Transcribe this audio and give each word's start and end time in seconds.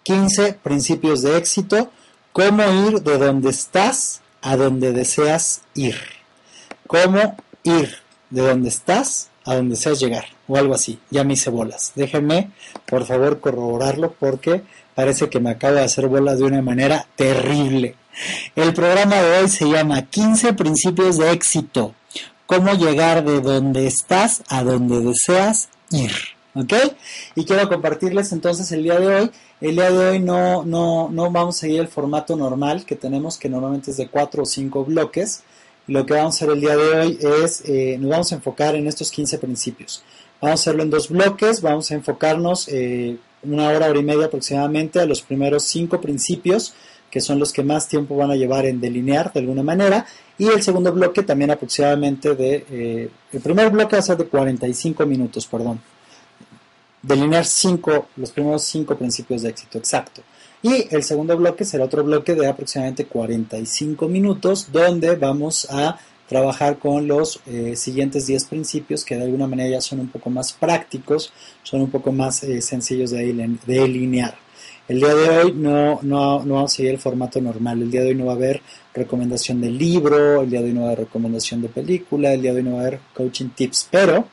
15 0.03 0.53
principios 0.63 1.21
de 1.21 1.37
éxito, 1.37 1.91
cómo 2.31 2.63
ir 2.87 3.01
de 3.01 3.17
donde 3.17 3.49
estás 3.49 4.21
a 4.41 4.55
donde 4.55 4.93
deseas 4.93 5.61
ir. 5.73 5.97
Cómo 6.87 7.35
ir 7.63 7.97
de 8.29 8.41
donde 8.41 8.69
estás 8.69 9.29
a 9.43 9.55
donde 9.55 9.75
deseas 9.75 9.99
llegar, 9.99 10.25
o 10.47 10.57
algo 10.57 10.73
así. 10.73 10.99
Ya 11.09 11.23
me 11.23 11.33
hice 11.33 11.49
bolas. 11.49 11.91
Déjenme, 11.95 12.51
por 12.85 13.05
favor, 13.05 13.39
corroborarlo 13.39 14.13
porque 14.13 14.61
parece 14.95 15.29
que 15.29 15.39
me 15.39 15.51
acabo 15.51 15.75
de 15.75 15.83
hacer 15.83 16.07
bolas 16.07 16.39
de 16.39 16.45
una 16.45 16.61
manera 16.61 17.05
terrible. 17.15 17.95
El 18.55 18.73
programa 18.73 19.21
de 19.21 19.39
hoy 19.39 19.49
se 19.49 19.65
llama 19.65 20.01
15 20.03 20.53
principios 20.53 21.17
de 21.17 21.31
éxito. 21.31 21.93
Cómo 22.45 22.73
llegar 22.73 23.23
de 23.23 23.41
donde 23.41 23.87
estás 23.87 24.43
a 24.47 24.63
donde 24.63 25.01
deseas 25.01 25.69
ir. 25.91 26.11
¿Ok? 26.55 26.73
Y 27.35 27.45
quiero 27.45 27.69
compartirles 27.69 28.31
entonces 28.31 28.71
el 28.71 28.83
día 28.83 28.99
de 28.99 29.07
hoy. 29.07 29.31
El 29.61 29.75
día 29.75 29.91
de 29.91 30.09
hoy 30.09 30.19
no, 30.19 30.63
no, 30.63 31.09
no 31.09 31.31
vamos 31.31 31.57
a 31.57 31.59
seguir 31.59 31.81
el 31.81 31.87
formato 31.87 32.35
normal 32.35 32.85
que 32.85 32.95
tenemos, 32.95 33.37
que 33.37 33.49
normalmente 33.49 33.91
es 33.91 33.97
de 33.97 34.07
4 34.07 34.43
o 34.43 34.45
5 34.45 34.85
bloques. 34.85 35.43
Lo 35.87 36.05
que 36.05 36.13
vamos 36.13 36.35
a 36.35 36.37
hacer 36.37 36.49
el 36.49 36.61
día 36.61 36.75
de 36.75 36.99
hoy 36.99 37.19
es, 37.43 37.63
eh, 37.65 37.97
nos 37.99 38.09
vamos 38.09 38.31
a 38.31 38.35
enfocar 38.35 38.75
en 38.75 38.87
estos 38.87 39.11
15 39.11 39.37
principios. 39.37 40.03
Vamos 40.41 40.59
a 40.59 40.61
hacerlo 40.61 40.83
en 40.83 40.89
dos 40.89 41.09
bloques, 41.09 41.61
vamos 41.61 41.91
a 41.91 41.95
enfocarnos 41.95 42.67
eh, 42.69 43.17
una 43.43 43.69
hora, 43.69 43.87
hora 43.89 43.99
y 43.99 44.03
media 44.03 44.25
aproximadamente 44.25 44.99
a 44.99 45.05
los 45.05 45.21
primeros 45.21 45.63
5 45.63 46.01
principios 46.01 46.73
que 47.09 47.21
son 47.21 47.39
los 47.39 47.53
que 47.53 47.63
más 47.63 47.87
tiempo 47.87 48.15
van 48.15 48.31
a 48.31 48.35
llevar 48.35 48.65
en 48.65 48.81
delinear 48.81 49.31
de 49.31 49.39
alguna 49.39 49.63
manera, 49.63 50.05
y 50.37 50.47
el 50.47 50.61
segundo 50.61 50.91
bloque 50.91 51.23
también 51.23 51.51
aproximadamente 51.51 52.35
de, 52.35 52.65
eh, 52.69 53.09
el 53.31 53.41
primer 53.41 53.69
bloque 53.69 53.95
va 53.95 53.99
a 53.99 54.03
ser 54.03 54.17
de 54.17 54.25
45 54.25 55.05
minutos, 55.05 55.47
perdón, 55.47 55.79
delinear 57.01 57.45
cinco, 57.45 58.07
los 58.17 58.31
primeros 58.31 58.63
cinco 58.63 58.95
principios 58.95 59.41
de 59.41 59.49
éxito, 59.49 59.77
exacto. 59.77 60.21
Y 60.61 60.93
el 60.93 61.03
segundo 61.03 61.37
bloque 61.37 61.65
será 61.65 61.85
otro 61.85 62.03
bloque 62.03 62.35
de 62.35 62.47
aproximadamente 62.47 63.05
45 63.05 64.07
minutos, 64.07 64.71
donde 64.71 65.15
vamos 65.15 65.67
a 65.69 65.97
trabajar 66.27 66.77
con 66.77 67.07
los 67.07 67.39
eh, 67.45 67.75
siguientes 67.75 68.27
10 68.27 68.45
principios 68.45 69.05
que 69.05 69.15
de 69.15 69.23
alguna 69.23 69.47
manera 69.47 69.69
ya 69.69 69.81
son 69.81 70.01
un 70.01 70.09
poco 70.09 70.29
más 70.29 70.51
prácticos, 70.51 71.31
son 71.63 71.81
un 71.81 71.89
poco 71.89 72.11
más 72.11 72.43
eh, 72.43 72.61
sencillos 72.61 73.11
de 73.11 73.57
delinear. 73.65 74.46
El 74.87 74.99
día 74.99 75.13
de 75.13 75.29
hoy 75.29 75.51
no, 75.51 75.99
no, 76.01 76.45
no 76.45 76.53
vamos 76.53 76.73
a 76.73 76.75
seguir 76.77 76.91
el 76.91 76.97
formato 76.97 77.41
normal. 77.41 77.81
El 77.81 77.91
día 77.91 78.01
de 78.01 78.09
hoy 78.09 78.15
no 78.15 78.27
va 78.27 78.33
a 78.33 78.35
haber 78.35 78.61
recomendación 78.93 79.59
de 79.59 79.69
libro, 79.69 80.43
el 80.43 80.49
día 80.49 80.61
de 80.61 80.67
hoy 80.67 80.73
no 80.73 80.81
va 80.81 80.87
a 80.87 80.91
haber 80.91 81.05
recomendación 81.05 81.61
de 81.61 81.67
película, 81.67 82.31
el 82.31 82.41
día 82.41 82.53
de 82.53 82.59
hoy 82.59 82.63
no 82.63 82.75
va 82.75 82.77
a 82.77 82.81
haber 82.87 82.99
coaching 83.13 83.49
tips, 83.49 83.89
pero 83.91 84.27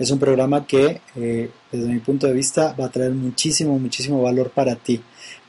es 0.00 0.10
un 0.10 0.18
programa 0.18 0.66
que 0.66 1.00
eh, 1.14 1.50
desde 1.70 1.86
mi 1.86 2.00
punto 2.00 2.26
de 2.26 2.32
vista 2.32 2.74
va 2.78 2.86
a 2.86 2.90
traer 2.90 3.12
muchísimo, 3.12 3.78
muchísimo 3.78 4.20
valor 4.20 4.50
para 4.50 4.74
ti. 4.74 5.00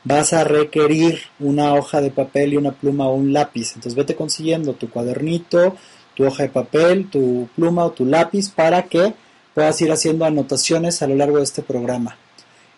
Vas 0.04 0.34
a 0.34 0.44
requerir 0.44 1.20
una 1.40 1.74
hoja 1.74 2.00
de 2.00 2.12
papel 2.12 2.54
y 2.54 2.58
una 2.58 2.72
pluma 2.72 3.08
o 3.08 3.16
un 3.16 3.34
lápiz. 3.34 3.70
Entonces 3.76 3.96
vete 3.96 4.14
consiguiendo 4.14 4.74
tu 4.74 4.90
cuadernito, 4.92 5.76
tu 6.16 6.26
hoja 6.26 6.44
de 6.44 6.50
papel, 6.50 7.10
tu 7.10 7.50
pluma 7.56 7.86
o 7.86 7.92
tu 7.92 8.06
lápiz 8.06 8.50
para 8.50 8.84
que 8.84 9.14
puedas 9.56 9.82
ir 9.82 9.92
haciendo 9.92 10.26
anotaciones 10.26 11.02
a 11.02 11.08
lo 11.08 11.16
largo 11.16 11.38
de 11.38 11.44
este 11.44 11.64
programa. 11.64 12.18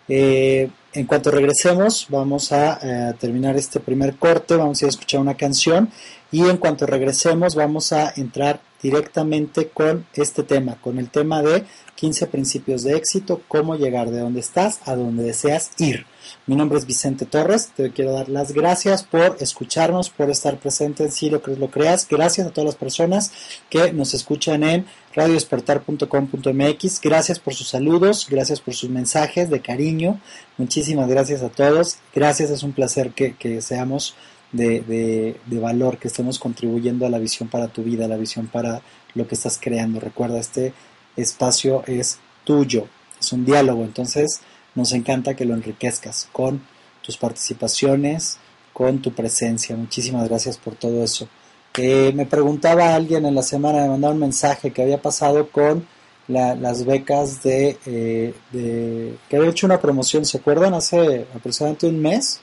Eh, 0.08 0.70
en 0.94 1.06
cuanto 1.06 1.30
regresemos, 1.30 2.06
vamos 2.08 2.52
a 2.52 2.78
eh, 2.82 3.14
terminar 3.18 3.56
este 3.56 3.80
primer 3.80 4.14
corte, 4.14 4.54
vamos 4.54 4.82
a 4.82 4.86
escuchar 4.86 5.20
una 5.20 5.36
canción 5.36 5.90
y 6.30 6.48
en 6.48 6.56
cuanto 6.56 6.86
regresemos 6.86 7.56
vamos 7.56 7.92
a 7.92 8.12
entrar 8.16 8.60
directamente 8.80 9.68
con 9.68 10.06
este 10.14 10.44
tema, 10.44 10.76
con 10.80 10.98
el 10.98 11.10
tema 11.10 11.42
de 11.42 11.64
15 11.96 12.28
principios 12.28 12.84
de 12.84 12.96
éxito, 12.96 13.42
cómo 13.48 13.74
llegar 13.74 14.10
de 14.10 14.20
donde 14.20 14.40
estás 14.40 14.80
a 14.86 14.94
donde 14.94 15.24
deseas 15.24 15.72
ir. 15.78 16.06
Mi 16.46 16.56
nombre 16.56 16.78
es 16.78 16.84
Vicente 16.84 17.24
Torres, 17.24 17.70
te 17.74 17.90
quiero 17.90 18.12
dar 18.12 18.28
las 18.28 18.52
gracias 18.52 19.02
por 19.02 19.38
escucharnos, 19.40 20.10
por 20.10 20.28
estar 20.28 20.58
presente 20.58 21.04
en 21.04 21.10
Sí 21.10 21.30
lo 21.30 21.40
lo 21.46 21.70
creas. 21.70 22.06
Gracias 22.06 22.46
a 22.46 22.50
todas 22.50 22.66
las 22.66 22.74
personas 22.74 23.32
que 23.70 23.94
nos 23.94 24.12
escuchan 24.12 24.62
en 24.62 24.84
radiodespertar.com.mx. 25.14 27.00
Gracias 27.00 27.38
por 27.38 27.54
sus 27.54 27.68
saludos, 27.68 28.26
gracias 28.28 28.60
por 28.60 28.74
sus 28.74 28.90
mensajes 28.90 29.48
de 29.48 29.62
cariño. 29.62 30.20
Muchísimas 30.58 31.08
gracias 31.08 31.40
a 31.42 31.48
todos. 31.48 31.96
Gracias, 32.14 32.50
es 32.50 32.62
un 32.62 32.74
placer 32.74 33.12
que, 33.12 33.62
seamos 33.62 34.14
de, 34.52 35.38
de, 35.46 35.58
valor, 35.58 35.96
que 35.96 36.08
estemos 36.08 36.38
contribuyendo 36.38 37.06
a 37.06 37.10
la 37.10 37.18
visión 37.18 37.48
para 37.48 37.68
tu 37.68 37.82
vida, 37.82 38.04
a 38.04 38.08
la 38.08 38.18
visión 38.18 38.48
para 38.48 38.82
lo 39.14 39.26
que 39.26 39.34
estás 39.34 39.58
creando. 39.58 39.98
Recuerda, 39.98 40.40
este 40.40 40.74
espacio 41.16 41.84
es 41.86 42.18
tuyo, 42.44 42.86
es 43.18 43.32
un 43.32 43.46
diálogo, 43.46 43.82
entonces 43.82 44.42
nos 44.74 44.92
encanta 44.92 45.34
que 45.34 45.44
lo 45.44 45.54
enriquezcas 45.54 46.28
con 46.32 46.62
tus 47.02 47.16
participaciones, 47.16 48.38
con 48.72 49.00
tu 49.00 49.12
presencia. 49.12 49.76
Muchísimas 49.76 50.28
gracias 50.28 50.56
por 50.56 50.74
todo 50.74 51.02
eso. 51.04 51.28
Eh, 51.76 52.12
me 52.14 52.26
preguntaba 52.26 52.94
alguien 52.94 53.26
en 53.26 53.34
la 53.34 53.42
semana, 53.42 53.82
me 53.82 53.88
mandaba 53.88 54.14
un 54.14 54.20
mensaje 54.20 54.72
que 54.72 54.82
había 54.82 55.02
pasado 55.02 55.48
con 55.48 55.86
las 56.28 56.84
becas 56.84 57.42
de, 57.42 57.78
eh, 57.84 58.34
de, 58.50 59.18
que 59.28 59.36
había 59.36 59.50
hecho 59.50 59.66
una 59.66 59.80
promoción, 59.80 60.24
¿se 60.24 60.38
acuerdan? 60.38 60.74
Hace 60.74 61.26
aproximadamente 61.34 61.86
un 61.86 62.00
mes. 62.00 62.40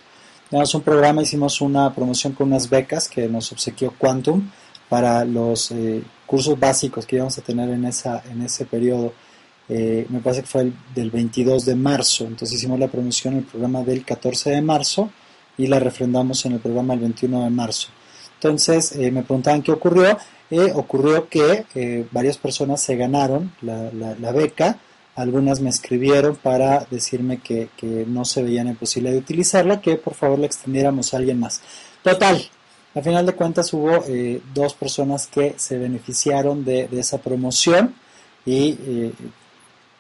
Tenemos 0.50 0.75
un 0.75 0.81
programa, 0.81 1.24
hicimos 1.24 1.62
una 1.62 1.94
promoción 1.96 2.34
con 2.34 2.48
unas 2.48 2.69
becas 2.69 3.08
que 3.08 3.28
nos 3.28 3.52
obsequió 3.52 3.94
Quantum 3.98 4.52
para 4.90 5.24
los 5.24 5.72
eh, 5.72 6.03
cursos 6.25 6.59
básicos 6.59 7.06
que 7.06 7.16
íbamos 7.16 7.38
a 7.38 7.42
tener 7.42 7.69
en, 7.69 7.86
esa, 7.86 8.22
en 8.30 8.42
ese 8.42 8.66
periodo. 8.66 9.13
Eh, 9.73 10.05
me 10.09 10.19
parece 10.19 10.41
que 10.41 10.47
fue 10.47 10.61
el, 10.63 10.73
del 10.93 11.09
22 11.09 11.65
de 11.65 11.75
marzo, 11.75 12.25
entonces 12.25 12.57
hicimos 12.57 12.77
la 12.77 12.89
promoción 12.89 13.35
en 13.35 13.39
el 13.39 13.45
programa 13.45 13.83
del 13.83 14.03
14 14.03 14.49
de 14.49 14.61
marzo 14.61 15.09
y 15.57 15.67
la 15.67 15.79
refrendamos 15.79 16.45
en 16.45 16.53
el 16.53 16.59
programa 16.59 16.93
el 16.93 16.99
21 16.99 17.45
de 17.45 17.49
marzo. 17.49 17.87
Entonces 18.33 18.91
eh, 18.97 19.12
me 19.12 19.23
preguntaban 19.23 19.62
qué 19.62 19.71
ocurrió. 19.71 20.18
ocurrió 20.75 21.29
que 21.29 22.06
varias 22.12 22.38
personas 22.38 22.81
se 22.81 22.97
ganaron 22.97 23.53
la, 23.62 24.31
beca, 24.33 24.77
algunas 25.15 25.62
me 25.62 25.69
escribieron 25.69 26.35
para 26.35 26.85
decirme 26.89 27.38
que, 27.39 27.69
no 28.07 28.25
se 28.25 28.44
veían 28.44 28.67
en 28.67 28.77
de 28.77 29.17
utilizarla, 29.17 29.79
que 29.79 29.95
por 29.95 30.15
favor 30.15 30.39
la 30.39 30.47
extendiéramos 30.47 31.13
a 31.13 31.17
alguien 31.17 31.39
más. 31.39 31.62
Total, 32.03 32.44
a 32.94 33.01
final 33.01 33.25
de 33.25 33.33
cuentas 33.33 33.71
hubo 33.71 34.03
eh, 34.07 34.41
dos 34.53 34.74
personas 34.74 35.27
que 35.27 35.53
se 35.57 35.77
beneficiaron 35.77 36.65
de, 36.65 36.89
esa 36.91 37.19
promoción 37.19 37.95
y 38.45 38.77
eh, 38.81 39.13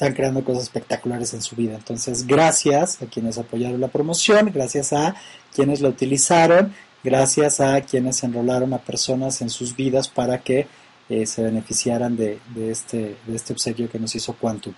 están 0.01 0.15
creando 0.15 0.43
cosas 0.43 0.63
espectaculares 0.63 1.31
en 1.35 1.43
su 1.43 1.55
vida. 1.55 1.75
Entonces, 1.75 2.25
gracias 2.25 2.99
a 3.03 3.05
quienes 3.05 3.37
apoyaron 3.37 3.79
la 3.79 3.87
promoción, 3.87 4.49
gracias 4.51 4.93
a 4.93 5.13
quienes 5.53 5.79
la 5.79 5.89
utilizaron, 5.89 6.73
gracias 7.03 7.61
a 7.61 7.79
quienes 7.81 8.23
enrolaron 8.23 8.73
a 8.73 8.79
personas 8.79 9.43
en 9.43 9.51
sus 9.51 9.75
vidas 9.75 10.07
para 10.07 10.39
que 10.39 10.65
eh, 11.07 11.27
se 11.27 11.43
beneficiaran 11.43 12.17
de, 12.17 12.39
este, 12.57 13.15
de 13.27 13.35
este 13.35 13.53
obsequio 13.53 13.91
que 13.91 13.99
nos 13.99 14.15
hizo 14.15 14.33
Quantum. 14.33 14.73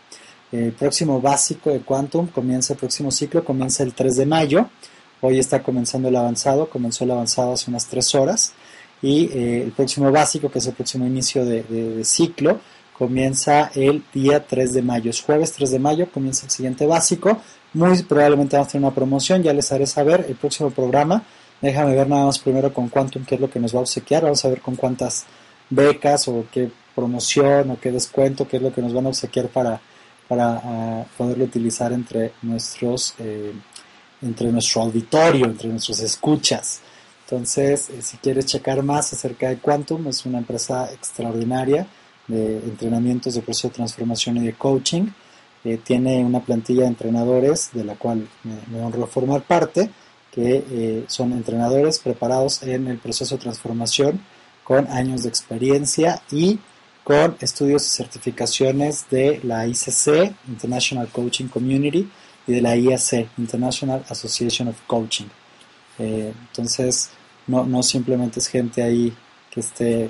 El 0.51 0.73
próximo 0.73 1.21
básico 1.21 1.69
de 1.69 1.79
Quantum 1.79 2.27
comienza 2.27 2.73
el 2.73 2.79
próximo 2.79 3.09
ciclo, 3.09 3.45
comienza 3.45 3.81
el 3.83 3.93
3 3.93 4.17
de 4.17 4.25
mayo. 4.25 4.69
Hoy 5.21 5.39
está 5.39 5.63
comenzando 5.63 6.09
el 6.09 6.17
avanzado, 6.17 6.69
comenzó 6.69 7.05
el 7.05 7.11
avanzado 7.11 7.53
hace 7.53 7.71
unas 7.71 7.87
tres 7.87 8.13
horas 8.13 8.53
y 9.01 9.25
eh, 9.33 9.63
el 9.63 9.71
próximo 9.71 10.11
básico, 10.11 10.49
que 10.49 10.59
es 10.59 10.67
el 10.67 10.73
próximo 10.73 11.05
inicio 11.05 11.45
de, 11.45 12.03
ciclo, 12.03 12.59
comienza 12.97 13.71
el 13.75 14.03
día 14.13 14.45
3 14.45 14.73
de 14.73 14.81
mayo. 14.81 15.09
Es 15.09 15.21
jueves 15.21 15.51
3 15.53 15.71
de 15.71 15.79
mayo, 15.79 16.09
comienza 16.11 16.45
el 16.45 16.51
siguiente 16.51 16.85
básico. 16.85 17.39
Muy 17.73 18.03
probablemente 18.03 18.55
vamos 18.55 18.69
a 18.69 18.71
tener 18.71 18.85
una 18.85 18.95
promoción, 18.95 19.41
ya 19.41 19.53
les 19.53 19.71
haré 19.71 19.87
saber 19.87 20.25
el 20.29 20.35
próximo 20.35 20.69
programa. 20.69 21.23
Déjame 21.61 21.95
ver 21.95 22.07
nada 22.07 22.25
más 22.25 22.39
primero 22.39 22.73
con 22.73 22.89
Quantum 22.89 23.25
qué 23.25 23.35
es 23.35 23.41
lo 23.41 23.49
que 23.49 23.59
nos 23.59 23.73
va 23.73 23.79
a 23.79 23.81
obsequiar. 23.81 24.23
Vamos 24.23 24.43
a 24.45 24.49
ver 24.49 24.61
con 24.61 24.75
cuántas 24.75 25.25
becas 25.69 26.27
o 26.27 26.45
qué 26.51 26.69
promoción 26.93 27.71
o 27.71 27.79
qué 27.79 27.91
descuento, 27.91 28.47
qué 28.47 28.57
es 28.57 28.63
lo 28.63 28.73
que 28.73 28.81
nos 28.81 28.93
van 28.93 29.05
a 29.05 29.09
obsequiar 29.09 29.47
para, 29.47 29.81
para 30.27 30.61
ah, 30.63 31.05
poderlo 31.17 31.45
utilizar 31.45 31.91
entre 31.93 32.33
nuestros 32.41 33.15
eh, 33.19 33.53
entre 34.21 34.51
nuestro 34.51 34.83
auditorio, 34.83 35.45
entre 35.45 35.69
nuestras 35.69 35.99
escuchas. 35.99 36.79
Entonces, 37.25 37.89
eh, 37.89 38.01
si 38.01 38.17
quieres 38.17 38.45
checar 38.45 38.81
más 38.83 39.11
acerca 39.13 39.49
de 39.49 39.57
Quantum, 39.57 40.07
es 40.07 40.25
una 40.25 40.37
empresa 40.37 40.91
extraordinaria 40.93 41.87
de 42.33 42.57
entrenamientos 42.57 43.35
de 43.35 43.41
proceso 43.41 43.69
de 43.69 43.75
transformación 43.75 44.37
y 44.37 44.45
de 44.45 44.53
coaching. 44.53 45.07
Eh, 45.63 45.79
tiene 45.81 46.25
una 46.25 46.41
plantilla 46.41 46.81
de 46.81 46.89
entrenadores 46.89 47.69
de 47.73 47.85
la 47.85 47.95
cual 47.95 48.27
me, 48.43 48.81
honro 48.81 49.07
formar 49.07 49.43
parte, 49.43 49.89
que 50.31 51.05
son 51.07 51.31
entrenadores 51.31 51.99
preparados 51.99 52.63
en 52.63 52.87
el 52.87 52.97
proceso 52.97 53.35
de 53.35 53.41
transformación 53.43 54.19
con 54.63 54.87
años 54.87 55.23
de 55.23 55.29
experiencia 55.29 56.23
y 56.31 56.59
con 57.03 57.35
estudios 57.39 57.85
y 57.85 57.89
certificaciones 57.89 59.05
de 59.09 59.39
la 59.43 59.67
ICC, 59.67 60.33
International 60.47 61.07
Coaching 61.09 61.47
Community, 61.47 62.09
y 62.47 62.53
de 62.53 62.61
la 62.61 62.75
IAC, 62.75 63.29
International 63.37 64.03
Association 64.09 64.69
of 64.69 64.75
Coaching. 64.87 65.27
Eh, 65.99 66.33
entonces, 66.49 67.09
no, 67.47 67.65
no 67.65 67.83
simplemente 67.83 68.39
es 68.39 68.47
gente 68.47 68.81
ahí 68.81 69.13
que 69.51 69.59
esté, 69.59 70.09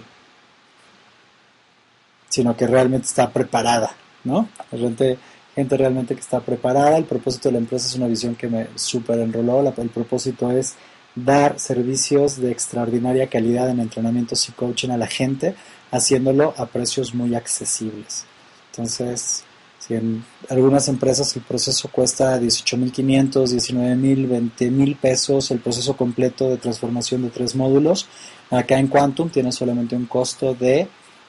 sino 2.34 2.58
que 2.58 2.66
realmente 2.66 3.06
está 3.06 3.30
preparada, 3.30 3.96
¿no? 4.24 4.50
Gente, 4.72 5.20
gente 5.54 5.78
realmente 5.78 6.16
que 6.16 6.22
está 6.22 6.40
preparada. 6.40 6.98
El 6.98 7.04
propósito 7.06 7.50
de 7.50 7.54
la 7.54 7.60
empresa 7.60 7.86
es 7.86 7.96
una 7.96 8.08
visión 8.08 8.34
que 8.34 8.48
me 8.48 8.70
super 8.74 9.20
enroló. 9.20 9.60
el 9.78 9.90
propósito 9.90 10.50
es 10.50 10.74
dar 11.14 11.60
servicios 11.60 12.38
de 12.42 12.50
extraordinaria 12.52 13.28
calidad 13.28 13.70
en 13.70 13.80
entrenamientos 13.80 14.50
y 14.50 14.52
coaching 14.54 14.90
a 14.90 14.98
la 14.98 15.06
gente, 15.06 15.54
haciéndolo 15.92 16.56
a 16.58 16.66
precios 16.66 17.14
muy 17.14 17.36
accesibles. 17.36 18.26
Entonces, 18.72 19.44
si 19.78 19.94
en 19.94 20.26
algunas 20.50 20.88
empresas 20.88 21.36
el 21.36 21.44
proceso 21.44 21.88
cuesta 21.90 22.42
18.500, 22.42 23.46
19.000, 23.46 24.58
20.000 24.58 24.98
pesos, 24.98 25.52
el 25.52 25.60
proceso 25.60 25.96
completo 25.96 26.50
de 26.50 26.58
transformación 26.58 27.22
de 27.22 27.30
tres 27.30 27.56
módulos, 27.56 28.08
acá 28.50 28.80
en 28.80 28.88
Quantum 28.88 29.30
tiene 29.30 29.52
solamente 29.52 29.96
un 29.96 30.08
costo 30.08 30.56
de 30.56 30.88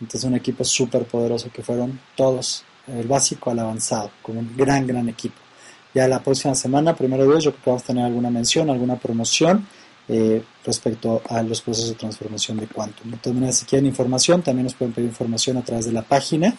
Entonces 0.00 0.24
un 0.24 0.34
equipo 0.34 0.64
súper 0.64 1.04
poderoso 1.04 1.50
que 1.52 1.62
fueron 1.62 1.98
todos, 2.14 2.64
el 2.86 3.06
básico 3.06 3.50
al 3.50 3.60
avanzado, 3.60 4.10
como 4.22 4.40
un 4.40 4.56
gran, 4.56 4.86
gran 4.86 5.08
equipo. 5.08 5.36
Ya 5.94 6.06
la 6.06 6.22
próxima 6.22 6.54
semana, 6.54 6.94
primero 6.94 7.22
de 7.22 7.30
Dios, 7.30 7.44
yo 7.44 7.52
creo 7.52 7.64
que 7.64 7.70
vamos 7.70 7.84
tener 7.84 8.04
alguna 8.04 8.28
mención, 8.28 8.68
alguna 8.68 8.96
promoción 8.96 9.66
eh, 10.08 10.42
respecto 10.64 11.22
a 11.28 11.42
los 11.42 11.62
procesos 11.62 11.90
de 11.90 11.96
transformación 11.96 12.58
de 12.58 12.66
Quantum. 12.66 13.10
De 13.10 13.16
todas 13.16 13.34
maneras, 13.34 13.58
si 13.58 13.64
quieren 13.64 13.86
información, 13.86 14.42
también 14.42 14.64
nos 14.64 14.74
pueden 14.74 14.92
pedir 14.92 15.08
información 15.08 15.56
a 15.56 15.62
través 15.62 15.86
de 15.86 15.92
la 15.92 16.02
página 16.02 16.54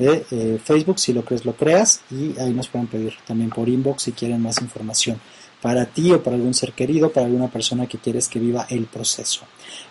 de 0.00 0.24
eh, 0.30 0.58
Facebook, 0.64 0.98
si 0.98 1.12
lo 1.12 1.22
crees, 1.22 1.44
lo 1.44 1.54
creas, 1.54 2.00
y 2.10 2.38
ahí 2.38 2.54
nos 2.54 2.68
pueden 2.68 2.88
pedir 2.88 3.14
también 3.26 3.50
por 3.50 3.68
inbox 3.68 4.04
si 4.04 4.12
quieren 4.12 4.40
más 4.40 4.60
información 4.62 5.20
para 5.60 5.84
ti 5.84 6.10
o 6.10 6.22
para 6.22 6.36
algún 6.36 6.54
ser 6.54 6.72
querido, 6.72 7.12
para 7.12 7.26
alguna 7.26 7.48
persona 7.48 7.86
que 7.86 7.98
quieres 7.98 8.26
que 8.28 8.38
viva 8.38 8.66
el 8.70 8.86
proceso. 8.86 9.42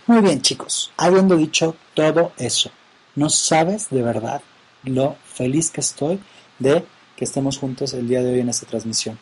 Muy 0.07 0.21
bien 0.21 0.41
chicos, 0.41 0.91
habiendo 0.97 1.35
dicho 1.37 1.75
todo 1.93 2.31
eso, 2.37 2.71
no 3.15 3.29
sabes 3.29 3.89
de 3.91 4.01
verdad 4.01 4.41
lo 4.83 5.15
feliz 5.25 5.69
que 5.69 5.81
estoy 5.81 6.19
de 6.57 6.83
que 7.15 7.25
estemos 7.25 7.59
juntos 7.59 7.93
el 7.93 8.07
día 8.07 8.23
de 8.23 8.33
hoy 8.33 8.39
en 8.39 8.49
esta 8.49 8.65
transmisión. 8.65 9.19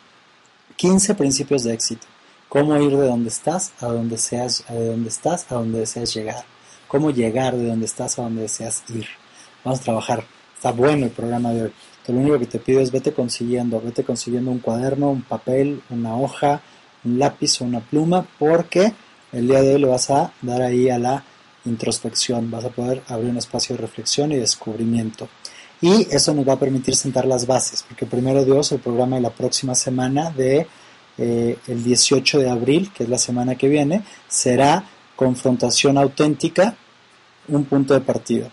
15 0.76 1.16
principios 1.16 1.64
de 1.64 1.74
éxito. 1.74 2.06
Cómo 2.48 2.74
ir 2.78 2.96
de 2.96 3.08
donde 3.08 3.28
estás 3.28 3.72
a 3.80 3.86
donde 3.88 4.16
seas, 4.16 4.64
a 4.68 4.74
donde 4.74 5.10
estás 5.10 5.52
a 5.52 5.56
donde 5.56 5.80
deseas 5.80 6.14
llegar. 6.14 6.44
Cómo 6.86 7.10
llegar 7.10 7.54
de 7.54 7.66
donde 7.66 7.84
estás 7.84 8.18
a 8.18 8.22
donde 8.22 8.42
deseas 8.42 8.84
ir. 8.88 9.06
Vamos 9.64 9.80
a 9.80 9.82
trabajar. 9.82 10.37
Está 10.58 10.72
bueno 10.72 11.04
el 11.04 11.12
programa 11.12 11.52
de 11.52 11.62
hoy. 11.62 11.72
Lo 12.08 12.18
único 12.18 12.36
que 12.36 12.46
te 12.46 12.58
pido 12.58 12.80
es 12.80 12.90
vete 12.90 13.12
consiguiendo, 13.12 13.80
vete 13.80 14.02
consiguiendo 14.02 14.50
un 14.50 14.58
cuaderno, 14.58 15.08
un 15.08 15.22
papel, 15.22 15.82
una 15.88 16.16
hoja, 16.16 16.60
un 17.04 17.16
lápiz 17.16 17.60
o 17.60 17.64
una 17.64 17.78
pluma, 17.78 18.26
porque 18.40 18.92
el 19.30 19.46
día 19.46 19.62
de 19.62 19.76
hoy 19.76 19.82
le 19.82 19.86
vas 19.86 20.10
a 20.10 20.32
dar 20.42 20.62
ahí 20.62 20.90
a 20.90 20.98
la 20.98 21.22
introspección, 21.64 22.50
vas 22.50 22.64
a 22.64 22.70
poder 22.70 23.04
abrir 23.06 23.30
un 23.30 23.36
espacio 23.36 23.76
de 23.76 23.82
reflexión 23.82 24.32
y 24.32 24.36
descubrimiento. 24.36 25.28
Y 25.80 26.08
eso 26.10 26.34
nos 26.34 26.48
va 26.48 26.54
a 26.54 26.58
permitir 26.58 26.96
sentar 26.96 27.24
las 27.24 27.46
bases, 27.46 27.84
porque 27.86 28.04
primero 28.04 28.44
Dios, 28.44 28.72
el 28.72 28.80
programa 28.80 29.14
de 29.14 29.22
la 29.22 29.30
próxima 29.30 29.76
semana 29.76 30.32
de 30.32 30.66
eh, 31.18 31.56
el 31.68 31.84
18 31.84 32.40
de 32.40 32.50
abril, 32.50 32.90
que 32.92 33.04
es 33.04 33.08
la 33.08 33.18
semana 33.18 33.54
que 33.54 33.68
viene, 33.68 34.02
será 34.26 34.82
confrontación 35.14 35.96
auténtica, 35.98 36.74
un 37.46 37.64
punto 37.64 37.94
de 37.94 38.00
partida 38.00 38.50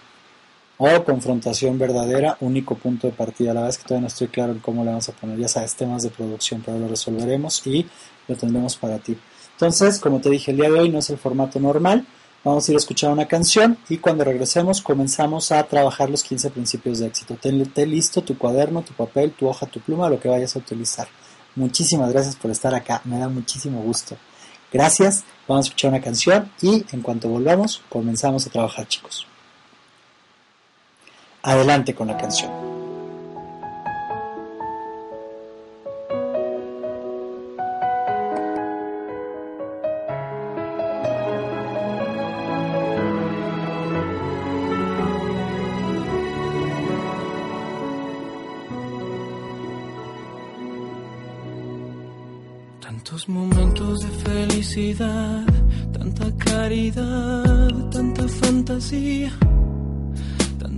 o 0.78 1.04
confrontación 1.04 1.78
verdadera, 1.80 2.38
único 2.42 2.76
punto 2.76 3.08
de 3.08 3.14
partida. 3.14 3.54
La 3.54 3.62
verdad 3.62 3.70
es 3.70 3.78
que 3.78 3.84
todavía 3.84 4.02
no 4.02 4.08
estoy 4.08 4.28
claro 4.28 4.52
en 4.52 4.60
cómo 4.60 4.84
le 4.84 4.90
vamos 4.90 5.08
a 5.10 5.14
poner, 5.14 5.38
ya 5.38 5.48
sabes, 5.48 5.76
temas 5.76 6.04
de 6.04 6.10
producción, 6.10 6.62
pero 6.66 6.78
lo 6.78 6.88
resolveremos 6.88 7.66
y 7.66 7.86
lo 8.28 8.36
tendremos 8.36 8.76
para 8.76 9.00
ti. 9.00 9.18
Entonces, 9.54 10.00
como 10.00 10.20
te 10.20 10.30
dije, 10.30 10.52
el 10.52 10.58
día 10.58 10.70
de 10.70 10.80
hoy 10.80 10.90
no 10.90 11.00
es 11.00 11.10
el 11.10 11.18
formato 11.18 11.60
normal. 11.60 12.06
Vamos 12.44 12.68
a 12.68 12.72
ir 12.72 12.76
a 12.76 12.80
escuchar 12.80 13.12
una 13.12 13.28
canción 13.28 13.78
y 13.90 13.98
cuando 13.98 14.24
regresemos 14.24 14.82
comenzamos 14.82 15.52
a 15.52 15.64
trabajar 15.64 16.10
los 16.12 16.24
15 16.24 16.52
principios 16.52 17.00
de 17.00 17.08
éxito. 17.08 17.36
Ten, 17.42 17.64
listo 17.90 18.22
tu 18.22 18.38
cuaderno, 18.38 18.84
tu 18.84 18.94
papel, 18.94 19.32
tu 19.32 19.48
hoja, 19.48 19.66
tu 19.66 19.80
pluma, 19.80 20.10
lo 20.10 20.20
que 20.20 20.28
vayas 20.28 20.56
a 20.56 20.60
utilizar. 20.60 21.08
Muchísimas 21.56 22.12
gracias 22.12 22.36
por 22.36 22.52
estar 22.52 22.76
acá, 22.76 23.02
me 23.06 23.18
da 23.18 23.30
muchísimo 23.30 23.82
gusto. 23.82 24.18
Gracias, 24.72 25.24
vamos 25.48 25.66
a 25.66 25.68
escuchar 25.70 25.90
una 25.90 26.02
canción 26.02 26.52
y 26.62 26.86
en 26.92 27.02
cuanto 27.02 27.30
volvamos 27.30 27.82
comenzamos 27.90 28.46
a 28.46 28.50
trabajar 28.52 28.88
chicos. 28.88 29.26
Adelante 31.48 31.94
con 31.94 32.08
la 32.08 32.18
canción. 32.18 32.52
Tantos 52.82 53.30
momentos 53.30 54.00
de 54.00 54.08
felicidad, 54.08 55.46
tanta 55.94 56.36
caridad, 56.38 57.70
tanta 57.92 58.28
fantasía 58.28 59.32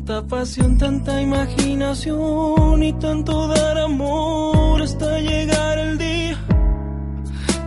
Tanta 0.07 0.25
pasión, 0.25 0.77
tanta 0.77 1.21
imaginación 1.21 2.81
y 2.81 2.93
tanto 2.93 3.45
dar 3.49 3.77
amor 3.77 4.81
hasta 4.81 5.19
llegar 5.19 5.77
el 5.79 5.97
día. 5.97 6.37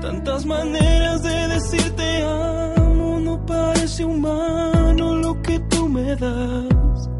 Tantas 0.00 0.46
maneras 0.46 1.22
de 1.22 1.48
decirte 1.48 2.22
amo, 2.22 3.20
no 3.20 3.44
parece 3.44 4.06
humano 4.06 5.16
lo 5.16 5.42
que 5.42 5.58
tú 5.68 5.86
me 5.90 6.16
das. 6.16 7.10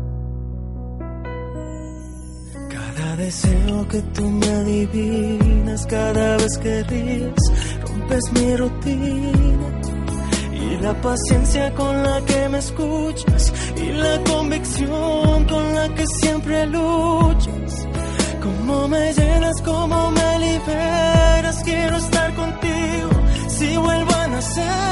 Cada 2.71 3.17
deseo 3.17 3.89
que 3.89 4.01
tú 4.01 4.23
me 4.23 4.47
adivinas, 4.47 5.85
cada 5.85 6.39
vez 6.39 6.57
que 6.57 6.83
ríes, 6.85 7.53
rompes 7.87 8.33
mi 8.33 8.57
rutina. 8.57 9.81
Y 10.55 10.83
la 10.83 10.99
paciencia 11.03 11.75
con 11.75 12.03
la 12.03 12.25
que 12.25 12.49
me 12.49 12.59
escuchas 12.59 13.53
y 13.83 13.93
la 13.93 14.21
convicción 14.25 15.45
con 15.45 15.75
la 15.75 15.89
que 15.95 16.05
siempre 16.21 16.67
luchas. 16.67 17.87
Cómo 18.43 18.89
me 18.89 19.13
llenas, 19.13 19.63
cómo 19.63 20.11
me 20.11 20.39
liberas, 20.39 21.63
quiero 21.65 21.97
estar 21.97 22.35
contigo 22.35 23.11
si 23.49 23.77
vuelvo 23.77 24.13
a 24.15 24.27
nacer. 24.29 24.91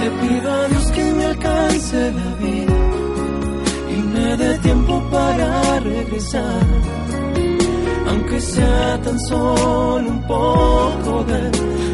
Le 0.00 0.10
pido 0.20 0.52
a 0.52 0.68
Dios 0.68 0.92
que 0.92 1.04
me 1.12 1.24
alcance 1.26 2.12
la 2.12 2.34
vida 2.44 2.78
y 3.94 3.96
me 4.14 4.36
dé 4.36 4.58
tiempo 4.58 5.02
para 5.10 5.80
regresar. 5.80 6.66
Aunque 8.08 8.40
sea 8.40 9.00
tan 9.04 9.18
solo 9.20 10.08
un 10.08 10.22
poco 10.26 11.24
de 11.24 11.42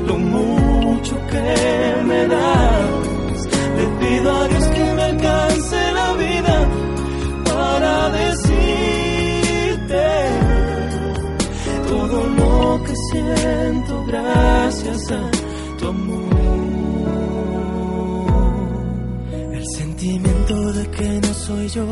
lo 0.07 0.19
mucho 0.19 1.15
que 1.31 2.03
me 2.05 2.27
das. 2.27 3.16
Le 3.77 3.87
pido 4.01 4.31
a 4.33 4.49
Dios 4.49 4.65
que 4.75 4.85
me 4.95 5.03
alcance 5.03 5.93
la 5.93 6.13
vida 6.15 6.69
para 7.45 8.11
decirte 8.11 10.07
todo 11.89 12.27
lo 12.41 12.83
que 12.85 12.95
siento 13.13 14.05
gracias 14.07 15.11
a 15.13 15.31
tu 15.79 15.89
amor. 15.89 16.27
sentimiento 19.75 20.73
de 20.73 20.91
que 20.91 21.21
no 21.21 21.35
soy 21.35 21.69
yo, 21.69 21.87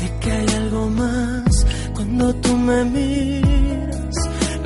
de 0.00 0.18
que 0.20 0.30
hay 0.30 0.46
algo 0.62 0.88
más 0.90 1.66
cuando 1.94 2.34
tú 2.36 2.56
me 2.56 2.84
miras. 2.84 4.14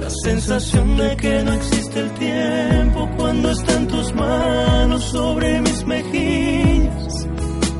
La 0.00 0.10
sensación 0.24 0.96
de 0.96 1.16
que 1.16 1.42
no 1.44 1.52
existe 1.54 1.77
el 1.98 2.10
tiempo 2.12 3.08
cuando 3.16 3.50
está 3.50 3.72
en 3.74 3.88
tus 3.88 4.14
manos 4.14 5.04
sobre 5.04 5.60
mis 5.60 5.84
mejillas. 5.86 7.26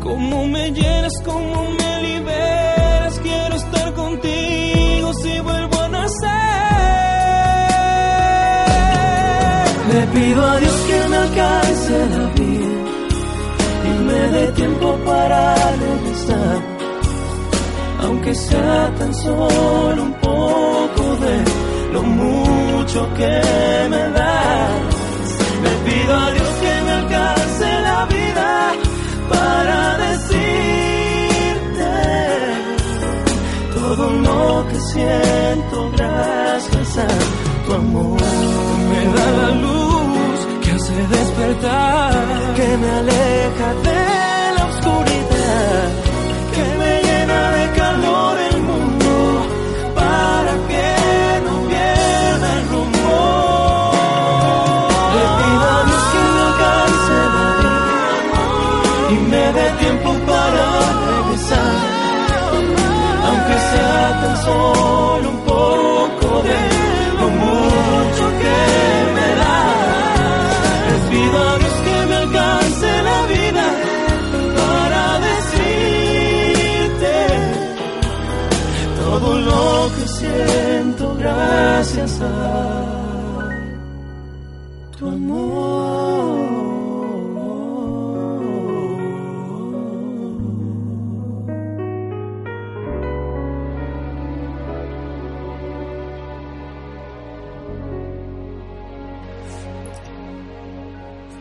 Cómo 0.02 0.46
me 0.46 0.70
llenas, 0.70 1.12
cómo 1.24 1.70
me 1.78 2.02
liberas, 2.02 3.18
quiero 3.20 3.54
estar 3.56 3.94
contigo 3.94 5.12
si 5.22 5.40
vuelvo 5.40 5.80
a 5.80 5.88
nacer. 5.88 6.28
Le 9.92 10.06
pido 10.18 10.46
a 10.46 10.58
Dios 10.58 10.76
que 10.88 11.08
me 11.08 11.16
alcance 11.16 12.08
la 12.10 12.26
vida 12.34 12.78
me 14.08 14.28
dé 14.34 14.52
tiempo 14.52 14.96
para 15.04 15.54
regresar, 15.76 16.58
aunque 18.00 18.34
sea 18.34 18.94
tan 18.98 19.14
solo 19.14 20.02
un 20.02 20.12
poco 20.14 21.04
de 21.24 21.67
lo 21.92 22.02
mucho 22.02 23.08
que 23.14 23.42
me 23.90 24.02
das. 24.10 25.28
Le 25.64 25.70
pido 25.86 26.14
a 26.14 26.30
Dios 26.32 26.48
que 26.62 26.82
me 26.84 26.92
alcance 26.92 27.80
la 27.88 28.06
vida 28.06 28.72
para 29.28 29.98
decirte 30.06 31.90
todo 33.74 34.10
lo 34.26 34.66
que 34.68 34.78
siento 34.92 35.90
gracias 35.96 36.98
a 36.98 37.08
tu 37.66 37.72
amor. 37.74 38.20
Me 38.90 39.02
da 39.16 39.30
la 39.42 39.50
luz 39.64 40.38
que 40.62 40.70
hace 40.70 40.94
despertar, 41.16 42.12
que 42.56 42.68
me 42.82 42.90
aleja 42.90 43.68
de 43.88 44.00
la 44.56 44.64
oscuridad, 44.70 45.88
que 46.54 46.64
me 46.80 46.92
llena 47.02 47.40
de 47.52 47.64
calor 47.80 48.38
el 48.52 48.57
solo 64.44 65.30
un 65.30 65.40
poco 65.44 66.42
de 66.48 66.58
lo 67.20 67.28
mucho 67.42 68.24
que 68.42 68.58
me 69.16 69.28
da. 69.40 69.60
Les 70.88 71.02
pido 71.10 71.36
a 71.38 71.58
Dios 71.58 71.76
que 71.86 71.98
me 72.08 72.16
alcance 72.16 72.88
la 73.10 73.20
vida 73.34 73.66
para 74.58 75.02
decirte 75.30 77.14
todo 79.04 79.28
lo 79.40 79.90
que 79.96 80.08
siento 80.08 81.14
gracias 81.18 82.20
a 82.20 82.97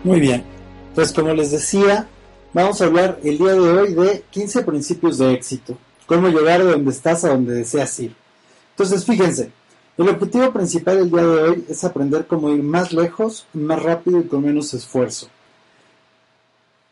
Muy 0.08 0.22
bien. 0.22 0.42
Pues 0.96 1.12
como 1.12 1.34
les 1.34 1.52
decía, 1.52 2.08
vamos 2.54 2.80
a 2.80 2.86
hablar 2.86 3.20
el 3.26 3.38
día 3.38 3.52
de 3.52 3.60
hoy 3.60 3.94
de 3.94 4.24
15 4.30 4.64
principios 4.64 5.18
de 5.18 5.34
éxito. 5.34 5.78
Cómo 6.06 6.30
llegar 6.30 6.64
de 6.64 6.72
donde 6.72 6.92
estás 6.92 7.26
a 7.26 7.32
donde 7.32 7.54
deseas 7.54 8.00
ir. 8.00 8.16
Entonces, 8.70 9.04
fíjense, 9.04 9.52
el 9.98 10.08
objetivo 10.08 10.54
principal 10.54 11.00
del 11.00 11.12
día 11.12 11.24
de 11.24 11.42
hoy 11.42 11.66
es 11.68 11.84
aprender 11.84 12.26
cómo 12.26 12.50
ir 12.54 12.64
más 12.64 12.94
lejos, 12.94 13.48
más 13.52 13.84
rápido 13.84 14.22
y 14.22 14.28
con 14.28 14.46
menos 14.46 14.74
esfuerzo. 14.74 15.28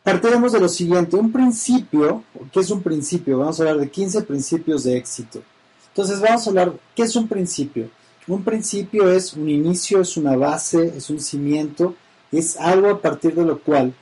Partiremos 0.04 0.52
de 0.52 0.60
lo 0.60 0.68
siguiente, 0.68 1.16
un 1.16 1.32
principio, 1.32 2.22
¿qué 2.52 2.60
es 2.60 2.70
un 2.70 2.84
principio? 2.84 3.40
Vamos 3.40 3.58
a 3.58 3.64
hablar 3.64 3.78
de 3.78 3.90
15 3.90 4.24
principios 4.24 4.84
de 4.84 4.98
éxito. 4.98 5.42
Entonces 5.88 6.20
vamos 6.20 6.46
a 6.46 6.50
hablar, 6.50 6.74
¿qué 6.94 7.04
es 7.04 7.16
un 7.16 7.30
principio? 7.30 7.90
Un 8.28 8.44
principio 8.44 9.10
es 9.10 9.34
un 9.36 9.50
inicio, 9.50 10.02
es 10.02 10.18
una 10.18 10.36
base, 10.36 10.94
es 10.98 11.10
un 11.10 11.22
cimiento, 11.22 11.96
es 12.38 12.58
algo 12.58 12.90
a 12.90 13.02
partir 13.02 13.36
de 13.36 13.46
lo 13.46 13.60
cual 13.60 13.94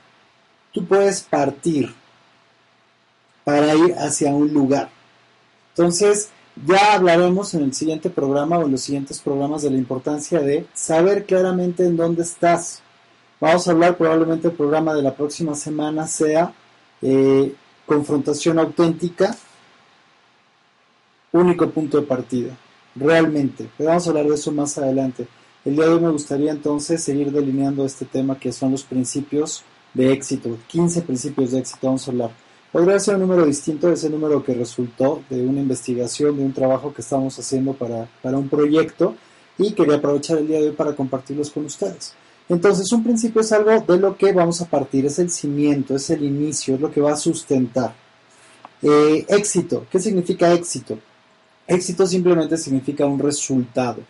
tú 0.72 0.84
puedes 0.84 1.22
partir 1.22 1.94
para 3.44 3.74
ir 3.74 3.94
hacia 3.94 4.34
un 4.34 4.52
lugar. 4.52 4.88
Entonces, 5.70 6.30
ya 6.66 6.94
hablaremos 6.94 7.52
en 7.54 7.62
el 7.62 7.74
siguiente 7.74 8.10
programa 8.10 8.58
o 8.58 8.64
en 8.64 8.72
los 8.72 8.80
siguientes 8.80 9.20
programas 9.20 9.62
de 9.62 9.70
la 9.70 9.76
importancia 9.76 10.40
de 10.40 10.66
saber 10.72 11.26
claramente 11.26 11.84
en 11.84 11.96
dónde 11.96 12.22
estás. 12.22 12.80
Vamos 13.40 13.66
a 13.66 13.72
hablar 13.72 13.96
probablemente 13.96 14.48
el 14.48 14.54
programa 14.54 14.94
de 14.94 15.02
la 15.02 15.14
próxima 15.14 15.54
semana 15.54 16.06
sea 16.06 16.52
eh, 17.02 17.54
confrontación 17.86 18.58
auténtica, 18.58 19.36
único 21.32 21.68
punto 21.70 22.00
de 22.00 22.06
partida, 22.06 22.56
realmente. 22.94 23.68
Pero 23.76 23.88
vamos 23.88 24.06
a 24.06 24.10
hablar 24.10 24.26
de 24.26 24.34
eso 24.34 24.52
más 24.52 24.78
adelante. 24.78 25.26
El 25.64 25.76
día 25.76 25.86
de 25.86 25.94
hoy 25.94 26.00
me 26.00 26.10
gustaría 26.10 26.50
entonces 26.50 27.02
seguir 27.02 27.32
delineando 27.32 27.86
este 27.86 28.04
tema 28.04 28.38
que 28.38 28.52
son 28.52 28.72
los 28.72 28.82
principios 28.82 29.64
de 29.94 30.12
éxito, 30.12 30.58
15 30.66 31.00
principios 31.02 31.52
de 31.52 31.60
éxito 31.60 31.86
vamos 31.86 32.06
a 32.06 32.10
hablar. 32.10 32.30
Podría 32.70 32.98
ser 32.98 33.14
un 33.14 33.22
número 33.22 33.46
distinto, 33.46 33.90
es 33.90 34.04
el 34.04 34.12
número 34.12 34.44
que 34.44 34.52
resultó 34.52 35.22
de 35.30 35.40
una 35.40 35.60
investigación, 35.60 36.36
de 36.36 36.44
un 36.44 36.52
trabajo 36.52 36.92
que 36.92 37.00
estamos 37.00 37.38
haciendo 37.38 37.72
para, 37.72 38.06
para 38.20 38.36
un 38.36 38.50
proyecto 38.50 39.14
y 39.56 39.72
quería 39.72 39.94
aprovechar 39.94 40.36
el 40.36 40.48
día 40.48 40.60
de 40.60 40.68
hoy 40.68 40.74
para 40.74 40.94
compartirlos 40.94 41.50
con 41.50 41.64
ustedes. 41.64 42.12
Entonces, 42.46 42.92
un 42.92 43.02
principio 43.02 43.40
es 43.40 43.50
algo 43.52 43.70
de 43.70 43.98
lo 43.98 44.18
que 44.18 44.34
vamos 44.34 44.60
a 44.60 44.66
partir, 44.66 45.06
es 45.06 45.18
el 45.18 45.30
cimiento, 45.30 45.96
es 45.96 46.10
el 46.10 46.24
inicio, 46.24 46.74
es 46.74 46.80
lo 46.82 46.90
que 46.90 47.00
va 47.00 47.12
a 47.12 47.16
sustentar. 47.16 47.94
Eh, 48.82 49.24
éxito, 49.28 49.86
¿qué 49.90 49.98
significa 49.98 50.52
éxito? 50.52 50.98
Éxito 51.66 52.06
simplemente 52.06 52.58
significa 52.58 53.06
un 53.06 53.18
resultado, 53.18 54.02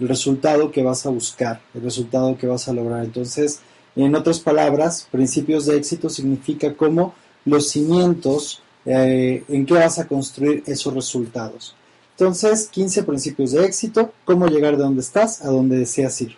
el 0.00 0.08
resultado 0.08 0.70
que 0.70 0.82
vas 0.82 1.06
a 1.06 1.10
buscar, 1.10 1.60
el 1.74 1.82
resultado 1.82 2.36
que 2.36 2.46
vas 2.46 2.68
a 2.68 2.72
lograr. 2.72 3.04
Entonces, 3.04 3.60
en 3.96 4.14
otras 4.14 4.40
palabras, 4.40 5.06
principios 5.10 5.66
de 5.66 5.76
éxito 5.76 6.08
significa 6.08 6.74
cómo 6.74 7.14
los 7.44 7.68
cimientos 7.68 8.62
eh, 8.86 9.44
en 9.48 9.64
qué 9.66 9.74
vas 9.74 9.98
a 9.98 10.06
construir 10.06 10.62
esos 10.66 10.92
resultados. 10.92 11.74
Entonces, 12.12 12.68
15 12.68 13.02
principios 13.04 13.52
de 13.52 13.64
éxito, 13.64 14.12
cómo 14.24 14.46
llegar 14.46 14.76
de 14.76 14.82
donde 14.82 15.00
estás 15.00 15.42
a 15.42 15.48
donde 15.48 15.78
deseas 15.78 16.20
ir. 16.20 16.36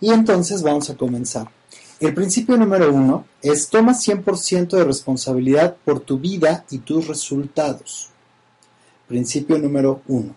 Y 0.00 0.10
entonces 0.10 0.62
vamos 0.62 0.90
a 0.90 0.96
comenzar. 0.96 1.48
El 1.98 2.12
principio 2.12 2.58
número 2.58 2.92
uno 2.92 3.24
es 3.40 3.70
toma 3.70 3.92
100% 3.92 4.76
de 4.76 4.84
responsabilidad 4.84 5.76
por 5.84 6.00
tu 6.00 6.18
vida 6.18 6.66
y 6.70 6.78
tus 6.78 7.06
resultados. 7.06 8.10
Principio 9.08 9.58
número 9.58 10.02
uno. 10.06 10.34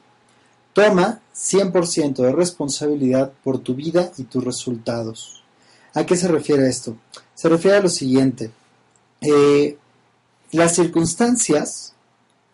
Toma 0.74 1.22
100% 1.36 2.16
de 2.16 2.32
responsabilidad 2.32 3.32
por 3.44 3.60
tu 3.60 3.76
vida 3.76 4.12
y 4.18 4.24
tus 4.24 4.44
resultados. 4.44 5.44
¿A 5.94 6.06
qué 6.06 6.16
se 6.16 6.28
refiere 6.28 6.68
esto? 6.68 6.96
Se 7.36 7.50
refiere 7.50 7.78
a 7.78 7.82
lo 7.82 7.90
siguiente. 7.90 8.52
eh, 9.22 9.78
las 10.52 10.76
circunstancias 10.76 11.94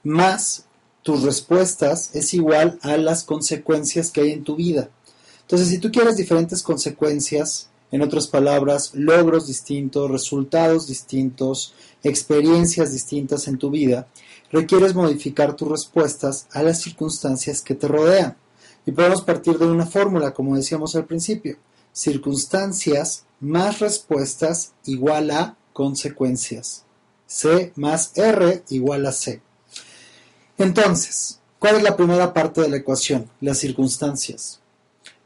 más 0.03 0.65
tus 1.01 1.21
respuestas 1.21 2.09
es 2.13 2.33
igual 2.33 2.79
a 2.81 2.97
las 2.97 3.23
consecuencias 3.23 4.11
que 4.11 4.21
hay 4.21 4.31
en 4.31 4.43
tu 4.43 4.55
vida. 4.55 4.89
Entonces, 5.41 5.69
si 5.69 5.77
tú 5.77 5.91
quieres 5.91 6.17
diferentes 6.17 6.63
consecuencias, 6.63 7.69
en 7.91 8.01
otras 8.01 8.27
palabras, 8.27 8.91
logros 8.93 9.47
distintos, 9.47 10.09
resultados 10.09 10.87
distintos, 10.87 11.73
experiencias 12.03 12.91
distintas 12.91 13.47
en 13.47 13.57
tu 13.57 13.69
vida, 13.69 14.07
requieres 14.51 14.95
modificar 14.95 15.55
tus 15.55 15.69
respuestas 15.69 16.47
a 16.51 16.63
las 16.63 16.81
circunstancias 16.81 17.61
que 17.61 17.75
te 17.75 17.87
rodean. 17.87 18.37
Y 18.85 18.91
podemos 18.91 19.21
partir 19.21 19.57
de 19.57 19.65
una 19.65 19.85
fórmula, 19.85 20.33
como 20.33 20.55
decíamos 20.55 20.95
al 20.95 21.05
principio. 21.05 21.57
Circunstancias 21.91 23.25
más 23.39 23.79
respuestas 23.79 24.73
igual 24.85 25.31
a 25.31 25.57
consecuencias. 25.73 26.83
C 27.27 27.73
más 27.75 28.11
R 28.15 28.63
igual 28.69 29.05
a 29.05 29.11
C. 29.11 29.41
Entonces, 30.57 31.39
¿cuál 31.59 31.77
es 31.77 31.83
la 31.83 31.97
primera 31.97 32.33
parte 32.33 32.61
de 32.61 32.69
la 32.69 32.77
ecuación? 32.77 33.29
Las 33.41 33.57
circunstancias. 33.57 34.59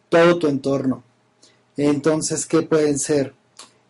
Todo 0.09 0.39
tu 0.39 0.47
entorno. 0.47 1.03
Entonces, 1.77 2.45
¿qué 2.45 2.61
pueden 2.61 2.97
ser? 2.97 3.33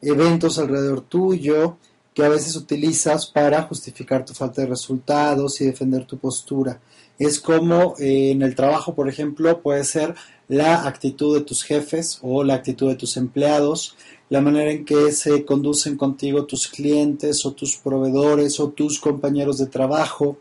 Eventos 0.01 0.59
alrededor 0.59 1.01
tuyo 1.01 1.77
que 2.19 2.25
a 2.25 2.29
veces 2.29 2.57
utilizas 2.57 3.27
para 3.27 3.63
justificar 3.63 4.25
tu 4.25 4.33
falta 4.33 4.61
de 4.61 4.67
resultados 4.67 5.61
y 5.61 5.65
defender 5.65 6.03
tu 6.03 6.17
postura. 6.17 6.81
Es 7.17 7.39
como 7.39 7.95
eh, 7.97 8.31
en 8.31 8.41
el 8.41 8.55
trabajo, 8.55 8.93
por 8.93 9.07
ejemplo, 9.07 9.61
puede 9.61 9.85
ser 9.85 10.15
la 10.49 10.85
actitud 10.85 11.37
de 11.37 11.45
tus 11.45 11.63
jefes 11.63 12.19
o 12.21 12.43
la 12.43 12.55
actitud 12.55 12.89
de 12.89 12.97
tus 12.97 13.15
empleados, 13.15 13.95
la 14.29 14.41
manera 14.41 14.69
en 14.69 14.83
que 14.83 15.13
se 15.13 15.45
conducen 15.45 15.95
contigo 15.95 16.45
tus 16.45 16.67
clientes 16.67 17.45
o 17.45 17.53
tus 17.53 17.77
proveedores 17.77 18.59
o 18.59 18.67
tus 18.67 18.99
compañeros 18.99 19.57
de 19.57 19.67
trabajo. 19.67 20.39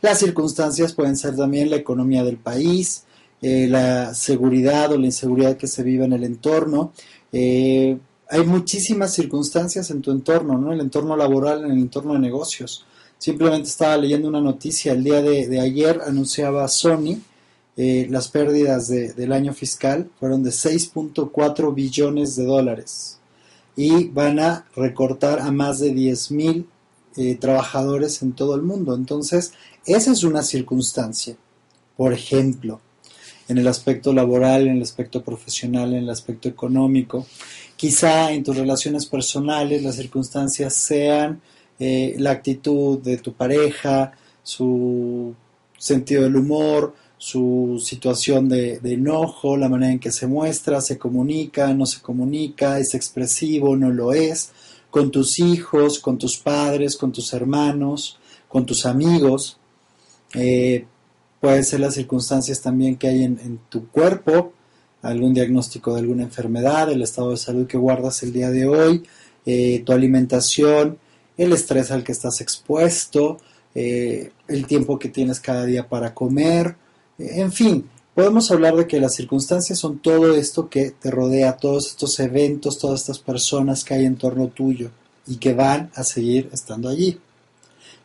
Las 0.00 0.20
circunstancias 0.20 0.94
pueden 0.94 1.18
ser 1.18 1.36
también 1.36 1.68
la 1.68 1.76
economía 1.76 2.24
del 2.24 2.38
país, 2.38 3.04
eh, 3.42 3.66
la 3.68 4.14
seguridad 4.14 4.92
o 4.92 4.96
la 4.96 5.04
inseguridad 5.04 5.58
que 5.58 5.66
se 5.66 5.82
vive 5.82 6.06
en 6.06 6.14
el 6.14 6.24
entorno. 6.24 6.94
Eh, 7.32 7.98
hay 8.28 8.44
muchísimas 8.44 9.14
circunstancias 9.14 9.90
en 9.90 10.02
tu 10.02 10.10
entorno, 10.10 10.58
¿no? 10.58 10.68
En 10.68 10.74
el 10.74 10.80
entorno 10.80 11.16
laboral, 11.16 11.64
en 11.64 11.72
el 11.72 11.78
entorno 11.78 12.12
de 12.14 12.18
negocios. 12.18 12.84
Simplemente 13.16 13.68
estaba 13.68 13.96
leyendo 13.96 14.28
una 14.28 14.40
noticia 14.40 14.92
el 14.92 15.02
día 15.02 15.22
de, 15.22 15.60
ayer, 15.60 16.00
anunciaba 16.06 16.68
Sony 16.68 17.18
eh, 17.76 18.06
las 18.10 18.28
pérdidas 18.28 18.88
del 18.88 19.32
año 19.32 19.52
fiscal 19.52 20.10
fueron 20.18 20.42
de 20.42 20.50
6.4 20.50 21.72
billones 21.72 22.34
de 22.34 22.44
dólares 22.44 23.18
y 23.76 24.08
van 24.08 24.40
a 24.40 24.66
recortar 24.74 25.38
a 25.38 25.52
más 25.52 25.78
de 25.78 25.94
10.000 25.94 26.66
eh, 27.16 27.36
trabajadores 27.36 28.22
en 28.22 28.32
todo 28.32 28.56
el 28.56 28.62
mundo. 28.62 28.96
Entonces, 28.96 29.52
esa 29.86 30.10
es 30.10 30.24
una 30.24 30.42
circunstancia. 30.42 31.36
Por 31.96 32.12
ejemplo, 32.12 32.80
en 33.48 33.58
el 33.58 33.66
aspecto 33.66 34.12
laboral, 34.12 34.68
en 34.68 34.76
el 34.76 34.82
aspecto 34.82 35.22
profesional, 35.22 35.94
en 35.94 36.04
el 36.04 36.10
aspecto 36.10 36.48
económico. 36.48 37.26
Quizá 37.76 38.32
en 38.32 38.44
tus 38.44 38.56
relaciones 38.56 39.06
personales 39.06 39.82
las 39.82 39.96
circunstancias 39.96 40.74
sean 40.74 41.40
eh, 41.78 42.14
la 42.18 42.32
actitud 42.32 42.98
de 42.98 43.16
tu 43.18 43.32
pareja, 43.32 44.12
su 44.42 45.34
sentido 45.78 46.24
del 46.24 46.36
humor, 46.36 46.94
su 47.16 47.82
situación 47.84 48.48
de, 48.48 48.80
enojo, 48.84 49.56
la 49.56 49.68
manera 49.68 49.92
en 49.92 49.98
que 49.98 50.12
se 50.12 50.26
muestra, 50.26 50.80
se 50.80 50.98
comunica, 50.98 51.72
no 51.74 51.86
se 51.86 52.00
comunica, 52.00 52.78
es 52.78 52.94
expresivo, 52.94 53.76
no 53.76 53.90
lo 53.90 54.12
es, 54.12 54.52
con 54.90 55.10
tus 55.10 55.38
hijos, 55.40 55.98
con 55.98 56.18
tus 56.18 56.36
padres, 56.36 56.96
con 56.96 57.12
tus 57.12 57.32
hermanos, 57.32 58.18
con 58.48 58.64
tus 58.66 58.86
amigos. 58.86 59.58
Eh, 60.34 60.84
pueden 61.40 61.64
ser 61.64 61.80
las 61.80 61.94
circunstancias 61.94 62.60
también 62.60 62.96
que 62.96 63.08
hay 63.08 63.22
en, 63.24 63.60
tu 63.68 63.88
cuerpo, 63.88 64.52
algún 65.02 65.34
diagnóstico 65.34 65.94
de 65.94 66.00
alguna 66.00 66.24
enfermedad, 66.24 66.90
el 66.90 67.02
estado 67.02 67.30
de 67.30 67.36
salud 67.36 67.66
que 67.66 67.78
guardas 67.78 68.22
el 68.22 68.32
día 68.32 68.50
de 68.50 68.66
hoy, 68.66 69.04
eh, 69.46 69.82
tu 69.84 69.92
alimentación, 69.92 70.98
el 71.36 71.52
estrés 71.52 71.90
al 71.90 72.02
que 72.02 72.12
estás 72.12 72.40
expuesto, 72.40 73.38
eh, 73.74 74.32
el 74.48 74.66
tiempo 74.66 74.98
que 74.98 75.08
tienes 75.08 75.40
cada 75.40 75.64
día 75.64 75.88
para 75.88 76.14
comer, 76.14 76.76
en 77.18 77.52
fin, 77.52 77.88
podemos 78.14 78.50
hablar 78.50 78.76
de 78.76 78.86
que 78.86 79.00
las 79.00 79.14
circunstancias 79.14 79.78
son 79.78 79.98
todo 79.98 80.34
esto 80.34 80.68
que 80.68 80.90
te 80.90 81.10
rodea, 81.10 81.56
todos 81.56 81.88
estos 81.88 82.18
eventos, 82.20 82.78
todas 82.78 83.00
estas 83.00 83.18
personas 83.18 83.84
que 83.84 83.94
hay 83.94 84.04
en 84.04 84.16
torno 84.16 84.48
tuyo 84.48 84.90
y 85.26 85.36
que 85.36 85.52
van 85.52 85.90
a 85.94 86.04
seguir 86.04 86.48
estando 86.52 86.88
allí. 86.88 87.18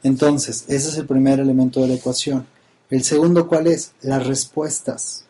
Entonces, 0.04 0.66
ese 0.68 0.90
es 0.90 0.98
el 0.98 1.08
primer 1.08 1.40
elemento 1.40 1.82
de 1.82 1.88
la 1.88 1.94
ecuación. 1.94 2.46
El 2.94 3.04
segundo, 3.04 3.48
¿cuál 3.48 3.66
es? 3.66 3.94
Las 4.04 4.28
respuestas. 4.28 5.24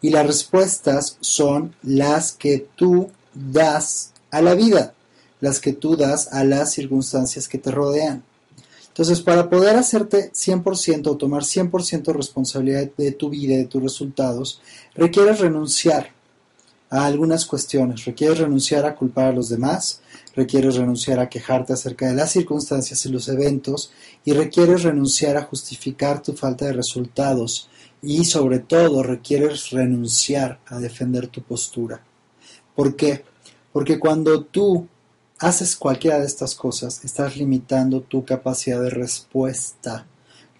Y 0.00 0.08
las 0.08 0.26
respuestas 0.26 1.18
son 1.20 1.74
las 1.82 2.32
que 2.32 2.66
tú 2.74 3.10
das 3.34 4.12
a 4.30 4.40
la 4.40 4.54
vida, 4.54 4.94
las 5.38 5.60
que 5.60 5.74
tú 5.74 5.94
das 5.94 6.32
a 6.32 6.42
las 6.42 6.72
circunstancias 6.72 7.48
que 7.48 7.58
te 7.58 7.70
rodean. 7.70 8.22
Entonces, 8.88 9.20
para 9.20 9.50
poder 9.50 9.76
hacerte 9.76 10.32
100% 10.32 11.06
o 11.08 11.18
tomar 11.18 11.42
100% 11.42 12.14
responsabilidad 12.14 12.88
de 12.96 13.12
tu 13.12 13.28
vida 13.28 13.58
de 13.58 13.66
tus 13.66 13.82
resultados, 13.82 14.62
requieres 14.94 15.38
renunciar 15.38 16.12
a 16.88 17.04
algunas 17.04 17.44
cuestiones. 17.44 18.06
Requieres 18.06 18.38
renunciar 18.38 18.86
a 18.86 18.94
culpar 18.94 19.26
a 19.26 19.32
los 19.32 19.50
demás, 19.50 20.00
requieres 20.34 20.76
renunciar 20.76 21.18
a 21.20 21.28
quejarte 21.28 21.72
acerca 21.72 22.06
de 22.06 22.14
las 22.14 22.32
circunstancias 22.32 23.04
y 23.06 23.10
los 23.10 23.28
eventos, 23.28 23.92
y 24.24 24.32
requieres 24.32 24.82
renunciar 24.82 25.36
a 25.36 25.44
justificar 25.44 26.22
tu 26.22 26.32
falta 26.32 26.66
de 26.66 26.72
resultados, 26.72 27.68
y 28.02 28.24
sobre 28.24 28.58
todo 28.58 29.02
requieres 29.02 29.70
renunciar 29.70 30.60
a 30.66 30.78
defender 30.78 31.28
tu 31.28 31.42
postura. 31.42 32.02
¿Por 32.74 32.96
qué? 32.96 33.24
Porque 33.72 33.98
cuando 33.98 34.44
tú 34.44 34.88
haces 35.38 35.76
cualquiera 35.76 36.18
de 36.18 36.26
estas 36.26 36.54
cosas, 36.54 37.04
estás 37.04 37.36
limitando 37.36 38.00
tu 38.00 38.24
capacidad 38.24 38.80
de 38.80 38.90
respuesta. 38.90 40.06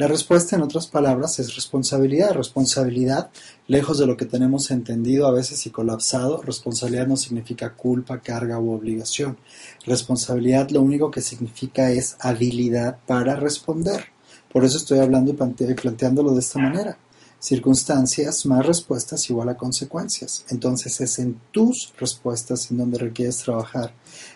La 0.03 0.09
respuesta, 0.09 0.57
en 0.57 0.63
otras 0.63 0.89
palabras, 0.89 1.39
es 1.39 1.55
responsabilidad. 1.55 2.33
Responsabilidad, 2.33 3.31
lejos 3.69 4.01
de 4.01 4.07
lo 4.09 4.17
que 4.17 4.25
tenemos 4.25 4.73
entendido 4.73 5.29
a 5.29 5.31
veces 5.31 5.65
y 5.65 5.71
colapsado, 5.71 6.43
responsabilidad 6.43 7.07
no 7.07 7.17
significa 7.17 7.75
culpa, 7.75 8.21
carga 8.21 8.59
u 8.59 8.73
obligación. 8.73 9.39
Responsabilidad 9.87 10.71
lo 10.71 10.83
único 10.83 11.13
que 11.13 11.21
significa 11.21 11.93
es 11.93 12.17
habilidad 12.19 12.99
para 13.07 13.37
responder. 13.37 14.07
Por 14.53 14.65
eso 14.65 14.77
estoy 14.77 14.99
hablando 14.99 15.31
y 15.31 15.35
planteándolo 15.75 16.33
de 16.35 16.41
esta 16.41 16.59
manera 16.59 16.99
circunstancias 17.39 18.45
más 18.45 18.67
respuestas 18.67 19.31
igual 19.31 19.51
a 19.51 19.57
consecuencias. 19.57 20.45
Entonces 20.49 21.01
es 21.01 21.21
en 21.21 21.41
tus 21.53 21.93
respuestas 21.97 22.73
en 22.73 22.79
donde 22.79 22.99
requieres 22.99 23.39
trabajar. 23.39 23.95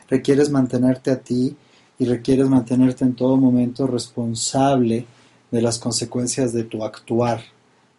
Requieres 0.08 0.48
mantenerte 0.48 1.10
a 1.10 1.18
ti 1.18 1.56
y 1.98 2.04
requieres 2.04 2.48
mantenerte 2.48 3.02
en 3.02 3.16
todo 3.16 3.36
momento 3.36 3.88
responsable 3.88 5.06
de 5.50 5.62
las 5.62 5.78
consecuencias 5.78 6.52
de 6.52 6.64
tu 6.64 6.84
actuar, 6.84 7.42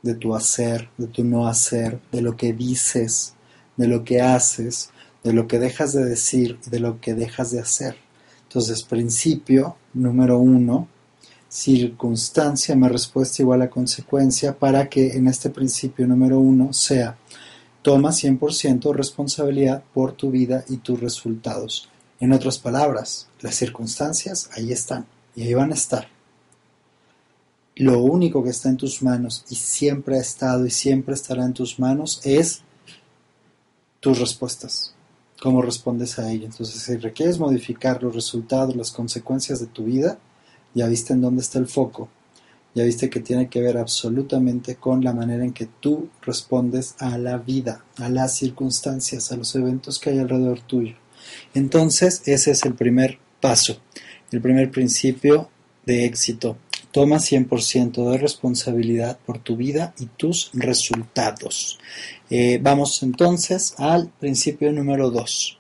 de 0.02 0.16
tu 0.16 0.36
hacer, 0.36 0.90
de 0.98 1.08
tu 1.08 1.24
no 1.24 1.48
hacer, 1.48 2.00
de 2.12 2.22
lo 2.22 2.38
que 2.38 2.54
dices, 2.54 3.34
de 3.78 3.88
lo 3.88 4.04
que 4.04 4.22
haces, 4.22 4.92
de 5.24 5.34
lo 5.34 5.48
que 5.48 5.60
dejas 5.60 5.94
de 5.94 6.06
decir 6.06 6.60
y 6.66 6.70
de 6.70 6.80
lo 6.80 7.00
que 7.00 7.14
dejas 7.14 7.52
de 7.52 7.60
hacer. 7.60 7.98
Entonces, 8.44 8.84
principio 8.84 9.76
número 9.94 10.38
uno, 10.40 10.88
circunstancia 11.50 12.76
más 12.76 12.92
respuesta 12.92 13.42
igual 13.42 13.62
a 13.62 13.70
consecuencia 13.70 14.58
para 14.58 14.90
que 14.90 15.14
en 15.14 15.28
este 15.28 15.50
principio 15.50 16.08
número 16.08 16.40
uno 16.40 16.74
sea 16.74 17.18
toma 17.82 18.10
100% 18.10 18.94
responsabilidad 18.94 19.84
por 19.94 20.12
tu 20.12 20.30
vida 20.30 20.66
y 20.68 20.78
tus 20.78 21.00
resultados. 21.00 21.90
En 22.20 22.34
otras 22.34 22.58
palabras, 22.58 23.28
las 23.40 23.56
circunstancias 23.56 24.50
ahí 24.54 24.72
están 24.72 25.06
y 25.36 25.44
ahí 25.44 25.54
van 25.54 25.72
a 25.72 25.76
estar. 25.76 26.17
Lo 27.78 28.00
único 28.00 28.44
que 28.44 28.50
está 28.50 28.70
en 28.70 28.78
tus 28.78 29.04
manos 29.04 29.46
y 29.50 29.56
siempre 29.56 30.18
ha 30.18 30.22
estado 30.22 30.66
y 30.66 30.72
siempre 30.72 31.14
estará 31.14 31.46
en 31.46 31.54
tus 31.54 31.78
manos 31.78 32.20
es 32.24 32.64
tus 34.00 34.20
respuestas, 34.20 34.96
cómo 35.40 35.62
respondes 35.62 36.18
a 36.18 36.32
ello. 36.32 36.46
Entonces, 36.46 36.82
si 36.82 36.98
requieres 36.98 37.38
modificar 37.38 38.02
los 38.02 38.16
resultados, 38.16 38.76
las 38.76 38.92
consecuencias 38.92 39.60
de 39.60 39.68
tu 39.68 39.84
vida, 39.84 40.18
ya 40.74 40.88
viste 40.88 41.14
en 41.14 41.22
dónde 41.22 41.42
está 41.42 41.60
el 41.60 41.68
foco, 41.68 42.10
ya 42.74 42.84
viste 42.84 43.12
que 43.12 43.20
tiene 43.20 43.48
que 43.48 43.62
ver 43.62 43.78
absolutamente 43.78 44.78
con 44.78 45.04
la 45.04 45.14
manera 45.14 45.44
en 45.44 45.54
que 45.54 45.68
tú 45.80 46.10
respondes 46.24 46.96
a 46.98 47.18
la 47.20 47.38
vida, 47.38 47.86
a 47.98 48.10
las 48.10 48.36
circunstancias, 48.36 49.32
a 49.32 49.38
los 49.38 49.54
eventos 49.56 50.00
que 50.00 50.10
hay 50.10 50.18
alrededor 50.18 50.62
tuyo. 50.62 50.96
Entonces, 51.54 52.24
ese 52.26 52.52
es 52.52 52.66
el 52.66 52.74
primer 52.74 53.20
paso, 53.40 53.80
el 54.32 54.42
primer 54.42 54.72
principio 54.72 55.50
de 55.86 56.06
éxito. 56.06 56.58
Toma 56.98 57.18
100% 57.18 58.10
de 58.10 58.18
responsabilidad 58.18 59.20
por 59.24 59.38
tu 59.38 59.56
vida 59.56 59.94
y 60.00 60.08
tus 60.08 60.50
resultados. 60.54 61.78
Eh, 62.32 62.60
vamos 62.60 63.04
entonces 63.04 63.76
al 63.78 64.10
principio 64.20 64.74
número 64.74 65.12
2. 65.12 65.60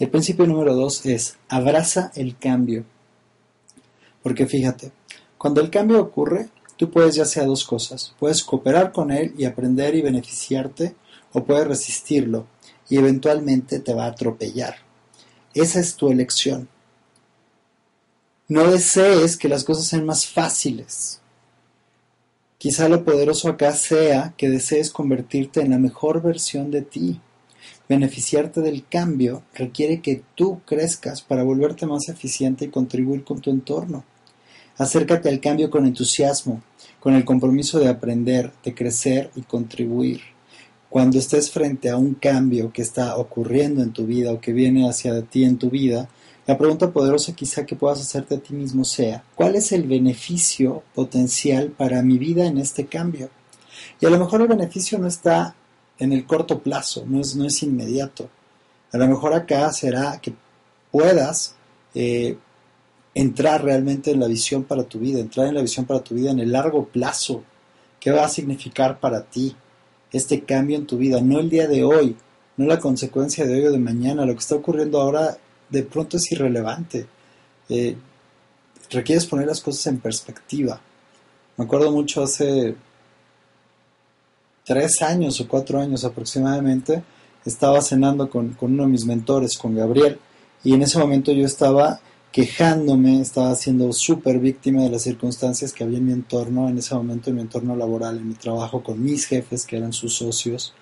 El 0.00 0.10
principio 0.10 0.44
número 0.44 0.74
2 0.74 1.06
es 1.06 1.36
abraza 1.48 2.10
el 2.16 2.36
cambio 2.36 2.84
Porque 4.24 4.48
fíjate, 4.48 4.90
cuando 5.38 5.60
el 5.60 5.70
cambio 5.70 6.00
ocurre, 6.00 6.48
tú 6.76 6.90
puedes 6.90 7.14
ya 7.14 7.26
sea 7.26 7.44
dos 7.44 7.64
cosas. 7.64 8.16
Puedes 8.18 8.42
cooperar 8.42 8.90
con 8.90 9.12
él 9.12 9.34
y 9.38 9.44
aprender 9.44 9.94
y 9.94 10.02
beneficiarte, 10.02 10.96
o 11.32 11.44
puedes 11.44 11.68
resistirlo 11.68 12.48
y 12.88 12.96
eventualmente 12.96 13.78
te 13.78 13.94
va 13.94 14.06
a 14.06 14.08
atropellar. 14.08 14.78
Esa 15.54 15.78
es 15.78 15.94
tu 15.94 16.10
elección. 16.10 16.68
No 18.52 18.70
desees 18.70 19.38
que 19.38 19.48
las 19.48 19.64
cosas 19.64 19.86
sean 19.86 20.04
más 20.04 20.26
fáciles. 20.26 21.22
Quizá 22.58 22.86
lo 22.90 23.02
poderoso 23.02 23.48
acá 23.48 23.72
sea 23.72 24.34
que 24.36 24.50
desees 24.50 24.90
convertirte 24.90 25.62
en 25.62 25.70
la 25.70 25.78
mejor 25.78 26.20
versión 26.20 26.70
de 26.70 26.82
ti. 26.82 27.18
Beneficiarte 27.88 28.60
del 28.60 28.86
cambio 28.86 29.42
requiere 29.54 30.02
que 30.02 30.22
tú 30.34 30.60
crezcas 30.66 31.22
para 31.22 31.44
volverte 31.44 31.86
más 31.86 32.10
eficiente 32.10 32.66
y 32.66 32.68
contribuir 32.68 33.24
con 33.24 33.40
tu 33.40 33.48
entorno. 33.48 34.04
Acércate 34.76 35.30
al 35.30 35.40
cambio 35.40 35.70
con 35.70 35.86
entusiasmo, 35.86 36.62
con 37.00 37.14
el 37.14 37.24
compromiso 37.24 37.78
de 37.78 37.88
aprender, 37.88 38.52
de 38.62 38.74
crecer 38.74 39.30
y 39.34 39.40
contribuir. 39.40 40.20
Cuando 40.90 41.18
estés 41.18 41.50
frente 41.50 41.88
a 41.88 41.96
un 41.96 42.12
cambio 42.12 42.70
que 42.70 42.82
está 42.82 43.16
ocurriendo 43.16 43.82
en 43.82 43.94
tu 43.94 44.04
vida 44.04 44.30
o 44.30 44.42
que 44.42 44.52
viene 44.52 44.86
hacia 44.86 45.22
ti 45.22 45.44
en 45.44 45.56
tu 45.56 45.70
vida, 45.70 46.10
la 46.46 46.58
pregunta 46.58 46.90
poderosa 46.90 47.34
quizá 47.34 47.64
que 47.64 47.76
puedas 47.76 48.00
hacerte 48.00 48.34
a 48.34 48.40
ti 48.40 48.52
mismo 48.54 48.84
sea, 48.84 49.22
¿cuál 49.34 49.54
es 49.54 49.70
el 49.70 49.84
beneficio 49.84 50.82
potencial 50.94 51.70
para 51.70 52.02
mi 52.02 52.18
vida 52.18 52.46
en 52.46 52.58
este 52.58 52.86
cambio? 52.86 53.30
Y 54.00 54.06
a 54.06 54.10
lo 54.10 54.18
mejor 54.18 54.42
el 54.42 54.48
beneficio 54.48 54.98
no 54.98 55.06
está 55.06 55.54
en 55.98 56.12
el 56.12 56.26
corto 56.26 56.60
plazo, 56.60 57.04
no 57.06 57.20
es, 57.20 57.36
no 57.36 57.46
es 57.46 57.62
inmediato. 57.62 58.28
A 58.90 58.98
lo 58.98 59.06
mejor 59.06 59.34
acá 59.34 59.72
será 59.72 60.20
que 60.20 60.34
puedas 60.90 61.54
eh, 61.94 62.36
entrar 63.14 63.62
realmente 63.62 64.10
en 64.10 64.20
la 64.20 64.26
visión 64.26 64.64
para 64.64 64.82
tu 64.82 64.98
vida, 64.98 65.20
entrar 65.20 65.46
en 65.46 65.54
la 65.54 65.62
visión 65.62 65.86
para 65.86 66.00
tu 66.00 66.16
vida 66.16 66.32
en 66.32 66.40
el 66.40 66.50
largo 66.50 66.86
plazo. 66.86 67.44
¿Qué 68.00 68.10
va 68.10 68.24
a 68.24 68.28
significar 68.28 68.98
para 68.98 69.22
ti 69.22 69.54
este 70.10 70.42
cambio 70.42 70.76
en 70.76 70.86
tu 70.86 70.98
vida? 70.98 71.20
No 71.20 71.38
el 71.38 71.48
día 71.48 71.68
de 71.68 71.84
hoy, 71.84 72.16
no 72.56 72.66
la 72.66 72.80
consecuencia 72.80 73.46
de 73.46 73.54
hoy 73.54 73.66
o 73.66 73.72
de 73.72 73.78
mañana. 73.78 74.26
Lo 74.26 74.32
que 74.32 74.40
está 74.40 74.56
ocurriendo 74.56 75.00
ahora 75.00 75.38
de 75.72 75.82
pronto 75.82 76.18
es 76.18 76.30
irrelevante. 76.30 77.06
Eh, 77.68 77.96
requieres 78.90 79.26
poner 79.26 79.46
las 79.46 79.60
cosas 79.60 79.86
en 79.86 79.98
perspectiva. 79.98 80.80
Me 81.56 81.64
acuerdo 81.64 81.90
mucho 81.90 82.22
hace 82.22 82.76
tres 84.64 85.00
años 85.02 85.40
o 85.40 85.48
cuatro 85.48 85.80
años 85.80 86.04
aproximadamente, 86.04 87.02
estaba 87.44 87.80
cenando 87.80 88.30
con, 88.30 88.56
uno 88.60 88.82
de 88.84 88.88
mis 88.88 89.06
mentores, 89.06 89.58
con 89.58 89.74
Gabriel, 89.74 90.18
y 90.62 90.74
en 90.74 90.82
ese 90.82 90.98
momento 90.98 91.32
yo 91.32 91.44
estaba 91.44 92.00
quejándome, 92.30 93.20
estaba 93.20 93.54
siendo 93.54 93.92
súper 93.92 94.38
víctima 94.38 94.82
de 94.82 94.90
las 94.90 95.02
circunstancias 95.02 95.72
que 95.72 95.84
había 95.84 95.98
en 95.98 96.06
mi 96.06 96.12
entorno, 96.12 96.68
en 96.68 96.78
ese 96.78 96.94
momento 96.94 97.30
en 97.30 97.36
mi 97.36 97.42
entorno 97.42 97.74
laboral, 97.74 98.18
en 98.18 98.28
mi 98.28 98.34
trabajo 98.34 98.82
con 98.82 99.02
mis 99.02 99.26
jefes, 99.26 99.66
que 99.66 99.78
eran 99.78 99.92
sus 99.92 100.14
socios, 100.14 100.74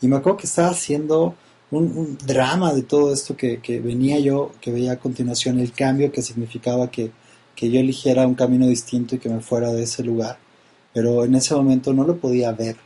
y 0.00 0.06
me 0.06 0.16
acuerdo 0.16 0.38
que 0.38 0.46
estaba 0.46 0.68
haciendo 0.68 1.34
un, 1.70 2.18
drama 2.24 2.72
de 2.72 2.82
todo 2.82 3.12
esto 3.12 3.36
que, 3.36 3.58
venía 3.82 4.18
yo, 4.18 4.52
que 4.60 4.72
veía 4.72 4.92
a 4.92 4.98
continuación, 4.98 5.58
el 5.58 5.72
cambio 5.72 6.12
que 6.12 6.22
significaba 6.22 6.90
que, 6.90 7.10
yo 7.56 7.80
eligiera 7.80 8.26
un 8.26 8.34
camino 8.34 8.66
distinto 8.66 9.14
y 9.14 9.18
que 9.18 9.30
me 9.30 9.40
fuera 9.40 9.72
de 9.72 9.84
ese 9.84 10.02
lugar. 10.02 10.38
Pero 10.92 11.24
en 11.24 11.34
ese 11.34 11.54
momento 11.54 11.94
no 11.94 12.04
lo 12.04 12.18
podía 12.18 12.52
ver. 12.52 12.76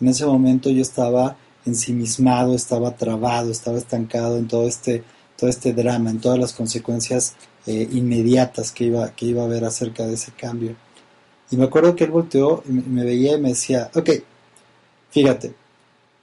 En 0.00 0.08
ese 0.08 0.26
momento 0.26 0.70
yo 0.70 0.82
estaba 0.82 1.36
ensimismado, 1.64 2.54
estaba 2.54 2.96
trabado, 2.96 3.50
estaba 3.50 3.78
estancado 3.78 4.38
en 4.38 4.48
todo 4.48 4.66
este, 4.66 5.04
todo 5.36 5.48
este 5.48 5.72
drama, 5.72 6.10
en 6.10 6.20
todas 6.20 6.38
las 6.38 6.52
consecuencias 6.52 7.34
eh, 7.66 7.88
inmediatas 7.92 8.72
que 8.72 8.84
iba, 8.84 9.10
que 9.14 9.26
iba 9.26 9.42
a 9.42 9.44
haber 9.44 9.64
acerca 9.64 10.06
de 10.06 10.14
ese 10.14 10.32
cambio. 10.32 10.74
Y 11.50 11.56
me 11.56 11.64
acuerdo 11.64 11.94
que 11.94 12.04
él 12.04 12.10
volteó 12.10 12.62
y 12.68 12.72
me 12.72 13.04
veía 13.04 13.36
y 13.36 13.40
me 13.40 13.50
decía, 13.50 13.90
ok, 13.94 14.10
fíjate, 15.10 15.54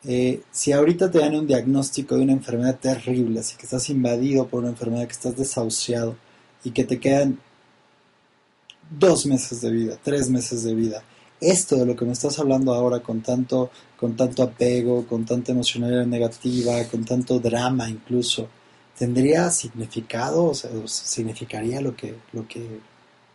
eh, 0.07 0.43
si 0.51 0.71
ahorita 0.71 1.09
te 1.09 1.19
dan 1.19 1.35
un 1.35 1.47
diagnóstico 1.47 2.15
de 2.15 2.23
una 2.23 2.33
enfermedad 2.33 2.77
terrible, 2.79 3.39
así 3.39 3.57
que 3.57 3.63
estás 3.63 3.89
invadido 3.89 4.47
por 4.47 4.61
una 4.61 4.69
enfermedad, 4.69 5.07
que 5.07 5.13
estás 5.13 5.35
desahuciado 5.35 6.15
y 6.63 6.71
que 6.71 6.83
te 6.83 6.99
quedan 6.99 7.39
dos 8.89 9.25
meses 9.25 9.61
de 9.61 9.71
vida, 9.71 9.97
tres 10.03 10.29
meses 10.29 10.63
de 10.63 10.75
vida, 10.75 11.03
esto 11.41 11.77
de 11.77 11.85
lo 11.85 11.95
que 11.95 12.05
me 12.05 12.13
estás 12.13 12.37
hablando 12.39 12.73
ahora 12.73 12.99
con 12.99 13.21
tanto, 13.21 13.71
con 13.97 14.15
tanto 14.15 14.43
apego, 14.43 15.07
con 15.07 15.25
tanta 15.25 15.51
emocionalidad 15.51 16.05
negativa, 16.05 16.83
con 16.85 17.03
tanto 17.03 17.39
drama 17.39 17.89
incluso, 17.89 18.47
¿tendría 18.97 19.49
significado? 19.49 20.45
O 20.45 20.53
sea, 20.53 20.69
¿significaría 20.85 21.81
lo 21.81 21.95
que, 21.95 22.15
lo 22.31 22.47
que, 22.47 22.79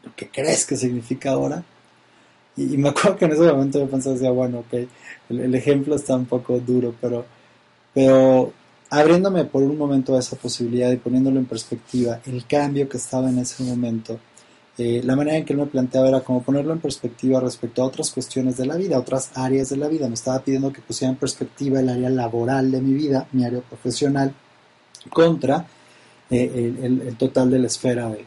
lo 0.04 0.14
que 0.14 0.30
crees 0.30 0.66
que 0.66 0.76
significa 0.76 1.32
ahora? 1.32 1.64
Y, 2.56 2.76
me 2.76 2.90
acuerdo 2.90 3.16
que 3.16 3.24
en 3.26 3.32
ese 3.32 3.52
momento 3.52 3.78
yo 3.78 3.88
pensaba, 3.88 4.14
decía, 4.14 4.30
bueno, 4.30 4.60
ok, 4.60 4.88
el, 5.30 5.54
ejemplo 5.54 5.94
está 5.94 6.16
un 6.16 6.26
poco 6.26 6.58
duro, 6.58 6.94
pero, 7.00 7.24
pero 7.94 8.52
abriéndome 8.90 9.44
por 9.44 9.62
un 9.62 9.78
momento 9.78 10.16
a 10.16 10.20
esa 10.20 10.36
posibilidad 10.36 10.90
y 10.90 10.96
poniéndolo 10.96 11.38
en 11.38 11.46
perspectiva, 11.46 12.20
el 12.26 12.46
cambio 12.46 12.88
que 12.88 12.96
estaba 12.96 13.30
en 13.30 13.38
ese 13.38 13.62
momento, 13.62 14.18
eh, 14.78 15.02
la 15.04 15.14
manera 15.14 15.36
en 15.36 15.44
que 15.44 15.52
él 15.52 15.58
me 15.58 15.66
planteaba 15.66 16.08
era 16.08 16.20
como 16.20 16.42
ponerlo 16.42 16.72
en 16.72 16.80
perspectiva 16.80 17.38
respecto 17.40 17.82
a 17.82 17.86
otras 17.86 18.10
cuestiones 18.10 18.56
de 18.56 18.66
la 18.66 18.76
vida, 18.76 18.98
otras 18.98 19.30
áreas 19.34 19.68
de 19.68 19.76
la 19.76 19.88
vida. 19.88 20.08
Me 20.08 20.14
estaba 20.14 20.40
pidiendo 20.40 20.72
que 20.72 20.80
pusiera 20.80 21.12
en 21.12 21.18
perspectiva 21.18 21.80
el 21.80 21.88
área 21.88 22.08
laboral 22.08 22.70
de 22.70 22.80
mi 22.80 22.94
vida, 22.94 23.28
mi 23.32 23.44
área 23.44 23.60
profesional, 23.60 24.32
contra 25.10 25.66
eh, 26.30 26.74
el, 26.82 27.16
total 27.16 27.50
de 27.50 27.58
la 27.58 27.66
esfera 27.66 28.08
de, 28.08 28.24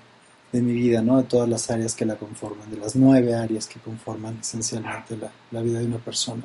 de 0.53 0.61
mi 0.61 0.71
vida, 0.71 1.01
¿no? 1.01 1.17
de 1.17 1.23
todas 1.23 1.49
las 1.49 1.69
áreas 1.71 1.95
que 1.95 2.05
la 2.05 2.15
conforman, 2.15 2.69
de 2.69 2.77
las 2.77 2.95
nueve 2.95 3.33
áreas 3.33 3.67
que 3.67 3.79
conforman 3.79 4.37
esencialmente 4.39 5.17
la, 5.51 5.61
vida 5.61 5.79
de 5.79 5.85
una 5.87 5.97
persona. 5.97 6.43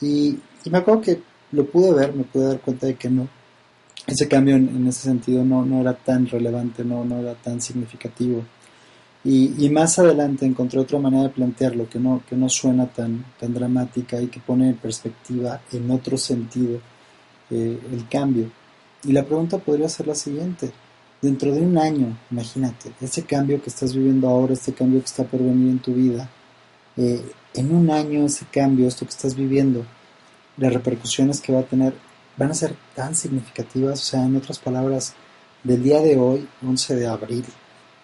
Y, 0.00 0.38
me 0.70 0.78
acuerdo 0.78 1.00
que 1.00 1.22
lo 1.52 1.64
pude 1.64 1.92
ver, 1.92 2.14
me 2.14 2.24
pude 2.24 2.48
dar 2.48 2.60
cuenta 2.60 2.86
de 2.86 2.96
que 2.96 3.08
no, 3.08 3.26
ese 4.06 4.28
cambio 4.28 4.56
en, 4.56 4.86
ese 4.86 5.02
sentido 5.04 5.42
no, 5.42 5.64
no, 5.64 5.80
era 5.80 5.94
tan 5.94 6.26
relevante, 6.26 6.84
no, 6.84 7.02
no 7.04 7.18
era 7.18 7.34
tan 7.34 7.62
significativo. 7.62 8.44
Y, 9.24 9.68
más 9.70 9.98
adelante 9.98 10.44
encontré 10.44 10.78
otra 10.78 10.98
manera 10.98 11.24
de 11.24 11.28
plantearlo 11.30 11.88
que 11.88 11.98
no, 11.98 12.22
que 12.28 12.36
no 12.36 12.48
suena 12.50 12.86
tan, 12.86 13.24
tan 13.38 13.54
dramática 13.54 14.20
y 14.20 14.26
que 14.26 14.40
pone 14.40 14.68
en 14.68 14.76
perspectiva 14.76 15.62
en 15.72 15.90
otro 15.90 16.18
sentido 16.18 16.78
eh, 17.50 17.80
el 17.90 18.06
cambio. 18.08 18.50
Y 19.04 19.12
la 19.12 19.24
pregunta 19.24 19.56
podría 19.56 19.88
ser 19.88 20.08
la 20.08 20.14
siguiente 20.14 20.70
dentro 21.22 21.52
de 21.52 21.60
un 21.60 21.76
año, 21.78 22.16
imagínate, 22.30 22.92
ese 23.00 23.24
cambio 23.24 23.62
que 23.62 23.70
estás 23.70 23.94
viviendo 23.94 24.28
ahora, 24.28 24.54
este 24.54 24.72
cambio 24.72 25.00
que 25.00 25.06
está 25.06 25.24
por 25.24 25.40
venir 25.40 25.70
en 25.70 25.78
tu 25.78 25.94
vida, 25.94 26.28
eh, 26.96 27.22
en 27.54 27.74
un 27.74 27.90
año 27.90 28.26
ese 28.26 28.46
cambio, 28.50 28.88
esto 28.88 29.04
que 29.04 29.10
estás 29.10 29.34
viviendo, 29.34 29.84
las 30.56 30.72
repercusiones 30.72 31.40
que 31.40 31.52
va 31.52 31.60
a 31.60 31.64
tener 31.64 31.94
van 32.36 32.50
a 32.50 32.54
ser 32.54 32.74
tan 32.94 33.14
significativas, 33.14 34.00
o 34.00 34.04
sea, 34.04 34.24
en 34.24 34.36
otras 34.36 34.58
palabras, 34.58 35.14
del 35.62 35.82
día 35.82 36.00
de 36.00 36.16
hoy, 36.16 36.48
11 36.66 36.96
de 36.96 37.06
abril, 37.06 37.44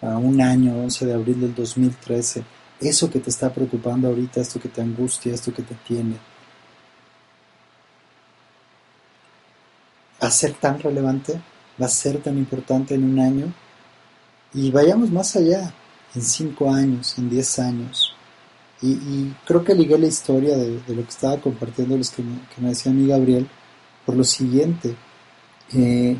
a 0.01 0.17
un 0.17 0.41
año, 0.41 0.77
11 0.83 1.07
de 1.07 1.13
abril 1.13 1.41
del 1.41 1.55
2013, 1.55 2.43
eso 2.79 3.09
que 3.09 3.19
te 3.19 3.31
está 3.31 3.51
preocupando 3.51 4.09
ahorita, 4.09 4.41
esto 4.41 4.59
que 4.59 4.69
te 4.69 4.81
angustia, 4.81 5.33
esto 5.33 5.51
que 5.53 5.63
te 5.63 5.73
tiene, 5.87 6.17
a 10.19 10.29
ser 10.29 10.53
tan 10.53 10.79
relevante 10.79 11.39
va 11.81 11.85
a 11.85 11.89
ser 11.89 12.21
tan 12.21 12.37
importante 12.37 12.95
en 12.95 13.03
un 13.03 13.19
año 13.19 13.53
y 14.53 14.71
vayamos 14.71 15.11
más 15.11 15.35
allá, 15.35 15.73
en 16.15 16.21
cinco 16.21 16.71
años, 16.71 17.17
en 17.17 17.29
diez 17.29 17.59
años. 17.59 18.13
Y, 18.81 19.33
creo 19.45 19.63
que 19.63 19.73
ligué 19.73 19.97
la 19.97 20.07
historia 20.07 20.55
de, 20.55 20.79
lo 20.87 21.03
que 21.03 21.09
estaba 21.09 21.37
compartiendo 21.37 21.97
los 21.97 22.11
que 22.11 22.21
me, 22.21 22.39
que 22.55 22.61
decía 22.61 22.91
mi 22.91 23.07
Gabriel 23.07 23.47
por 24.05 24.15
lo 24.15 24.23
siguiente. 24.23 24.95
Eh, 25.73 26.15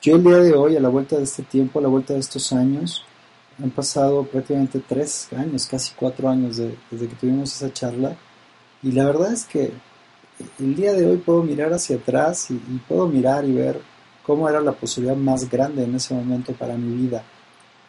yo 0.00 0.16
el 0.16 0.24
día 0.24 0.38
de 0.38 0.54
hoy, 0.54 0.76
a 0.76 0.80
la 0.80 0.88
vuelta 0.88 1.16
de 1.16 1.24
este 1.24 1.42
tiempo, 1.42 1.78
a 1.78 1.82
la 1.82 1.88
vuelta 1.88 2.14
de 2.14 2.20
estos 2.20 2.52
años, 2.52 3.04
han 3.62 3.70
pasado 3.70 4.24
prácticamente 4.24 4.80
tres 4.80 5.28
años, 5.36 5.66
casi 5.66 5.92
cuatro 5.94 6.28
años 6.28 6.56
desde 6.56 7.08
que 7.08 7.16
tuvimos 7.16 7.54
esa 7.54 7.72
charla. 7.72 8.16
Y 8.82 8.92
la 8.92 9.04
verdad 9.04 9.32
es 9.32 9.44
que 9.44 9.72
el 10.58 10.74
día 10.74 10.94
de 10.94 11.04
hoy 11.04 11.18
puedo 11.18 11.42
mirar 11.42 11.72
hacia 11.72 11.96
atrás 11.96 12.50
y 12.50 12.54
puedo 12.88 13.08
mirar 13.08 13.44
y 13.44 13.52
ver 13.52 13.80
cómo 14.22 14.48
era 14.48 14.60
la 14.60 14.72
posibilidad 14.72 15.16
más 15.16 15.48
grande 15.48 15.84
en 15.84 15.94
ese 15.94 16.14
momento 16.14 16.52
para 16.52 16.76
mi 16.76 16.94
vida, 16.96 17.22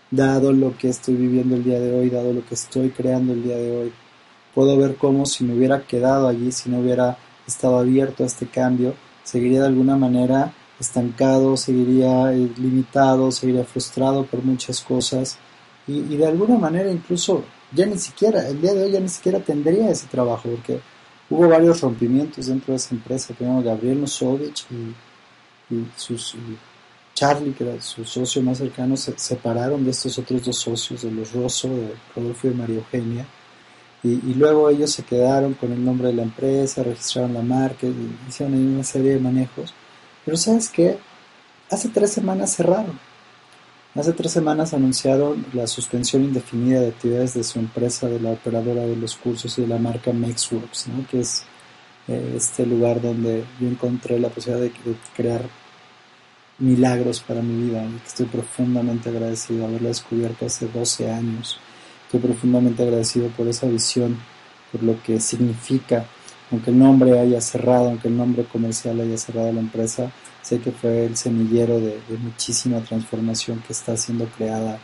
dado 0.10 0.52
lo 0.52 0.78
que 0.78 0.90
estoy 0.90 1.16
viviendo 1.16 1.56
el 1.56 1.64
día 1.64 1.80
de 1.80 1.94
hoy, 1.94 2.10
dado 2.10 2.34
lo 2.34 2.46
que 2.46 2.56
estoy 2.56 2.90
creando 2.90 3.34
el 3.34 3.44
día 3.44 3.58
de 3.58 3.78
hoy. 3.78 3.94
Puedo 4.54 4.78
ver 4.78 4.96
cómo 4.96 5.26
si 5.26 5.44
me 5.44 5.54
hubiera 5.54 5.82
quedado 5.82 6.28
allí, 6.28 6.52
si 6.52 6.70
no 6.70 6.80
hubiera 6.80 7.18
estado 7.48 7.80
abierto 7.80 8.24
a 8.24 8.28
este 8.28 8.48
cambio, 8.48 8.94
seguiría 9.24 9.62
de 9.62 9.68
alguna 9.68 9.96
manera 9.96 10.54
estancado, 10.80 11.56
seguiría 11.58 12.34
eh, 12.34 12.52
limitado, 12.58 13.32
seguiría 13.32 13.64
frustrado 13.64 14.26
por 14.26 14.44
muchas 14.44 14.82
cosas 14.82 15.38
y, 15.88 16.02
de 16.02 16.28
alguna 16.28 16.58
manera 16.58 16.92
incluso 16.92 17.44
ya 17.72 17.86
ni 17.86 17.98
siquiera, 17.98 18.48
el 18.48 18.62
día 18.62 18.74
de 18.74 18.84
hoy 18.84 18.92
ya 18.92 19.00
ni 19.00 19.10
siquiera 19.10 19.40
tendría 19.40 19.90
ese 19.90 20.08
trabajo 20.08 20.50
porque 20.50 20.80
hubo 21.30 21.48
varios 21.48 21.82
rompimientos 21.82 22.48
dentro 22.48 22.74
de 22.74 22.78
esa 22.78 22.96
empresa, 22.96 23.34
primero 23.34 23.62
Gabriel 23.62 24.02
Nosovich 24.02 24.66
y 24.72 24.76
y 24.76 25.11
sus 25.96 26.36
Charlie, 27.14 27.54
que 27.54 27.64
era 27.64 27.82
su 27.82 28.06
socio 28.06 28.42
más 28.42 28.58
cercano, 28.58 28.98
se 28.98 29.18
separaron 29.18 29.84
de 29.84 29.92
estos 29.92 30.18
otros 30.18 30.44
dos 30.46 30.58
socios, 30.58 31.02
de 31.04 31.12
los 31.12 31.32
Rosso, 31.34 31.68
de 31.70 31.94
Rodolfo 32.16 32.48
y 32.48 32.54
María 32.54 32.78
Eugenia, 32.78 33.26
y, 34.04 34.34
luego 34.34 34.68
ellos 34.70 34.92
se 34.92 35.04
quedaron 35.04 35.54
con 35.54 35.72
el 35.72 35.86
nombre 35.86 36.08
de 36.08 36.16
la 36.16 36.24
empresa, 36.24 36.82
registraron 36.82 37.36
la 37.36 37.44
marca, 37.44 37.86
hicieron 38.28 38.56
ahí 38.56 38.66
una 38.66 38.84
serie 38.84 39.12
de 39.14 39.20
manejos. 39.20 39.76
Pero 40.26 40.38
¿sabes 40.38 40.70
qué? 40.70 40.98
Hace 41.70 41.90
tres 41.90 42.12
semanas 42.12 42.56
cerraron. 42.56 43.00
Hace 43.94 44.14
tres 44.14 44.32
semanas 44.32 44.74
anunciaron 44.74 45.46
la 45.54 45.68
suspensión 45.68 46.24
indefinida 46.24 46.80
de 46.80 46.88
actividades 46.88 47.36
de 47.36 47.44
su 47.44 47.60
empresa, 47.60 48.08
de 48.08 48.20
la 48.20 48.32
operadora 48.32 48.82
de 48.82 48.96
los 48.96 49.16
cursos 49.16 49.56
y 49.58 49.62
de 49.62 49.68
la 49.68 49.78
marca 49.78 50.12
Maxworks, 50.14 50.88
¿no? 50.88 51.06
que 51.08 51.20
es 51.20 51.44
eh, 52.08 52.34
este 52.36 52.66
lugar 52.66 53.02
donde 53.02 53.44
yo 53.60 53.68
encontré 53.68 54.18
la 54.20 54.30
posibilidad 54.30 54.64
de, 54.64 54.96
crear 55.16 55.42
milagros 56.62 57.20
para 57.20 57.42
mi 57.42 57.64
vida 57.64 57.84
y 57.84 58.08
estoy 58.08 58.28
profundamente 58.28 59.10
agradecido 59.10 59.60
de 59.60 59.66
haberla 59.66 59.90
descubierto 59.90 60.46
hace 60.46 60.68
12 60.68 61.12
años. 61.12 61.60
Estoy 62.06 62.22
profundamente 62.22 62.84
agradecido 62.84 63.28
por 63.30 63.48
esa 63.48 63.68
visión, 63.68 64.18
por 64.72 64.84
lo 64.84 65.02
que 65.04 65.20
significa, 65.20 66.06
aunque 66.52 66.72
el 66.72 66.80
nombre 66.80 67.20
haya 67.20 67.42
cerrado, 67.42 67.90
aunque 67.90 68.08
el 68.08 68.18
nombre 68.18 68.46
comercial 68.46 69.00
haya 69.00 69.18
cerrado 69.18 69.52
la 69.52 69.60
empresa, 69.60 70.12
Sé 70.42 70.60
que 70.60 70.72
fue 70.72 71.06
el 71.06 71.16
semillero 71.16 71.80
de, 71.80 72.02
muchísima 72.18 72.80
transformación 72.80 73.64
que 73.66 73.74
está 73.74 73.96
siendo 73.96 74.26
creada 74.26 74.80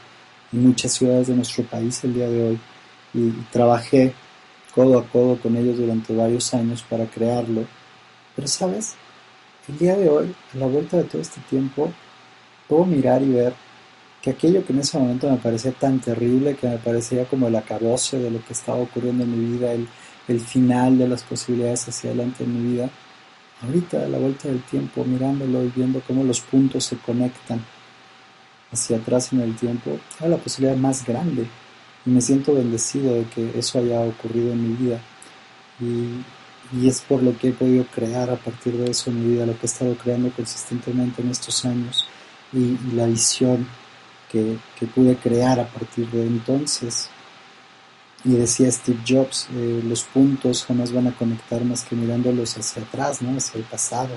en 0.53 0.63
muchas 0.63 0.93
ciudades 0.93 1.27
de 1.27 1.35
nuestro 1.35 1.63
país 1.63 2.03
el 2.03 2.13
día 2.13 2.29
de 2.29 2.49
hoy 2.49 2.59
y, 3.13 3.31
trabajé 3.51 4.13
codo 4.73 4.99
a 4.99 5.07
codo 5.07 5.39
con 5.41 5.57
ellos 5.57 5.77
durante 5.77 6.15
varios 6.15 6.53
años 6.53 6.83
para 6.87 7.05
crearlo. 7.07 7.65
Pero 8.35 8.47
sabes, 8.47 8.95
el 9.67 9.77
día 9.77 9.95
de 9.95 10.10
hoy, 10.10 10.34
a 10.53 10.58
la 10.58 10.67
vuelta 10.67 10.97
de 10.97 11.03
todo 11.03 11.21
este 11.21 11.41
tiempo, 11.49 11.91
puedo 12.67 12.86
mirar 12.86 13.21
y 13.21 13.30
ver 13.30 13.53
que 14.21 14.32
aquello 14.32 14.65
que 14.65 14.73
en 14.73 14.80
ese 14.80 14.97
momento 14.97 15.30
me 15.30 15.38
parecía 15.38 15.71
tan 15.71 15.99
terrible, 15.99 16.56
que 16.56 16.67
me 16.67 16.77
parecía 16.77 17.25
como 17.25 17.47
el 17.47 17.56
acabose 17.56 18.17
de 18.19 18.32
lo 18.32 18.43
que 18.43 18.53
estaba 18.53 18.80
ocurriendo 18.80 19.23
en 19.23 19.32
mi 19.32 19.58
vida, 19.58 19.71
el, 19.73 19.88
el 20.27 20.39
final 20.39 20.97
de 20.97 21.08
las 21.08 21.23
posibilidades 21.23 21.88
hacia 21.88 22.10
adelante 22.10 22.43
en 22.43 22.53
mi 22.53 22.73
vida, 22.73 22.89
ahorita 23.63 24.06
a 24.06 24.08
la 24.08 24.17
vuelta 24.17 24.47
del 24.47 24.62
tiempo, 24.63 25.03
mirándolo 25.03 25.63
y 25.63 25.71
viendo 25.75 26.01
cómo 26.01 26.23
los 26.23 26.41
puntos 26.41 26.86
se 26.86 26.97
conectan 26.97 27.63
hacia 28.71 28.97
atrás 28.97 29.32
en 29.34 29.41
el 29.41 29.56
tiempo, 29.56 29.97
hay 30.19 30.30
la 30.30 30.38
posibilidad 30.38 30.77
más 30.77 31.06
grande 31.06 31.47
y 32.06 32.10
me 32.10 32.21
siento 32.21 32.53
bendecido 32.53 33.13
de 33.13 33.25
que 33.25 33.58
eso 33.58 33.80
haya 33.80 33.99
ocurrido 34.01 34.53
en 34.53 34.69
mi 34.69 34.75
vida. 34.75 34.99
Y, 35.80 36.37
es 36.84 37.01
por 37.01 37.23
lo 37.23 37.38
que 37.38 37.49
he 37.49 37.53
podido 37.53 37.86
crear 37.86 38.30
a 38.30 38.36
partir 38.36 38.73
de 38.77 38.91
eso 38.91 39.10
en 39.10 39.21
mi 39.21 39.34
vida, 39.34 39.45
lo 39.45 39.53
que 39.53 39.63
he 39.63 39.65
estado 39.65 39.95
creando 39.95 40.32
consistentemente 40.32 41.21
en 41.21 41.30
estos 41.30 41.63
años 41.65 42.06
y, 42.53 42.77
la 42.93 43.06
visión 43.06 43.67
que, 44.32 44.58
que 44.77 44.88
pude 44.88 45.15
crear 45.15 45.60
a 45.60 45.67
partir 45.67 46.10
de 46.10 46.23
entonces 46.23 47.10
y 48.23 48.32
decía 48.32 48.71
Steve 48.71 48.99
Jobs, 49.08 49.47
eh, 49.53 49.82
los 49.84 50.03
puntos 50.03 50.65
jamás 50.65 50.91
van 50.91 51.08
a 51.08 51.15
conectar 51.15 51.63
más 51.63 51.84
que 51.84 51.95
mirándolos 51.95 52.58
hacia 52.58 52.84
atrás, 52.84 53.21
¿no? 53.21 53.38
hacia 53.38 53.60
el 53.60 53.63
pasado. 53.63 54.10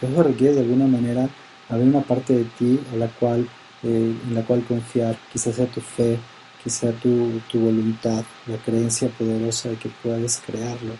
Eso 0.00 0.22
requiere 0.22 0.54
de 0.54 0.60
alguna 0.60 0.86
manera 0.86 1.28
haber 1.68 1.86
una 1.86 2.00
parte 2.00 2.34
de 2.34 2.44
ti 2.44 2.80
a 2.92 2.96
la 2.96 3.08
cual, 3.08 3.48
eh, 3.82 4.14
en 4.26 4.34
la 4.34 4.42
cual 4.42 4.64
confiar, 4.64 5.18
quizás 5.32 5.56
sea 5.56 5.66
tu 5.66 5.80
fe, 5.80 6.18
quizás 6.62 6.94
tu, 7.02 7.40
tu 7.50 7.58
voluntad, 7.60 8.24
la 8.46 8.56
creencia 8.58 9.08
poderosa 9.08 9.70
de 9.70 9.76
que 9.76 9.90
puedes 10.02 10.38
crearlo. 10.38 10.94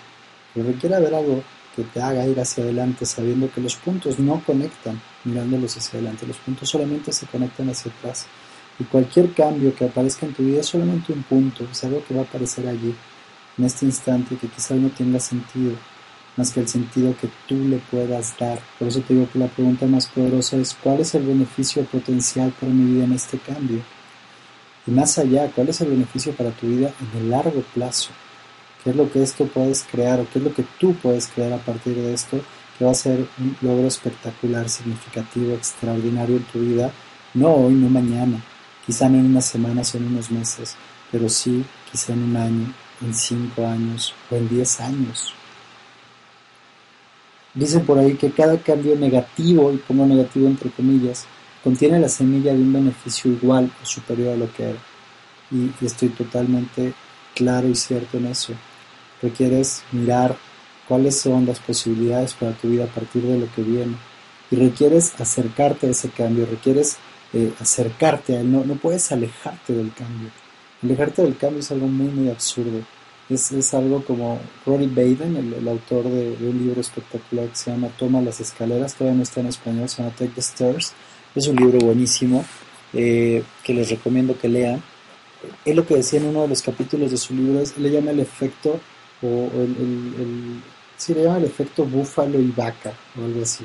Pero 0.55 0.69
requiere 0.69 0.95
haber 0.95 1.15
algo 1.15 1.43
que 1.75 1.83
te 1.83 2.01
haga 2.01 2.27
ir 2.27 2.39
hacia 2.39 2.63
adelante 2.63 3.05
sabiendo 3.05 3.51
que 3.51 3.61
los 3.61 3.75
puntos 3.75 4.19
no 4.19 4.41
conectan 4.45 5.01
mirándolos 5.25 5.77
hacia 5.77 5.99
adelante, 5.99 6.27
los 6.27 6.37
puntos 6.39 6.69
solamente 6.69 7.13
se 7.13 7.27
conectan 7.27 7.69
hacia 7.69 7.91
atrás. 7.91 8.27
Y 8.79 8.85
cualquier 8.85 9.33
cambio 9.33 9.75
que 9.75 9.85
aparezca 9.85 10.27
en 10.27 10.35
tu 10.35 10.45
vida 10.45 10.61
es 10.61 10.67
solamente 10.67 11.13
un 11.13 11.23
punto, 11.23 11.67
es 11.71 11.85
algo 11.85 12.05
que 12.05 12.15
va 12.15 12.21
a 12.21 12.25
aparecer 12.25 12.67
allí, 12.69 12.95
en 13.57 13.65
este 13.65 13.87
instante, 13.87 14.37
que 14.37 14.49
quizás 14.49 14.77
no 14.79 14.89
tenga 14.91 15.21
sentido, 15.21 15.73
más 16.37 16.51
que 16.51 16.61
el 16.61 16.69
sentido 16.69 17.17
que 17.17 17.29
tú 17.47 17.57
le 17.69 17.79
puedas 17.79 18.37
dar. 18.39 18.59
Por 18.79 18.89
eso 18.89 19.01
te 19.01 19.15
digo 19.15 19.29
que 19.33 19.39
la 19.39 19.47
pregunta 19.47 19.87
más 19.87 20.07
poderosa 20.07 20.57
es, 20.57 20.75
¿cuál 20.75 21.01
es 21.01 21.15
el 21.15 21.25
beneficio 21.25 21.85
potencial 21.85 22.53
para 22.59 22.73
mi 22.73 22.95
vida 22.95 23.05
en 23.05 23.13
este 23.13 23.39
cambio? 23.39 23.83
Y 24.87 24.91
más 24.91 25.19
allá, 25.19 25.51
¿cuál 25.55 25.69
es 25.69 25.81
el 25.81 25.91
beneficio 25.91 26.33
para 26.33 26.51
tu 26.51 26.67
vida 26.67 26.93
en 27.01 27.21
el 27.21 27.31
largo 27.31 27.63
plazo? 27.73 28.11
¿Qué 28.85 28.91
es 28.91 28.97
lo 28.97 29.11
que 29.11 29.23
esto 29.23 29.47
puedes 29.47 29.83
crear 29.91 30.21
o 30.21 30.27
qué 30.31 30.39
es 30.39 30.45
lo 30.45 30.53
que 30.55 30.65
tú 30.79 30.95
puedes 30.95 31.29
crear 31.29 31.55
a 31.55 31.59
partir 31.59 31.95
de 31.97 32.13
esto 32.13 32.39
que 32.79 32.85
va 32.85 32.91
a 32.91 32.95
ser 32.95 33.27
un 33.39 33.57
logro 33.63 33.87
espectacular, 33.87 34.69
significativo, 34.69 35.55
extraordinario 35.55 36.37
en 36.37 36.45
tu 36.45 36.61
vida? 36.61 36.93
No 37.33 37.55
hoy, 37.55 37.75
no 37.75 37.89
mañana, 37.89 38.45
quizá 38.87 39.09
no 39.09 39.19
en 39.19 39.27
unas 39.27 39.47
semanas 39.47 39.95
o 39.95 39.99
en 39.99 40.09
unos 40.09 40.31
meses, 40.31 40.77
pero 41.11 41.29
sí 41.31 41.65
quizá 41.91 42.13
en 42.13 42.25
un 42.25 42.37
año, 42.37 42.75
en 43.01 43.15
cinco 43.15 43.67
años 43.67 44.15
o 44.31 44.37
en 44.37 44.49
diez 44.49 44.79
años. 44.81 45.33
Dicen 47.55 47.87
por 47.87 47.99
ahí 47.99 48.15
que 48.17 48.33
cada 48.33 48.59
cambio 48.59 48.97
negativo, 48.97 49.73
y 49.73 49.79
como 49.79 50.05
negativo 50.07 50.47
entre 50.47 50.71
comillas, 50.71 51.25
contiene 51.63 52.01
la 52.01 52.09
semilla 52.09 52.53
de 52.53 52.61
un 52.61 52.73
beneficio 52.73 53.31
igual 53.31 53.73
o 53.83 53.87
superior 53.87 54.35
a 54.35 54.37
lo 54.37 54.53
que 54.53 54.71
era. 54.71 54.79
Y, 55.51 55.71
estoy 55.85 56.09
totalmente 56.09 56.93
claro 57.35 57.69
y 57.69 57.75
cierto 57.75 58.19
en 58.19 58.27
eso. 58.27 58.53
Requieres 59.25 59.83
mirar 59.91 60.37
cuáles 60.87 61.19
son 61.19 61.47
las 61.47 61.59
posibilidades 61.59 62.35
para 62.35 62.53
tu 62.53 62.69
vida 62.69 62.85
a 62.85 62.89
partir 62.89 63.23
de 63.23 63.39
lo 63.39 63.53
que 63.55 63.63
viene. 63.63 63.97
Y 64.51 64.57
requieres 64.57 65.19
acercarte 65.19 65.87
a 65.87 65.91
ese 65.91 66.11
cambio, 66.11 66.47
requieres 66.47 66.99
eh, 67.33 67.53
acercarte 67.59 68.37
a 68.37 68.41
él, 68.41 68.53
no, 68.53 68.65
no 68.65 68.75
puedes 68.77 69.11
alejarte 69.11 69.73
del 69.73 69.93
cambio. 69.95 70.29
Alejarte 70.83 71.23
del 71.23 71.37
cambio 71.37 71.61
es 71.61 71.71
algo 71.73 71.89
muy, 71.89 72.09
muy 72.09 72.31
absurdo. 72.31 72.83
Es, 73.31 73.51
es 73.53 73.73
algo 73.73 74.05
como 74.05 74.39
Rory 74.67 74.87
Baden, 74.87 75.55
el, 75.59 75.67
autor 75.67 76.05
de, 76.05 76.37
un 76.41 76.59
libro 76.59 76.81
espectacular 76.83 77.49
que 77.49 77.57
se 77.57 77.71
llama 77.71 77.89
Toma 77.99 78.21
las 78.21 78.41
escaleras, 78.41 78.95
todavía 78.95 79.17
no 79.17 79.23
está 79.23 79.41
en 79.41 79.47
español, 79.47 79.89
se 79.89 80.03
llama 80.03 80.15
Take 80.15 80.33
the 80.35 80.43
Stairs. 80.43 80.93
Es 81.35 81.49
un 81.49 81.57
libro 81.57 81.79
buenísimo 81.79 82.45
eh, 82.93 83.43
que 83.63 83.73
les 83.73 83.89
recomiendo 83.89 84.39
que 84.39 84.49
lean. 84.49 84.83
Él 85.65 85.77
lo 85.77 85.87
que 85.87 85.97
decía 85.97 86.21
en 86.21 86.27
uno 86.27 86.43
de 86.43 86.49
los 86.49 86.63
capítulos 86.63 87.11
de 87.11 87.17
su 87.17 87.35
libro 87.35 87.61
es, 87.61 87.77
le 87.79 87.91
llama 87.91 88.11
el 88.11 88.21
efecto, 88.21 88.79
o 89.25 89.51
el, 89.55 89.77
el, 89.79 91.15
le 91.15 91.23
llama 91.23 91.39
el 91.39 91.45
efecto 91.45 91.85
búfalo 91.85 92.39
y 92.39 92.51
vaca, 92.51 92.93
o 93.19 93.25
algo 93.25 93.43
así. 93.43 93.65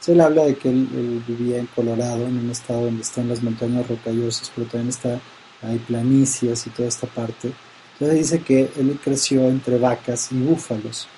Se 0.00 0.14
le 0.14 0.22
habla 0.22 0.44
de 0.44 0.56
que 0.56 0.68
él, 0.68 1.22
vivía 1.26 1.58
en 1.58 1.66
Colorado, 1.66 2.26
en 2.26 2.38
un 2.38 2.50
estado 2.50 2.84
donde 2.84 3.02
están 3.02 3.28
las 3.28 3.42
montañas 3.42 3.88
rocallosas, 3.88 4.50
pero 4.54 4.66
también 4.66 4.90
está, 4.90 5.20
hay 5.62 5.78
planicias 5.78 6.66
y 6.66 6.70
toda 6.70 6.88
esta 6.88 7.06
parte. 7.06 7.52
Entonces 7.94 8.18
dice 8.18 8.42
que 8.42 8.70
él 8.76 8.98
creció 9.02 9.48
entre 9.48 9.78
vacas 9.78 10.30
y 10.32 10.36
búfalos, 10.36 11.08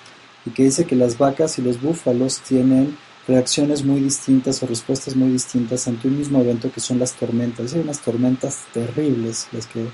y 0.45 0.51
que 0.51 0.63
dice 0.63 0.85
que 0.85 0.95
las 0.95 1.17
vacas 1.17 1.57
y 1.59 1.61
los 1.61 1.81
búfalos 1.81 2.41
tienen 2.41 2.97
reacciones 3.27 3.83
muy 3.83 4.01
distintas 4.01 4.61
o 4.63 4.67
respuestas 4.67 5.15
muy 5.15 5.29
distintas 5.29 5.87
ante 5.87 6.07
un 6.07 6.17
mismo 6.17 6.41
evento 6.41 6.71
que 6.71 6.79
son 6.79 6.97
las 6.97 7.13
tormentas. 7.13 7.73
Hay 7.73 7.81
unas 7.81 8.01
tormentas 8.01 8.65
terribles 8.73 9.47
las 9.51 9.67
que, 9.67 9.85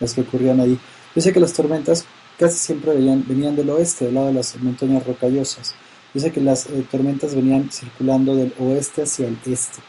las 0.00 0.14
que 0.14 0.22
ocurrían 0.22 0.60
ahí. 0.60 0.78
Sé 1.16 1.32
que 1.32 1.40
las 1.40 1.52
tormentas 1.52 2.06
casi 2.38 2.58
siempre 2.58 2.94
venían, 2.94 3.24
venían 3.26 3.56
del 3.56 3.70
oeste, 3.70 4.06
del 4.06 4.14
lado 4.14 4.28
de 4.28 4.34
las 4.34 4.56
montañas 4.56 5.06
rocallosas. 5.06 5.74
Dice 6.14 6.30
que 6.30 6.40
las 6.40 6.66
eh, 6.66 6.84
tormentas 6.90 7.34
venían 7.34 7.70
circulando 7.70 8.34
del 8.36 8.52
oeste 8.58 9.02
hacia 9.02 9.28
el 9.28 9.38
este 9.46 9.80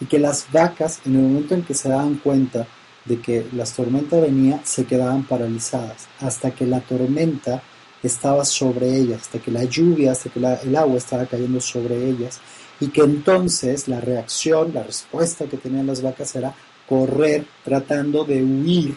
y 0.00 0.06
que 0.06 0.18
las 0.18 0.46
vacas 0.52 1.00
en 1.04 1.16
el 1.16 1.22
momento 1.22 1.54
en 1.54 1.62
que 1.62 1.74
se 1.74 1.88
daban 1.88 2.16
cuenta 2.16 2.66
de 3.04 3.20
que 3.20 3.46
la 3.52 3.64
tormenta 3.64 4.20
venía 4.20 4.60
se 4.64 4.84
quedaban 4.84 5.24
paralizadas 5.24 6.08
hasta 6.20 6.52
que 6.52 6.66
la 6.66 6.80
tormenta 6.80 7.62
estaba 8.02 8.44
sobre 8.44 8.96
ellas, 8.96 9.22
hasta 9.22 9.38
que 9.38 9.50
la 9.50 9.64
lluvia, 9.64 10.12
hasta 10.12 10.30
que 10.30 10.38
el 10.38 10.76
agua 10.76 10.96
estaba 10.96 11.26
cayendo 11.26 11.60
sobre 11.60 12.08
ellas 12.08 12.40
y 12.80 12.88
que 12.88 13.02
entonces 13.02 13.86
la 13.86 14.00
reacción, 14.00 14.72
la 14.74 14.82
respuesta 14.82 15.46
que 15.46 15.56
tenían 15.56 15.86
las 15.86 16.02
vacas 16.02 16.34
era 16.34 16.54
correr 16.88 17.46
tratando 17.64 18.24
de 18.24 18.42
huir 18.42 18.96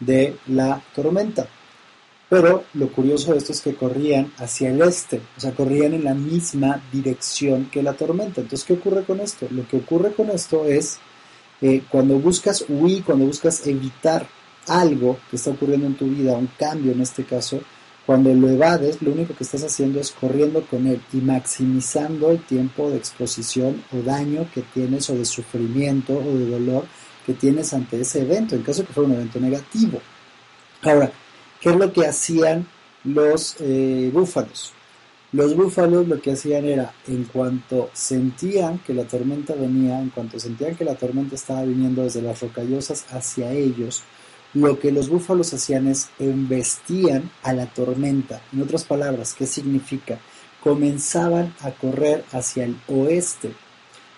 de 0.00 0.36
la 0.46 0.80
tormenta. 0.94 1.46
Pero 2.28 2.64
lo 2.74 2.92
curioso 2.92 3.32
de 3.32 3.38
esto 3.38 3.52
es 3.52 3.62
que 3.62 3.74
corrían 3.74 4.32
hacia 4.36 4.70
el 4.70 4.82
este, 4.82 5.20
o 5.36 5.40
sea, 5.40 5.52
corrían 5.52 5.94
en 5.94 6.04
la 6.04 6.14
misma 6.14 6.82
dirección 6.92 7.70
que 7.70 7.82
la 7.82 7.94
tormenta. 7.94 8.42
Entonces, 8.42 8.66
¿qué 8.66 8.74
ocurre 8.74 9.04
con 9.04 9.20
esto? 9.20 9.46
Lo 9.50 9.66
que 9.66 9.78
ocurre 9.78 10.12
con 10.12 10.28
esto 10.30 10.66
es 10.66 10.98
eh, 11.62 11.82
cuando 11.88 12.18
buscas 12.18 12.66
huir, 12.68 13.02
cuando 13.02 13.24
buscas 13.24 13.66
evitar 13.66 14.28
algo 14.66 15.18
que 15.30 15.36
está 15.36 15.50
ocurriendo 15.50 15.86
en 15.86 15.94
tu 15.94 16.06
vida, 16.06 16.36
un 16.36 16.50
cambio 16.58 16.92
en 16.92 17.00
este 17.00 17.24
caso, 17.24 17.60
cuando 18.04 18.32
lo 18.32 18.48
evades, 18.48 19.02
lo 19.02 19.12
único 19.12 19.34
que 19.34 19.44
estás 19.44 19.64
haciendo 19.64 20.00
es 20.00 20.12
corriendo 20.12 20.62
con 20.62 20.86
él 20.86 21.00
y 21.12 21.18
maximizando 21.18 22.30
el 22.30 22.42
tiempo 22.42 22.90
de 22.90 22.96
exposición 22.96 23.82
o 23.92 24.02
daño 24.02 24.48
que 24.54 24.62
tienes 24.62 25.10
o 25.10 25.14
de 25.14 25.24
sufrimiento 25.24 26.16
o 26.16 26.38
de 26.38 26.46
dolor 26.48 26.84
que 27.26 27.34
tienes 27.34 27.74
ante 27.74 28.00
ese 28.00 28.22
evento, 28.22 28.54
en 28.54 28.62
caso 28.62 28.86
que 28.86 28.92
fuera 28.92 29.10
un 29.10 29.16
evento 29.16 29.40
negativo. 29.40 30.00
Ahora, 30.82 31.12
¿Qué 31.60 31.70
es 31.70 31.76
lo 31.76 31.92
que 31.92 32.06
hacían 32.06 32.68
los 33.02 33.56
eh, 33.58 34.10
búfalos? 34.12 34.72
Los 35.32 35.56
búfalos 35.56 36.06
lo 36.06 36.20
que 36.20 36.32
hacían 36.32 36.64
era, 36.64 36.94
en 37.08 37.24
cuanto 37.24 37.90
sentían 37.92 38.78
que 38.78 38.94
la 38.94 39.04
tormenta 39.04 39.54
venía, 39.54 40.00
en 40.00 40.10
cuanto 40.10 40.38
sentían 40.38 40.76
que 40.76 40.84
la 40.84 40.94
tormenta 40.94 41.34
estaba 41.34 41.64
viniendo 41.64 42.04
desde 42.04 42.22
las 42.22 42.40
rocallosas 42.40 43.06
hacia 43.10 43.50
ellos, 43.52 44.04
lo 44.54 44.78
que 44.78 44.92
los 44.92 45.08
búfalos 45.08 45.52
hacían 45.52 45.88
es 45.88 46.10
embestían 46.20 47.30
a 47.42 47.52
la 47.52 47.66
tormenta. 47.66 48.40
En 48.52 48.62
otras 48.62 48.84
palabras, 48.84 49.34
¿qué 49.34 49.44
significa? 49.44 50.18
Comenzaban 50.62 51.54
a 51.60 51.72
correr 51.72 52.24
hacia 52.32 52.64
el 52.64 52.76
oeste, 52.86 53.52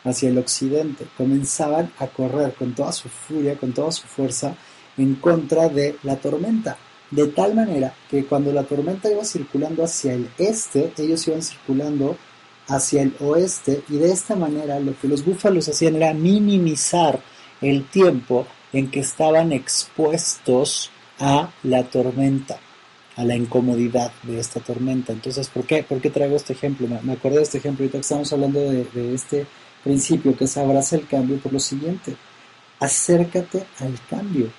hacia 0.04 0.28
el 0.28 0.36
occidente, 0.36 1.06
comenzaban 1.16 1.90
a 1.98 2.06
correr 2.06 2.54
con 2.54 2.74
toda 2.74 2.92
su 2.92 3.08
furia, 3.08 3.56
con 3.56 3.72
toda 3.72 3.90
su 3.92 4.06
fuerza 4.06 4.54
en 4.98 5.14
contra 5.16 5.70
de 5.70 5.96
la 6.02 6.16
tormenta. 6.16 6.76
De 7.10 7.26
tal 7.28 7.54
manera 7.54 7.92
que 8.08 8.24
cuando 8.24 8.52
la 8.52 8.62
tormenta 8.62 9.10
iba 9.10 9.24
circulando 9.24 9.82
hacia 9.82 10.14
el 10.14 10.28
este, 10.38 10.92
ellos 10.98 11.26
iban 11.26 11.42
circulando 11.42 12.16
hacia 12.68 13.02
el 13.02 13.14
oeste 13.20 13.82
y 13.88 13.96
de 13.96 14.12
esta 14.12 14.36
manera 14.36 14.78
lo 14.78 14.98
que 14.98 15.08
los 15.08 15.24
búfalos 15.24 15.68
hacían 15.68 15.96
era 15.96 16.14
minimizar 16.14 17.20
el 17.60 17.84
tiempo 17.86 18.46
en 18.72 18.90
que 18.90 19.00
estaban 19.00 19.52
expuestos 19.52 20.90
a 21.18 21.50
la 21.64 21.82
tormenta, 21.84 22.58
a 23.16 23.24
la 23.24 23.34
incomodidad 23.34 24.12
de 24.22 24.38
esta 24.38 24.60
tormenta. 24.60 25.12
Entonces, 25.12 25.48
¿por 25.48 25.66
qué? 25.66 25.82
¿Por 25.82 26.00
qué 26.00 26.10
traigo 26.10 26.36
este 26.36 26.52
ejemplo? 26.52 26.86
Me 27.02 27.12
acordé 27.12 27.38
de 27.38 27.42
este 27.42 27.58
ejemplo, 27.58 27.82
ahorita 27.84 27.98
que 27.98 28.02
estamos 28.02 28.32
hablando 28.32 28.60
de, 28.60 28.84
de 28.84 29.14
este 29.14 29.46
principio 29.82 30.36
que 30.36 30.44
es 30.44 30.56
abraza 30.56 30.96
el 30.96 31.06
cambio 31.06 31.38
por 31.38 31.52
lo 31.52 31.60
siguiente, 31.60 32.14
acércate 32.78 33.66
al 33.80 33.98
cambio, 34.08 34.50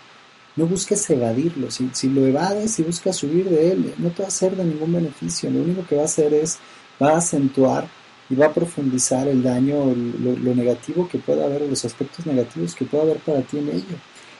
no 0.56 0.66
busques 0.66 1.10
evadirlo, 1.10 1.72
si, 1.72 1.90
si 1.94 2.10
lo 2.10 2.26
evades 2.26 2.78
y 2.80 2.84
buscas 2.84 3.24
huir 3.24 3.50
de 3.50 3.72
él, 3.72 3.94
no 3.98 4.10
te 4.10 4.24
va 4.24 4.28
a 4.28 4.32
ser 4.32 4.56
de 4.56 4.66
ningún 4.66 4.94
beneficio, 4.94 5.50
lo 5.50 5.62
único 5.62 5.86
que 5.86 5.96
va 5.96 6.04
a 6.04 6.06
hacer 6.06 6.34
es, 6.34 6.60
va 7.02 7.14
a 7.14 7.18
acentuar 7.18 7.88
y 8.30 8.36
va 8.36 8.48
a 8.48 8.54
profundizar 8.54 9.28
el 9.28 9.44
daño, 9.44 9.86
lo, 9.86 10.38
lo 10.38 10.56
negativo 10.56 11.08
que 11.08 11.20
pueda 11.20 11.46
haber, 11.46 11.62
los 11.62 11.86
aspectos 11.86 12.26
negativos 12.26 12.76
que 12.76 12.86
pueda 12.86 13.04
haber 13.04 13.18
para 13.18 13.42
ti 13.42 13.58
en 13.58 13.70
ello. 13.70 13.98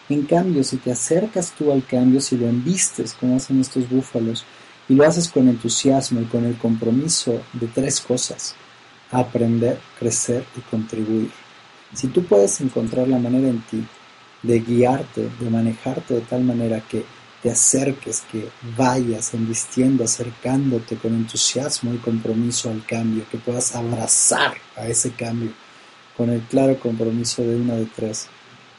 En 0.10 0.24
cambio, 0.24 0.64
si 0.64 0.78
te 0.78 0.92
acercas 0.92 1.52
tú 1.52 1.72
al 1.72 1.86
cambio, 1.86 2.20
si 2.20 2.38
lo 2.38 2.48
embistes 2.48 3.14
como 3.14 3.36
hacen 3.36 3.62
estos 3.62 3.90
búfalos, 3.90 4.46
y 4.90 4.96
lo 4.96 5.06
haces 5.06 5.30
con 5.30 5.48
entusiasmo 5.48 6.20
y 6.20 6.26
con 6.26 6.46
el 6.46 6.58
compromiso 6.58 7.42
de 7.54 7.68
tres 7.68 8.02
cosas, 8.02 8.56
aprender, 9.12 9.80
crecer 9.98 10.44
y 10.58 10.62
contribuir. 10.62 11.32
Si 11.94 12.08
tú 12.08 12.24
puedes 12.26 12.60
encontrar 12.60 13.08
la 13.08 13.20
manera 13.20 13.48
en 13.48 13.62
ti 13.62 13.86
de 14.44 14.60
guiarte, 14.60 15.30
de 15.40 15.50
manejarte 15.50 16.16
de 16.16 16.22
tal 16.22 16.44
manera 16.44 16.82
que 16.82 17.04
te 17.42 17.50
acerques, 17.50 18.24
que 18.32 18.50
vayas 18.78 19.34
embistiendo, 19.34 20.04
acercándote 20.04 20.96
con 20.98 21.14
entusiasmo 21.14 21.94
y 21.94 21.98
compromiso 21.98 22.70
al 22.70 22.86
cambio, 22.86 23.26
que 23.30 23.38
puedas 23.38 23.76
abrazar 23.76 24.56
a 24.76 24.88
ese 24.88 25.12
cambio 25.12 25.52
con 26.16 26.30
el 26.30 26.42
claro 26.42 26.80
compromiso 26.80 27.42
de 27.42 27.56
una 27.56 27.76
de 27.76 27.86
tres, 27.86 28.28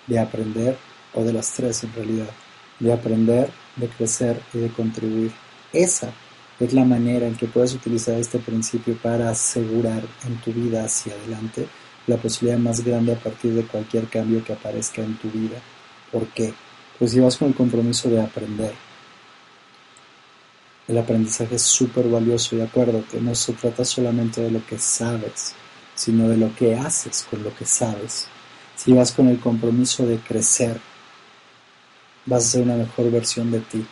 de 0.07 0.19
aprender, 0.19 0.79
o 1.15 1.25
de 1.25 1.33
las 1.33 1.53
tres 1.53 1.83
en 1.85 1.93
realidad, 1.93 2.31
de 2.79 2.93
aprender, 2.93 3.51
de 3.77 3.89
crecer 3.89 4.41
y 4.55 4.59
de 4.59 4.69
contribuir. 4.69 5.33
Esa 5.73 6.13
es 6.61 6.73
la 6.73 6.85
manera 6.85 7.27
en 7.27 7.35
que 7.35 7.47
puedes 7.47 7.75
utilizar 7.75 8.15
este 8.15 8.39
principio 8.39 8.97
para 8.97 9.31
asegurar 9.31 10.03
en 10.27 10.37
tu 10.37 10.53
vida 10.53 10.85
hacia 10.85 11.15
adelante 11.15 11.67
la 12.07 12.17
posibilidad 12.17 12.59
más 12.59 12.85
grande 12.85 13.13
a 13.13 13.19
partir 13.19 13.53
de 13.55 13.65
cualquier 13.65 14.09
cambio 14.09 14.45
que 14.45 14.53
aparezca 14.53 15.03
en 15.03 15.17
tu 15.17 15.31
vida. 15.31 15.59
¿Por 16.11 16.27
qué? 16.29 16.53
Pues 16.99 17.13
si 17.13 17.21
vas 17.21 17.37
con 17.37 17.49
el 17.49 17.55
compromiso 17.55 18.09
de 18.09 18.21
aprender. 18.21 18.75
El 20.89 20.99
aprendizaje 20.99 21.55
es 21.55 21.63
súper 21.63 22.09
valioso 22.09 22.57
y 22.57 22.61
acuérdate, 22.61 23.21
no 23.21 23.35
se 23.35 23.53
trata 23.53 23.85
solamente 23.85 24.41
de 24.41 24.51
lo 24.51 24.67
que 24.67 24.79
sabes, 24.79 25.55
sino 25.95 26.29
de 26.29 26.37
lo 26.37 26.55
que 26.55 26.75
haces 26.75 27.25
con 27.31 27.43
lo 27.43 27.55
que 27.55 27.65
sabes. 27.65 28.27
Si 28.77 28.93
vas 28.93 29.13
con 29.13 29.29
el 29.29 29.39
compromiso 29.39 30.05
de 30.05 30.19
crecer, 30.19 30.81
vas 32.27 32.45
a 32.45 32.49
ser 32.49 32.63
una 32.63 32.77
mejor 32.77 33.11
versión 33.11 33.51
de 33.53 33.61
ti. 33.61 33.87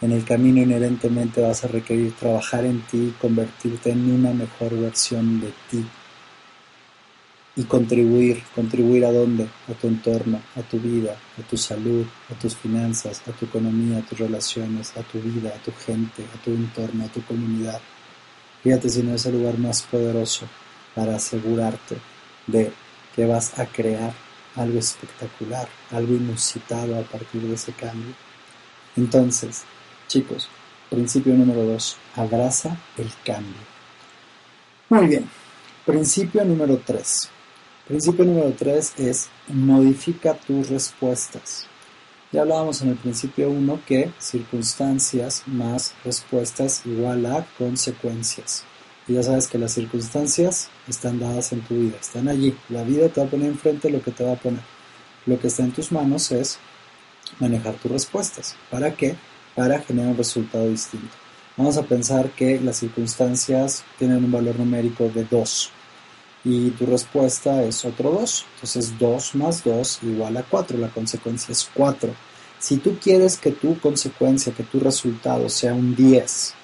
En 0.00 0.10
el 0.10 0.24
camino 0.24 0.62
inherentemente 0.62 1.42
vas 1.42 1.64
a 1.64 1.68
requerir 1.68 2.16
trabajar 2.16 2.64
en 2.64 2.80
ti 2.82 2.98
y 2.98 3.16
convertirte 3.20 3.90
en 3.90 4.10
una 4.10 4.32
mejor 4.32 4.74
versión 4.76 5.40
de 5.40 5.52
ti 5.70 5.84
y 7.54 7.64
contribuir, 7.64 8.42
contribuir 8.54 9.04
a 9.04 9.12
dónde, 9.12 9.46
a 9.68 9.74
tu 9.74 9.86
entorno, 9.86 10.40
a 10.56 10.62
tu 10.62 10.78
vida, 10.78 11.16
a 11.38 11.42
tu 11.42 11.56
salud, 11.56 12.06
a 12.30 12.34
tus 12.34 12.56
finanzas, 12.56 13.22
a 13.28 13.32
tu 13.32 13.44
economía, 13.44 13.98
a 13.98 14.02
tus 14.02 14.18
relaciones, 14.18 14.96
a 14.96 15.02
tu 15.02 15.20
vida, 15.20 15.50
a 15.54 15.62
tu 15.62 15.72
gente, 15.72 16.24
a 16.34 16.42
tu 16.42 16.50
entorno, 16.50 17.04
a 17.04 17.08
tu 17.08 17.22
comunidad. 17.22 17.80
Fíjate 18.62 18.88
si 18.88 19.02
no 19.02 19.14
es 19.14 19.26
el 19.26 19.34
lugar 19.38 19.58
más 19.58 19.82
poderoso 19.82 20.46
para 20.94 21.16
asegurarte 21.16 21.98
de 22.46 22.72
que 23.14 23.26
vas 23.26 23.58
a 23.58 23.66
crear 23.66 24.14
algo 24.56 24.78
espectacular, 24.78 25.68
algo 25.90 26.14
inusitado 26.14 26.98
a 26.98 27.02
partir 27.02 27.42
de 27.42 27.54
ese 27.54 27.72
cambio. 27.72 28.14
Entonces, 28.96 29.64
chicos, 30.08 30.48
principio 30.90 31.34
número 31.34 31.64
dos, 31.64 31.96
abraza 32.16 32.76
el 32.96 33.10
cambio. 33.24 33.60
Muy 34.88 35.06
bien, 35.06 35.28
principio 35.86 36.44
número 36.44 36.80
tres, 36.84 37.30
Principio 37.92 38.24
número 38.24 38.54
3 38.58 38.94
es 39.00 39.28
modifica 39.48 40.32
tus 40.32 40.70
respuestas. 40.70 41.66
Ya 42.32 42.40
hablábamos 42.40 42.80
en 42.80 42.88
el 42.88 42.96
principio 42.96 43.50
1 43.50 43.80
que 43.84 44.10
circunstancias 44.18 45.42
más 45.44 45.92
respuestas 46.02 46.86
igual 46.86 47.26
a 47.26 47.46
consecuencias. 47.58 48.64
Y 49.06 49.12
ya 49.12 49.22
sabes 49.22 49.46
que 49.46 49.58
las 49.58 49.72
circunstancias 49.72 50.70
están 50.88 51.20
dadas 51.20 51.52
en 51.52 51.60
tu 51.60 51.74
vida, 51.74 51.98
están 52.00 52.28
allí. 52.28 52.56
La 52.70 52.82
vida 52.82 53.10
te 53.10 53.20
va 53.20 53.26
a 53.26 53.30
poner 53.30 53.48
enfrente 53.48 53.90
lo 53.90 54.00
que 54.00 54.10
te 54.10 54.24
va 54.24 54.32
a 54.32 54.36
poner. 54.36 54.62
Lo 55.26 55.38
que 55.38 55.48
está 55.48 55.62
en 55.62 55.72
tus 55.72 55.92
manos 55.92 56.32
es 56.32 56.58
manejar 57.40 57.74
tus 57.74 57.92
respuestas. 57.92 58.56
¿Para 58.70 58.96
qué? 58.96 59.16
Para 59.54 59.80
generar 59.80 60.12
un 60.12 60.16
resultado 60.16 60.66
distinto. 60.66 61.14
Vamos 61.58 61.76
a 61.76 61.82
pensar 61.82 62.30
que 62.30 62.58
las 62.58 62.78
circunstancias 62.78 63.84
tienen 63.98 64.24
un 64.24 64.32
valor 64.32 64.58
numérico 64.58 65.10
de 65.10 65.24
2 65.24 65.72
y 66.44 66.70
tu 66.70 66.86
respuesta 66.86 67.62
es 67.62 67.84
otro 67.84 68.10
2. 68.10 68.46
Entonces 68.54 68.98
2 68.98 69.34
más 69.36 69.64
2 69.64 70.00
igual 70.02 70.36
a 70.36 70.42
4, 70.42 70.78
la 70.78 70.88
consecuencia 70.88 71.52
es 71.52 71.68
4. 71.74 72.14
Si 72.58 72.76
tú 72.76 72.96
quieres 73.02 73.36
que 73.38 73.52
tu 73.52 73.78
consecuencia, 73.80 74.52
que 74.52 74.62
tu 74.62 74.80
resultado 74.80 75.48
sea 75.48 75.74
un 75.74 75.94
10 75.94 76.54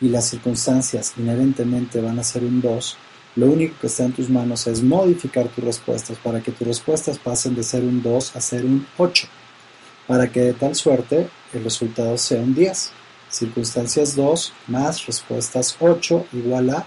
y 0.00 0.08
las 0.08 0.28
circunstancias 0.28 1.14
inherentemente 1.16 2.00
van 2.00 2.18
a 2.18 2.24
ser 2.24 2.42
un 2.42 2.60
2, 2.60 2.96
lo 3.36 3.46
único 3.46 3.76
que 3.80 3.88
está 3.88 4.04
en 4.04 4.12
tus 4.12 4.30
manos 4.30 4.66
es 4.66 4.82
modificar 4.82 5.48
tus 5.48 5.64
respuestas 5.64 6.18
para 6.18 6.40
que 6.40 6.52
tus 6.52 6.66
respuestas 6.66 7.18
pasen 7.18 7.54
de 7.54 7.62
ser 7.62 7.82
un 7.82 8.02
2 8.02 8.36
a 8.36 8.40
ser 8.40 8.64
un 8.64 8.86
8, 8.96 9.26
para 10.06 10.30
que 10.30 10.40
de 10.40 10.52
tal 10.54 10.74
suerte 10.74 11.28
el 11.52 11.64
resultado 11.64 12.16
sea 12.18 12.40
un 12.40 12.54
10. 12.54 12.92
Circunstancias 13.28 14.14
2 14.14 14.52
más 14.68 15.06
respuestas 15.06 15.76
8 15.80 16.26
igual 16.32 16.70
a 16.70 16.86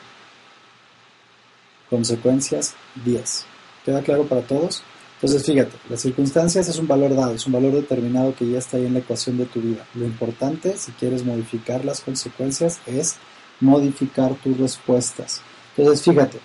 Consecuencias 1.90 2.76
10. 3.06 3.46
¿Queda 3.86 4.02
claro 4.02 4.26
para 4.26 4.42
todos? 4.42 4.84
Entonces 5.16 5.46
fíjate, 5.46 5.76
las 5.90 6.02
circunstancias 6.02 6.68
es 6.68 6.78
un 6.78 6.88
valor 6.88 7.16
dado, 7.16 7.34
es 7.34 7.48
un 7.48 7.54
valor 7.54 7.74
determinado 7.74 8.36
que 8.36 8.48
ya 8.48 8.60
está 8.60 8.78
ahí 8.78 8.86
en 8.86 8.94
la 8.94 9.00
ecuación 9.00 9.38
de 9.38 9.46
tu 9.46 9.60
vida. 9.60 9.86
Lo 9.96 10.06
importante, 10.06 10.78
si 10.78 10.92
quieres 10.92 11.26
modificar 11.26 11.84
las 11.84 12.02
consecuencias, 12.02 12.80
es 12.86 13.16
modificar 13.60 14.36
tus 14.36 14.58
respuestas. 14.58 15.42
Entonces 15.76 16.04
fíjate, 16.04 16.40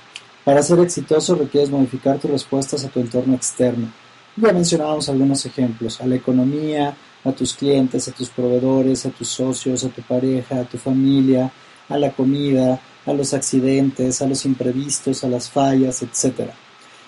para 0.44 0.62
ser 0.62 0.80
exitoso 0.80 1.34
requieres 1.34 1.70
modificar 1.70 2.18
tus 2.18 2.30
respuestas 2.30 2.84
a 2.84 2.88
tu 2.88 3.00
entorno 3.00 3.34
externo. 3.34 3.92
Ya 4.36 4.52
mencionábamos 4.52 5.08
algunos 5.10 5.44
ejemplos, 5.44 6.00
a 6.00 6.06
la 6.06 6.14
economía, 6.14 6.96
a 7.24 7.32
tus 7.32 7.52
clientes, 7.52 8.08
a 8.08 8.12
tus 8.12 8.30
proveedores, 8.30 9.04
a 9.04 9.10
tus 9.10 9.28
socios, 9.28 9.84
a 9.84 9.88
tu 9.88 10.00
pareja, 10.02 10.60
a 10.60 10.64
tu 10.64 10.78
familia, 10.78 11.52
a 11.88 11.98
la 11.98 12.10
comida, 12.10 12.80
a 13.06 13.12
los 13.12 13.34
accidentes, 13.34 14.22
a 14.22 14.26
los 14.26 14.44
imprevistos, 14.44 15.24
a 15.24 15.28
las 15.28 15.50
fallas, 15.50 16.02
etc. 16.02 16.50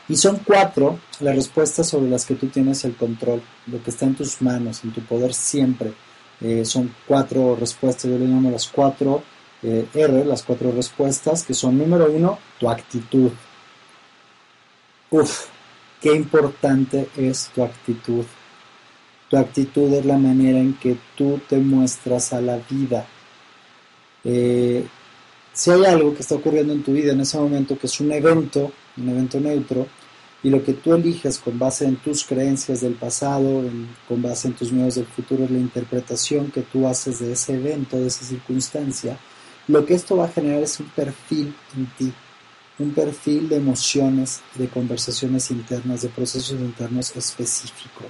Y 0.08 0.16
son 0.16 0.40
cuatro 0.44 0.98
las 1.20 1.34
respuestas 1.34 1.88
sobre 1.88 2.10
las 2.10 2.24
que 2.24 2.34
tú 2.34 2.48
tienes 2.48 2.84
el 2.84 2.96
control, 2.96 3.42
lo 3.66 3.82
que 3.82 3.90
está 3.90 4.06
en 4.06 4.14
tus 4.14 4.42
manos, 4.42 4.84
en 4.84 4.92
tu 4.92 5.00
poder 5.02 5.32
siempre. 5.32 5.92
Eh, 6.40 6.64
son 6.64 6.94
cuatro 7.06 7.56
respuestas, 7.56 8.10
yo 8.10 8.18
le 8.18 8.26
llamo 8.26 8.50
las 8.50 8.66
cuatro 8.68 9.22
eh, 9.62 9.86
R, 9.94 10.24
las 10.24 10.42
cuatro 10.42 10.72
respuestas, 10.72 11.44
que 11.44 11.54
son 11.54 11.78
número 11.78 12.10
uno, 12.10 12.38
tu 12.58 12.68
actitud. 12.68 13.30
Uf, 15.10 15.46
qué 16.00 16.14
importante 16.14 17.08
es 17.16 17.50
tu 17.54 17.62
actitud. 17.62 18.24
Tu 19.30 19.36
actitud 19.38 19.92
es 19.94 20.04
la 20.04 20.18
manera 20.18 20.58
en 20.58 20.74
que 20.74 20.98
tú 21.16 21.40
te 21.48 21.56
muestras 21.56 22.32
a 22.34 22.42
la 22.42 22.58
vida. 22.68 23.06
Eh, 24.22 24.86
si 25.54 25.70
hay 25.70 25.84
algo 25.84 26.12
que 26.12 26.20
está 26.20 26.34
ocurriendo 26.34 26.72
en 26.72 26.82
tu 26.82 26.92
vida 26.92 27.12
en 27.12 27.20
ese 27.20 27.38
momento 27.38 27.78
que 27.78 27.86
es 27.86 28.00
un 28.00 28.10
evento, 28.10 28.72
un 28.96 29.08
evento 29.08 29.38
neutro, 29.38 29.86
y 30.42 30.50
lo 30.50 30.62
que 30.62 30.74
tú 30.74 30.92
eliges 30.92 31.38
con 31.38 31.58
base 31.58 31.86
en 31.86 31.96
tus 31.96 32.24
creencias 32.24 32.82
del 32.82 32.94
pasado, 32.94 33.62
con 34.06 34.20
base 34.20 34.48
en 34.48 34.54
tus 34.54 34.72
miedos 34.72 34.96
del 34.96 35.06
futuro, 35.06 35.44
es 35.44 35.50
la 35.50 35.58
interpretación 35.58 36.50
que 36.50 36.62
tú 36.62 36.86
haces 36.86 37.20
de 37.20 37.32
ese 37.32 37.54
evento, 37.54 37.96
de 37.96 38.08
esa 38.08 38.26
circunstancia, 38.26 39.16
lo 39.68 39.86
que 39.86 39.94
esto 39.94 40.16
va 40.16 40.26
a 40.26 40.28
generar 40.28 40.62
es 40.62 40.78
un 40.80 40.88
perfil 40.88 41.54
en 41.76 41.86
ti, 41.96 42.12
un 42.80 42.90
perfil 42.92 43.48
de 43.48 43.56
emociones, 43.56 44.40
de 44.56 44.68
conversaciones 44.68 45.50
internas, 45.50 46.02
de 46.02 46.08
procesos 46.08 46.58
internos 46.60 47.14
específico, 47.16 48.04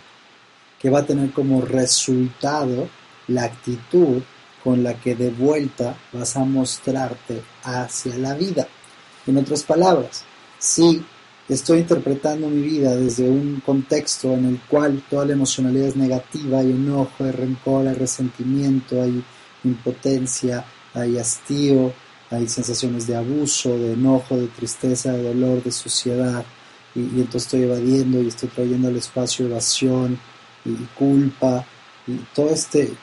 que 0.81 0.91
va 0.91 1.01
a 1.01 1.07
tener 1.07 1.31
como 1.31 1.61
resultado 1.61 2.89
la 3.29 3.45
actitud 3.45 4.23
con 4.65 4.83
la 4.83 4.99
que 4.99 5.15
de 5.15 5.31
vuelta 5.31 5.95
vas 6.11 6.37
a 6.37 6.45
mostrarte 6.45 7.43
hacia 7.63 8.17
la 8.17 8.33
vida. 8.35 8.67
En 9.27 9.37
otras 9.37 9.63
palabras, 9.63 10.25
si 10.59 11.05
estoy 11.49 11.81
interpretando 11.81 12.49
mi 12.49 12.63
vida 12.63 12.97
desde 12.97 13.29
un 13.29 13.63
contexto 13.65 14.33
en 14.33 14.47
el 14.47 14.61
cual 14.63 15.05
toda 15.11 15.27
la 15.27 15.35
emocionalidad 15.35 15.89
es 15.89 15.97
negativa, 15.97 16.61
hay 16.61 16.71
enojo, 16.71 17.25
hay 17.25 17.31
rencor, 17.33 17.87
hay 17.87 17.95
resentimiento, 17.95 19.03
hay 19.03 19.23
impotencia, 19.65 20.65
hay 20.95 21.19
hastío, 21.19 21.93
hay 22.31 22.49
sensaciones 22.49 23.07
de 23.07 23.17
abuso, 23.17 23.77
de 23.77 23.93
enojo, 23.93 24.39
de 24.39 24.47
tristeza, 24.49 25.13
de 25.13 25.23
dolor, 25.23 25.63
de 25.63 25.73
suciedad, 25.73 26.45
y, 26.95 27.01
entonces 27.01 27.43
estoy 27.43 27.63
evadiendo 27.63 28.23
y 28.23 28.29
estoy 28.29 28.49
trayendo 28.49 28.89
al 28.89 28.97
espacio 28.97 29.47
evasión 29.47 30.19
y, 30.65 30.71
y 30.71 30.89
culpa 30.95 31.67
y 32.07 32.17
todo 32.35 32.51
este 32.51 32.95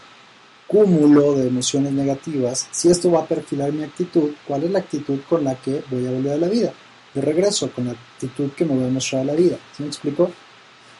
cúmulo 0.71 1.33
de 1.35 1.47
emociones 1.47 1.91
negativas, 1.91 2.69
si 2.71 2.89
esto 2.89 3.11
va 3.11 3.19
a 3.19 3.27
perfilar 3.27 3.73
mi 3.73 3.83
actitud, 3.83 4.31
¿cuál 4.47 4.63
es 4.63 4.71
la 4.71 4.79
actitud 4.79 5.19
con 5.27 5.43
la 5.43 5.55
que 5.55 5.83
voy 5.91 6.07
a 6.07 6.11
volver 6.11 6.31
a 6.31 6.37
la 6.37 6.47
vida? 6.47 6.71
De 7.13 7.19
regreso, 7.19 7.69
con 7.71 7.87
la 7.87 7.91
actitud 7.91 8.51
que 8.51 8.63
me 8.63 8.75
voy 8.75 8.85
a 8.85 8.89
mostrar 8.89 9.23
a 9.23 9.25
la 9.25 9.33
vida. 9.33 9.57
¿Sí 9.75 9.83
me 9.83 9.89
explico? 9.89 10.31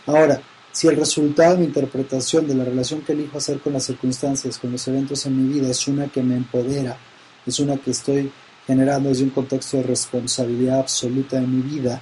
Ahora, 0.07 0.41
si 0.73 0.89
el 0.89 0.97
resultado 0.97 1.53
de 1.53 1.59
mi 1.59 1.65
interpretación 1.67 2.45
de 2.47 2.55
la 2.55 2.65
relación 2.65 2.99
que 2.99 3.13
elijo 3.13 3.37
hacer 3.37 3.61
con 3.61 3.71
las 3.71 3.85
circunstancias, 3.85 4.57
con 4.57 4.73
los 4.73 4.85
eventos 4.89 5.25
en 5.25 5.41
mi 5.41 5.53
vida, 5.53 5.69
es 5.69 5.87
una 5.87 6.07
que 6.07 6.21
me 6.21 6.35
empodera, 6.35 6.97
es 7.45 7.57
una 7.61 7.77
que 7.77 7.91
estoy 7.91 8.29
generando 8.67 9.07
desde 9.07 9.23
un 9.23 9.29
contexto 9.29 9.77
de 9.77 9.83
responsabilidad 9.83 10.79
absoluta 10.79 11.39
de 11.39 11.47
mi 11.47 11.61
vida, 11.61 12.01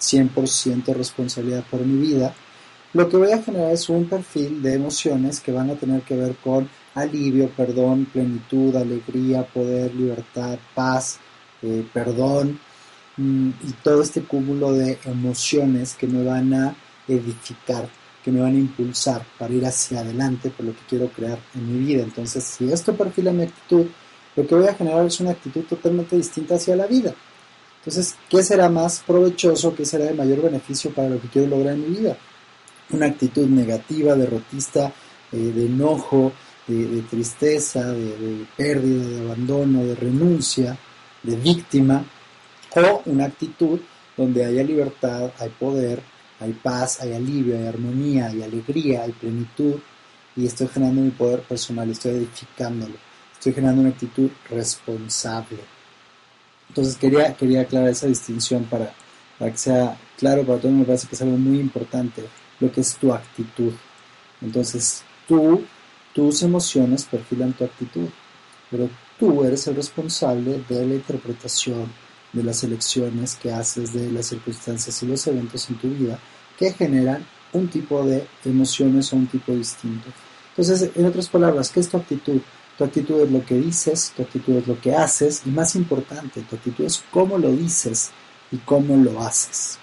100% 0.00 0.94
responsabilidad 0.94 1.64
por 1.68 1.80
mi 1.80 2.00
vida, 2.00 2.32
lo 2.94 3.08
que 3.08 3.16
voy 3.18 3.32
a 3.32 3.42
generar 3.42 3.72
es 3.72 3.88
un 3.88 4.08
perfil 4.08 4.62
de 4.62 4.74
emociones 4.74 5.40
que 5.40 5.52
van 5.52 5.68
a 5.70 5.74
tener 5.74 6.02
que 6.02 6.16
ver 6.16 6.36
con 6.36 6.68
alivio, 7.00 7.48
perdón, 7.50 8.06
plenitud, 8.12 8.74
alegría, 8.76 9.46
poder, 9.46 9.94
libertad, 9.94 10.58
paz, 10.74 11.18
eh, 11.62 11.84
perdón 11.92 12.58
mm, 13.16 13.48
y 13.48 13.72
todo 13.82 14.02
este 14.02 14.22
cúmulo 14.22 14.72
de 14.72 14.98
emociones 15.04 15.94
que 15.94 16.06
me 16.06 16.24
van 16.24 16.54
a 16.54 16.76
edificar, 17.08 17.88
que 18.24 18.30
me 18.30 18.40
van 18.40 18.54
a 18.54 18.58
impulsar 18.58 19.24
para 19.38 19.52
ir 19.54 19.64
hacia 19.66 20.00
adelante 20.00 20.50
por 20.50 20.66
lo 20.66 20.72
que 20.72 20.82
quiero 20.88 21.08
crear 21.08 21.38
en 21.54 21.72
mi 21.72 21.84
vida. 21.84 22.02
Entonces, 22.02 22.44
si 22.44 22.70
esto 22.70 22.94
perfila 22.94 23.32
mi 23.32 23.44
actitud, 23.44 23.86
lo 24.36 24.46
que 24.46 24.54
voy 24.54 24.68
a 24.68 24.74
generar 24.74 25.04
es 25.06 25.18
una 25.20 25.32
actitud 25.32 25.62
totalmente 25.62 26.16
distinta 26.16 26.54
hacia 26.54 26.76
la 26.76 26.86
vida. 26.86 27.14
Entonces, 27.80 28.16
¿qué 28.28 28.42
será 28.42 28.68
más 28.68 29.02
provechoso? 29.06 29.74
¿Qué 29.74 29.84
será 29.84 30.04
de 30.04 30.14
mayor 30.14 30.42
beneficio 30.42 30.92
para 30.92 31.08
lo 31.08 31.20
que 31.20 31.28
quiero 31.28 31.48
lograr 31.48 31.74
en 31.74 31.90
mi 31.90 31.98
vida? 31.98 32.16
Una 32.90 33.06
actitud 33.06 33.46
negativa, 33.46 34.14
derrotista, 34.14 34.92
eh, 35.32 35.36
de 35.36 35.66
enojo, 35.66 36.32
de, 36.68 37.02
tristeza, 37.02 37.92
de, 37.92 38.46
pérdida, 38.56 39.08
de 39.08 39.20
abandono, 39.20 39.84
de 39.84 39.94
renuncia, 39.94 40.78
de 41.22 41.36
víctima, 41.36 42.04
o 42.76 43.02
una 43.06 43.24
actitud 43.24 43.80
donde 44.16 44.44
haya 44.44 44.62
libertad, 44.62 45.32
hay 45.38 45.48
poder, 45.50 46.02
hay 46.40 46.52
paz, 46.52 47.00
hay 47.00 47.14
alivio, 47.14 47.56
hay 47.56 47.66
armonía, 47.66 48.26
hay 48.26 48.42
alegría, 48.42 49.04
hay 49.04 49.12
plenitud, 49.12 49.76
y 50.36 50.46
estoy 50.46 50.68
generando 50.68 51.00
mi 51.00 51.10
poder 51.10 51.40
personal, 51.40 51.90
estoy 51.90 52.12
edificándolo, 52.12 52.94
estoy 53.32 53.54
generando 53.54 53.80
una 53.80 53.90
actitud 53.90 54.30
responsable. 54.50 55.58
Entonces 56.68 56.96
quería, 56.96 57.34
quería 57.34 57.62
aclarar 57.62 57.88
esa 57.88 58.06
distinción 58.06 58.64
para, 58.64 58.92
para 59.38 59.50
que 59.50 59.58
sea 59.58 59.98
claro 60.18 60.44
para 60.44 60.60
todos, 60.60 60.74
me 60.74 60.84
parece 60.84 61.08
que 61.08 61.14
es 61.14 61.22
algo 61.22 61.38
muy 61.38 61.58
importante, 61.58 62.24
lo 62.60 62.70
que 62.70 62.82
es 62.82 62.94
tu 62.96 63.12
actitud. 63.12 63.72
Entonces 64.42 65.02
tú 65.26 65.64
tus 66.18 66.42
emociones 66.42 67.04
perfilan 67.04 67.52
tu 67.52 67.62
actitud, 67.62 68.08
pero 68.72 68.90
tú 69.20 69.44
eres 69.44 69.68
el 69.68 69.76
responsable 69.76 70.64
de 70.68 70.84
la 70.84 70.94
interpretación 70.94 71.92
de 72.32 72.42
las 72.42 72.64
elecciones 72.64 73.36
que 73.36 73.52
haces 73.52 73.92
de 73.92 74.10
las 74.10 74.26
circunstancias 74.26 75.00
y 75.00 75.06
los 75.06 75.24
eventos 75.28 75.70
en 75.70 75.76
tu 75.76 75.88
vida 75.90 76.18
que 76.58 76.72
generan 76.72 77.24
un 77.52 77.68
tipo 77.68 78.02
de 78.02 78.26
emociones 78.44 79.12
o 79.12 79.16
un 79.16 79.28
tipo 79.28 79.52
distinto. 79.52 80.08
Entonces, 80.48 80.90
en 80.96 81.06
otras 81.06 81.28
palabras, 81.28 81.70
¿qué 81.70 81.78
es 81.78 81.88
tu 81.88 81.96
actitud? 81.96 82.40
Tu 82.76 82.82
actitud 82.82 83.20
es 83.20 83.30
lo 83.30 83.46
que 83.46 83.54
dices, 83.54 84.12
tu 84.16 84.22
actitud 84.22 84.56
es 84.56 84.66
lo 84.66 84.80
que 84.80 84.96
haces 84.96 85.42
y 85.46 85.50
más 85.50 85.76
importante, 85.76 86.40
tu 86.50 86.56
actitud 86.56 86.84
es 86.84 87.00
cómo 87.12 87.38
lo 87.38 87.52
dices 87.52 88.10
y 88.50 88.56
cómo 88.56 88.96
lo 88.96 89.20
haces. 89.20 89.78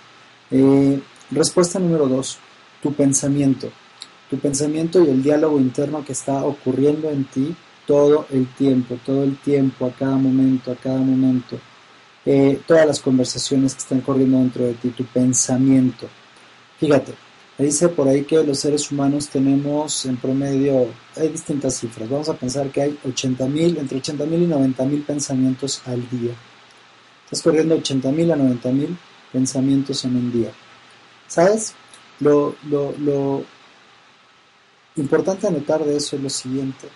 Eh, 0.52 1.00
respuesta 1.32 1.80
número 1.80 2.10
dos, 2.10 2.40
tu 2.84 2.94
pensamiento 2.94 3.72
tu 4.30 4.38
pensamiento 4.40 5.04
y 5.04 5.10
el 5.10 5.22
diálogo 5.22 5.60
interno 5.60 6.04
que 6.04 6.14
está 6.14 6.44
ocurriendo 6.44 7.10
en 7.10 7.26
ti 7.26 7.56
todo 7.86 8.26
el 8.32 8.48
tiempo, 8.56 8.98
todo 9.06 9.24
el 9.24 9.38
tiempo, 9.38 9.86
a 9.86 9.92
cada 9.92 10.16
momento, 10.16 10.72
a 10.72 10.76
cada 10.76 10.98
momento. 10.98 11.58
Eh, 12.26 12.60
todas 12.66 12.88
las 12.88 13.00
conversaciones 13.00 13.76
que 13.76 13.82
están 13.82 14.02
corriendo 14.02 14.40
dentro 14.40 14.66
de 14.66 14.74
ti, 14.74 14.90
tu 14.90 15.06
pensamiento. 15.06 16.08
Fíjate, 16.80 17.14
dice 17.58 17.88
por 17.90 18.08
ahí 18.08 18.24
que 18.24 18.44
los 18.44 18.60
seres 18.60 18.92
humanos 18.92 19.30
tenemos 19.30 20.06
en 20.06 20.18
promedio, 20.18 20.88
hay 21.16 21.30
distintas 21.30 21.76
cifras, 21.76 22.10
vamos 22.10 22.28
a 22.28 22.34
pensar 22.34 22.70
que 22.70 22.82
hay 22.82 23.00
80 23.08 23.46
mil, 23.46 23.78
entre 23.78 24.00
80 24.00 24.26
mil 24.26 24.42
y 24.42 24.48
90 24.48 24.86
mil 24.86 25.04
pensamientos 25.04 25.82
al 25.86 26.10
día. 26.10 26.34
Estás 27.26 27.44
corriendo 27.44 27.76
80 27.76 28.12
mil 28.12 28.32
a 28.32 28.36
90 28.36 28.72
mil 28.72 28.98
pensamientos 29.32 30.04
en 30.06 30.16
un 30.16 30.32
día. 30.32 30.52
¿Sabes? 31.28 31.74
Lo, 32.20 32.56
lo, 32.70 32.94
lo, 33.00 33.44
Importante 34.98 35.48
anotar 35.48 35.84
de 35.84 35.98
eso 35.98 36.16
es 36.16 36.22
lo 36.24 36.30
siguiente, 36.30 36.88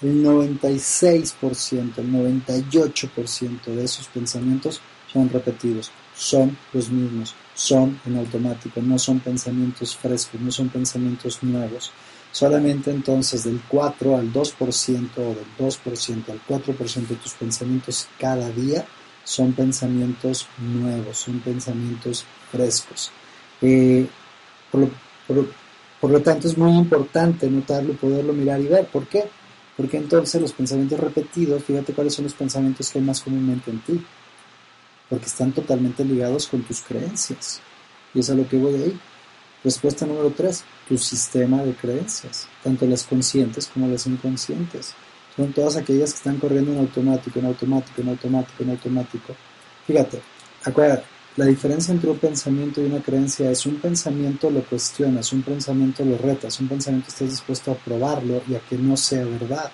el 0.00 0.24
96%, 0.24 1.98
el 1.98 2.10
98% 2.10 3.64
de 3.66 3.84
esos 3.84 4.08
pensamientos 4.08 4.80
son 5.12 5.28
repetidos, 5.28 5.92
son 6.16 6.56
los 6.72 6.90
mismos, 6.90 7.34
son 7.54 8.00
en 8.06 8.16
automático, 8.16 8.80
no 8.80 8.98
son 8.98 9.20
pensamientos 9.20 9.94
frescos, 9.96 10.40
no 10.40 10.50
son 10.50 10.70
pensamientos 10.70 11.42
nuevos. 11.42 11.92
Solamente 12.32 12.90
entonces 12.90 13.44
del 13.44 13.60
4 13.68 14.16
al 14.16 14.32
2% 14.32 15.10
o 15.18 15.34
del 15.34 15.46
2% 15.58 16.30
al 16.30 16.40
4% 16.46 17.06
de 17.06 17.16
tus 17.16 17.32
pensamientos 17.34 18.08
cada 18.18 18.50
día 18.50 18.86
son 19.24 19.52
pensamientos 19.52 20.48
nuevos, 20.58 21.18
son 21.18 21.40
pensamientos 21.40 22.24
frescos. 22.50 23.10
Eh, 23.60 24.08
por 26.02 26.10
lo 26.10 26.20
tanto, 26.20 26.48
es 26.48 26.58
muy 26.58 26.72
importante 26.72 27.48
notarlo, 27.48 27.92
poderlo 27.92 28.32
mirar 28.32 28.60
y 28.60 28.66
ver. 28.66 28.86
¿Por 28.86 29.06
qué? 29.06 29.22
Porque 29.76 29.98
entonces 29.98 30.42
los 30.42 30.52
pensamientos 30.52 30.98
repetidos, 30.98 31.62
fíjate 31.62 31.92
cuáles 31.92 32.12
son 32.12 32.24
los 32.24 32.34
pensamientos 32.34 32.90
que 32.90 32.98
hay 32.98 33.04
más 33.04 33.20
comúnmente 33.20 33.70
en 33.70 33.78
ti. 33.82 34.04
Porque 35.08 35.26
están 35.26 35.52
totalmente 35.52 36.04
ligados 36.04 36.48
con 36.48 36.62
tus 36.62 36.80
creencias. 36.80 37.60
Y 38.12 38.18
es 38.18 38.28
a 38.30 38.34
lo 38.34 38.48
que 38.48 38.56
voy 38.56 38.74
ahí. 38.74 39.00
Respuesta 39.62 40.04
número 40.04 40.32
tres, 40.36 40.64
tu 40.88 40.98
sistema 40.98 41.62
de 41.62 41.72
creencias, 41.74 42.48
tanto 42.64 42.84
las 42.84 43.04
conscientes 43.04 43.68
como 43.72 43.86
las 43.86 44.04
inconscientes. 44.08 44.94
Son 45.36 45.52
todas 45.52 45.76
aquellas 45.76 46.10
que 46.14 46.16
están 46.16 46.38
corriendo 46.38 46.72
en 46.72 46.80
automático, 46.80 47.38
en 47.38 47.46
automático, 47.46 48.00
en 48.00 48.08
automático, 48.08 48.64
en 48.64 48.70
automático. 48.70 49.36
Fíjate, 49.86 50.20
acuérdate, 50.64 51.04
la 51.36 51.46
diferencia 51.46 51.94
entre 51.94 52.10
un 52.10 52.18
pensamiento 52.18 52.82
y 52.82 52.86
una 52.86 53.02
creencia 53.02 53.50
es 53.50 53.64
un 53.64 53.76
pensamiento 53.76 54.50
lo 54.50 54.62
cuestionas, 54.64 55.32
un 55.32 55.42
pensamiento 55.42 56.04
lo 56.04 56.18
retas, 56.18 56.60
un 56.60 56.68
pensamiento 56.68 57.08
estás 57.08 57.30
dispuesto 57.30 57.70
a 57.72 57.74
probarlo 57.74 58.42
y 58.46 58.54
a 58.54 58.60
que 58.60 58.76
no 58.76 58.96
sea 58.98 59.24
verdad. 59.24 59.70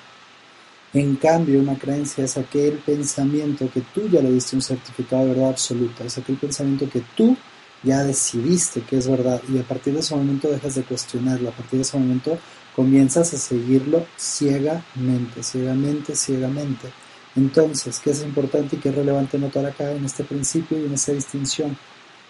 En 0.94 1.16
cambio, 1.16 1.60
una 1.60 1.76
creencia 1.76 2.24
es 2.24 2.38
aquel 2.38 2.78
pensamiento 2.78 3.68
que 3.74 3.80
tú 3.80 4.08
ya 4.08 4.22
le 4.22 4.30
diste 4.30 4.54
un 4.54 4.62
certificado 4.62 5.22
de 5.22 5.30
verdad 5.30 5.50
absoluta, 5.50 6.04
es 6.04 6.16
aquel 6.16 6.36
pensamiento 6.36 6.88
que 6.88 7.02
tú 7.16 7.36
ya 7.82 8.04
decidiste 8.04 8.82
que 8.82 8.98
es 8.98 9.08
verdad 9.08 9.40
y 9.52 9.58
a 9.58 9.62
partir 9.62 9.94
de 9.94 10.00
ese 10.00 10.14
momento 10.14 10.48
dejas 10.48 10.76
de 10.76 10.82
cuestionarlo, 10.82 11.48
a 11.48 11.52
partir 11.52 11.78
de 11.78 11.82
ese 11.82 11.98
momento 11.98 12.38
comienzas 12.74 13.34
a 13.34 13.36
seguirlo 13.36 14.06
ciegamente, 14.16 15.42
ciegamente, 15.42 16.14
ciegamente. 16.14 16.88
Entonces, 17.36 18.00
¿qué 18.00 18.10
es 18.10 18.22
importante 18.22 18.76
y 18.76 18.78
qué 18.78 18.88
es 18.88 18.94
relevante 18.94 19.38
notar 19.38 19.66
acá 19.66 19.90
en 19.92 20.04
este 20.04 20.24
principio 20.24 20.78
y 20.78 20.86
en 20.86 20.94
esta 20.94 21.12
distinción? 21.12 21.76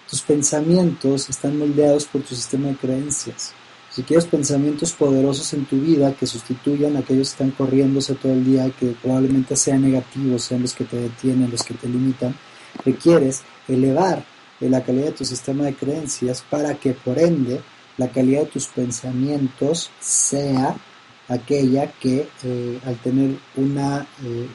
Tus 0.09 0.23
pensamientos 0.23 1.29
están 1.29 1.59
moldeados 1.59 2.07
por 2.07 2.23
tu 2.23 2.35
sistema 2.35 2.69
de 2.69 2.77
creencias. 2.77 3.53
Si 3.91 4.03
quieres 4.03 4.27
pensamientos 4.27 4.93
poderosos 4.93 5.53
en 5.55 5.65
tu 5.65 5.81
vida 5.81 6.13
que 6.15 6.27
sustituyan 6.27 6.97
a 6.97 7.01
aquellos 7.01 7.29
que 7.29 7.45
están 7.45 7.51
corriéndose 7.51 8.15
todo 8.15 8.33
el 8.33 8.45
día 8.45 8.71
que 8.71 8.95
probablemente 9.03 9.57
sean 9.57 9.83
negativos, 9.83 10.45
sean 10.45 10.63
los 10.63 10.75
que 10.75 10.85
te 10.85 10.97
detienen, 10.97 11.51
los 11.51 11.63
que 11.63 11.75
te 11.75 11.89
limitan, 11.89 12.35
requieres 12.85 13.43
elevar 13.67 14.25
la 14.61 14.83
calidad 14.83 15.07
de 15.07 15.13
tu 15.13 15.25
sistema 15.25 15.65
de 15.65 15.75
creencias 15.75 16.45
para 16.49 16.75
que 16.75 16.93
por 16.93 17.19
ende 17.19 17.61
la 17.97 18.09
calidad 18.09 18.43
de 18.43 18.47
tus 18.47 18.67
pensamientos 18.67 19.91
sea 20.01 20.77
aquella 21.29 21.93
que 21.93 22.29
eh, 22.43 22.81
al 22.85 22.97
tener 22.97 23.37
una 23.57 24.07
eh, 24.25 24.49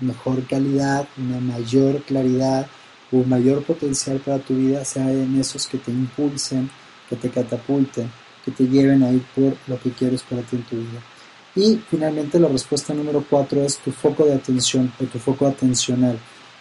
mejor 0.00 0.46
calidad, 0.46 1.08
una 1.16 1.40
mayor 1.40 2.02
claridad, 2.02 2.66
un 3.12 3.28
mayor 3.28 3.62
potencial 3.62 4.18
para 4.18 4.38
tu 4.38 4.54
vida, 4.54 4.84
sea 4.84 5.10
en 5.10 5.38
esos 5.38 5.66
que 5.66 5.78
te 5.78 5.90
impulsen, 5.90 6.70
que 7.08 7.16
te 7.16 7.30
catapulten, 7.30 8.10
que 8.44 8.50
te 8.50 8.66
lleven 8.68 9.02
a 9.02 9.10
ir 9.10 9.22
por 9.34 9.56
lo 9.66 9.80
que 9.80 9.90
quieres 9.90 10.22
para 10.22 10.42
ti 10.42 10.56
en 10.56 10.62
tu 10.62 10.76
vida. 10.76 11.00
Y 11.56 11.80
finalmente 11.90 12.38
la 12.38 12.48
respuesta 12.48 12.94
número 12.94 13.24
cuatro 13.28 13.62
es 13.62 13.78
tu 13.78 13.90
foco 13.90 14.24
de 14.24 14.34
atención 14.34 14.92
o 15.00 15.04
tu 15.04 15.18
foco 15.18 15.46
atencional, 15.46 16.16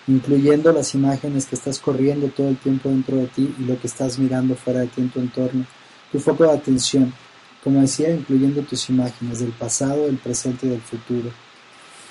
incluyendo 0.07 0.71
las 0.73 0.95
imágenes 0.95 1.45
que 1.45 1.55
estás 1.55 1.77
corriendo 1.77 2.27
todo 2.29 2.49
el 2.49 2.57
tiempo 2.57 2.89
dentro 2.89 3.17
de 3.17 3.27
ti 3.27 3.53
y 3.59 3.63
lo 3.63 3.79
que 3.79 3.85
estás 3.85 4.17
mirando 4.17 4.55
fuera 4.55 4.79
de 4.79 4.87
ti 4.87 5.01
en 5.01 5.09
tu 5.09 5.19
entorno. 5.19 5.65
Tu 6.11 6.19
foco 6.19 6.43
de 6.43 6.53
atención, 6.53 7.13
como 7.63 7.81
decía, 7.81 8.09
incluyendo 8.09 8.63
tus 8.63 8.89
imágenes 8.89 9.39
del 9.39 9.51
pasado, 9.51 10.07
del 10.07 10.17
presente 10.17 10.65
y 10.65 10.69
del 10.69 10.81
futuro. 10.81 11.29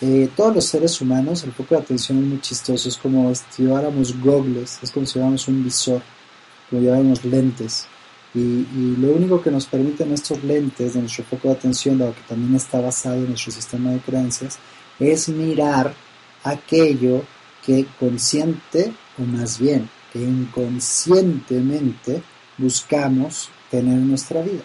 Eh, 0.01 0.31
todos 0.37 0.55
los 0.55 0.65
seres 0.65 1.01
humanos, 1.01 1.43
el 1.43 1.53
foco 1.53 1.75
de 1.75 1.81
atención 1.81 2.19
es 2.19 2.25
muy 2.25 2.41
chistoso, 2.41 2.89
es 2.89 2.97
como 2.97 3.35
si 3.35 3.65
lleváramos 3.65 4.17
gogles, 4.21 4.79
es 4.81 4.93
como 4.93 5.05
si 5.05 5.15
lleváramos 5.15 5.49
un 5.49 5.65
visor, 5.65 6.01
como 6.71 6.83
lleváramos 6.83 7.25
lentes. 7.25 7.87
Y, 8.35 8.65
lo 8.99 9.13
único 9.13 9.43
que 9.43 9.51
nos 9.51 9.67
permiten 9.67 10.13
estos 10.13 10.45
lentes 10.45 10.95
de 10.95 11.01
nuestro 11.01 11.25
foco 11.25 11.49
de 11.49 11.55
atención, 11.55 11.99
dado 11.99 12.15
que 12.15 12.23
también 12.29 12.55
está 12.55 12.81
basado 12.81 13.17
en 13.17 13.29
nuestro 13.29 13.53
sistema 13.53 13.91
de 13.91 13.99
creencias, 13.99 14.59
es 15.01 15.29
mirar 15.29 15.93
aquello 16.45 17.25
que 17.65 17.87
consciente, 17.99 18.93
o 19.19 19.23
más 19.23 19.59
bien 19.59 19.89
que 20.13 20.21
inconscientemente 20.21 22.23
buscamos 22.57 23.51
tener 23.71 23.95
en 23.95 24.09
nuestra 24.09 24.43
vida. 24.43 24.63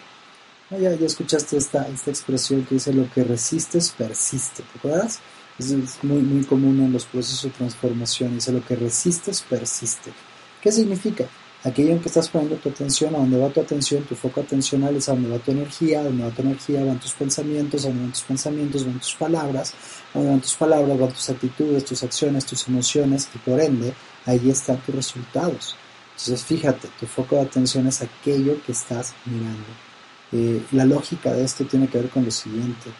Ya, 0.70 0.94
ya 0.94 1.06
escuchaste 1.06 1.56
esta, 1.56 1.86
esta 1.88 2.10
expresión 2.10 2.64
que 2.64 2.76
dice 2.76 2.92
lo 2.92 3.10
que 3.10 3.22
resistes 3.22 3.90
persiste, 3.90 4.62
¿te 4.62 4.78
acuerdas? 4.78 5.20
Es 5.58 5.72
muy, 6.02 6.20
muy 6.20 6.44
común 6.44 6.80
en 6.80 6.92
los 6.92 7.04
procesos 7.04 7.44
de 7.44 7.50
transformación, 7.50 8.34
dice 8.34 8.50
lo 8.50 8.64
que 8.64 8.74
resistes 8.74 9.42
persiste. 9.42 10.12
¿Qué 10.60 10.72
significa? 10.72 11.28
aquello 11.64 11.92
en 11.92 12.00
que 12.00 12.08
estás 12.08 12.28
poniendo 12.28 12.56
tu 12.56 12.68
atención, 12.68 13.14
a 13.14 13.18
donde 13.18 13.38
va 13.38 13.48
tu 13.48 13.60
atención, 13.60 14.04
tu 14.04 14.14
foco 14.14 14.42
atencional 14.42 14.96
es 14.96 15.08
a 15.08 15.12
donde 15.12 15.30
va 15.30 15.38
tu 15.38 15.50
energía, 15.50 16.00
a 16.00 16.04
donde 16.04 16.22
va 16.22 16.30
tu 16.30 16.42
energía 16.42 16.84
van 16.84 17.00
tus 17.00 17.14
pensamientos, 17.14 17.84
a 17.84 17.88
donde 17.88 18.02
van 18.02 18.12
tus 18.12 18.22
pensamientos 18.22 18.84
van 18.84 19.00
tus 19.00 19.14
palabras, 19.14 19.74
a 20.12 20.18
donde 20.18 20.30
van 20.30 20.40
tus 20.42 20.54
palabras 20.54 20.98
van 20.98 21.08
tus 21.12 21.30
actitudes, 21.30 21.84
tus 21.86 22.02
acciones, 22.02 22.44
tus 22.44 22.68
emociones 22.68 23.28
y 23.34 23.38
por 23.38 23.60
ende 23.60 23.94
ahí 24.26 24.50
están 24.50 24.76
tus 24.82 24.94
resultados. 24.94 25.76
Entonces 26.10 26.44
fíjate, 26.44 26.88
tu 27.00 27.06
foco 27.06 27.36
de 27.36 27.42
atención 27.42 27.86
es 27.86 28.02
aquello 28.02 28.62
que 28.64 28.72
estás 28.72 29.14
mirando. 29.24 29.93
Eh, 30.32 30.62
la 30.72 30.84
lógica 30.84 31.32
de 31.32 31.44
esto 31.44 31.64
tiene 31.64 31.88
que 31.88 31.98
ver 31.98 32.10
con 32.10 32.24
lo 32.24 32.30
siguiente. 32.30 32.90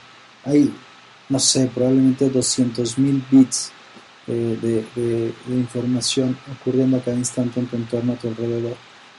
Hay, 0.45 0.72
no 1.29 1.39
sé, 1.39 1.70
probablemente 1.75 2.31
200.000 2.31 3.22
bits 3.31 3.72
eh, 4.27 4.85
de, 4.97 5.35
información 5.55 6.37
ocurriendo 6.59 6.97
a 6.97 7.01
cada 7.01 7.16
instante 7.16 7.61
en 7.61 7.66
tu 7.66 7.77
entorno 7.77 8.12
a 8.12 8.16
tu 8.16 8.29
alrededor. 8.29 8.77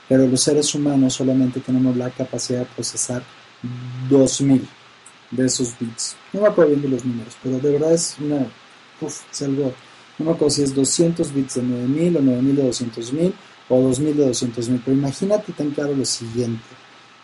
Pero 0.08 0.26
los 0.26 0.40
seres 0.40 0.74
humanos 0.74 1.14
solamente 1.14 1.60
tenemos 1.60 1.96
la 1.96 2.10
capacidad 2.10 2.60
de 2.60 2.66
procesar 2.66 3.22
2000 4.08 4.68
de 5.30 5.46
esos 5.46 5.78
bits. 5.78 6.16
No 6.32 6.42
me 6.42 6.48
acuerdo 6.48 6.70
bien 6.70 6.82
de 6.82 6.88
los 6.88 7.04
números, 7.04 7.36
pero 7.42 7.58
de 7.58 7.72
verdad 7.72 7.92
es 7.92 8.16
una. 8.20 8.46
Uf, 9.00 9.22
es 9.30 9.42
algo. 9.42 9.74
No 10.18 10.24
me 10.24 10.30
acuerdo 10.32 10.50
si 10.50 10.62
es 10.62 10.74
200 10.74 11.32
bits 11.32 11.54
de 11.54 11.62
9000 11.62 12.16
o 12.16 12.20
9000 12.22 12.56
de 12.56 12.68
200.000 12.68 13.32
o 13.68 13.80
2000 13.80 14.16
de 14.16 14.30
200.000. 14.30 14.82
Pero 14.84 14.96
imagínate 14.96 15.52
tan 15.52 15.70
claro 15.70 15.94
lo 15.94 16.04
siguiente: 16.04 16.64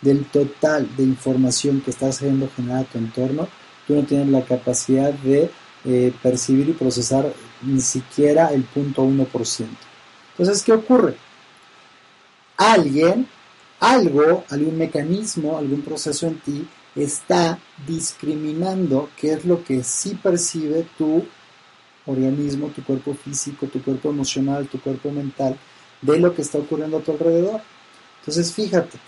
del 0.02 0.26
total 0.26 0.88
de 0.96 1.04
información 1.04 1.80
que 1.80 1.90
estás 1.90 2.16
haciendo 2.16 2.50
generar 2.54 2.80
a 2.80 2.84
tu 2.84 2.98
entorno, 2.98 3.48
tú 3.86 3.94
no 3.94 4.02
tienes 4.02 4.28
la 4.28 4.44
capacidad 4.44 5.12
de 5.12 5.50
eh, 5.84 6.12
percibir 6.22 6.68
y 6.68 6.72
procesar 6.72 7.32
ni 7.62 7.80
siquiera 7.80 8.48
el 8.52 8.66
0.1%. 8.68 9.66
Entonces, 10.32 10.62
¿qué 10.62 10.72
ocurre? 10.72 11.16
Alguien, 12.56 13.26
algo, 13.80 14.44
algún 14.50 14.78
mecanismo, 14.78 15.56
algún 15.56 15.82
proceso 15.82 16.26
en 16.26 16.38
ti 16.40 16.68
está 16.94 17.58
discriminando 17.86 19.08
qué 19.16 19.32
es 19.32 19.44
lo 19.44 19.64
que 19.64 19.82
sí 19.82 20.18
percibe 20.22 20.86
tu 20.98 21.24
organismo, 22.06 22.68
tu 22.68 22.82
cuerpo 22.82 23.14
físico, 23.14 23.66
tu 23.66 23.82
cuerpo 23.82 24.10
emocional, 24.10 24.66
tu 24.68 24.80
cuerpo 24.80 25.10
mental, 25.10 25.56
de 26.00 26.18
lo 26.18 26.34
que 26.34 26.42
está 26.42 26.58
ocurriendo 26.58 26.98
a 26.98 27.00
tu 27.00 27.12
alrededor. 27.12 27.60
Entonces, 28.20 28.52
fíjate, 28.52 28.98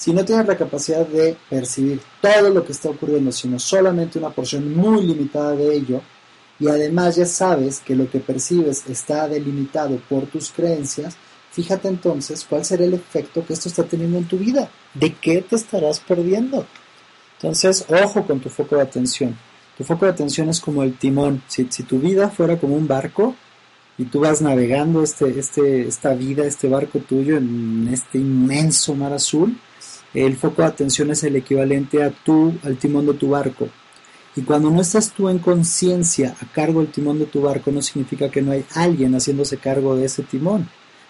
si 0.00 0.14
no 0.14 0.24
tienes 0.24 0.46
la 0.46 0.56
capacidad 0.56 1.06
de 1.06 1.36
percibir 1.50 2.00
todo 2.22 2.48
lo 2.48 2.64
que 2.64 2.72
está 2.72 2.88
ocurriendo, 2.88 3.30
sino 3.30 3.58
solamente 3.58 4.18
una 4.18 4.30
porción 4.30 4.74
muy 4.74 5.02
limitada 5.02 5.54
de 5.54 5.74
ello, 5.74 6.00
y 6.58 6.68
además 6.68 7.16
ya 7.16 7.26
sabes 7.26 7.80
que 7.80 7.94
lo 7.94 8.08
que 8.08 8.18
percibes 8.18 8.86
está 8.88 9.28
delimitado 9.28 10.00
por 10.08 10.24
tus 10.24 10.52
creencias, 10.52 11.16
fíjate 11.52 11.88
entonces 11.88 12.46
cuál 12.48 12.64
será 12.64 12.84
el 12.84 12.94
efecto 12.94 13.44
que 13.44 13.52
esto 13.52 13.68
está 13.68 13.84
teniendo 13.84 14.16
en 14.16 14.24
tu 14.24 14.38
vida. 14.38 14.70
¿De 14.94 15.12
qué 15.16 15.42
te 15.42 15.56
estarás 15.56 16.00
perdiendo? 16.00 16.64
Entonces, 17.36 17.84
ojo 17.90 18.26
con 18.26 18.40
tu 18.40 18.48
foco 18.48 18.76
de 18.76 18.82
atención. 18.82 19.36
Tu 19.76 19.84
foco 19.84 20.06
de 20.06 20.12
atención 20.12 20.48
es 20.48 20.60
como 20.60 20.82
el 20.82 20.96
timón. 20.96 21.42
Si, 21.46 21.64
tu 21.64 21.98
vida 21.98 22.30
fuera 22.30 22.58
como 22.58 22.74
un 22.74 22.88
barco 22.88 23.34
y 23.98 24.06
tú 24.06 24.20
vas 24.20 24.40
navegando 24.40 25.02
este, 25.02 25.38
este, 25.38 25.86
esta 25.86 26.14
vida, 26.14 26.46
este 26.46 26.68
barco 26.68 27.00
tuyo 27.00 27.36
en 27.36 27.90
este 27.92 28.16
inmenso 28.16 28.94
mar 28.94 29.12
azul, 29.12 29.58
el 30.14 30.36
foco 30.36 30.62
de 30.62 30.68
atención 30.68 31.10
es 31.10 31.22
el 31.24 31.36
equivalente 31.36 32.02
a 32.02 32.10
tú, 32.10 32.54
al 32.64 32.76
timón 32.76 33.06
de 33.06 33.14
tu 33.14 33.30
barco. 33.30 33.68
Y 34.36 34.42
cuando 34.42 34.70
no 34.70 34.80
estás 34.80 35.10
tú 35.10 35.28
en 35.28 35.38
conciencia 35.38 36.36
a 36.40 36.46
cargo 36.46 36.80
del 36.80 36.92
timón 36.92 37.18
de 37.18 37.26
tu 37.26 37.42
barco, 37.42 37.70
no 37.70 37.82
significa 37.82 38.30
que 38.30 38.42
no 38.42 38.52
hay 38.52 38.64
alguien 38.74 39.14
haciéndose 39.14 39.58
cargo 39.58 39.96
de 39.96 40.06
ese 40.06 40.22
timón. 40.22 40.68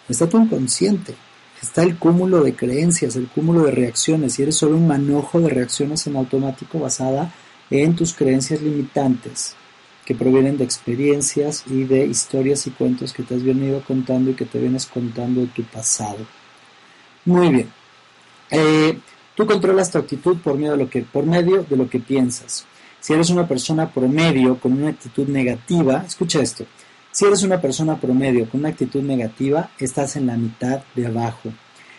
Está 0.09 0.29
tu 0.29 0.39
inconsciente. 0.39 1.15
Está 1.63 1.83
el 1.83 1.99
cúmulo 1.99 2.43
de 2.43 2.55
creencias, 2.55 3.17
el 3.17 3.29
cúmulo 3.29 3.65
de 3.65 3.73
reacciones, 3.73 4.39
y 4.39 4.43
eres 4.43 4.57
solo 4.57 4.77
un 4.77 4.89
manojo 4.89 5.41
de 5.41 5.51
reacciones 5.51 6.07
en 6.07 6.17
automático 6.17 6.79
basada 6.79 7.33
en 7.71 7.95
tus 7.95 8.15
creencias 8.15 8.63
limitantes, 8.63 9.55
que 10.05 10.15
provienen 10.15 10.57
de 10.57 10.65
experiencias 10.65 11.65
y 11.67 11.85
de 11.85 12.07
historias 12.07 12.67
y 12.67 12.71
cuentos 12.71 13.13
que 13.13 13.23
te 13.23 13.35
has 13.35 13.43
venido 13.43 13.83
contando 13.87 14.31
y 14.31 14.35
que 14.35 14.47
te 14.47 14.59
vienes 14.59 14.87
contando 14.87 15.43
de 15.43 15.49
tu 15.49 15.63
pasado. 15.65 16.27
Muy 17.27 17.51
bien. 17.51 17.80
Eh, 18.51 18.99
tú 19.35 19.47
controlas 19.47 19.91
tu 19.91 19.99
actitud 19.99 20.39
por 20.39 20.57
medio 20.57 20.77
de 20.77 21.77
lo 21.77 21.89
que, 21.89 22.01
piensas. 22.01 22.67
Si 23.01 23.13
eres 23.13 23.31
una 23.31 23.47
persona 23.49 23.91
promedio 23.91 24.59
con 24.59 24.73
una 24.73 24.89
actitud 24.89 25.27
negativa, 25.29 26.05
escucha 26.07 26.41
esto, 26.41 26.67
si 27.13 27.25
eres 27.25 27.43
una 27.43 27.61
persona 27.61 28.01
promedio 28.01 28.49
con 28.49 28.61
una 28.61 28.69
actitud 28.69 29.03
negativa, 29.03 29.71
estás 29.79 30.17
en 30.17 30.27
la 30.27 30.37
mitad 30.37 30.83
de 30.95 31.07
abajo. 31.07 31.53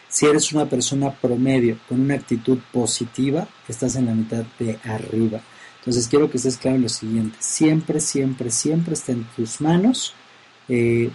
Si 0.07 0.25
eres 0.25 0.51
una 0.51 0.65
persona 0.65 1.11
promedio 1.11 1.79
con 1.87 2.01
una 2.01 2.15
actitud 2.15 2.59
positiva, 2.71 3.47
estás 3.67 3.95
en 3.95 4.05
la 4.05 4.13
mitad 4.13 4.43
de 4.59 4.77
arriba. 4.83 5.41
Entonces 5.79 6.07
quiero 6.07 6.29
que 6.29 6.37
estés 6.37 6.57
claro 6.57 6.77
en 6.77 6.83
lo 6.83 6.89
siguiente, 6.89 7.37
siempre, 7.39 7.99
siempre, 7.99 8.51
siempre 8.51 8.93
está 8.93 9.13
en 9.13 9.23
tus 9.35 9.59
manos 9.61 10.13
eh, 10.69 11.09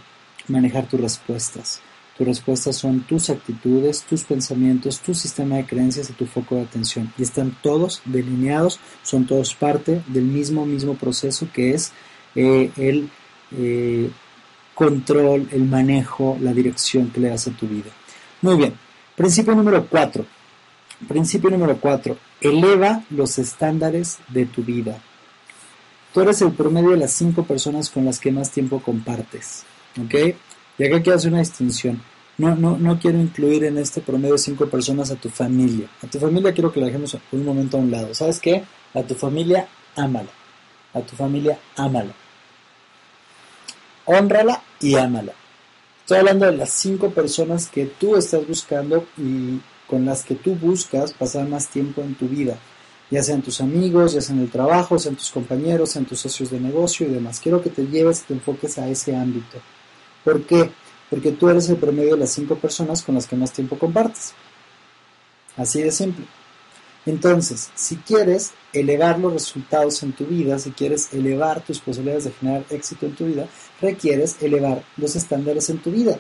manejar 0.49 0.89
tus 0.89 1.01
respuestas. 1.01 1.81
Tus 2.17 2.27
respuestas 2.27 2.77
son 2.77 3.01
tus 3.01 3.29
actitudes, 3.29 4.03
tus 4.03 4.25
pensamientos, 4.25 5.01
tu 5.01 5.15
sistema 5.15 5.57
de 5.57 5.67
creencias 5.67 6.09
y 6.09 6.15
tu 6.15 6.27
foco 6.27 6.55
de 6.55 6.63
atención. 6.63 7.13
Y 7.19 7.23
están 7.23 7.57
todos 7.63 8.01
delineados, 8.07 8.81
son 9.03 9.27
todos 9.27 9.55
parte 9.55 10.03
del 10.07 10.25
mismo, 10.25 10.65
mismo 10.65 10.95
proceso 10.95 11.47
que 11.53 11.75
es 11.75 11.93
eh, 12.35 12.71
el 12.77 13.11
eh, 13.53 14.11
control, 14.75 15.49
el 15.53 15.65
manejo, 15.65 16.39
la 16.41 16.55
dirección 16.55 17.11
que 17.11 17.21
le 17.21 17.29
das 17.29 17.49
a 17.49 17.51
tu 17.51 17.67
vida. 17.67 17.91
Muy 18.41 18.57
bien. 18.57 18.75
Principio 19.15 19.55
número 19.55 19.87
cuatro. 19.87 20.25
Principio 21.07 21.51
número 21.51 21.77
cuatro. 21.79 22.17
Eleva 22.41 23.03
los 23.11 23.39
estándares 23.39 24.19
de 24.29 24.47
tu 24.47 24.63
vida. 24.63 24.99
Tú 26.15 26.23
eres 26.23 26.41
el 26.41 26.53
promedio 26.53 26.91
de 26.91 26.97
las 26.97 27.13
cinco 27.13 27.45
personas 27.45 27.91
con 27.91 28.07
las 28.07 28.19
que 28.19 28.33
más 28.33 28.51
tiempo 28.51 28.81
compartes. 28.81 29.65
¿Ok? 30.03 30.35
Y 30.79 30.85
acá 30.85 31.03
quiero 31.03 31.17
hacer 31.17 31.31
una 31.31 31.41
distinción. 31.41 32.03
No, 32.39 32.55
no, 32.55 32.77
no 32.77 32.99
quiero 32.99 33.19
incluir 33.19 33.65
en 33.65 33.79
este 33.79 34.03
promedio 34.03 34.37
cinco 34.37 34.67
personas 34.67 35.11
a 35.11 35.17
tu 35.17 35.31
familia. 35.31 35.89
A 36.03 36.07
tu 36.07 36.19
familia 36.19 36.53
quiero 36.53 36.71
que 36.71 36.81
la 36.81 36.87
dejemos 36.87 37.17
un 37.33 37.45
momento 37.45 37.79
a 37.79 37.81
un 37.81 37.91
lado. 37.91 38.15
¿Sabes 38.15 38.41
qué? 38.41 38.63
A 38.93 39.03
tu 39.03 39.15
familia, 39.15 39.67
ámala. 39.97 40.31
A 40.93 41.01
tu 41.01 41.17
familia, 41.17 41.59
ámala. 41.77 42.13
Honrala 44.05 44.63
y 44.81 44.97
ámala. 44.97 45.33
Estoy 46.01 46.19
hablando 46.19 46.47
de 46.47 46.57
las 46.57 46.71
cinco 46.71 47.11
personas 47.11 47.69
que 47.69 47.87
tú 47.87 48.17
estás 48.17 48.47
buscando 48.47 49.07
y 49.17 49.59
con 49.89 50.05
las 50.05 50.25
que 50.25 50.35
tú 50.35 50.55
buscas 50.55 51.13
pasar 51.13 51.49
más 51.49 51.69
tiempo 51.69 52.03
en 52.03 52.15
tu 52.15 52.29
vida. 52.29 52.59
Ya 53.11 53.23
sean 53.23 53.41
tus 53.41 53.61
amigos, 53.61 54.13
ya 54.13 54.21
sean 54.21 54.41
el 54.41 54.51
trabajo, 54.51 54.99
sean 54.99 55.17
tus 55.17 55.31
compañeros, 55.31 55.91
sean 55.91 56.05
tus 56.05 56.21
socios 56.21 56.51
de 56.51 56.61
negocio 56.61 57.07
y 57.07 57.11
demás. 57.11 57.41
Quiero 57.41 57.63
que 57.63 57.71
te 57.71 57.87
lleves 57.87 58.23
y 58.23 58.27
te 58.27 58.35
enfoques 58.35 58.79
a 58.79 58.89
ese 58.89 59.17
ámbito. 59.17 59.59
¿Por 60.27 60.43
qué? 60.43 60.73
Porque 61.09 61.31
tú 61.31 61.49
eres 61.49 61.69
el 61.69 61.77
promedio 61.77 62.15
de 62.15 62.23
las 62.23 62.33
cinco 62.33 62.57
personas 62.57 63.01
con 63.01 63.15
las 63.15 63.29
que 63.29 63.37
más 63.37 63.53
tiempo 63.53 63.79
compartes. 63.79 64.35
Así 65.57 65.81
de 65.81 65.93
simple. 65.93 66.25
Entonces, 67.07 67.71
si 67.77 67.95
quieres 67.99 68.51
elevar 68.73 69.21
los 69.21 69.35
resultados 69.35 70.03
en 70.03 70.15
tu 70.15 70.27
vida, 70.27 70.59
si 70.59 70.73
quieres 70.73 71.15
elevar 71.15 71.61
tus 71.61 71.79
posibilidades 71.79 72.25
de 72.25 72.33
generar 72.33 72.65
éxito 72.71 73.07
en 73.07 73.15
tu 73.15 73.27
vida, 73.27 73.47
requieres 73.81 74.43
elevar 74.43 74.83
los 74.97 75.15
estándares 75.15 75.71
en 75.71 75.79
tu 75.79 75.93
vida. 75.93 76.19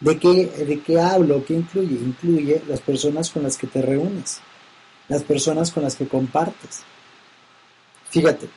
¿De 0.00 0.18
qué, 0.18 0.46
¿De 0.46 0.80
qué 0.80 0.98
hablo? 0.98 1.44
¿Qué 1.44 1.54
incluye? 1.54 1.94
Incluye 1.94 2.62
las 2.66 2.80
personas 2.80 3.30
con 3.30 3.44
las 3.44 3.56
que 3.56 3.68
te 3.68 3.80
reúnes, 3.80 4.40
las 5.06 5.22
personas 5.22 5.70
con 5.70 5.84
las 5.84 5.94
que 5.94 6.08
compartes. 6.08 6.82
Fíjate, 8.10 8.48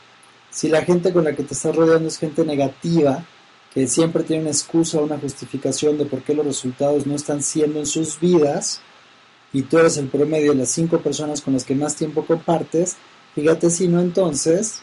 si 0.49 0.67
la 0.67 0.81
gente 0.81 1.13
con 1.13 1.25
la 1.25 1.35
que 1.35 1.43
te 1.43 1.53
estás 1.53 1.75
rodeando 1.75 2.07
es 2.07 2.17
gente 2.17 2.43
negativa, 2.43 3.23
que 3.73 3.87
siempre 3.87 4.23
tiene 4.23 4.43
una 4.43 4.51
excusa 4.51 4.99
o 4.99 5.03
una 5.03 5.19
justificación 5.19 5.97
de 5.97 6.05
por 6.05 6.23
qué 6.23 6.33
los 6.33 6.45
resultados 6.45 7.05
no 7.05 7.15
están 7.15 7.43
siendo 7.43 7.79
en 7.79 7.85
sus 7.85 8.19
vidas, 8.19 8.81
y 9.53 9.63
tú 9.63 9.77
eres 9.77 9.97
el 9.97 10.07
promedio 10.07 10.51
de 10.51 10.59
las 10.59 10.69
cinco 10.69 10.99
personas 10.99 11.41
con 11.41 11.53
las 11.53 11.63
que 11.63 11.75
más 11.75 11.95
tiempo 11.95 12.25
compartes, 12.25 12.97
fíjate 13.35 13.69
si 13.69 13.87
no 13.87 13.99
entonces, 13.99 14.81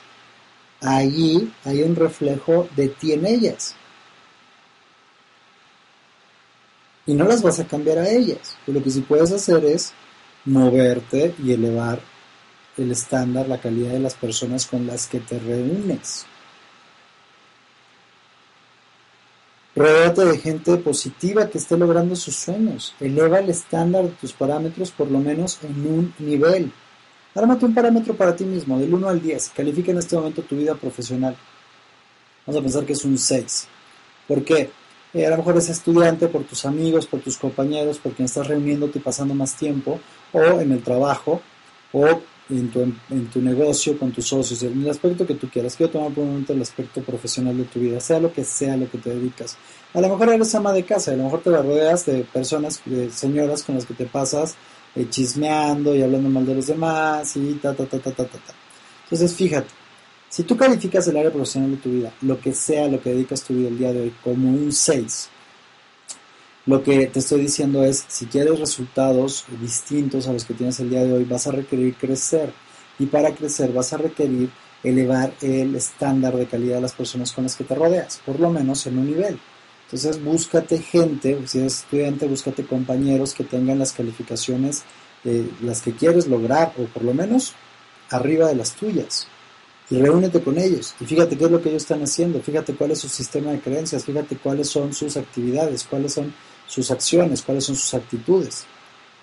allí 0.80 1.52
hay 1.64 1.82
un 1.82 1.96
reflejo 1.96 2.68
de 2.76 2.88
ti 2.88 3.12
en 3.12 3.26
ellas. 3.26 3.74
Y 7.06 7.14
no 7.14 7.24
las 7.24 7.42
vas 7.42 7.60
a 7.60 7.66
cambiar 7.66 7.98
a 7.98 8.08
ellas. 8.08 8.56
lo 8.66 8.82
que 8.82 8.90
sí 8.90 9.00
puedes 9.00 9.30
hacer 9.30 9.64
es 9.64 9.92
moverte 10.44 11.34
y 11.42 11.52
elevar 11.52 12.00
el 12.76 12.90
estándar, 12.90 13.48
la 13.48 13.60
calidad 13.60 13.92
de 13.92 14.00
las 14.00 14.14
personas 14.14 14.66
con 14.66 14.86
las 14.86 15.06
que 15.06 15.20
te 15.20 15.38
reúnes. 15.38 16.26
Rodéate 19.76 20.24
de 20.24 20.38
gente 20.38 20.74
positiva 20.78 21.50
que 21.50 21.58
esté 21.58 21.76
logrando 21.76 22.16
sus 22.16 22.34
sueños. 22.34 22.94
Eleva 22.98 23.40
el 23.40 23.50
estándar 23.50 24.04
de 24.04 24.08
tus 24.08 24.32
parámetros 24.32 24.90
por 24.90 25.10
lo 25.10 25.18
menos 25.18 25.58
en 25.62 25.86
un 25.86 26.14
nivel. 26.18 26.72
Ármate 27.34 27.66
un 27.66 27.74
parámetro 27.74 28.14
para 28.14 28.34
ti 28.34 28.44
mismo, 28.44 28.78
del 28.78 28.94
1 28.94 29.06
al 29.06 29.20
10. 29.20 29.50
Califica 29.54 29.92
en 29.92 29.98
este 29.98 30.16
momento 30.16 30.40
tu 30.40 30.56
vida 30.56 30.74
profesional. 30.74 31.36
Vamos 32.46 32.58
a 32.58 32.62
pensar 32.62 32.86
que 32.86 32.94
es 32.94 33.04
un 33.04 33.18
6. 33.18 33.68
¿Por 34.26 34.42
qué? 34.42 34.70
Eh, 35.12 35.26
a 35.26 35.30
lo 35.30 35.36
mejor 35.36 35.58
es 35.58 35.68
estudiante 35.68 36.28
por 36.28 36.44
tus 36.44 36.64
amigos, 36.64 37.06
por 37.06 37.20
tus 37.20 37.36
compañeros, 37.36 37.98
por 37.98 38.12
quien 38.12 38.24
estás 38.24 38.46
reuniéndote 38.48 38.98
y 38.98 39.02
pasando 39.02 39.34
más 39.34 39.54
tiempo, 39.56 40.00
o 40.32 40.40
en 40.40 40.72
el 40.72 40.82
trabajo, 40.82 41.42
o 41.92 42.22
en 42.48 42.70
tu, 42.70 42.80
en 42.82 43.26
tu 43.32 43.40
negocio, 43.40 43.98
con 43.98 44.12
tus 44.12 44.26
socios, 44.26 44.62
en 44.62 44.82
el 44.82 44.90
aspecto 44.90 45.26
que 45.26 45.34
tú 45.34 45.48
quieras. 45.48 45.76
Quiero 45.76 45.92
tomar 45.92 46.12
por 46.12 46.24
un 46.24 46.30
momento 46.30 46.52
el 46.52 46.62
aspecto 46.62 47.02
profesional 47.02 47.56
de 47.56 47.64
tu 47.64 47.80
vida, 47.80 48.00
sea 48.00 48.20
lo 48.20 48.32
que 48.32 48.44
sea 48.44 48.76
lo 48.76 48.90
que 48.90 48.98
te 48.98 49.10
dedicas. 49.10 49.56
A 49.94 50.00
lo 50.00 50.08
mejor 50.08 50.28
eres 50.28 50.54
ama 50.54 50.72
de 50.72 50.84
casa, 50.84 51.12
a 51.12 51.16
lo 51.16 51.24
mejor 51.24 51.42
te 51.42 51.50
rodeas 51.50 52.06
de 52.06 52.24
personas, 52.24 52.80
de 52.84 53.10
señoras 53.10 53.62
con 53.62 53.74
las 53.74 53.86
que 53.86 53.94
te 53.94 54.06
pasas 54.06 54.54
eh, 54.94 55.06
chismeando 55.10 55.94
y 55.94 56.02
hablando 56.02 56.28
mal 56.28 56.46
de 56.46 56.54
los 56.54 56.66
demás 56.66 57.36
y 57.36 57.54
ta, 57.54 57.74
ta, 57.74 57.84
ta, 57.86 57.98
ta, 57.98 58.12
ta, 58.12 58.24
ta, 58.24 58.38
ta. 58.38 58.54
Entonces, 59.04 59.34
fíjate, 59.34 59.68
si 60.28 60.42
tú 60.42 60.56
calificas 60.56 61.06
el 61.08 61.16
área 61.16 61.30
profesional 61.30 61.72
de 61.72 61.76
tu 61.76 61.90
vida, 61.90 62.12
lo 62.22 62.40
que 62.40 62.52
sea 62.52 62.88
lo 62.88 63.00
que 63.00 63.10
dedicas 63.10 63.42
tu 63.42 63.54
vida 63.54 63.68
el 63.68 63.78
día 63.78 63.92
de 63.92 64.02
hoy, 64.02 64.14
como 64.22 64.48
un 64.48 64.72
6, 64.72 65.30
lo 66.66 66.82
que 66.82 67.06
te 67.06 67.20
estoy 67.20 67.42
diciendo 67.42 67.84
es, 67.84 68.04
si 68.08 68.26
quieres 68.26 68.58
resultados 68.58 69.44
distintos 69.60 70.26
a 70.26 70.32
los 70.32 70.44
que 70.44 70.54
tienes 70.54 70.78
el 70.80 70.90
día 70.90 71.04
de 71.04 71.12
hoy, 71.12 71.24
vas 71.24 71.46
a 71.46 71.52
requerir 71.52 71.94
crecer. 71.94 72.52
Y 72.98 73.06
para 73.06 73.34
crecer 73.34 73.72
vas 73.72 73.92
a 73.92 73.98
requerir 73.98 74.50
elevar 74.82 75.32
el 75.40 75.74
estándar 75.74 76.36
de 76.36 76.46
calidad 76.46 76.76
de 76.76 76.82
las 76.82 76.92
personas 76.92 77.32
con 77.32 77.44
las 77.44 77.56
que 77.56 77.64
te 77.64 77.74
rodeas, 77.74 78.20
por 78.24 78.40
lo 78.40 78.50
menos 78.50 78.86
en 78.86 78.98
un 78.98 79.06
nivel. 79.06 79.38
Entonces 79.84 80.22
búscate 80.22 80.78
gente, 80.78 81.38
si 81.46 81.58
eres 81.58 81.80
estudiante, 81.80 82.26
búscate 82.26 82.66
compañeros 82.66 83.34
que 83.34 83.44
tengan 83.44 83.78
las 83.78 83.92
calificaciones, 83.92 84.82
eh, 85.24 85.48
las 85.62 85.82
que 85.82 85.92
quieres 85.92 86.26
lograr, 86.26 86.72
o 86.78 86.84
por 86.86 87.04
lo 87.04 87.14
menos 87.14 87.54
arriba 88.10 88.48
de 88.48 88.56
las 88.56 88.72
tuyas. 88.72 89.28
Y 89.88 90.00
reúnete 90.00 90.40
con 90.42 90.58
ellos. 90.58 90.94
Y 91.00 91.04
fíjate 91.04 91.38
qué 91.38 91.44
es 91.44 91.50
lo 91.50 91.62
que 91.62 91.68
ellos 91.68 91.82
están 91.82 92.02
haciendo. 92.02 92.40
Fíjate 92.40 92.74
cuál 92.74 92.90
es 92.90 92.98
su 92.98 93.08
sistema 93.08 93.52
de 93.52 93.60
creencias. 93.60 94.04
Fíjate 94.04 94.36
cuáles 94.36 94.68
son 94.68 94.92
sus 94.92 95.16
actividades. 95.16 95.84
Cuáles 95.84 96.14
son 96.14 96.34
sus 96.66 96.90
acciones, 96.90 97.42
cuáles 97.42 97.64
son 97.64 97.76
sus 97.76 97.94
actitudes. 97.94 98.64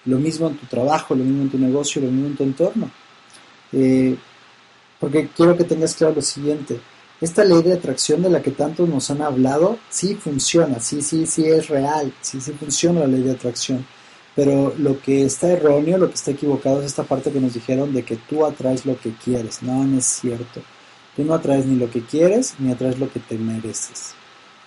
Lo 0.05 0.17
mismo 0.17 0.47
en 0.47 0.57
tu 0.57 0.65
trabajo, 0.65 1.15
lo 1.15 1.23
mismo 1.23 1.43
en 1.43 1.49
tu 1.49 1.57
negocio, 1.57 2.01
lo 2.01 2.09
mismo 2.09 2.27
en 2.27 2.35
tu 2.35 2.43
entorno. 2.43 2.91
Eh, 3.71 4.15
porque 4.99 5.29
quiero 5.35 5.57
que 5.57 5.63
tengas 5.63 5.95
claro 5.95 6.15
lo 6.15 6.21
siguiente, 6.21 6.79
esta 7.23 7.45
ley 7.45 7.61
de 7.61 7.73
atracción 7.73 8.21
de 8.21 8.29
la 8.29 8.41
que 8.41 8.51
tanto 8.51 8.85
nos 8.85 9.09
han 9.09 9.21
hablado, 9.21 9.79
sí 9.89 10.15
funciona, 10.15 10.79
sí, 10.79 11.01
sí, 11.01 11.25
sí 11.25 11.45
es 11.45 11.69
real, 11.69 12.13
sí, 12.21 12.41
sí 12.41 12.51
funciona 12.51 13.01
la 13.01 13.07
ley 13.07 13.21
de 13.21 13.31
atracción. 13.31 13.85
Pero 14.35 14.73
lo 14.77 14.99
que 14.99 15.23
está 15.23 15.47
erróneo, 15.47 15.97
lo 15.97 16.09
que 16.09 16.15
está 16.15 16.31
equivocado 16.31 16.79
es 16.79 16.87
esta 16.87 17.03
parte 17.03 17.31
que 17.31 17.39
nos 17.39 17.53
dijeron 17.53 17.93
de 17.93 18.03
que 18.03 18.17
tú 18.17 18.45
atraes 18.45 18.85
lo 18.85 18.99
que 18.99 19.13
quieres. 19.13 19.61
No, 19.61 19.83
no 19.85 19.99
es 19.99 20.05
cierto. 20.05 20.61
Tú 21.15 21.23
no 21.23 21.35
atraes 21.35 21.65
ni 21.65 21.77
lo 21.77 21.89
que 21.89 22.01
quieres, 22.01 22.55
ni 22.59 22.71
atraes 22.71 22.99
lo 22.99 23.11
que 23.11 23.19
te 23.19 23.37
mereces. 23.37 24.15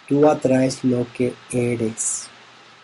Tú 0.09 0.27
atraes 0.29 0.85
lo 0.85 1.07
que 1.13 1.35
eres. 1.51 2.29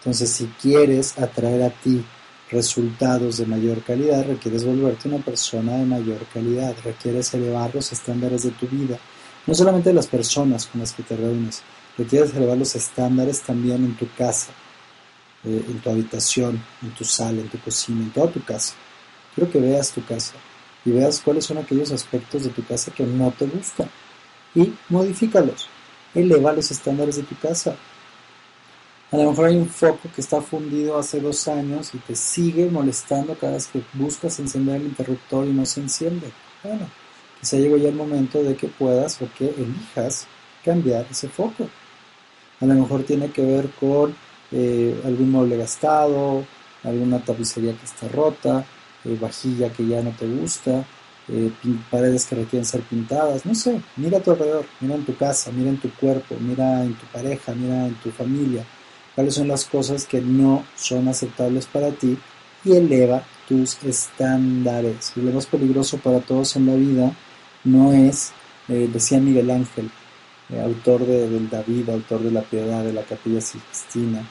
Entonces, 0.02 0.30
si 0.30 0.46
quieres 0.60 1.16
atraer 1.16 1.62
a 1.62 1.70
ti 1.70 2.04
resultados 2.50 3.36
de 3.38 3.46
mayor 3.46 3.84
calidad, 3.84 4.26
requieres 4.26 4.64
volverte 4.64 5.08
una 5.08 5.24
persona 5.24 5.76
de 5.76 5.86
mayor 5.86 6.18
calidad, 6.34 6.74
requieres 6.82 7.32
elevar 7.34 7.72
los 7.72 7.92
estándares 7.92 8.42
de 8.42 8.50
tu 8.50 8.66
vida, 8.66 8.98
no 9.46 9.54
solamente 9.54 9.90
de 9.90 9.94
las 9.94 10.08
personas 10.08 10.66
con 10.66 10.80
las 10.80 10.92
que 10.92 11.04
te 11.04 11.16
reúnes, 11.16 11.62
requieres 11.96 12.34
elevar 12.34 12.58
los 12.58 12.74
estándares 12.74 13.42
también 13.42 13.84
en 13.84 13.96
tu 13.96 14.08
casa, 14.18 14.50
eh, 15.44 15.64
en 15.68 15.78
tu 15.78 15.90
habitación, 15.90 16.60
en 16.82 16.90
tu 16.90 17.04
sala, 17.04 17.40
en 17.40 17.48
tu 17.48 17.60
cocina, 17.60 18.02
en 18.02 18.10
toda 18.10 18.28
tu 18.28 18.42
casa. 18.44 18.74
Quiero 19.36 19.50
que 19.52 19.60
veas 19.60 19.92
tu 19.92 20.04
casa 20.04 20.34
y 20.84 20.90
veas 20.90 21.20
cuáles 21.20 21.44
son 21.44 21.58
aquellos 21.58 21.92
aspectos 21.92 22.42
de 22.42 22.50
tu 22.50 22.64
casa 22.64 22.90
que 22.90 23.04
no 23.04 23.30
te 23.30 23.46
gustan 23.46 23.88
y 24.54 24.72
modifícalos. 24.88 25.68
Eleva 26.12 26.52
los 26.52 26.70
estándares 26.70 27.16
de 27.16 27.22
tu 27.22 27.36
casa. 27.38 27.76
A 29.12 29.18
lo 29.18 29.28
mejor 29.28 29.44
hay 29.44 29.56
un 29.56 29.68
foco 29.68 30.08
que 30.14 30.22
está 30.22 30.40
fundido 30.40 30.98
hace 30.98 31.20
dos 31.20 31.46
años 31.46 31.90
y 31.92 31.98
te 31.98 32.16
sigue 32.16 32.70
molestando 32.70 33.34
cada 33.34 33.52
vez 33.52 33.66
que 33.66 33.82
buscas 33.92 34.38
encender 34.38 34.76
el 34.76 34.86
interruptor 34.86 35.46
y 35.46 35.52
no 35.52 35.66
se 35.66 35.80
enciende. 35.80 36.32
Bueno, 36.64 36.88
quizá 37.38 37.58
llegó 37.58 37.76
ya 37.76 37.90
el 37.90 37.94
momento 37.94 38.42
de 38.42 38.56
que 38.56 38.68
puedas 38.68 39.20
o 39.20 39.28
que 39.36 39.50
elijas 39.50 40.26
cambiar 40.64 41.04
ese 41.10 41.28
foco. 41.28 41.68
A 42.60 42.64
lo 42.64 42.72
mejor 42.72 43.02
tiene 43.02 43.30
que 43.30 43.44
ver 43.44 43.68
con 43.78 44.14
eh, 44.50 44.98
algún 45.04 45.30
mueble 45.30 45.58
gastado, 45.58 46.46
alguna 46.82 47.22
tapicería 47.22 47.76
que 47.76 47.84
está 47.84 48.08
rota, 48.08 48.64
eh, 49.04 49.18
vajilla 49.20 49.70
que 49.70 49.86
ya 49.86 50.00
no 50.00 50.12
te 50.12 50.26
gusta, 50.26 50.86
eh, 51.28 51.50
paredes 51.90 52.24
que 52.24 52.36
requieren 52.36 52.64
ser 52.64 52.80
pintadas, 52.80 53.44
no 53.44 53.54
sé, 53.54 53.78
mira 53.96 54.18
a 54.18 54.22
tu 54.22 54.30
alrededor, 54.30 54.64
mira 54.80 54.94
en 54.94 55.04
tu 55.04 55.14
casa, 55.16 55.50
mira 55.52 55.68
en 55.68 55.76
tu 55.76 55.90
cuerpo, 55.90 56.34
mira 56.40 56.82
en 56.82 56.94
tu 56.94 57.04
pareja, 57.06 57.52
mira 57.54 57.86
en 57.86 57.94
tu 57.96 58.10
familia, 58.10 58.64
cuáles 59.14 59.34
son 59.34 59.48
las 59.48 59.64
cosas 59.64 60.06
que 60.06 60.20
no 60.20 60.64
son 60.76 61.08
aceptables 61.08 61.66
para 61.66 61.90
ti 61.90 62.18
y 62.64 62.72
eleva 62.72 63.24
tus 63.48 63.82
estándares. 63.84 65.12
Lo 65.16 65.32
más 65.32 65.46
peligroso 65.46 65.98
para 65.98 66.20
todos 66.20 66.56
en 66.56 66.66
la 66.66 66.74
vida 66.74 67.12
no 67.64 67.92
es, 67.92 68.32
eh, 68.68 68.88
decía 68.92 69.20
Miguel 69.20 69.50
Ángel, 69.50 69.90
eh, 70.50 70.60
autor 70.60 71.06
de, 71.06 71.28
del 71.28 71.48
David, 71.48 71.90
autor 71.90 72.22
de 72.22 72.30
la 72.30 72.42
Piedad, 72.42 72.84
de 72.84 72.92
la 72.92 73.02
Capilla 73.02 73.40
Sixtina, 73.40 74.26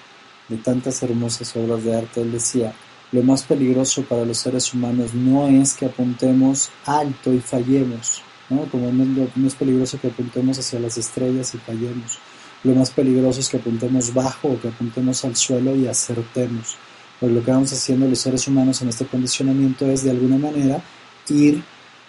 de 0.47 0.57
tantas 0.57 1.01
hermosas 1.03 1.55
obras 1.55 1.83
de 1.83 1.95
arte, 1.95 2.21
él 2.21 2.31
decía, 2.31 2.73
lo 3.11 3.23
más 3.23 3.43
peligroso 3.43 4.03
para 4.03 4.25
los 4.25 4.37
seres 4.37 4.73
humanos 4.73 5.13
no 5.13 5.47
es 5.47 5.73
que 5.73 5.85
apuntemos 5.85 6.69
alto 6.85 7.33
y 7.33 7.39
fallemos, 7.39 8.21
¿no? 8.49 8.65
como 8.65 8.91
no 8.91 9.47
es 9.47 9.55
peligroso 9.55 9.99
que 9.99 10.07
apuntemos 10.07 10.59
hacia 10.59 10.79
las 10.79 10.97
estrellas 10.97 11.53
y 11.55 11.57
fallemos, 11.57 12.19
lo 12.63 12.75
más 12.75 12.91
peligroso 12.91 13.39
es 13.39 13.49
que 13.49 13.57
apuntemos 13.57 14.13
bajo 14.13 14.49
o 14.49 14.59
que 14.59 14.67
apuntemos 14.67 15.23
al 15.25 15.35
suelo 15.35 15.75
y 15.75 15.87
acertemos. 15.87 16.77
Pues 17.19 17.31
lo 17.31 17.43
que 17.43 17.51
vamos 17.51 17.71
haciendo 17.73 18.07
los 18.07 18.19
seres 18.19 18.47
humanos 18.47 18.81
en 18.81 18.89
este 18.89 19.05
condicionamiento 19.05 19.85
es 19.87 20.03
de 20.03 20.11
alguna 20.11 20.37
manera 20.37 20.81
ir 21.29 21.63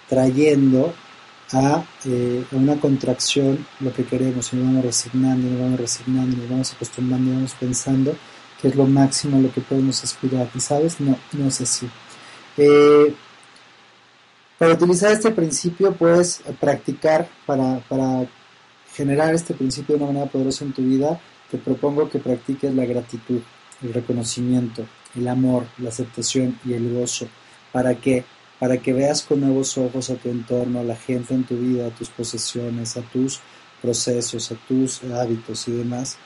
trayendo 0.08 0.92
a 1.52 1.84
eh, 2.06 2.44
una 2.52 2.80
contracción 2.80 3.66
lo 3.80 3.92
que 3.92 4.04
queremos 4.04 4.52
y 4.52 4.56
nos 4.56 4.66
vamos 4.66 4.84
resignando, 4.84 5.48
nos 5.48 5.60
vamos 5.60 5.80
resignando, 5.80 6.36
nos 6.36 6.48
vamos 6.48 6.72
acostumbrando, 6.72 7.26
nos 7.26 7.36
vamos 7.36 7.54
pensando 7.58 8.16
que 8.60 8.68
es 8.68 8.76
lo 8.76 8.86
máximo 8.86 9.36
a 9.36 9.40
lo 9.40 9.52
que 9.52 9.60
podemos 9.60 10.02
aspirar. 10.02 10.48
Y 10.54 10.60
sabes, 10.60 11.00
no, 11.00 11.18
no 11.32 11.48
es 11.48 11.60
así. 11.60 11.88
Eh, 12.56 13.14
para 14.58 14.74
utilizar 14.74 15.12
este 15.12 15.30
principio 15.30 15.92
puedes 15.92 16.42
practicar 16.60 17.28
para, 17.44 17.80
para 17.88 18.26
generar 18.94 19.34
este 19.34 19.54
principio 19.54 19.96
de 19.96 20.02
una 20.02 20.12
manera 20.12 20.30
poderosa 20.30 20.64
en 20.64 20.72
tu 20.72 20.82
vida, 20.82 21.20
te 21.50 21.58
propongo 21.58 22.08
que 22.08 22.18
practiques 22.18 22.74
la 22.74 22.84
gratitud, 22.84 23.40
el 23.82 23.92
reconocimiento, 23.92 24.86
el 25.14 25.28
amor, 25.28 25.66
la 25.78 25.90
aceptación 25.90 26.58
y 26.64 26.72
el 26.72 26.92
gozo. 26.92 27.26
¿Para 27.72 27.94
qué? 27.94 28.24
Para 28.58 28.78
que 28.78 28.92
veas 28.92 29.22
con 29.22 29.40
nuevos 29.40 29.76
ojos 29.76 30.10
a 30.10 30.16
tu 30.16 30.28
entorno, 30.28 30.80
a 30.80 30.84
la 30.84 30.96
gente 30.96 31.34
en 31.34 31.44
tu 31.44 31.56
vida, 31.56 31.86
a 31.86 31.90
tus 31.90 32.10
posesiones, 32.10 32.96
a 32.96 33.02
tus 33.02 33.40
procesos, 33.80 34.52
a 34.52 34.54
tus 34.54 35.02
hábitos 35.04 35.66
y 35.68 35.72
demás, 35.72 36.16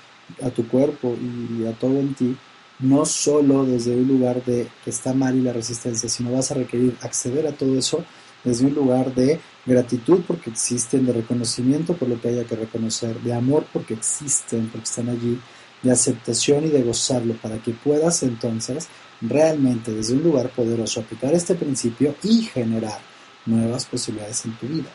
a 0.43 0.51
tu 0.51 0.69
cuerpo 0.69 1.17
y 1.19 1.65
a 1.67 1.73
todo 1.73 1.99
en 1.99 2.15
ti, 2.15 2.37
no 2.81 3.07
solo 3.07 3.65
desde 3.65 3.97
un 3.97 4.07
lugar 4.07 4.45
de 4.45 4.69
que 4.85 4.91
está 4.91 5.15
mal 5.15 5.37
y 5.37 5.41
la 5.41 5.53
resistencia, 5.53 6.09
sino 6.09 6.33
vas 6.33 6.51
a 6.51 6.55
requerir 6.55 6.97
acceder 7.01 7.47
a 7.47 7.53
todo 7.53 7.79
eso 7.79 8.05
desde 8.45 8.67
un 8.67 8.75
lugar 8.75 9.15
de 9.15 9.41
gratitud 9.67 10.21
porque 10.27 10.51
existen, 10.51 11.05
de 11.05 11.13
reconocimiento 11.13 11.95
por 11.95 12.09
lo 12.09 12.21
que 12.21 12.29
haya 12.29 12.45
que 12.45 12.57
reconocer, 12.57 13.21
de 13.21 13.35
amor 13.35 13.67
porque 13.73 13.95
existen, 13.95 14.69
porque 14.69 14.85
están 14.85 15.09
allí, 15.09 15.39
de 15.83 15.91
aceptación 15.91 16.65
y 16.65 16.69
de 16.69 16.83
gozarlo 16.83 17.35
para 17.35 17.59
que 17.59 17.73
puedas 17.73 18.23
entonces 18.23 18.89
realmente 19.21 19.93
desde 19.93 20.15
un 20.15 20.23
lugar 20.23 20.51
poderoso 20.51 21.01
aplicar 21.01 21.35
este 21.35 21.55
principio 21.55 22.15
y 22.23 22.43
generar 22.43 22.99
nuevas 23.47 23.87
posibilidades 23.87 24.45
en 24.45 24.57
tu 24.57 24.67
vida. 24.67 24.91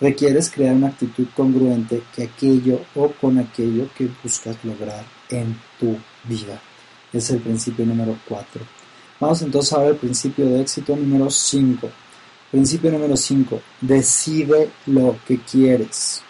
Requieres 0.00 0.50
crear 0.50 0.74
una 0.74 0.88
actitud 0.88 1.26
congruente 1.34 2.02
que 2.14 2.24
aquello 2.24 2.80
o 2.94 3.08
con 3.08 3.38
aquello 3.38 3.88
que 3.96 4.08
buscas 4.22 4.56
lograr 4.64 5.04
en 5.28 5.58
tu 5.78 5.96
vida. 6.24 6.60
Es 7.12 7.30
el 7.30 7.40
principio 7.40 7.84
número 7.84 8.16
4. 8.28 8.62
Vamos 9.18 9.42
entonces 9.42 9.72
ahora 9.72 9.88
al 9.88 9.96
principio 9.96 10.46
de 10.46 10.60
éxito 10.60 10.94
número 10.94 11.28
5. 11.28 11.90
Principio 12.50 12.90
número 12.90 13.16
5. 13.16 13.60
Decide 13.82 14.70
lo 14.86 15.18
que 15.26 15.38
quieres. 15.38 16.22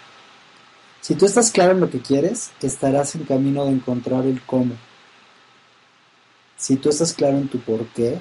Si 1.00 1.14
tú 1.14 1.26
estás 1.26 1.52
claro 1.52 1.72
en 1.72 1.80
lo 1.80 1.90
que 1.90 2.00
quieres, 2.00 2.50
estarás 2.60 3.14
en 3.14 3.24
camino 3.24 3.64
de 3.64 3.72
encontrar 3.72 4.26
el 4.26 4.42
cómo. 4.42 4.74
Si 6.56 6.76
tú 6.76 6.88
estás 6.88 7.12
claro 7.12 7.38
en 7.38 7.48
tu 7.48 7.60
por 7.60 7.86
qué, 7.88 8.20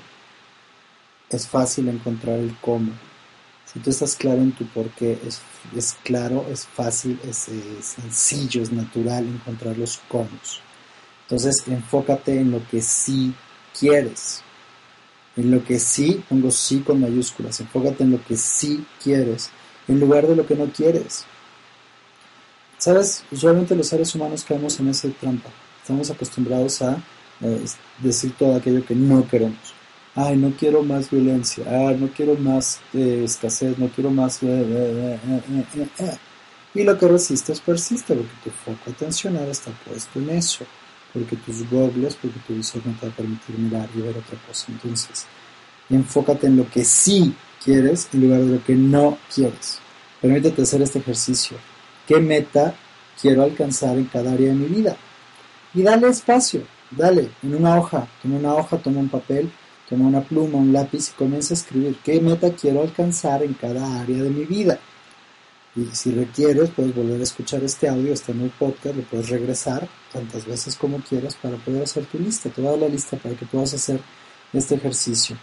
es 1.29 1.47
fácil 1.47 1.89
encontrar 1.89 2.37
el 2.37 2.55
cómo. 2.61 2.91
Si 3.65 3.79
tú 3.79 3.89
estás 3.89 4.15
claro 4.15 4.41
en 4.41 4.51
tu 4.51 4.65
por 4.67 4.89
qué, 4.91 5.19
es, 5.75 5.97
claro, 6.03 6.45
es 6.49 6.65
fácil, 6.65 7.19
es, 7.27 7.49
es, 7.49 7.85
sencillo, 7.85 8.61
es 8.61 8.71
natural 8.71 9.25
encontrar 9.25 9.77
los 9.77 9.99
cómo. 10.07 10.29
Entonces, 11.23 11.63
enfócate 11.67 12.39
en 12.39 12.51
lo 12.51 12.65
que 12.69 12.81
sí 12.81 13.33
quieres. 13.77 14.43
En 15.37 15.51
lo 15.51 15.63
que 15.63 15.79
sí, 15.79 16.23
pongo 16.27 16.49
sí 16.51 16.79
con 16.79 16.99
mayúsculas. 16.99 17.59
Enfócate 17.59 18.03
en 18.03 18.11
lo 18.11 18.25
que 18.25 18.35
sí 18.35 18.83
quieres, 19.01 19.51
en 19.87 19.99
lugar 19.99 20.27
de 20.27 20.35
lo 20.35 20.45
que 20.45 20.55
no 20.55 20.65
quieres. 20.65 21.25
Sabes, 22.77 23.23
usualmente 23.31 23.75
los 23.75 23.87
seres 23.87 24.13
humanos 24.15 24.43
caemos 24.43 24.79
en 24.79 24.89
esa 24.89 25.07
trampa. 25.09 25.49
Estamos 25.81 26.09
acostumbrados 26.09 26.81
a 26.81 27.01
eh, 27.41 27.65
decir 27.99 28.33
todo 28.37 28.55
aquello 28.55 28.83
que 28.85 28.95
no 28.95 29.27
queremos. 29.27 29.73
Ay, 30.15 30.35
no 30.35 30.51
quiero 30.51 30.81
más 30.83 31.09
violencia. 31.09 31.63
Ay, 31.67 31.97
no 31.99 32.07
quiero 32.07 32.35
más 32.35 32.79
eh, 32.93 33.21
escasez. 33.23 33.77
No 33.77 33.87
quiero 33.89 34.09
más. 34.09 34.39
Eh, 34.41 35.19
y 36.73 36.83
lo 36.83 36.97
que 36.97 37.07
resistes 37.07 37.59
persiste 37.59 38.15
porque 38.15 38.31
tu 38.43 38.49
foco 38.49 38.89
atencional 38.89 39.47
está 39.49 39.71
puesto 39.85 40.19
en 40.19 40.29
eso. 40.31 40.65
Porque 41.13 41.35
tus 41.37 41.69
gogles, 41.69 42.15
porque 42.15 42.39
tu 42.45 42.55
visor 42.55 42.81
no 42.85 42.93
te 42.99 43.07
va 43.07 43.11
a 43.11 43.15
permitir 43.15 43.57
mirar 43.57 43.89
y 43.95 44.01
ver 44.01 44.17
otra 44.17 44.37
cosa. 44.47 44.65
Entonces, 44.69 45.25
enfócate 45.89 46.47
en 46.47 46.57
lo 46.57 46.69
que 46.69 46.83
sí 46.83 47.33
quieres 47.63 48.09
en 48.13 48.21
lugar 48.21 48.41
de 48.41 48.55
lo 48.57 48.63
que 48.63 48.75
no 48.75 49.17
quieres. 49.33 49.79
Permítete 50.21 50.61
hacer 50.61 50.81
este 50.81 50.99
ejercicio 50.99 51.57
qué 52.07 52.19
meta 52.19 52.73
quiero 53.21 53.43
alcanzar 53.43 53.97
en 53.97 54.05
cada 54.05 54.31
área 54.31 54.49
de 54.49 54.55
mi 54.55 54.67
vida. 54.67 54.95
Y 55.73 55.83
dale 55.83 56.07
espacio, 56.07 56.61
dale, 56.91 57.29
en 57.43 57.55
una 57.55 57.77
hoja, 57.77 58.07
toma 58.21 58.37
una 58.37 58.55
hoja, 58.55 58.77
toma 58.77 58.99
un 58.99 59.09
papel, 59.09 59.51
toma 59.89 60.07
una 60.07 60.21
pluma, 60.21 60.57
un 60.57 60.73
lápiz 60.73 61.09
y 61.09 61.17
comienza 61.17 61.53
a 61.53 61.57
escribir 61.57 61.97
qué 62.03 62.19
meta 62.21 62.51
quiero 62.51 62.81
alcanzar 62.81 63.43
en 63.43 63.53
cada 63.53 64.01
área 64.01 64.23
de 64.23 64.29
mi 64.29 64.45
vida. 64.45 64.79
Y 65.77 65.85
si 65.95 66.11
requieres, 66.11 66.71
puedes 66.71 66.93
volver 66.93 67.21
a 67.21 67.23
escuchar 67.23 67.63
este 67.63 67.87
audio, 67.87 68.11
está 68.11 68.33
en 68.33 68.41
el 68.41 68.49
podcast, 68.49 68.95
lo 68.95 69.03
puedes 69.03 69.29
regresar 69.29 69.87
tantas 70.11 70.45
veces 70.45 70.75
como 70.75 70.97
quieras 70.99 71.35
para 71.35 71.55
poder 71.57 71.83
hacer 71.83 72.05
tu 72.07 72.19
lista. 72.19 72.49
Te 72.49 72.61
voy 72.61 72.67
a 72.67 72.71
dar 72.71 72.79
la 72.81 72.89
lista 72.89 73.15
para 73.15 73.35
que 73.35 73.45
puedas 73.45 73.73
hacer 73.73 74.01
este 74.51 74.75
ejercicio 74.75 75.37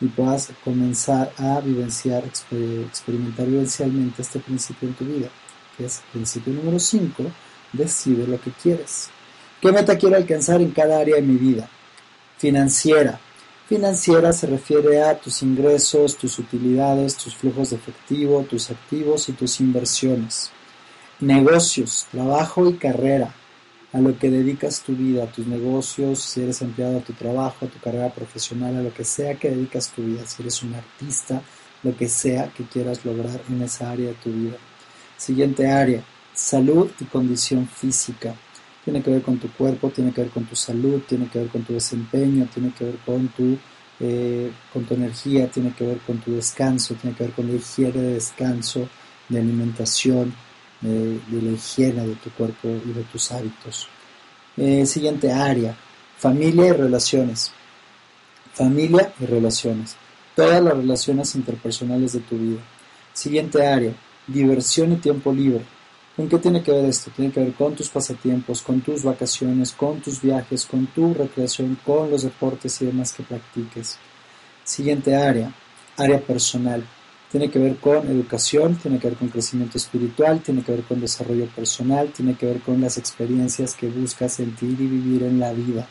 y 0.00 0.06
puedas 0.08 0.50
comenzar 0.62 1.32
a 1.38 1.60
vivenciar, 1.60 2.24
experimentar 2.24 3.46
vivencialmente 3.46 4.20
este 4.20 4.40
principio 4.40 4.88
en 4.88 4.94
tu 4.94 5.04
vida 5.06 5.30
que 5.76 5.84
es 5.84 6.02
principio 6.12 6.52
número 6.52 6.78
5, 6.78 7.24
decide 7.72 8.26
lo 8.26 8.40
que 8.40 8.50
quieres. 8.50 9.08
¿Qué 9.60 9.72
meta 9.72 9.96
quiero 9.96 10.16
alcanzar 10.16 10.60
en 10.60 10.70
cada 10.70 10.98
área 10.98 11.16
de 11.16 11.22
mi 11.22 11.36
vida? 11.36 11.68
Financiera. 12.38 13.20
Financiera 13.68 14.32
se 14.32 14.46
refiere 14.46 15.02
a 15.02 15.18
tus 15.18 15.42
ingresos, 15.42 16.16
tus 16.16 16.38
utilidades, 16.38 17.16
tus 17.16 17.34
flujos 17.34 17.70
de 17.70 17.76
efectivo, 17.76 18.44
tus 18.48 18.70
activos 18.70 19.28
y 19.28 19.32
tus 19.32 19.58
inversiones. 19.58 20.52
Negocios, 21.18 22.06
trabajo 22.12 22.68
y 22.68 22.74
carrera. 22.74 23.34
A 23.92 23.98
lo 23.98 24.16
que 24.16 24.30
dedicas 24.30 24.82
tu 24.82 24.94
vida, 24.94 25.24
a 25.24 25.32
tus 25.32 25.48
negocios, 25.48 26.20
si 26.20 26.42
eres 26.42 26.62
empleado 26.62 26.98
a 26.98 27.00
tu 27.00 27.12
trabajo, 27.14 27.66
a 27.66 27.68
tu 27.68 27.80
carrera 27.80 28.14
profesional, 28.14 28.76
a 28.76 28.82
lo 28.82 28.94
que 28.94 29.04
sea 29.04 29.34
que 29.34 29.50
dedicas 29.50 29.90
tu 29.90 30.02
vida, 30.02 30.24
si 30.26 30.42
eres 30.42 30.62
un 30.62 30.74
artista, 30.74 31.42
lo 31.82 31.96
que 31.96 32.08
sea 32.08 32.52
que 32.52 32.64
quieras 32.64 33.04
lograr 33.04 33.40
en 33.48 33.62
esa 33.62 33.90
área 33.90 34.10
de 34.10 34.14
tu 34.14 34.30
vida. 34.30 34.58
Siguiente 35.16 35.68
área, 35.68 36.04
salud 36.34 36.88
y 37.00 37.04
condición 37.06 37.66
física. 37.66 38.36
Tiene 38.86 39.02
que 39.02 39.10
ver 39.10 39.22
con 39.22 39.36
tu 39.38 39.50
cuerpo, 39.50 39.90
tiene 39.90 40.12
que 40.12 40.22
ver 40.22 40.30
con 40.30 40.44
tu 40.44 40.56
salud, 40.56 41.02
tiene 41.06 41.28
que 41.28 41.40
ver 41.40 41.48
con 41.48 41.62
tu 41.62 41.74
desempeño, 41.74 42.48
tiene 42.54 42.70
que 42.72 42.84
ver 42.84 42.96
con 43.04 43.28
tu, 43.28 43.58
eh, 44.00 44.50
con 44.72 44.84
tu 44.84 44.94
energía, 44.94 45.50
tiene 45.50 45.74
que 45.74 45.84
ver 45.84 45.98
con 45.98 46.18
tu 46.18 46.34
descanso, 46.34 46.94
tiene 46.94 47.16
que 47.16 47.24
ver 47.24 47.32
con 47.32 47.48
la 47.48 47.54
higiene 47.54 48.00
de 48.00 48.14
descanso, 48.14 48.88
de 49.28 49.40
alimentación, 49.40 50.32
de 50.80 51.42
la 51.42 51.50
higiene 51.50 52.06
de 52.06 52.14
tu 52.14 52.30
cuerpo 52.30 52.68
y 52.68 52.92
de 52.92 53.02
tus 53.10 53.32
hábitos. 53.32 53.88
Eh, 54.56 54.86
siguiente 54.86 55.32
área, 55.32 55.76
familia 56.16 56.68
y 56.68 56.72
relaciones. 56.72 57.50
Familia 58.54 59.12
y 59.20 59.26
relaciones. 59.26 59.96
Todas 60.34 60.62
las 60.62 60.76
relaciones 60.76 61.34
interpersonales 61.34 62.12
de 62.12 62.20
tu 62.20 62.38
vida. 62.38 62.60
Siguiente 63.12 63.66
área, 63.66 63.92
Diversión 64.26 64.92
y 64.92 64.96
tiempo 64.96 65.32
libre. 65.32 65.64
¿Con 66.16 66.30
qué 66.30 66.38
tiene 66.38 66.62
que 66.62 66.72
ver 66.72 66.86
esto? 66.86 67.10
Tiene 67.14 67.30
que 67.30 67.40
ver 67.40 67.52
con 67.52 67.74
tus 67.74 67.90
pasatiempos, 67.90 68.62
con 68.62 68.80
tus 68.80 69.02
vacaciones, 69.02 69.72
con 69.72 70.00
tus 70.00 70.22
viajes, 70.22 70.64
con 70.64 70.86
tu 70.86 71.12
recreación, 71.12 71.78
con 71.84 72.10
los 72.10 72.22
deportes 72.22 72.80
y 72.80 72.86
demás 72.86 73.12
que 73.12 73.22
practiques. 73.22 73.98
Siguiente 74.64 75.14
área, 75.14 75.52
área 75.98 76.18
personal. 76.18 76.82
Tiene 77.30 77.50
que 77.50 77.58
ver 77.58 77.76
con 77.76 78.08
educación, 78.08 78.76
tiene 78.76 78.98
que 78.98 79.08
ver 79.08 79.18
con 79.18 79.28
crecimiento 79.28 79.76
espiritual, 79.76 80.40
tiene 80.40 80.62
que 80.62 80.72
ver 80.72 80.84
con 80.84 81.02
desarrollo 81.02 81.48
personal, 81.48 82.08
tiene 82.08 82.34
que 82.34 82.46
ver 82.46 82.60
con 82.60 82.80
las 82.80 82.96
experiencias 82.96 83.74
que 83.74 83.88
buscas 83.88 84.32
sentir 84.32 84.70
y 84.70 84.86
vivir 84.86 85.22
en 85.22 85.38
la 85.38 85.52
vida. 85.52 85.86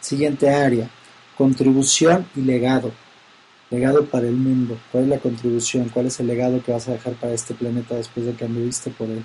Siguiente 0.00 0.50
área, 0.50 0.90
contribución 1.38 2.26
y 2.34 2.40
legado. 2.40 2.90
Legado 3.70 4.04
para 4.04 4.26
el 4.26 4.34
mundo. 4.34 4.76
¿Cuál 4.90 5.04
es 5.04 5.10
la 5.10 5.18
contribución? 5.18 5.90
¿Cuál 5.90 6.06
es 6.06 6.18
el 6.18 6.26
legado 6.26 6.60
que 6.60 6.72
vas 6.72 6.88
a 6.88 6.92
dejar 6.92 7.12
para 7.14 7.34
este 7.34 7.54
planeta 7.54 7.94
después 7.94 8.26
de 8.26 8.34
que 8.34 8.46
anduviste 8.46 8.90
por 8.90 9.08
él? 9.08 9.24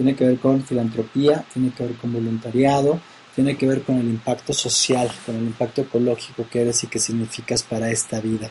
Tiene 0.00 0.16
que 0.16 0.24
ver 0.24 0.38
con 0.38 0.64
filantropía, 0.64 1.44
tiene 1.52 1.72
que 1.72 1.84
ver 1.84 1.94
con 1.96 2.10
voluntariado, 2.10 2.98
tiene 3.34 3.58
que 3.58 3.66
ver 3.66 3.82
con 3.82 3.98
el 3.98 4.06
impacto 4.06 4.54
social, 4.54 5.12
con 5.26 5.36
el 5.36 5.42
impacto 5.42 5.82
ecológico 5.82 6.46
que 6.50 6.62
eres 6.62 6.82
y 6.84 6.86
que 6.86 6.98
significas 6.98 7.62
para 7.62 7.90
esta 7.90 8.18
vida. 8.18 8.50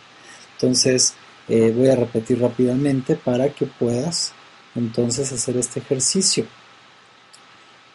Entonces, 0.51 1.15
eh, 1.47 1.73
voy 1.75 1.89
a 1.89 1.95
repetir 1.95 2.39
rápidamente 2.39 3.15
para 3.15 3.49
que 3.49 3.65
puedas 3.65 4.31
entonces 4.75 5.31
hacer 5.31 5.57
este 5.57 5.79
ejercicio. 5.79 6.45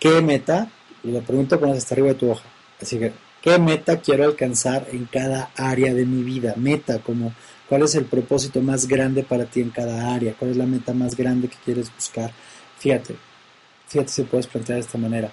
¿Qué 0.00 0.20
meta? 0.20 0.68
Y 1.04 1.12
la 1.12 1.20
pregunta 1.20 1.56
pones 1.56 1.78
hasta 1.78 1.94
arriba 1.94 2.08
de 2.08 2.14
tu 2.14 2.32
hoja. 2.32 2.48
Así 2.82 2.98
que 2.98 3.12
¿Qué 3.40 3.56
meta 3.60 4.00
quiero 4.00 4.24
alcanzar 4.24 4.88
en 4.90 5.04
cada 5.04 5.52
área 5.54 5.94
de 5.94 6.04
mi 6.06 6.24
vida? 6.24 6.54
Meta, 6.56 6.98
como 6.98 7.34
cuál 7.68 7.82
es 7.82 7.94
el 7.94 8.06
propósito 8.06 8.62
más 8.62 8.88
grande 8.88 9.22
para 9.22 9.44
ti 9.44 9.60
en 9.60 9.70
cada 9.70 10.12
área, 10.12 10.34
cuál 10.34 10.50
es 10.50 10.56
la 10.56 10.66
meta 10.66 10.92
más 10.92 11.14
grande 11.14 11.46
que 11.46 11.58
quieres 11.64 11.94
buscar. 11.94 12.32
Fíjate, 12.78 13.16
fíjate 13.88 14.10
si 14.10 14.22
puedes 14.24 14.46
plantear 14.46 14.76
de 14.76 14.84
esta 14.84 14.98
manera. 14.98 15.30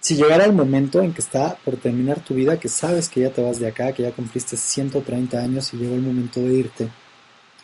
Si 0.00 0.14
llegara 0.14 0.44
el 0.44 0.52
momento 0.52 1.02
en 1.02 1.12
que 1.12 1.20
está 1.20 1.56
por 1.56 1.76
terminar 1.76 2.20
tu 2.20 2.34
vida, 2.34 2.60
que 2.60 2.68
sabes 2.68 3.08
que 3.08 3.20
ya 3.22 3.30
te 3.30 3.42
vas 3.42 3.58
de 3.58 3.66
acá, 3.66 3.92
que 3.92 4.04
ya 4.04 4.12
cumpliste 4.12 4.56
130 4.56 5.38
años 5.38 5.74
y 5.74 5.78
llegó 5.78 5.94
el 5.94 6.02
momento 6.02 6.40
de 6.40 6.54
irte, 6.54 6.88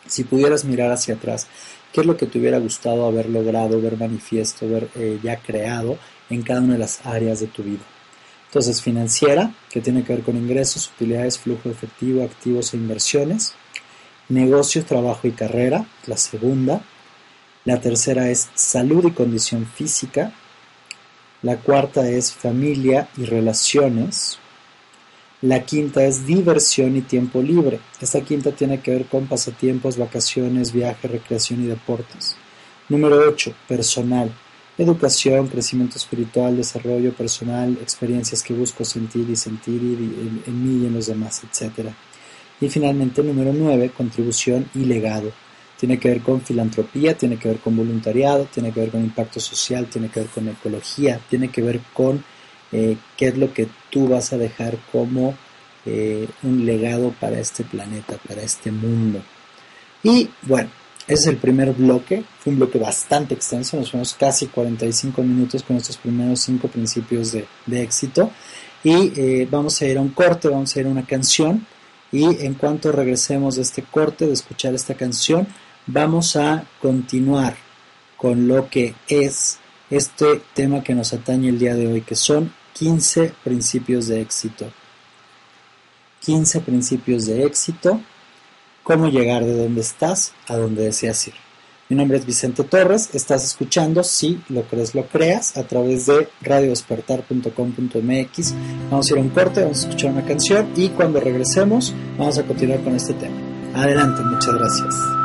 si 0.07 0.25
pudieras 0.25 0.65
mirar 0.65 0.91
hacia 0.91 1.15
atrás, 1.15 1.47
¿qué 1.93 2.01
es 2.01 2.07
lo 2.07 2.17
que 2.17 2.25
te 2.25 2.39
hubiera 2.39 2.57
gustado 2.57 3.05
haber 3.05 3.29
logrado, 3.29 3.81
ver 3.81 3.97
manifiesto, 3.97 4.67
ver 4.67 4.89
eh, 4.95 5.19
ya 5.23 5.37
creado 5.37 5.97
en 6.29 6.41
cada 6.41 6.61
una 6.61 6.73
de 6.73 6.79
las 6.79 7.05
áreas 7.05 7.39
de 7.39 7.47
tu 7.47 7.63
vida? 7.63 7.83
Entonces, 8.47 8.81
financiera, 8.81 9.51
que 9.71 9.81
tiene 9.81 10.03
que 10.03 10.13
ver 10.13 10.23
con 10.23 10.37
ingresos, 10.37 10.91
utilidades, 10.95 11.39
flujo 11.39 11.69
efectivo, 11.69 12.23
activos 12.23 12.73
e 12.73 12.77
inversiones. 12.77 13.55
Negocios, 14.29 14.85
trabajo 14.85 15.27
y 15.27 15.31
carrera, 15.31 15.87
la 16.05 16.17
segunda. 16.17 16.83
La 17.65 17.79
tercera 17.79 18.29
es 18.29 18.49
salud 18.55 19.05
y 19.07 19.11
condición 19.11 19.65
física. 19.65 20.33
La 21.41 21.57
cuarta 21.57 22.09
es 22.09 22.33
familia 22.33 23.07
y 23.17 23.25
relaciones. 23.25 24.37
La 25.41 25.65
quinta 25.65 26.03
es 26.05 26.25
diversión 26.25 26.95
y 26.95 27.01
tiempo 27.01 27.41
libre. 27.41 27.79
Esta 28.01 28.21
quinta 28.21 28.51
tiene 28.51 28.79
que 28.81 28.91
ver 28.91 29.05
con 29.05 29.27
pasatiempos, 29.27 29.97
vacaciones, 29.97 30.71
viaje, 30.71 31.07
recreación 31.07 31.63
y 31.63 31.67
deportes. 31.67 32.35
Número 32.89 33.17
8. 33.29 33.53
Personal. 33.67 34.31
educación, 34.77 35.47
crecimiento 35.47 35.97
espiritual, 35.97 36.57
desarrollo 36.57 37.13
personal, 37.13 37.77
experiencias 37.81 38.41
que 38.41 38.53
busco 38.53 38.83
sentir 38.83 39.29
y 39.29 39.35
sentir 39.35 39.81
en, 39.81 40.63
mí 40.63 40.83
y 40.83 40.87
en 40.87 40.93
los 40.93 41.07
demás, 41.07 41.43
etc. 41.43 41.89
Y 42.59 42.69
finalmente, 42.69 43.21
número 43.21 43.53
9, 43.53 43.91
contribución 43.95 44.67
y 44.73 44.85
legado. 44.85 45.31
Tiene 45.83 45.99
que 45.99 46.07
ver 46.07 46.21
con 46.21 46.39
filantropía, 46.39 47.17
tiene 47.17 47.35
que 47.35 47.49
ver 47.49 47.57
con 47.57 47.75
voluntariado, 47.75 48.45
tiene 48.45 48.71
que 48.71 48.79
ver 48.79 48.89
con 48.89 49.03
impacto 49.03 49.41
social, 49.41 49.87
tiene 49.87 50.07
que 50.07 50.21
ver 50.21 50.29
con 50.29 50.47
ecología, 50.47 51.19
tiene 51.29 51.49
que 51.49 51.61
ver 51.61 51.81
con 51.91 52.23
eh, 52.71 52.95
qué 53.17 53.27
es 53.27 53.37
lo 53.37 53.51
que 53.51 53.67
tú 53.89 54.07
vas 54.07 54.31
a 54.31 54.37
dejar 54.37 54.77
como 54.93 55.35
eh, 55.85 56.29
un 56.43 56.65
legado 56.65 57.13
para 57.19 57.37
este 57.37 57.65
planeta, 57.65 58.15
para 58.25 58.43
este 58.43 58.71
mundo. 58.71 59.21
Y 60.03 60.29
bueno, 60.43 60.69
ese 61.05 61.23
es 61.23 61.27
el 61.27 61.35
primer 61.35 61.73
bloque, 61.73 62.23
fue 62.39 62.53
un 62.53 62.59
bloque 62.59 62.79
bastante 62.79 63.33
extenso, 63.33 63.75
nos 63.75 63.91
fuimos 63.91 64.13
casi 64.13 64.47
45 64.47 65.21
minutos 65.21 65.63
con 65.63 65.75
estos 65.75 65.97
primeros 65.97 66.39
cinco 66.39 66.69
principios 66.69 67.33
de, 67.33 67.45
éxito. 67.83 68.31
Y 68.85 69.11
eh, 69.19 69.49
vamos 69.51 69.81
a 69.81 69.85
ir 69.85 69.97
a 69.97 70.01
un 70.01 70.11
corte, 70.11 70.47
vamos 70.47 70.73
a 70.73 70.79
ir 70.79 70.85
a 70.85 70.89
una 70.89 71.05
canción. 71.05 71.67
Y 72.09 72.45
en 72.45 72.53
cuanto 72.53 72.93
regresemos 72.93 73.55
de 73.55 73.63
este 73.63 73.81
corte, 73.81 74.27
de 74.27 74.33
escuchar 74.33 74.75
esta 74.75 74.93
canción, 74.93 75.45
vamos 75.87 76.35
a 76.35 76.65
continuar 76.81 77.55
con 78.17 78.47
lo 78.47 78.69
que 78.69 78.95
es 79.07 79.59
este 79.89 80.41
tema 80.53 80.83
que 80.83 80.95
nos 80.95 81.13
atañe 81.13 81.49
el 81.49 81.59
día 81.59 81.75
de 81.75 81.87
hoy, 81.87 82.01
que 82.01 82.15
son 82.15 82.53
15 82.73 83.33
principios 83.43 84.07
de 84.07 84.21
éxito. 84.21 84.71
15 86.21 86.61
principios 86.61 87.25
de 87.25 87.43
éxito 87.43 87.99
cómo 88.83 89.07
llegar 89.07 89.43
de 89.43 89.57
donde 89.57 89.81
estás 89.81 90.33
a 90.47 90.55
donde 90.57 90.83
deseas 90.83 91.27
ir. 91.27 91.33
Mi 91.89 91.97
nombre 91.97 92.17
es 92.17 92.25
Vicente 92.25 92.63
Torres, 92.63 93.09
estás 93.13 93.43
escuchando, 93.43 94.03
si 94.03 94.41
lo 94.49 94.63
crees, 94.63 94.95
lo 94.95 95.05
creas, 95.07 95.57
a 95.57 95.63
través 95.63 96.05
de 96.05 96.29
radiodespertar.com.mx. 96.41 98.53
Vamos 98.89 99.09
a 99.09 99.13
ir 99.13 99.19
a 99.19 99.21
un 99.21 99.29
corte, 99.29 99.61
vamos 99.61 99.79
a 99.79 99.81
escuchar 99.87 100.11
una 100.11 100.25
canción 100.25 100.69
y 100.75 100.89
cuando 100.89 101.19
regresemos 101.19 101.93
vamos 102.17 102.37
a 102.37 102.43
continuar 102.43 102.81
con 102.83 102.95
este 102.95 103.13
tema. 103.13 103.35
Adelante, 103.75 104.21
muchas 104.23 104.53
gracias. 104.53 105.22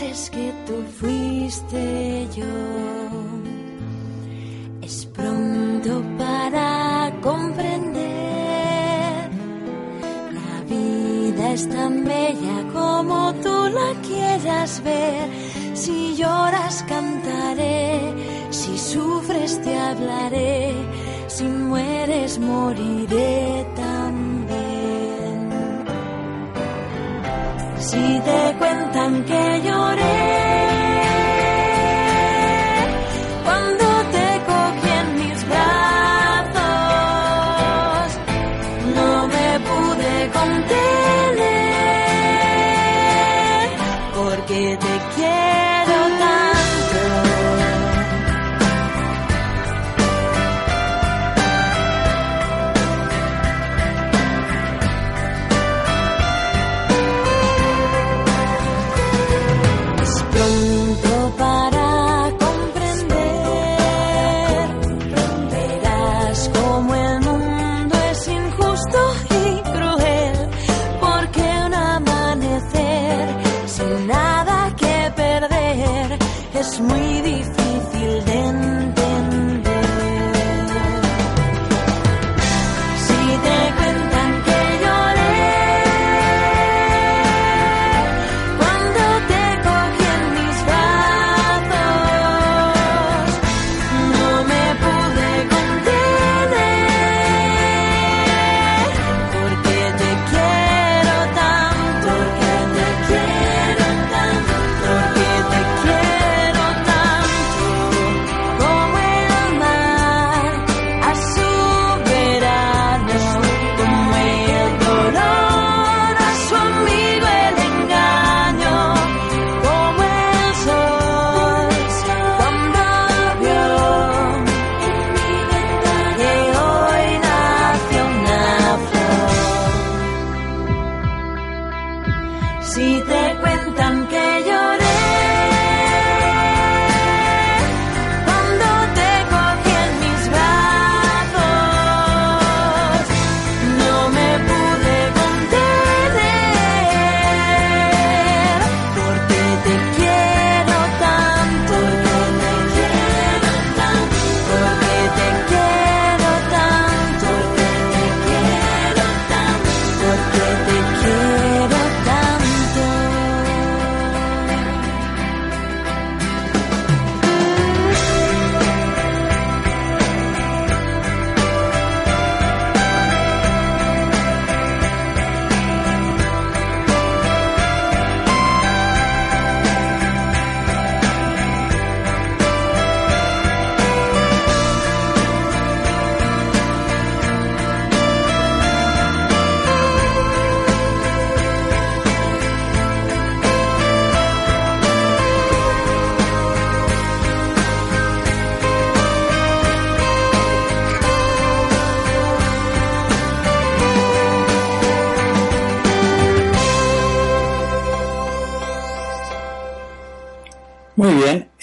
Meses 0.00 0.30
que 0.30 0.52
tú 0.66 0.74
fuiste 1.00 2.28
yo. 2.36 2.44
Es 4.80 5.06
pronto 5.06 6.02
para 6.16 7.12
comprender, 7.20 7.98
la 10.40 10.60
vida 10.68 11.52
es 11.52 11.68
tan 11.68 12.04
bella 12.04 12.64
como 12.72 13.34
tú 13.42 13.68
la 13.70 13.94
quieras 14.06 14.82
ver. 14.84 15.28
Si 15.74 16.16
lloras 16.16 16.84
cantaré, 16.88 18.00
si 18.50 18.78
sufres 18.78 19.60
te 19.62 19.76
hablaré 19.76 20.74
si 21.28 21.44
mueres 21.44 22.38
moriré 22.38 23.64
Si 27.98 28.20
te 28.20 28.54
cuentan 28.58 29.24
que 29.24 29.60
lloré, 29.64 30.17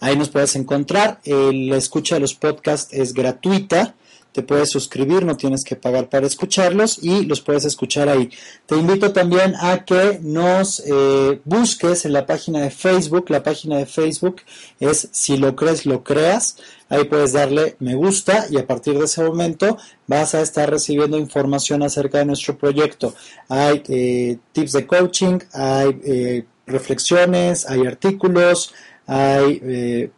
Ahí 0.00 0.16
nos 0.16 0.28
puedes 0.28 0.56
encontrar. 0.56 1.20
la 1.24 1.76
escucha 1.76 2.16
de 2.16 2.20
los 2.20 2.34
podcasts 2.34 2.92
es 2.92 3.12
gratuita. 3.12 3.94
Te 4.36 4.42
puedes 4.42 4.70
suscribir, 4.70 5.24
no 5.24 5.38
tienes 5.38 5.64
que 5.64 5.76
pagar 5.76 6.10
para 6.10 6.26
escucharlos 6.26 6.98
y 7.02 7.24
los 7.24 7.40
puedes 7.40 7.64
escuchar 7.64 8.10
ahí. 8.10 8.28
Te 8.66 8.76
invito 8.76 9.10
también 9.10 9.54
a 9.58 9.86
que 9.86 10.18
nos 10.20 10.80
eh, 10.80 11.40
busques 11.46 12.04
en 12.04 12.12
la 12.12 12.26
página 12.26 12.60
de 12.60 12.70
Facebook. 12.70 13.30
La 13.30 13.42
página 13.42 13.78
de 13.78 13.86
Facebook 13.86 14.42
es 14.78 15.08
Si 15.10 15.38
lo 15.38 15.56
crees, 15.56 15.86
lo 15.86 16.04
creas. 16.04 16.58
Ahí 16.90 17.04
puedes 17.04 17.32
darle 17.32 17.76
me 17.78 17.94
gusta 17.94 18.46
y 18.50 18.58
a 18.58 18.66
partir 18.66 18.98
de 18.98 19.06
ese 19.06 19.24
momento 19.24 19.78
vas 20.06 20.34
a 20.34 20.42
estar 20.42 20.70
recibiendo 20.70 21.16
información 21.16 21.82
acerca 21.82 22.18
de 22.18 22.26
nuestro 22.26 22.58
proyecto. 22.58 23.14
Hay 23.48 23.82
eh, 23.88 24.36
tips 24.52 24.72
de 24.72 24.86
coaching, 24.86 25.38
hay 25.54 25.98
eh, 26.04 26.44
reflexiones, 26.66 27.64
hay 27.64 27.86
artículos, 27.86 28.74
hay 29.06 29.60
eh, 29.62 30.10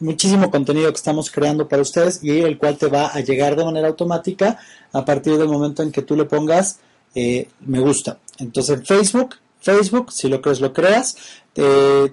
muchísimo 0.00 0.50
contenido 0.50 0.90
que 0.90 0.96
estamos 0.96 1.30
creando 1.30 1.68
para 1.68 1.82
ustedes 1.82 2.22
y 2.22 2.40
el 2.40 2.58
cual 2.58 2.76
te 2.76 2.86
va 2.86 3.08
a 3.08 3.20
llegar 3.20 3.56
de 3.56 3.64
manera 3.64 3.88
automática 3.88 4.58
a 4.92 5.04
partir 5.04 5.38
del 5.38 5.48
momento 5.48 5.82
en 5.82 5.90
que 5.90 6.02
tú 6.02 6.16
le 6.16 6.24
pongas 6.24 6.80
eh, 7.14 7.48
me 7.60 7.80
gusta. 7.80 8.18
Entonces 8.38 8.78
en 8.78 8.86
Facebook, 8.86 9.36
Facebook, 9.60 10.12
si 10.12 10.28
lo 10.28 10.42
crees, 10.42 10.60
lo 10.60 10.72
creas. 10.72 11.16
Eh, 11.54 12.12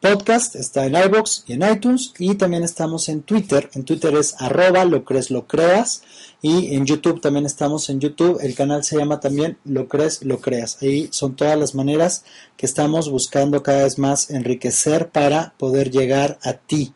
podcast 0.00 0.54
está 0.54 0.86
en 0.86 0.94
iBox 0.94 1.44
y 1.46 1.54
en 1.54 1.62
iTunes 1.70 2.12
y 2.18 2.34
también 2.36 2.62
estamos 2.62 3.08
en 3.08 3.22
Twitter. 3.22 3.68
En 3.74 3.84
Twitter 3.84 4.14
es 4.16 4.34
arroba 4.38 4.84
lo 4.84 5.04
crees, 5.04 5.30
lo 5.30 5.46
creas. 5.46 6.02
Y 6.40 6.76
en 6.76 6.86
YouTube 6.86 7.20
también 7.20 7.46
estamos 7.46 7.88
en 7.90 7.98
YouTube. 7.98 8.38
El 8.40 8.54
canal 8.54 8.84
se 8.84 8.96
llama 8.96 9.18
también 9.18 9.58
Lo 9.64 9.88
crees, 9.88 10.24
lo 10.24 10.40
creas. 10.40 10.80
Ahí 10.82 11.08
son 11.10 11.34
todas 11.34 11.58
las 11.58 11.74
maneras 11.74 12.24
que 12.56 12.66
estamos 12.66 13.10
buscando 13.10 13.62
cada 13.62 13.82
vez 13.82 13.98
más 13.98 14.30
enriquecer 14.30 15.08
para 15.08 15.54
poder 15.58 15.90
llegar 15.90 16.38
a 16.42 16.52
ti. 16.52 16.92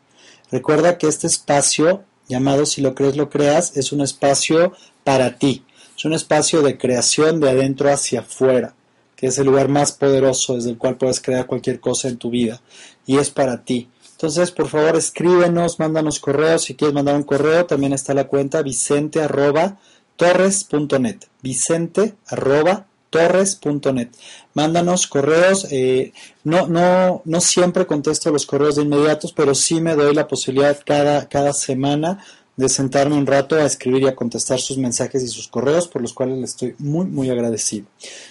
Recuerda 0.49 0.97
que 0.97 1.07
este 1.07 1.27
espacio 1.27 2.03
llamado 2.29 2.65
Si 2.65 2.81
lo 2.81 2.95
crees, 2.95 3.17
lo 3.17 3.29
creas 3.29 3.75
es 3.75 3.91
un 3.91 4.01
espacio 4.01 4.73
para 5.03 5.37
ti. 5.37 5.65
Es 5.97 6.05
un 6.05 6.13
espacio 6.13 6.61
de 6.61 6.77
creación 6.77 7.39
de 7.41 7.49
adentro 7.49 7.91
hacia 7.91 8.21
afuera, 8.21 8.75
que 9.17 9.27
es 9.27 9.37
el 9.37 9.47
lugar 9.47 9.67
más 9.67 9.91
poderoso 9.91 10.55
desde 10.55 10.69
el 10.69 10.77
cual 10.77 10.97
puedes 10.97 11.19
crear 11.19 11.47
cualquier 11.47 11.81
cosa 11.81 12.07
en 12.07 12.17
tu 12.17 12.29
vida. 12.29 12.61
Y 13.05 13.17
es 13.17 13.29
para 13.29 13.65
ti. 13.65 13.89
Entonces, 14.23 14.51
por 14.51 14.69
favor, 14.69 14.95
escríbenos, 14.95 15.79
mándanos 15.79 16.21
correos. 16.21 16.63
Si 16.63 16.75
quieres 16.75 16.93
mandar 16.93 17.17
un 17.17 17.23
correo, 17.23 17.65
también 17.65 17.91
está 17.91 18.13
la 18.13 18.25
cuenta 18.25 18.61
vicente 18.61 19.21
arroba 19.21 19.79
torres.net. 20.15 21.17
Vicente 21.41 22.15
arroba 22.27 22.85
torres.net. 23.09 24.11
Mándanos 24.53 25.07
correos. 25.07 25.67
Eh, 25.71 26.13
no, 26.45 26.67
no, 26.67 27.21
no 27.25 27.41
siempre 27.41 27.85
contesto 27.85 28.31
los 28.31 28.45
correos 28.45 28.77
de 28.77 28.83
inmediatos, 28.83 29.33
pero 29.33 29.53
sí 29.53 29.81
me 29.81 29.93
doy 29.93 30.15
la 30.15 30.25
posibilidad 30.25 30.79
cada, 30.85 31.27
cada 31.27 31.51
semana 31.51 32.23
de 32.55 32.69
sentarme 32.69 33.17
un 33.17 33.25
rato 33.25 33.55
a 33.55 33.65
escribir 33.65 34.03
y 34.03 34.07
a 34.07 34.15
contestar 34.15 34.59
sus 34.61 34.77
mensajes 34.77 35.21
y 35.21 35.27
sus 35.27 35.49
correos, 35.49 35.89
por 35.89 36.01
los 36.01 36.13
cuales 36.13 36.37
le 36.37 36.45
estoy 36.45 36.75
muy, 36.77 37.07
muy 37.07 37.29
agradecido. 37.29 37.87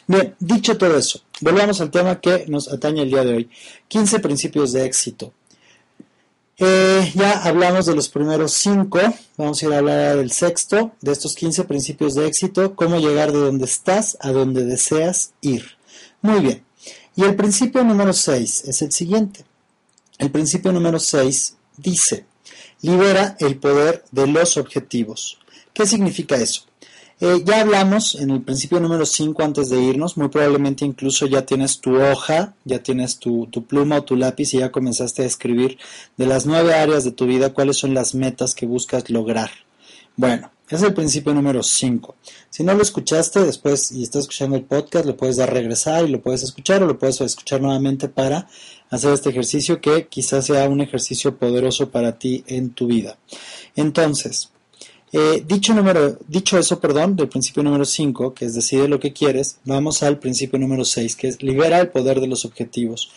Bien, 0.07 0.35
dicho 0.39 0.79
todo 0.79 0.97
eso, 0.97 1.21
volvamos 1.43 1.83
al 1.83 1.91
tema 1.91 2.19
que 2.19 2.47
nos 2.49 2.73
atañe 2.73 3.03
el 3.03 3.11
día 3.11 3.25
de 3.25 3.35
hoy. 3.35 3.51
15 3.89 4.21
principios 4.21 4.73
de 4.73 4.87
éxito. 4.87 5.35
Eh, 6.65 7.11
ya 7.17 7.43
hablamos 7.43 7.87
de 7.87 7.95
los 7.97 8.09
primeros 8.09 8.53
cinco, 8.53 9.01
vamos 9.37 9.61
a 9.61 9.67
ir 9.67 9.73
a 9.73 9.79
hablar 9.79 10.17
del 10.17 10.31
sexto, 10.31 10.93
de 11.01 11.11
estos 11.11 11.35
15 11.35 11.65
principios 11.65 12.15
de 12.15 12.29
éxito, 12.29 12.77
cómo 12.77 13.01
llegar 13.01 13.33
de 13.33 13.41
donde 13.41 13.65
estás 13.65 14.17
a 14.21 14.31
donde 14.31 14.65
deseas 14.65 15.33
ir. 15.41 15.77
Muy 16.21 16.39
bien, 16.39 16.65
y 17.17 17.25
el 17.25 17.35
principio 17.35 17.83
número 17.83 18.13
6 18.13 18.67
es 18.69 18.81
el 18.81 18.93
siguiente. 18.93 19.45
El 20.19 20.31
principio 20.31 20.71
número 20.71 21.01
6 21.01 21.57
dice, 21.79 22.27
libera 22.81 23.37
el 23.41 23.59
poder 23.59 24.05
de 24.13 24.29
los 24.29 24.57
objetivos. 24.57 25.41
¿Qué 25.75 25.85
significa 25.85 26.37
eso? 26.37 26.67
Eh, 27.25 27.45
ya 27.45 27.61
hablamos 27.61 28.17
en 28.17 28.31
el 28.31 28.41
principio 28.41 28.81
número 28.81 29.07
5 29.07 29.45
antes 29.45 29.71
de 29.71 29.81
irnos, 29.81 30.17
muy 30.17 30.27
probablemente 30.27 30.85
incluso 30.85 31.25
ya 31.27 31.47
tienes 31.47 31.79
tu 31.79 31.95
hoja, 31.95 32.57
ya 32.65 32.83
tienes 32.83 33.21
tu, 33.21 33.49
pluma 33.69 33.99
o 33.99 34.03
tu 34.03 34.17
lápiz 34.17 34.53
y 34.55 34.59
ya 34.59 34.73
comenzaste 34.73 35.23
a 35.23 35.27
escribir 35.27 35.79
de 36.17 36.27
las 36.27 36.47
nueve 36.47 36.75
áreas 36.75 37.05
de 37.05 37.13
tu 37.13 37.27
vida 37.27 37.55
cuáles 37.55 37.77
son 37.77 37.95
las 37.95 38.17
metas 38.17 38.57
que 38.57 38.67
buscas 38.67 39.09
lograr. 39.09 39.53
Bueno, 40.17 40.51
es 40.69 40.83
el 40.83 40.95
principio 40.95 41.33
número 41.33 41.63
5. 41.63 42.17
Si 42.51 42.65
no 42.65 42.75
lo 42.75 42.83
escuchaste 42.83 43.39
después 43.45 43.93
y 43.93 44.03
estás 44.03 44.23
escuchando 44.23 44.57
el 44.57 44.65
podcast, 44.65 45.07
lo 45.07 45.17
puedes 45.17 45.37
dar 45.37 45.53
regresar 45.53 46.05
y 46.05 46.11
lo 46.11 46.21
puedes 46.21 46.43
escuchar 46.43 46.83
o 46.83 46.89
lo 46.89 46.99
puedes 46.99 47.21
escuchar 47.21 47.61
nuevamente 47.61 48.09
para 48.09 48.49
hacer 48.91 49.13
este 49.13 49.31
ejercicio 49.31 49.81
que 49.81 50.09
quizás 50.09 50.47
sea 50.47 50.69
un 50.69 50.81
ejercicio 50.81 51.37
poderoso 51.37 51.89
para 51.89 52.19
ti 52.19 52.43
en 52.49 52.71
tu 52.71 52.89
vida. 52.89 53.17
Entonces, 53.77 54.51
eh, 55.13 55.45
dicho, 55.47 55.75
número, 55.75 56.19
dicho 56.27 56.59
eso, 56.59 56.81
perdón, 56.81 57.17
del 57.17 57.29
principio 57.29 57.63
número 57.63 57.85
5, 57.85 58.33
que 58.33 58.47
es 58.47 58.55
decide 58.55 58.89
lo 58.89 58.99
que 58.99 59.13
quieres, 59.13 59.59
vamos 59.65 60.03
al 60.03 60.19
principio 60.19 60.59
número 60.59 60.87
6, 60.87 61.17
que 61.17 61.29
es 61.29 61.43
libera 61.43 61.81
el 61.81 61.89
poder 61.89 62.21
de 62.21 62.29
los 62.29 62.47
objetivos. 62.47 63.11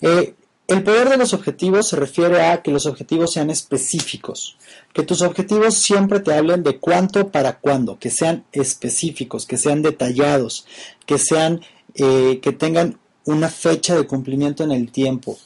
Eh, 0.00 0.34
el 0.66 0.82
poder 0.82 1.08
de 1.08 1.16
los 1.16 1.32
objetivos 1.32 1.88
se 1.88 1.96
refiere 1.96 2.42
a 2.42 2.60
que 2.60 2.72
los 2.72 2.86
objetivos 2.86 3.32
sean 3.32 3.50
específicos, 3.50 4.58
que 4.92 5.04
tus 5.04 5.22
objetivos 5.22 5.74
siempre 5.74 6.20
te 6.20 6.34
hablen 6.34 6.64
de 6.64 6.78
cuánto 6.78 7.28
para 7.28 7.58
cuándo, 7.58 7.98
que 7.98 8.10
sean 8.10 8.44
específicos, 8.52 9.46
que 9.46 9.56
sean 9.56 9.80
detallados, 9.80 10.66
que 11.06 11.18
sean, 11.18 11.60
eh, 11.94 12.40
que 12.42 12.52
tengan 12.52 12.98
una 13.24 13.48
fecha 13.48 13.94
de 13.96 14.06
cumplimiento 14.06 14.64
en 14.64 14.72
el 14.72 14.90
tiempo. 14.90 15.38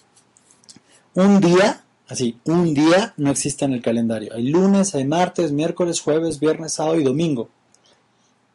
Un 1.14 1.40
día 1.40 1.84
Así, 2.08 2.38
un 2.44 2.74
día 2.74 3.14
no 3.16 3.30
existe 3.30 3.64
en 3.64 3.72
el 3.72 3.82
calendario. 3.82 4.34
Hay 4.34 4.48
lunes, 4.48 4.94
hay 4.94 5.06
martes, 5.06 5.52
miércoles, 5.52 6.00
jueves, 6.00 6.40
viernes, 6.40 6.74
sábado 6.74 7.00
y 7.00 7.04
domingo. 7.04 7.48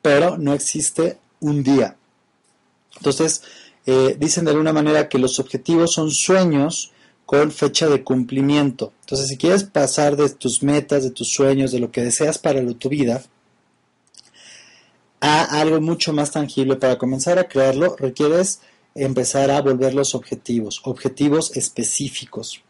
Pero 0.01 0.37
no 0.37 0.53
existe 0.53 1.17
un 1.39 1.63
día. 1.63 1.95
Entonces, 2.97 3.43
eh, 3.85 4.15
dicen 4.19 4.45
de 4.45 4.51
alguna 4.51 4.73
manera 4.73 5.09
que 5.09 5.17
los 5.17 5.39
objetivos 5.39 5.93
son 5.93 6.11
sueños 6.11 6.91
con 7.25 7.51
fecha 7.51 7.87
de 7.87 8.03
cumplimiento. 8.03 8.93
Entonces, 9.01 9.27
si 9.27 9.37
quieres 9.37 9.63
pasar 9.63 10.15
de 10.15 10.29
tus 10.29 10.61
metas, 10.63 11.03
de 11.03 11.11
tus 11.11 11.29
sueños, 11.29 11.71
de 11.71 11.79
lo 11.79 11.91
que 11.91 12.03
deseas 12.03 12.37
para 12.37 12.65
tu 12.73 12.89
vida, 12.89 13.23
a 15.19 15.59
algo 15.59 15.81
mucho 15.81 16.13
más 16.13 16.31
tangible 16.31 16.75
para 16.75 16.97
comenzar 16.97 17.39
a 17.39 17.47
crearlo, 17.47 17.95
requieres 17.97 18.61
empezar 18.93 19.51
a 19.51 19.61
volver 19.61 19.93
los 19.93 20.15
objetivos, 20.15 20.81
objetivos 20.83 21.55
específicos 21.57 22.63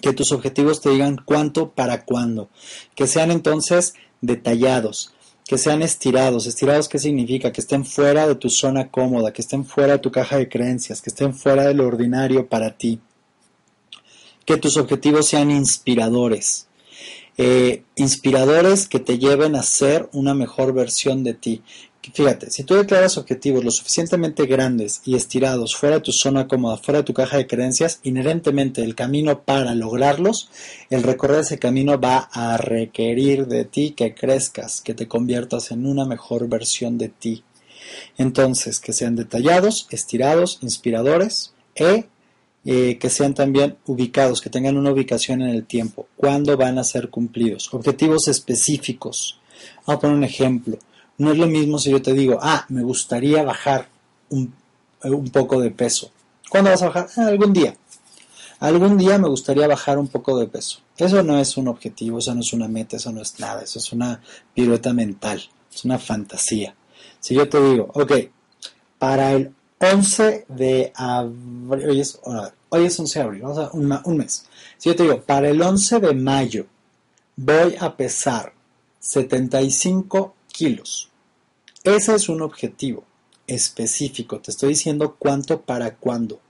que 0.00 0.12
tus 0.12 0.32
objetivos 0.32 0.80
te 0.80 0.90
digan 0.90 1.16
cuánto 1.24 1.70
para 1.70 2.04
cuándo, 2.04 2.50
que 2.94 3.06
sean 3.06 3.30
entonces 3.30 3.94
detallados, 4.20 5.14
que 5.46 5.58
sean 5.58 5.82
estirados. 5.82 6.46
¿Estirados 6.46 6.88
qué 6.88 6.98
significa? 6.98 7.52
Que 7.52 7.60
estén 7.60 7.84
fuera 7.84 8.26
de 8.26 8.34
tu 8.34 8.50
zona 8.50 8.90
cómoda, 8.90 9.32
que 9.32 9.42
estén 9.42 9.64
fuera 9.64 9.94
de 9.94 9.98
tu 10.00 10.10
caja 10.10 10.36
de 10.36 10.48
creencias, 10.48 11.00
que 11.00 11.10
estén 11.10 11.34
fuera 11.34 11.64
de 11.64 11.74
lo 11.74 11.86
ordinario 11.86 12.48
para 12.48 12.76
ti. 12.76 13.00
Que 14.44 14.56
tus 14.56 14.76
objetivos 14.76 15.28
sean 15.28 15.50
inspiradores. 15.50 16.66
Eh, 17.38 17.82
inspiradores 17.96 18.88
que 18.88 18.98
te 18.98 19.18
lleven 19.18 19.56
a 19.56 19.62
ser 19.62 20.08
una 20.12 20.34
mejor 20.34 20.72
versión 20.72 21.22
de 21.22 21.34
ti. 21.34 21.62
Fíjate, 22.12 22.50
si 22.50 22.62
tú 22.62 22.74
declaras 22.74 23.18
objetivos 23.18 23.64
lo 23.64 23.70
suficientemente 23.70 24.46
grandes 24.46 25.00
y 25.04 25.16
estirados 25.16 25.74
fuera 25.74 25.96
de 25.96 26.02
tu 26.02 26.12
zona 26.12 26.46
cómoda, 26.46 26.76
fuera 26.76 27.00
de 27.00 27.04
tu 27.04 27.12
caja 27.12 27.36
de 27.36 27.46
creencias, 27.46 28.00
inherentemente 28.04 28.82
el 28.82 28.94
camino 28.94 29.42
para 29.42 29.74
lograrlos, 29.74 30.48
el 30.90 31.02
recorrer 31.02 31.40
ese 31.40 31.58
camino 31.58 32.00
va 32.00 32.28
a 32.32 32.56
requerir 32.58 33.46
de 33.46 33.64
ti 33.64 33.90
que 33.90 34.14
crezcas, 34.14 34.80
que 34.80 34.94
te 34.94 35.08
conviertas 35.08 35.72
en 35.72 35.86
una 35.86 36.04
mejor 36.04 36.48
versión 36.48 36.96
de 36.96 37.08
ti. 37.08 37.42
Entonces, 38.18 38.78
que 38.80 38.92
sean 38.92 39.16
detallados, 39.16 39.86
estirados, 39.90 40.58
inspiradores 40.62 41.52
e 41.74 42.06
eh, 42.64 42.98
que 42.98 43.10
sean 43.10 43.34
también 43.34 43.76
ubicados, 43.86 44.40
que 44.40 44.50
tengan 44.50 44.76
una 44.76 44.90
ubicación 44.90 45.40
en 45.42 45.50
el 45.50 45.66
tiempo. 45.66 46.08
¿Cuándo 46.16 46.56
van 46.56 46.78
a 46.78 46.84
ser 46.84 47.10
cumplidos? 47.10 47.72
Objetivos 47.72 48.26
específicos. 48.28 49.38
Vamos 49.86 49.98
a 49.98 50.00
poner 50.00 50.16
un 50.16 50.24
ejemplo. 50.24 50.78
No 51.18 51.32
es 51.32 51.38
lo 51.38 51.46
mismo 51.46 51.78
si 51.78 51.90
yo 51.90 52.02
te 52.02 52.12
digo, 52.12 52.38
ah, 52.42 52.66
me 52.68 52.82
gustaría 52.82 53.42
bajar 53.42 53.88
un, 54.30 54.52
poco 55.32 55.60
de 55.60 55.70
peso. 55.70 56.10
¿Cuándo 56.48 56.70
vas 56.70 56.82
a 56.82 56.86
bajar? 56.86 57.08
Ah, 57.16 57.26
algún 57.26 57.52
día. 57.52 57.76
Algún 58.60 58.96
día 58.96 59.18
me 59.18 59.28
gustaría 59.28 59.66
bajar 59.66 59.98
un 59.98 60.08
poco 60.08 60.38
de 60.38 60.46
peso. 60.46 60.80
Eso 60.96 61.22
no 61.22 61.38
es 61.38 61.56
un 61.56 61.68
objetivo, 61.68 62.18
eso 62.18 62.34
no 62.34 62.40
es 62.40 62.52
una 62.52 62.68
meta, 62.68 62.96
eso 62.96 63.12
no 63.12 63.20
es 63.20 63.38
nada, 63.38 63.62
eso 63.62 63.78
es 63.78 63.92
una 63.92 64.20
pirueta 64.54 64.92
mental, 64.92 65.42
es 65.72 65.84
una 65.84 65.98
fantasía. 65.98 66.74
Si 67.20 67.34
yo 67.34 67.48
te 67.48 67.60
digo, 67.60 67.90
ok, 67.92 68.12
para 68.98 69.32
el 69.32 69.52
11 69.78 70.46
de 70.48 70.92
abril, 70.94 71.90
hoy 71.90 72.00
es, 72.00 72.18
hoy 72.70 72.84
es 72.84 72.98
11 72.98 73.18
de 73.18 73.24
abril, 73.24 73.42
vamos 73.42 73.58
a 73.58 73.70
un, 73.72 74.00
un 74.04 74.16
mes. 74.16 74.46
Si 74.78 74.88
yo 74.88 74.96
te 74.96 75.02
digo, 75.02 75.20
para 75.20 75.48
el 75.48 75.60
11 75.60 76.00
de 76.00 76.14
mayo 76.14 76.66
voy 77.36 77.76
a 77.78 77.94
pesar 77.94 78.54
75 78.98 80.35
kilos. 80.56 81.10
Ese 81.84 82.14
es 82.14 82.28
un 82.30 82.40
objetivo 82.40 83.04
específico. 83.46 84.40
Te 84.40 84.50
estoy 84.50 84.70
diciendo 84.70 85.16
cuánto 85.18 85.60
para 85.60 85.96
cuándo. 85.96 86.40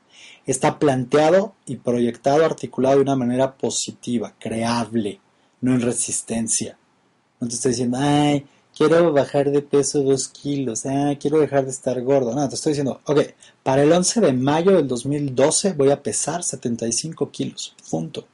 Está 0.47 0.79
planteado 0.79 1.55
y 1.67 1.77
proyectado, 1.77 2.45
articulado 2.45 2.97
de 2.97 3.03
una 3.03 3.17
manera 3.17 3.57
positiva, 3.57 4.35
creable, 4.39 5.21
no 5.61 5.75
en 5.75 5.81
resistencia. 5.81 6.79
No 7.41 7.49
te 7.49 7.55
estoy 7.55 7.73
diciendo, 7.73 7.99
ay, 8.01 8.47
quiero 8.77 9.13
bajar 9.13 9.51
de 9.51 9.61
peso 9.61 10.03
dos 10.03 10.29
kilos, 10.29 10.87
ay, 10.87 11.17
quiero 11.17 11.41
dejar 11.41 11.65
de 11.65 11.73
estar 11.73 12.01
gordo. 12.03 12.33
No, 12.33 12.49
te 12.49 12.55
estoy 12.55 12.73
diciendo, 12.73 13.01
ok, 13.05 13.21
para 13.65 13.83
el 13.83 13.91
11 13.91 14.21
de 14.21 14.33
mayo 14.33 14.71
del 14.71 14.87
2012 14.87 15.73
voy 15.73 15.91
a 15.91 16.03
pesar 16.03 16.45
75 16.45 17.31
kilos. 17.33 17.75
Punto. 17.91 18.25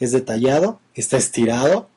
Es 0.00 0.10
detallado, 0.10 0.80
está 0.94 1.16
estirado, 1.16 1.88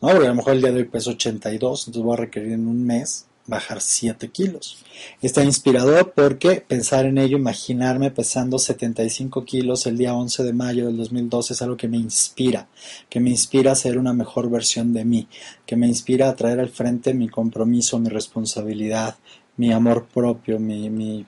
¿no? 0.00 0.08
Porque 0.08 0.26
a 0.26 0.30
lo 0.30 0.36
mejor 0.36 0.54
el 0.54 0.62
día 0.62 0.72
de 0.72 0.78
hoy 0.78 0.84
peso 0.84 1.10
82, 1.10 1.88
entonces 1.88 2.02
voy 2.02 2.14
a 2.14 2.20
requerir 2.20 2.52
en 2.52 2.66
un 2.68 2.84
mes 2.84 3.26
bajar 3.48 3.80
7 3.80 4.28
kilos. 4.28 4.84
Está 5.22 5.42
inspirador 5.42 6.12
porque 6.14 6.60
pensar 6.60 7.06
en 7.06 7.18
ello, 7.18 7.38
imaginarme 7.38 8.10
pesando 8.10 8.58
75 8.58 9.44
kilos 9.44 9.86
el 9.86 9.96
día 9.96 10.14
11 10.14 10.44
de 10.44 10.52
mayo 10.52 10.86
del 10.86 10.98
2012 10.98 11.54
es 11.54 11.62
algo 11.62 11.76
que 11.76 11.88
me 11.88 11.96
inspira, 11.96 12.68
que 13.08 13.20
me 13.20 13.30
inspira 13.30 13.72
a 13.72 13.76
ser 13.76 13.98
una 13.98 14.12
mejor 14.12 14.50
versión 14.50 14.92
de 14.92 15.04
mí, 15.04 15.28
que 15.64 15.76
me 15.76 15.88
inspira 15.88 16.28
a 16.28 16.36
traer 16.36 16.60
al 16.60 16.68
frente 16.68 17.14
mi 17.14 17.28
compromiso, 17.28 17.98
mi 17.98 18.10
responsabilidad, 18.10 19.16
mi 19.56 19.72
amor 19.72 20.06
propio, 20.12 20.60
mi, 20.60 20.90
mi 20.90 21.26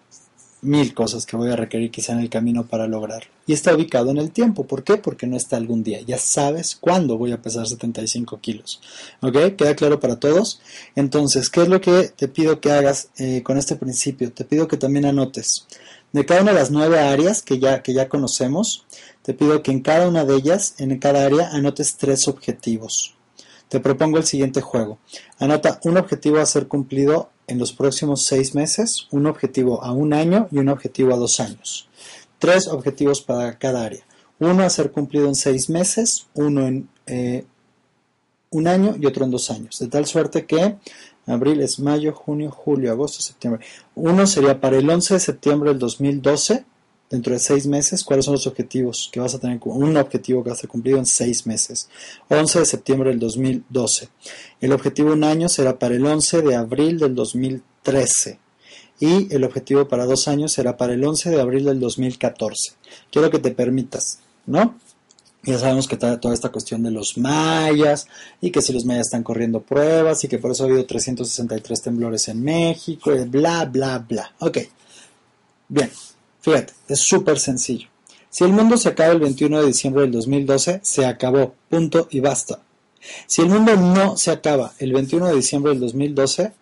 mil 0.62 0.95
cosas 0.95 1.25
que 1.25 1.37
voy 1.37 1.51
a 1.51 1.57
requerir 1.57 1.91
quizá 1.91 2.12
en 2.12 2.21
el 2.21 2.29
camino 2.29 2.66
para 2.66 2.87
lograrlo. 2.87 3.31
Y 3.51 3.53
está 3.53 3.75
ubicado 3.75 4.13
en 4.13 4.19
el 4.19 4.31
tiempo. 4.31 4.65
¿Por 4.65 4.85
qué? 4.85 4.97
Porque 4.97 5.27
no 5.27 5.37
está 5.37 5.57
algún 5.57 5.83
día. 5.83 6.01
Ya 6.03 6.19
sabes 6.19 6.77
cuándo 6.81 7.19
voy 7.19 7.33
a 7.33 7.43
pesar 7.43 7.67
75 7.67 8.39
kilos. 8.41 8.81
¿Ok? 9.23 9.57
¿Queda 9.59 9.75
claro 9.75 9.99
para 9.99 10.21
todos? 10.21 10.61
Entonces, 10.95 11.51
¿qué 11.51 11.63
es 11.63 11.69
lo 11.69 11.81
que 11.81 12.13
te 12.15 12.29
pido 12.29 12.61
que 12.61 12.71
hagas 12.71 13.09
eh, 13.17 13.43
con 13.43 13.59
este 13.59 13.75
principio? 13.75 14.33
Te 14.33 14.45
pido 14.45 14.69
que 14.69 14.77
también 14.77 15.05
anotes. 15.05 15.67
De 16.13 16.25
cada 16.25 16.43
una 16.43 16.53
de 16.53 16.61
las 16.61 16.71
nueve 16.71 17.01
áreas 17.01 17.43
que 17.43 17.59
ya, 17.59 17.83
que 17.83 17.93
ya 17.93 18.09
conocemos, 18.09 18.87
te 19.23 19.35
pido 19.35 19.65
que 19.65 19.73
en 19.73 19.81
cada 19.81 20.07
una 20.07 20.25
de 20.25 20.37
ellas, 20.37 20.77
en 20.79 20.97
cada 21.01 21.27
área, 21.27 21.49
anotes 21.49 21.97
tres 21.97 22.29
objetivos. 22.29 23.17
Te 23.69 23.81
propongo 23.81 24.19
el 24.19 24.27
siguiente 24.27 24.61
juego. 24.61 25.01
Anota 25.41 25.81
un 25.83 25.97
objetivo 25.97 26.39
a 26.39 26.47
ser 26.47 26.69
cumplido 26.69 27.31
en 27.49 27.59
los 27.59 27.73
próximos 27.73 28.23
seis 28.23 28.55
meses, 28.55 29.09
un 29.11 29.27
objetivo 29.27 29.83
a 29.83 29.91
un 29.91 30.13
año 30.13 30.47
y 30.53 30.59
un 30.59 30.69
objetivo 30.69 31.13
a 31.13 31.17
dos 31.17 31.41
años. 31.41 31.89
Tres 32.41 32.66
objetivos 32.66 33.22
para 33.22 33.57
cada 33.57 33.84
área. 33.84 34.03
Uno 34.41 34.64
a 34.64 34.70
ser 34.70 34.91
cumplido 34.91 35.28
en 35.28 35.36
seis 35.36 35.70
meses, 35.70 36.26
uno 36.34 36.66
en 36.66 36.88
eh, 37.07 37.45
un 38.51 38.66
año 38.66 38.97
y 39.01 39.07
otro 39.07 39.24
en 39.24 39.30
dos 39.30 39.51
años. 39.51 39.78
De 39.78 39.86
tal 39.86 40.07
suerte 40.07 40.47
que 40.47 40.76
abril 41.26 41.61
es 41.61 41.78
mayo, 41.78 42.12
junio, 42.12 42.51
julio, 42.51 42.91
agosto, 42.91 43.20
septiembre. 43.22 43.64
Uno 43.95 44.26
sería 44.26 44.61
para 44.61 44.78
el 44.78 44.91
11 44.91 45.14
de 45.14 45.20
septiembre 45.20 45.70
del 45.70 45.78
2012 45.78 46.64
dentro 47.11 47.32
de 47.32 47.41
seis 47.41 47.66
meses, 47.66 48.05
cuáles 48.05 48.24
son 48.24 48.34
los 48.34 48.47
objetivos 48.47 49.11
que 49.12 49.18
vas 49.18 49.34
a 49.34 49.41
tener, 49.41 49.59
un 49.64 49.97
objetivo 49.97 50.45
que 50.45 50.51
va 50.51 50.57
a 50.57 50.68
cumplido 50.68 50.97
en 50.99 51.07
seis 51.07 51.47
meses. 51.47 51.88
11 52.28 52.61
de 52.61 52.64
septiembre 52.64 53.11
del 53.11 53.18
2012. 53.18 54.09
El 54.61 54.72
objetivo 54.72 55.12
un 55.12 55.24
año 55.24 55.49
será 55.49 55.78
para 55.78 55.97
el 55.97 56.07
11 56.07 56.43
de 56.43 56.55
abril 56.55 56.99
del 56.99 57.14
2013. 57.14 58.38
Y 59.01 59.35
el 59.35 59.45
objetivo 59.45 59.89
para 59.89 60.05
dos 60.05 60.29
años 60.29 60.53
será 60.53 60.77
para 60.77 60.93
el 60.93 61.05
11 61.05 61.31
de 61.31 61.41
abril 61.41 61.65
del 61.65 61.81
2014. 61.81 62.75
Quiero 63.11 63.31
que 63.31 63.39
te 63.39 63.51
permitas, 63.51 64.21
¿no? 64.47 64.79
Ya 65.43 65.59
sabemos 65.59 65.89
que 65.89 65.95
está 65.95 66.21
toda 66.21 66.35
esta 66.35 66.51
cuestión 66.51 66.83
de 66.83 66.91
los 66.91 67.17
mayas 67.17 68.07
y 68.43 68.51
que 68.51 68.61
si 68.61 68.75
los 68.75 68.85
mayas 68.85 69.07
están 69.07 69.23
corriendo 69.23 69.61
pruebas 69.61 70.23
y 70.23 70.29
que 70.29 70.37
por 70.39 70.51
eso 70.51 70.65
ha 70.65 70.67
habido 70.67 70.85
363 70.85 71.81
temblores 71.81 72.29
en 72.29 72.45
México 72.45 73.15
y 73.15 73.25
bla, 73.25 73.65
bla, 73.65 74.05
bla. 74.07 74.35
Ok. 74.39 74.59
Bien, 75.69 75.91
Fíjate, 76.41 76.73
es 76.89 77.01
súper 77.01 77.39
sencillo. 77.39 77.89
Si 78.31 78.45
el 78.45 78.53
mundo 78.53 78.77
se 78.77 78.89
acaba 78.89 79.13
el 79.13 79.21
21 79.21 79.61
de 79.61 79.67
diciembre 79.67 80.03
del 80.03 80.13
2012, 80.13 80.81
se 80.83 81.05
acabó, 81.05 81.55
punto 81.68 82.09
y 82.11 82.21
basta. 82.21 82.61
Si 83.27 83.43
el 83.43 83.49
mundo 83.49 83.77
no 83.77 84.17
se 84.17 84.31
acaba 84.31 84.72
el 84.79 84.93
21 84.93 85.29
de 85.29 85.37
diciembre 85.37 85.72
del 85.72 85.81
2012, 85.81 86.53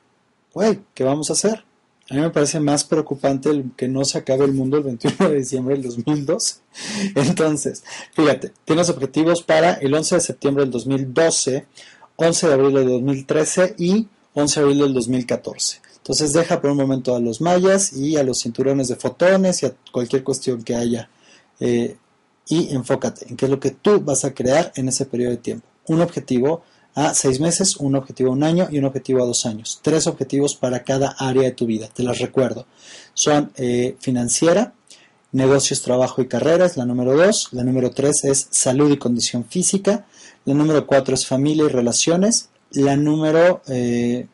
güey, 0.55 0.81
¿qué 0.95 1.05
vamos 1.05 1.31
a 1.31 1.35
hacer? 1.35 1.65
A 2.11 2.15
mí 2.15 2.21
me 2.21 2.31
parece 2.31 2.59
más 2.59 2.85
preocupante 2.85 3.51
el 3.51 3.73
que 3.77 3.87
no 3.87 4.05
se 4.05 4.17
acabe 4.17 4.47
el 4.47 4.53
mundo 4.53 4.79
el 4.79 4.85
21 4.85 5.29
de 5.29 5.37
diciembre 5.37 5.75
del 5.75 5.85
2012. 5.85 6.57
Entonces, 7.15 7.85
fíjate, 8.15 8.53
tienes 8.65 8.89
objetivos 8.89 9.43
para 9.43 9.75
el 9.75 9.93
11 9.93 10.15
de 10.15 10.21
septiembre 10.23 10.65
del 10.65 10.71
2012, 10.73 11.67
11 12.17 12.49
de 12.49 12.55
abril 12.55 12.75
del 12.75 12.89
2013 12.89 13.75
y 13.79 14.09
11 14.33 14.61
de 14.61 14.65
abril 14.65 14.79
del 14.79 14.95
2014. 14.95 15.81
Entonces 15.99 16.33
deja 16.33 16.59
por 16.63 16.71
un 16.71 16.79
momento 16.79 17.15
a 17.15 17.21
los 17.21 17.43
mayas 17.43 17.93
y 17.93 18.17
a 18.17 18.23
los 18.23 18.41
cinturones 18.41 18.89
de 18.89 18.97
fotones 18.97 19.63
y 19.63 19.67
a 19.67 19.75
cualquier 19.93 20.25
cuestión 20.25 20.63
que 20.63 20.75
haya 20.75 21.11
eh, 21.61 21.99
y 22.49 22.75
enfócate 22.75 23.29
en 23.29 23.37
qué 23.37 23.45
es 23.45 23.51
lo 23.51 23.61
que 23.61 23.73
tú 23.73 24.01
vas 24.01 24.25
a 24.25 24.33
crear 24.33 24.73
en 24.77 24.89
ese 24.89 25.05
periodo 25.05 25.33
de 25.33 25.37
tiempo. 25.37 25.67
Un 25.87 26.01
objetivo 26.01 26.63
a 26.99 27.15
seis 27.15 27.39
meses, 27.39 27.77
un 27.77 27.95
objetivo 27.95 28.31
a 28.31 28.33
un 28.33 28.43
año 28.43 28.69
y 28.71 28.79
un 28.79 28.85
objetivo 28.85 29.23
a 29.23 29.27
dos 29.27 29.47
años. 29.47 29.79
Tres 29.83 30.07
objetivos 30.07 30.57
para 30.57 30.83
cada 30.83 31.15
área 31.19 31.45
de 31.45 31.53
tu 31.53 31.67
vida, 31.67 31.89
te 31.95 32.03
las 32.03 32.19
recuerdo. 32.19 32.67
Son 33.15 33.53
eh, 33.57 33.97
financiera, 34.01 34.75
negocios, 35.31 35.83
trabajo 35.83 36.23
y 36.23 36.27
carreras, 36.27 36.77
la 36.77 36.85
número 36.85 37.17
dos. 37.17 37.49
La 37.53 37.63
número 37.63 37.91
tres 37.91 38.25
es 38.25 38.49
salud 38.51 38.91
y 38.91 38.97
condición 38.97 39.45
física. 39.45 40.07
La 40.45 40.55
número 40.55 40.87
cuatro 40.87 41.15
es 41.15 41.27
familia 41.27 41.67
y 41.67 41.69
relaciones. 41.69 42.49
La 42.71 42.97
número 42.97 43.63
eh, 43.69 44.27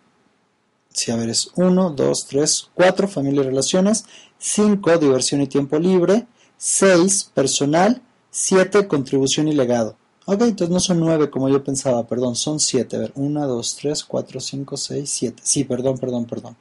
si 0.94 1.10
a 1.10 1.16
ver, 1.16 1.28
es 1.28 1.50
1, 1.56 1.90
2, 1.90 2.26
3, 2.28 2.70
4, 2.72 3.08
familia 3.08 3.42
y 3.42 3.46
relaciones, 3.46 4.06
5, 4.38 4.98
diversión 4.98 5.42
y 5.42 5.48
tiempo 5.48 5.78
libre, 5.78 6.26
6, 6.56 7.32
personal, 7.34 8.00
7, 8.30 8.86
contribución 8.86 9.48
y 9.48 9.54
legado. 9.54 9.96
Ok, 10.26 10.40
entonces 10.40 10.70
no 10.70 10.80
son 10.80 11.00
9 11.00 11.28
como 11.28 11.48
yo 11.50 11.62
pensaba, 11.62 12.06
perdón, 12.06 12.34
son 12.34 12.58
7. 12.58 12.96
A 12.96 12.98
ver, 13.00 13.12
1, 13.14 13.46
2, 13.46 13.76
3, 13.76 14.04
4, 14.04 14.40
5, 14.40 14.76
6, 14.76 15.10
7. 15.10 15.42
Sí, 15.44 15.64
perdón, 15.64 15.98
perdón, 15.98 16.24
perdón. 16.24 16.56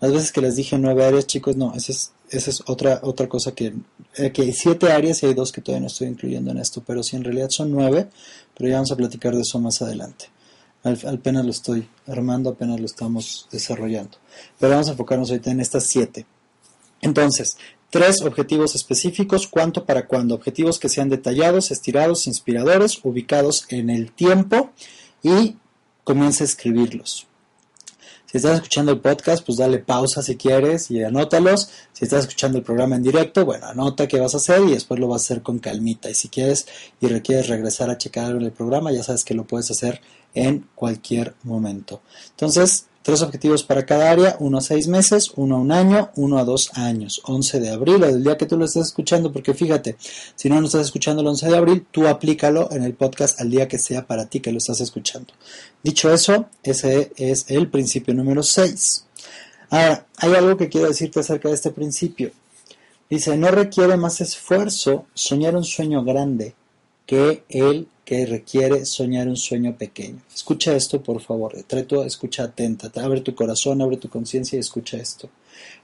Las 0.00 0.12
veces 0.12 0.32
que 0.32 0.40
les 0.40 0.56
dije 0.56 0.78
9 0.78 1.04
áreas, 1.04 1.26
chicos, 1.26 1.56
no, 1.56 1.72
esa 1.74 1.92
es, 1.92 2.62
otra, 2.66 3.00
otra 3.02 3.28
cosa 3.28 3.52
que, 3.52 3.74
eh, 4.16 4.32
que 4.32 4.42
hay 4.42 4.52
7 4.52 4.90
áreas 4.90 5.22
y 5.22 5.26
hay 5.26 5.34
2 5.34 5.52
que 5.52 5.60
todavía 5.60 5.82
no 5.82 5.86
estoy 5.86 6.08
incluyendo 6.08 6.50
en 6.50 6.58
esto, 6.58 6.82
pero 6.84 7.02
sí 7.02 7.16
en 7.16 7.24
realidad 7.24 7.50
son 7.50 7.70
9, 7.70 8.08
pero 8.56 8.68
ya 8.68 8.76
vamos 8.76 8.90
a 8.92 8.96
platicar 8.96 9.34
de 9.34 9.42
eso 9.42 9.60
más 9.60 9.80
adelante 9.82 10.34
apenas 10.84 11.44
lo 11.44 11.50
estoy 11.50 11.88
armando, 12.06 12.50
apenas 12.50 12.78
lo 12.78 12.86
estamos 12.86 13.48
desarrollando. 13.50 14.18
Pero 14.58 14.72
vamos 14.72 14.88
a 14.88 14.92
enfocarnos 14.92 15.30
ahorita 15.30 15.50
en 15.50 15.60
estas 15.60 15.84
siete. 15.86 16.26
Entonces, 17.00 17.56
tres 17.94 18.22
objetivos 18.22 18.74
específicos, 18.74 19.46
cuánto 19.46 19.84
para 19.84 20.08
cuándo. 20.08 20.34
Objetivos 20.34 20.80
que 20.80 20.88
sean 20.88 21.08
detallados, 21.10 21.70
estirados, 21.70 22.26
inspiradores, 22.26 22.98
ubicados 23.04 23.66
en 23.68 23.88
el 23.88 24.10
tiempo 24.10 24.72
y 25.22 25.54
comienza 26.02 26.42
a 26.42 26.46
escribirlos. 26.48 27.28
Si 28.26 28.38
estás 28.38 28.56
escuchando 28.56 28.90
el 28.90 28.98
podcast, 28.98 29.46
pues 29.46 29.58
dale 29.58 29.78
pausa 29.78 30.22
si 30.22 30.34
quieres 30.34 30.90
y 30.90 31.04
anótalos. 31.04 31.70
Si 31.92 32.04
estás 32.04 32.24
escuchando 32.24 32.58
el 32.58 32.64
programa 32.64 32.96
en 32.96 33.04
directo, 33.04 33.44
bueno, 33.44 33.66
anota 33.66 34.08
qué 34.08 34.18
vas 34.18 34.34
a 34.34 34.38
hacer 34.38 34.62
y 34.64 34.72
después 34.72 34.98
lo 34.98 35.06
vas 35.06 35.22
a 35.22 35.26
hacer 35.26 35.42
con 35.44 35.60
calmita. 35.60 36.10
Y 36.10 36.14
si 36.14 36.28
quieres 36.28 36.66
y 37.00 37.06
requieres 37.06 37.46
regresar 37.46 37.90
a 37.90 37.96
checar 37.96 38.34
el 38.34 38.50
programa, 38.50 38.90
ya 38.90 39.04
sabes 39.04 39.22
que 39.22 39.34
lo 39.34 39.44
puedes 39.44 39.70
hacer 39.70 40.00
en 40.34 40.66
cualquier 40.74 41.36
momento. 41.44 42.00
Entonces, 42.30 42.86
Tres 43.04 43.20
objetivos 43.20 43.62
para 43.62 43.84
cada 43.84 44.10
área, 44.10 44.36
uno 44.40 44.56
a 44.56 44.60
seis 44.62 44.88
meses, 44.88 45.30
uno 45.36 45.56
a 45.56 45.58
un 45.58 45.72
año, 45.72 46.10
uno 46.16 46.38
a 46.38 46.44
dos 46.44 46.70
años. 46.72 47.20
11 47.24 47.60
de 47.60 47.68
abril, 47.68 48.02
el 48.02 48.24
día 48.24 48.38
que 48.38 48.46
tú 48.46 48.56
lo 48.56 48.64
estés 48.64 48.86
escuchando, 48.86 49.30
porque 49.30 49.52
fíjate, 49.52 49.96
si 50.34 50.48
no 50.48 50.58
lo 50.58 50.66
estás 50.66 50.86
escuchando 50.86 51.20
el 51.20 51.28
11 51.28 51.48
de 51.50 51.56
abril, 51.58 51.86
tú 51.90 52.08
aplícalo 52.08 52.72
en 52.72 52.82
el 52.82 52.94
podcast 52.94 53.38
al 53.42 53.50
día 53.50 53.68
que 53.68 53.78
sea 53.78 54.06
para 54.06 54.24
ti 54.24 54.40
que 54.40 54.50
lo 54.50 54.56
estás 54.56 54.80
escuchando. 54.80 55.34
Dicho 55.82 56.10
eso, 56.10 56.46
ese 56.62 57.12
es 57.16 57.44
el 57.48 57.68
principio 57.68 58.14
número 58.14 58.42
6. 58.42 59.04
Ahora, 59.68 60.06
hay 60.16 60.32
algo 60.32 60.56
que 60.56 60.70
quiero 60.70 60.88
decirte 60.88 61.20
acerca 61.20 61.50
de 61.50 61.56
este 61.56 61.72
principio. 61.72 62.30
Dice, 63.10 63.36
no 63.36 63.50
requiere 63.50 63.98
más 63.98 64.22
esfuerzo 64.22 65.04
soñar 65.12 65.54
un 65.56 65.64
sueño 65.64 66.02
grande 66.04 66.54
que 67.04 67.44
el 67.50 67.86
que 68.04 68.26
requiere 68.26 68.84
soñar 68.84 69.28
un 69.28 69.36
sueño 69.36 69.76
pequeño. 69.76 70.20
Escucha 70.34 70.76
esto, 70.76 71.02
por 71.02 71.20
favor. 71.20 71.54
Trato, 71.66 72.04
escucha 72.04 72.44
atenta. 72.44 72.90
Abre 73.02 73.22
tu 73.22 73.34
corazón, 73.34 73.80
abre 73.80 73.96
tu 73.96 74.08
conciencia 74.08 74.56
y 74.56 74.60
escucha 74.60 74.98
esto. 74.98 75.30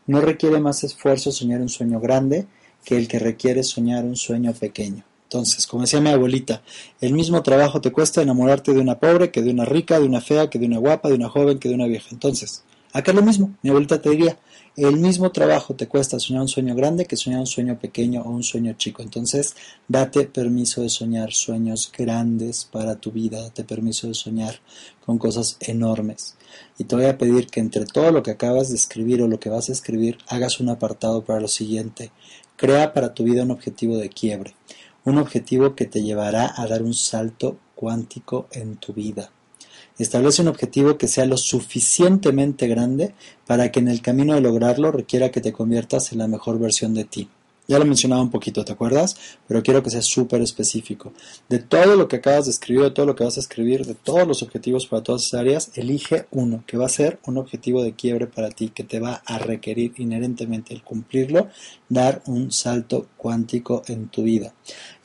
No 0.06 0.20
requiere 0.20 0.60
más 0.60 0.84
esfuerzo 0.84 1.32
soñar 1.32 1.60
un 1.60 1.68
sueño 1.68 2.01
grande 2.01 2.47
que 2.84 2.97
el 2.97 3.09
que 3.09 3.18
requiere 3.18 3.62
soñar 3.62 4.05
un 4.05 4.16
sueño 4.16 4.52
pequeño. 4.52 5.05
Entonces, 5.24 5.66
como 5.66 5.82
decía 5.82 6.01
mi 6.01 6.10
abuelita, 6.10 6.60
el 7.01 7.12
mismo 7.12 7.40
trabajo 7.42 7.80
te 7.80 7.92
cuesta 7.92 8.20
enamorarte 8.20 8.72
de 8.72 8.80
una 8.80 8.98
pobre 8.98 9.30
que 9.30 9.42
de 9.42 9.51
una 9.51 9.64
rica, 9.64 10.01
de 10.01 10.06
una 10.06 10.20
fea, 10.20 10.51
que 10.51 10.59
de 10.59 10.66
una 10.66 10.78
guapa, 10.78 11.09
de 11.09 11.14
una 11.14 11.28
joven, 11.28 11.60
que 11.60 11.68
de 11.68 11.76
una 11.76 11.86
vieja. 11.86 12.09
Entonces, 12.10 12.64
acá 12.92 13.12
es 13.12 13.16
lo 13.16 13.22
mismo. 13.22 13.55
Mi 13.62 13.70
abuelita 13.70 14.02
te 14.02 14.10
diría, 14.10 14.36
el 14.76 14.97
mismo 14.98 15.32
trabajo 15.32 15.74
te 15.74 15.88
cuesta 15.88 16.20
soñar 16.20 16.42
un 16.42 16.48
sueño 16.48 16.74
grande 16.74 17.05
que 17.05 17.16
soñar 17.16 17.40
un 17.40 17.47
sueño 17.47 17.78
pequeño 17.78 18.22
o 18.22 18.30
un 18.30 18.42
sueño 18.42 18.74
chico. 18.74 19.02
Entonces, 19.02 19.55
date 19.88 20.26
permiso 20.26 20.82
de 20.82 20.88
soñar 20.88 21.32
sueños 21.32 21.90
grandes 21.97 22.64
para 22.64 22.97
tu 22.97 23.10
vida, 23.10 23.42
date 23.42 23.64
permiso 23.64 24.06
de 24.06 24.14
soñar 24.14 24.60
con 25.05 25.18
cosas 25.18 25.56
enormes. 25.60 26.36
Y 26.78 26.84
te 26.84 26.94
voy 26.94 27.06
a 27.06 27.18
pedir 27.18 27.48
que 27.48 27.60
entre 27.60 27.84
todo 27.84 28.12
lo 28.12 28.22
que 28.22 28.30
acabas 28.30 28.68
de 28.68 28.76
escribir 28.76 29.22
o 29.22 29.28
lo 29.28 29.40
que 29.40 29.51
vas 29.51 29.68
a 29.68 29.72
escribir, 29.72 30.18
hagas 30.28 30.60
un 30.60 30.68
apartado 30.68 31.24
para 31.24 31.40
lo 31.40 31.48
siguiente. 31.48 32.12
Crea 32.56 32.92
para 32.92 33.12
tu 33.12 33.24
vida 33.24 33.42
un 33.42 33.51
objetivo 33.51 33.97
de 33.97 34.09
quiebre, 34.09 34.55
un 35.05 35.18
objetivo 35.18 35.74
que 35.74 35.86
te 35.86 36.02
llevará 36.02 36.52
a 36.56 36.66
dar 36.66 36.82
un 36.82 36.94
salto 36.94 37.59
cuántico 37.74 38.48
en 38.52 38.76
tu 38.76 38.92
vida. 38.92 39.30
Establece 40.01 40.40
un 40.40 40.48
objetivo 40.48 40.97
que 40.97 41.09
sea 41.09 41.27
lo 41.27 41.36
suficientemente 41.36 42.66
grande 42.66 43.12
para 43.47 43.70
que 43.70 43.81
en 43.81 43.89
el 43.89 44.01
camino 44.01 44.35
de 44.35 44.40
lograrlo 44.40 44.90
requiera 44.90 45.31
que 45.31 45.43
te 45.43 45.52
conviertas 45.52 46.12
en 46.12 46.18
la 46.18 46.27
mejor 46.27 46.59
versión 46.59 46.94
de 46.94 47.05
ti. 47.05 47.28
Ya 47.70 47.78
lo 47.78 47.84
mencionaba 47.84 48.20
un 48.20 48.30
poquito, 48.30 48.64
¿te 48.64 48.72
acuerdas? 48.72 49.14
Pero 49.47 49.62
quiero 49.62 49.80
que 49.80 49.90
sea 49.90 50.02
súper 50.02 50.42
específico. 50.42 51.12
De 51.48 51.60
todo 51.60 51.94
lo 51.94 52.09
que 52.09 52.16
acabas 52.16 52.47
de 52.47 52.51
escribir, 52.51 52.82
de 52.82 52.90
todo 52.90 53.06
lo 53.06 53.14
que 53.14 53.22
vas 53.22 53.36
a 53.36 53.40
escribir, 53.40 53.86
de 53.86 53.94
todos 53.94 54.26
los 54.26 54.42
objetivos 54.42 54.88
para 54.88 55.05
todas 55.05 55.26
esas 55.26 55.38
áreas, 55.38 55.70
elige 55.76 56.26
uno 56.32 56.64
que 56.66 56.76
va 56.76 56.86
a 56.86 56.88
ser 56.88 57.20
un 57.26 57.38
objetivo 57.38 57.84
de 57.84 57.92
quiebre 57.92 58.26
para 58.26 58.51
ti, 58.51 58.70
que 58.70 58.82
te 58.82 58.98
va 58.98 59.22
a 59.24 59.38
requerir 59.38 59.92
inherentemente 59.98 60.74
el 60.74 60.82
cumplirlo, 60.82 61.47
dar 61.88 62.22
un 62.26 62.51
salto 62.51 63.06
cuántico 63.16 63.84
en 63.86 64.09
tu 64.09 64.24
vida. 64.24 64.52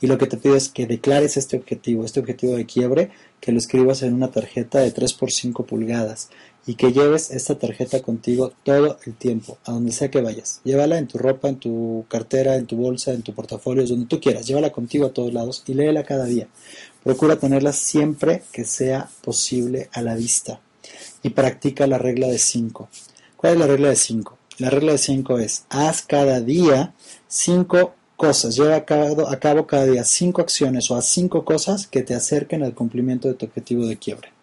Y 0.00 0.08
lo 0.08 0.18
que 0.18 0.26
te 0.26 0.36
pido 0.36 0.56
es 0.56 0.68
que 0.68 0.88
declares 0.88 1.36
este 1.36 1.56
objetivo, 1.56 2.04
este 2.04 2.18
objetivo 2.18 2.56
de 2.56 2.66
quiebre, 2.66 3.12
que 3.40 3.52
lo 3.52 3.58
escribas 3.58 4.02
en 4.02 4.12
una 4.12 4.32
tarjeta 4.32 4.80
de 4.80 4.90
3 4.90 5.12
por 5.12 5.30
5 5.30 5.66
pulgadas 5.66 6.30
y 6.66 6.74
que 6.74 6.92
lleves 6.92 7.30
esta 7.30 7.58
tarjeta 7.58 8.02
contigo 8.02 8.52
todo 8.64 8.98
el 9.06 9.14
tiempo, 9.14 9.58
a 9.64 9.72
donde 9.72 9.92
sea 9.92 10.10
que 10.10 10.20
vayas. 10.20 10.60
Llévala 10.64 10.98
en 10.98 11.06
tu 11.06 11.16
ropa, 11.16 11.48
en 11.48 11.56
tu 11.56 12.04
cartera, 12.08 12.56
en 12.56 12.66
tu 12.66 12.76
bolsa, 12.76 13.12
en 13.12 13.22
tu 13.22 13.32
portafolio, 13.32 13.86
donde 13.86 14.06
tú 14.06 14.20
quieras. 14.20 14.46
Llévala 14.46 14.72
contigo 14.72 15.06
a 15.06 15.12
todos 15.12 15.32
lados 15.32 15.62
y 15.66 15.74
léela 15.74 16.02
cada 16.02 16.24
día. 16.24 16.48
Procura 17.04 17.36
tenerla 17.36 17.72
siempre 17.72 18.42
que 18.52 18.64
sea 18.64 19.08
posible 19.22 19.88
a 19.92 20.02
la 20.02 20.16
vista. 20.16 20.60
Y 21.22 21.30
practica 21.30 21.86
la 21.86 21.98
regla 21.98 22.26
de 22.26 22.38
5. 22.38 22.88
¿Cuál 23.36 23.54
es 23.54 23.58
la 23.60 23.66
regla 23.68 23.88
de 23.90 23.96
5? 23.96 24.38
La 24.58 24.70
regla 24.70 24.92
de 24.92 24.98
5 24.98 25.38
es, 25.38 25.64
haz 25.68 26.02
cada 26.02 26.40
día 26.40 26.94
5 27.28 27.94
cosas, 28.16 28.56
lleva 28.56 28.74
a 28.74 28.84
cabo, 28.84 29.28
a 29.28 29.36
cabo 29.38 29.66
cada 29.66 29.84
día 29.84 30.04
5 30.04 30.40
acciones 30.40 30.90
o 30.90 30.96
a 30.96 31.02
5 31.02 31.44
cosas 31.44 31.86
que 31.86 32.02
te 32.02 32.14
acerquen 32.14 32.62
al 32.62 32.74
cumplimiento 32.74 33.28
de 33.28 33.34
tu 33.34 33.46
objetivo 33.46 33.86
de 33.86 33.98
quiebre. 33.98 34.35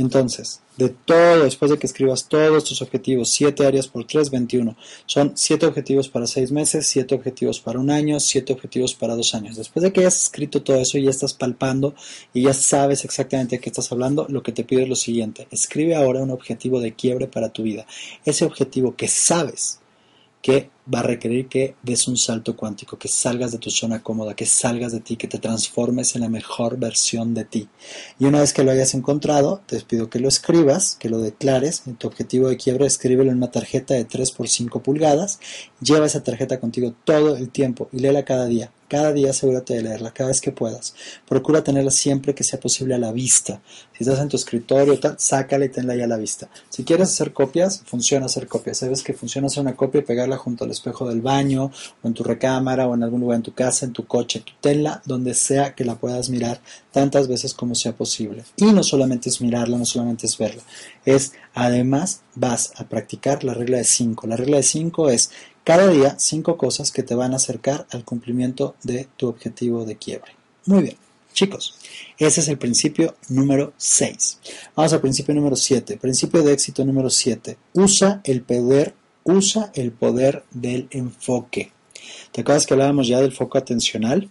Entonces, 0.00 0.62
de 0.78 0.88
todo, 0.88 1.44
después 1.44 1.70
de 1.70 1.78
que 1.78 1.86
escribas 1.86 2.26
todos 2.26 2.64
tus 2.64 2.80
objetivos, 2.80 3.32
7 3.32 3.66
áreas 3.66 3.86
por 3.86 4.06
3, 4.06 4.30
21. 4.30 4.74
Son 5.04 5.32
7 5.36 5.66
objetivos 5.66 6.08
para 6.08 6.26
6 6.26 6.52
meses, 6.52 6.86
7 6.86 7.14
objetivos 7.14 7.60
para 7.60 7.78
un 7.78 7.90
año, 7.90 8.18
7 8.18 8.50
objetivos 8.54 8.94
para 8.94 9.14
2 9.14 9.34
años. 9.34 9.56
Después 9.56 9.82
de 9.82 9.92
que 9.92 10.00
hayas 10.00 10.22
escrito 10.22 10.62
todo 10.62 10.78
eso 10.78 10.96
y 10.96 11.04
ya 11.04 11.10
estás 11.10 11.34
palpando 11.34 11.94
y 12.32 12.44
ya 12.44 12.54
sabes 12.54 13.04
exactamente 13.04 13.56
de 13.56 13.60
qué 13.60 13.68
estás 13.68 13.92
hablando, 13.92 14.24
lo 14.30 14.42
que 14.42 14.52
te 14.52 14.64
pido 14.64 14.80
es 14.80 14.88
lo 14.88 14.96
siguiente. 14.96 15.46
Escribe 15.50 15.96
ahora 15.96 16.22
un 16.22 16.30
objetivo 16.30 16.80
de 16.80 16.94
quiebre 16.94 17.26
para 17.26 17.50
tu 17.50 17.62
vida. 17.62 17.84
Ese 18.24 18.46
objetivo 18.46 18.96
que 18.96 19.06
sabes 19.06 19.79
que 20.42 20.70
va 20.92 21.00
a 21.00 21.02
requerir 21.02 21.48
que 21.48 21.74
des 21.82 22.08
un 22.08 22.16
salto 22.16 22.56
cuántico, 22.56 22.98
que 22.98 23.08
salgas 23.08 23.52
de 23.52 23.58
tu 23.58 23.70
zona 23.70 24.02
cómoda, 24.02 24.34
que 24.34 24.46
salgas 24.46 24.92
de 24.92 25.00
ti, 25.00 25.16
que 25.16 25.28
te 25.28 25.38
transformes 25.38 26.14
en 26.16 26.22
la 26.22 26.28
mejor 26.28 26.78
versión 26.78 27.34
de 27.34 27.44
ti. 27.44 27.68
Y 28.18 28.24
una 28.24 28.40
vez 28.40 28.52
que 28.52 28.64
lo 28.64 28.70
hayas 28.70 28.94
encontrado, 28.94 29.60
te 29.66 29.80
pido 29.82 30.10
que 30.10 30.18
lo 30.18 30.28
escribas, 30.28 30.96
que 30.98 31.10
lo 31.10 31.18
declares 31.18 31.82
en 31.86 31.96
tu 31.96 32.06
objetivo 32.06 32.48
de 32.48 32.56
quiebra, 32.56 32.86
escríbelo 32.86 33.30
en 33.30 33.36
una 33.36 33.50
tarjeta 33.50 33.94
de 33.94 34.04
3 34.04 34.30
por 34.32 34.48
5 34.48 34.82
pulgadas, 34.82 35.38
lleva 35.80 36.06
esa 36.06 36.22
tarjeta 36.22 36.58
contigo 36.58 36.94
todo 37.04 37.36
el 37.36 37.50
tiempo 37.50 37.88
y 37.92 38.00
léela 38.00 38.24
cada 38.24 38.46
día. 38.46 38.72
Cada 38.90 39.12
día 39.12 39.30
asegúrate 39.30 39.74
de 39.74 39.82
leerla, 39.82 40.12
cada 40.12 40.30
vez 40.30 40.40
que 40.40 40.50
puedas. 40.50 40.96
Procura 41.28 41.62
tenerla 41.62 41.92
siempre 41.92 42.34
que 42.34 42.42
sea 42.42 42.58
posible 42.58 42.96
a 42.96 42.98
la 42.98 43.12
vista. 43.12 43.62
Si 43.96 44.02
estás 44.02 44.18
en 44.18 44.28
tu 44.28 44.36
escritorio, 44.36 44.98
tal, 44.98 45.14
sácala 45.16 45.64
y 45.64 45.68
tenla 45.68 45.94
ya 45.94 46.06
a 46.06 46.08
la 46.08 46.16
vista. 46.16 46.48
Si 46.70 46.82
quieres 46.82 47.10
hacer 47.10 47.32
copias, 47.32 47.84
funciona 47.86 48.26
hacer 48.26 48.48
copias. 48.48 48.78
Sabes 48.78 49.04
que 49.04 49.14
funciona 49.14 49.46
hacer 49.46 49.60
una 49.60 49.76
copia 49.76 50.00
y 50.00 50.04
pegarla 50.04 50.36
junto 50.36 50.64
al 50.64 50.72
espejo 50.72 51.08
del 51.08 51.20
baño, 51.20 51.70
o 52.02 52.08
en 52.08 52.14
tu 52.14 52.24
recámara, 52.24 52.88
o 52.88 52.94
en 52.96 53.04
algún 53.04 53.20
lugar 53.20 53.36
en 53.36 53.44
tu 53.44 53.54
casa, 53.54 53.86
en 53.86 53.92
tu 53.92 54.08
coche. 54.08 54.42
Tenla 54.60 55.00
donde 55.06 55.34
sea 55.34 55.76
que 55.76 55.84
la 55.84 55.94
puedas 55.94 56.28
mirar 56.28 56.60
tantas 56.90 57.28
veces 57.28 57.54
como 57.54 57.76
sea 57.76 57.92
posible. 57.92 58.42
Y 58.56 58.72
no 58.72 58.82
solamente 58.82 59.28
es 59.28 59.40
mirarla, 59.40 59.78
no 59.78 59.84
solamente 59.84 60.26
es 60.26 60.36
verla. 60.36 60.62
Es, 61.04 61.32
además, 61.54 62.22
vas 62.34 62.72
a 62.76 62.88
practicar 62.88 63.44
la 63.44 63.54
regla 63.54 63.78
de 63.78 63.84
5. 63.84 64.26
La 64.26 64.36
regla 64.36 64.56
de 64.56 64.62
5 64.64 65.10
es 65.10 65.30
cada 65.64 65.88
día 65.88 66.16
cinco 66.18 66.56
cosas 66.56 66.90
que 66.90 67.02
te 67.02 67.14
van 67.14 67.32
a 67.32 67.36
acercar 67.36 67.86
al 67.90 68.04
cumplimiento 68.04 68.74
de 68.82 69.08
tu 69.16 69.28
objetivo 69.28 69.84
de 69.84 69.96
quiebre. 69.96 70.32
Muy 70.66 70.82
bien, 70.82 70.96
chicos, 71.32 71.74
ese 72.18 72.40
es 72.40 72.48
el 72.48 72.58
principio 72.58 73.14
número 73.28 73.72
6. 73.76 74.38
Vamos 74.74 74.92
al 74.92 75.00
principio 75.00 75.34
número 75.34 75.56
7. 75.56 75.96
Principio 75.96 76.42
de 76.42 76.52
éxito 76.52 76.84
número 76.84 77.10
7. 77.10 77.56
Usa 77.74 78.20
el 78.24 78.42
poder, 78.42 78.94
usa 79.24 79.70
el 79.74 79.92
poder 79.92 80.44
del 80.50 80.88
enfoque. 80.90 81.72
¿Te 82.32 82.40
acuerdas 82.40 82.66
que 82.66 82.74
hablábamos 82.74 83.08
ya 83.08 83.20
del 83.20 83.32
foco 83.32 83.58
atencional? 83.58 84.30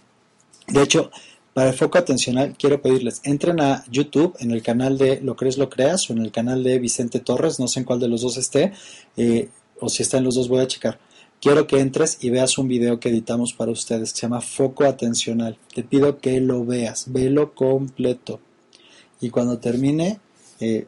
De 0.67 0.81
hecho, 0.81 1.11
para 1.53 1.69
el 1.69 1.75
foco 1.75 1.97
atencional 1.97 2.55
quiero 2.57 2.81
pedirles, 2.81 3.21
entren 3.23 3.59
a 3.59 3.83
YouTube 3.89 4.35
en 4.39 4.51
el 4.51 4.61
canal 4.61 4.97
de 4.97 5.19
Lo 5.21 5.35
Crees, 5.35 5.57
Lo 5.57 5.69
Creas 5.69 6.09
o 6.09 6.13
en 6.13 6.19
el 6.19 6.31
canal 6.31 6.63
de 6.63 6.79
Vicente 6.79 7.19
Torres, 7.19 7.59
no 7.59 7.67
sé 7.67 7.79
en 7.79 7.85
cuál 7.85 7.99
de 7.99 8.07
los 8.07 8.21
dos 8.21 8.37
esté, 8.37 8.71
eh, 9.17 9.49
o 9.79 9.89
si 9.89 10.03
está 10.03 10.17
en 10.17 10.25
los 10.25 10.35
dos 10.35 10.47
voy 10.47 10.61
a 10.61 10.67
checar 10.67 10.99
quiero 11.41 11.67
que 11.67 11.79
entres 11.79 12.17
y 12.21 12.29
veas 12.29 12.57
un 12.57 12.67
video 12.67 12.99
que 12.99 13.09
editamos 13.09 13.53
para 13.53 13.71
ustedes 13.71 14.11
se 14.11 14.21
llama 14.21 14.41
Foco 14.41 14.85
Atencional. 14.85 15.57
Te 15.73 15.83
pido 15.83 16.19
que 16.19 16.39
lo 16.41 16.65
veas, 16.65 17.05
velo 17.11 17.53
completo. 17.53 18.39
Y 19.21 19.29
cuando 19.29 19.59
termine, 19.59 20.19
eh, 20.59 20.87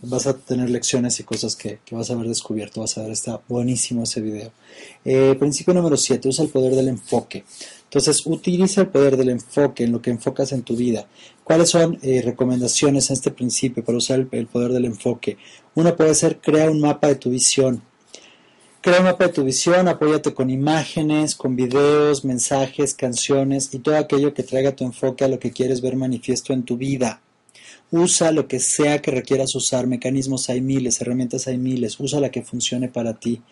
vas 0.00 0.26
a 0.26 0.36
tener 0.36 0.70
lecciones 0.70 1.18
y 1.18 1.24
cosas 1.24 1.56
que, 1.56 1.80
vas 1.90 2.10
a 2.10 2.14
haber 2.14 2.28
descubierto. 2.28 2.80
Vas 2.80 2.98
a 2.98 3.02
ver, 3.02 3.12
está 3.12 3.40
buenísimo 3.48 4.04
ese 4.04 4.20
video. 4.20 4.52
Eh, 5.04 5.34
principio 5.38 5.74
número 5.74 5.96
7, 5.96 6.28
usa 6.28 6.44
el 6.44 6.50
poder 6.50 6.74
del 6.74 6.88
enfoque. 6.88 7.44
Entonces, 7.84 8.24
utiliza 8.26 8.82
el 8.82 8.88
poder 8.88 9.16
del 9.16 9.30
enfoque 9.30 9.84
en 9.84 9.92
lo 9.92 10.02
que 10.02 10.10
enfocas 10.10 10.52
en 10.52 10.62
tu 10.62 10.76
vida. 10.76 11.06
¿Cuáles 11.42 11.70
son 11.70 11.98
eh, 12.02 12.22
recomendaciones 12.22 13.08
en 13.08 13.14
este 13.14 13.30
principio 13.30 13.84
para 13.84 13.98
usar 13.98 14.20
el, 14.20 14.28
el 14.30 14.46
poder 14.46 14.72
del 14.72 14.84
enfoque? 14.84 15.38
Uno 15.74 15.96
puede 15.96 16.14
ser, 16.14 16.38
crea 16.40 16.70
un 16.70 16.80
mapa 16.80 17.08
de 17.08 17.14
tu 17.14 17.30
visión. 17.30 17.82
Crea 18.80 19.00
un 19.00 19.06
mapa 19.06 19.26
de 19.26 19.32
tu 19.32 19.42
visión, 19.42 19.88
apóyate 19.88 20.32
con 20.32 20.50
imágenes, 20.50 21.34
con 21.34 21.56
videos, 21.56 22.24
mensajes, 22.24 22.94
canciones 22.94 23.74
y 23.74 23.80
todo 23.80 23.96
aquello 23.96 24.32
que 24.32 24.44
traiga 24.44 24.76
tu 24.76 24.84
enfoque 24.84 25.24
a 25.24 25.28
lo 25.28 25.40
que 25.40 25.50
quieres 25.50 25.80
ver 25.80 25.96
manifiesto 25.96 26.52
en 26.52 26.62
tu 26.62 26.76
vida. 26.76 27.20
Usa 27.90 28.30
lo 28.30 28.46
que 28.46 28.60
sea 28.60 29.02
que 29.02 29.10
requieras 29.10 29.56
usar, 29.56 29.88
mecanismos 29.88 30.48
hay 30.48 30.60
miles, 30.60 31.00
herramientas 31.00 31.48
hay 31.48 31.58
miles, 31.58 31.98
usa 31.98 32.20
la 32.20 32.30
que 32.30 32.42
funcione 32.42 32.86
para 32.88 33.14
ti. 33.14 33.42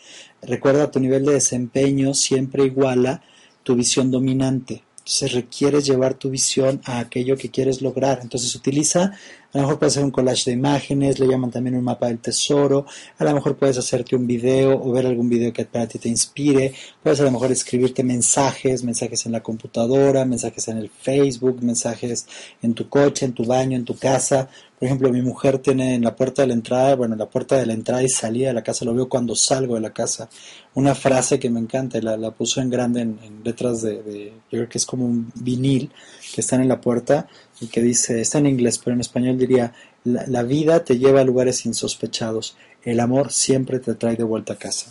Recuerda, 0.43 0.93
tu 0.93 1.01
nivel 1.01 1.25
de 1.25 1.33
desempeño 1.33 2.15
siempre 2.15 2.65
iguala 2.65 3.21
tu 3.65 3.75
visión 3.75 4.13
dominante. 4.13 4.85
Entonces 5.07 5.35
requieres 5.35 5.87
llevar 5.87 6.15
tu 6.15 6.31
visión 6.31 6.81
a 6.85 6.99
aquello 6.99 7.37
que 7.37 7.49
quieres 7.49 7.81
lograr. 7.81 8.19
Entonces 8.23 8.53
utiliza, 8.57 9.13
a 9.53 9.59
lo 9.59 9.61
mejor 9.61 9.79
puedes 9.79 9.95
hacer 9.95 10.05
un 10.05 10.11
collage 10.11 10.51
de 10.51 10.57
imágenes, 10.57 11.21
le 11.21 11.29
llaman 11.29 11.53
también 11.53 11.77
un 11.77 11.85
mapa 11.85 12.09
del 12.09 12.19
tesoro, 12.19 12.87
a 13.17 13.23
lo 13.23 13.33
mejor 13.33 13.57
puedes 13.57 13.79
hacerte 13.79 14.17
un 14.17 14.27
video 14.27 14.83
o 14.83 14.91
ver 14.91 15.07
algún 15.07 15.29
video 15.29 15.53
que 15.53 15.65
para 15.65 15.87
ti 15.87 16.01
te 16.01 16.09
inspire, 16.09 16.75
puedes 17.05 17.21
a 17.21 17.23
lo 17.23 17.31
mejor 17.31 17.53
escribirte 17.53 18.03
mensajes, 18.03 18.83
mensajes 18.83 19.25
en 19.27 19.33
la 19.33 19.45
computadora, 19.45 20.25
mensajes 20.25 20.67
en 20.67 20.79
el 20.79 20.91
Facebook, 20.91 21.63
mensajes 21.63 22.27
en 22.61 22.75
tu 22.75 22.89
coche, 22.89 23.27
en 23.27 23.33
tu 23.33 23.45
baño, 23.45 23.77
en 23.77 23.85
tu 23.85 23.97
casa. 23.97 24.49
Por 24.79 24.87
ejemplo, 24.87 25.11
mi 25.11 25.23
mujer 25.23 25.59
tiene 25.59 25.95
en 25.95 26.05
la 26.05 26.15
puerta 26.15 26.43
de 26.43 26.49
la 26.49 26.55
entrada, 26.55 26.95
bueno, 26.97 27.15
en 27.15 27.19
la 27.19 27.31
puerta 27.31 27.57
de 27.57 27.65
la 27.65 27.73
entrada 27.73 28.03
y 28.03 28.11
salida 28.11 28.49
de 28.49 28.55
la 28.55 28.63
casa, 28.63 28.85
lo 28.85 28.95
veo 28.95 29.09
cuando 29.09 29.35
salgo 29.35 29.75
de 29.75 29.81
la 29.81 29.95
casa, 29.95 30.29
una 30.75 30.95
frase 30.95 31.39
que 31.39 31.49
me 31.49 31.61
encanta, 31.61 31.99
la, 32.03 32.19
la 32.19 32.31
puso 32.31 32.61
en 32.61 32.69
grande 32.69 33.01
en, 33.01 33.19
letras 33.43 33.81
de, 33.81 34.03
de, 34.03 34.33
yo 34.51 34.59
creo 34.59 34.69
que 34.69 34.77
es 34.77 34.85
como 34.85 35.07
un 35.07 35.33
vinil 35.35 35.91
que 36.35 36.43
está 36.43 36.57
en 36.57 36.69
la 36.69 36.81
puerta 36.81 37.27
y 37.59 37.69
que 37.69 37.81
dice, 37.81 38.21
está 38.21 38.37
en 38.37 38.47
inglés, 38.47 38.79
pero 38.79 38.95
en 38.95 39.01
español 39.01 39.39
diría, 39.39 39.73
la, 40.05 40.27
la 40.27 40.43
vida 40.43 40.85
te 40.85 40.99
lleva 40.99 41.23
a 41.23 41.25
lugares 41.25 41.65
insospechados, 41.65 42.55
el 42.83 43.01
amor 43.01 43.33
siempre 43.33 43.79
te 43.79 43.95
trae 43.95 44.17
de 44.17 44.25
vuelta 44.25 44.53
a 44.53 44.59
casa 44.59 44.91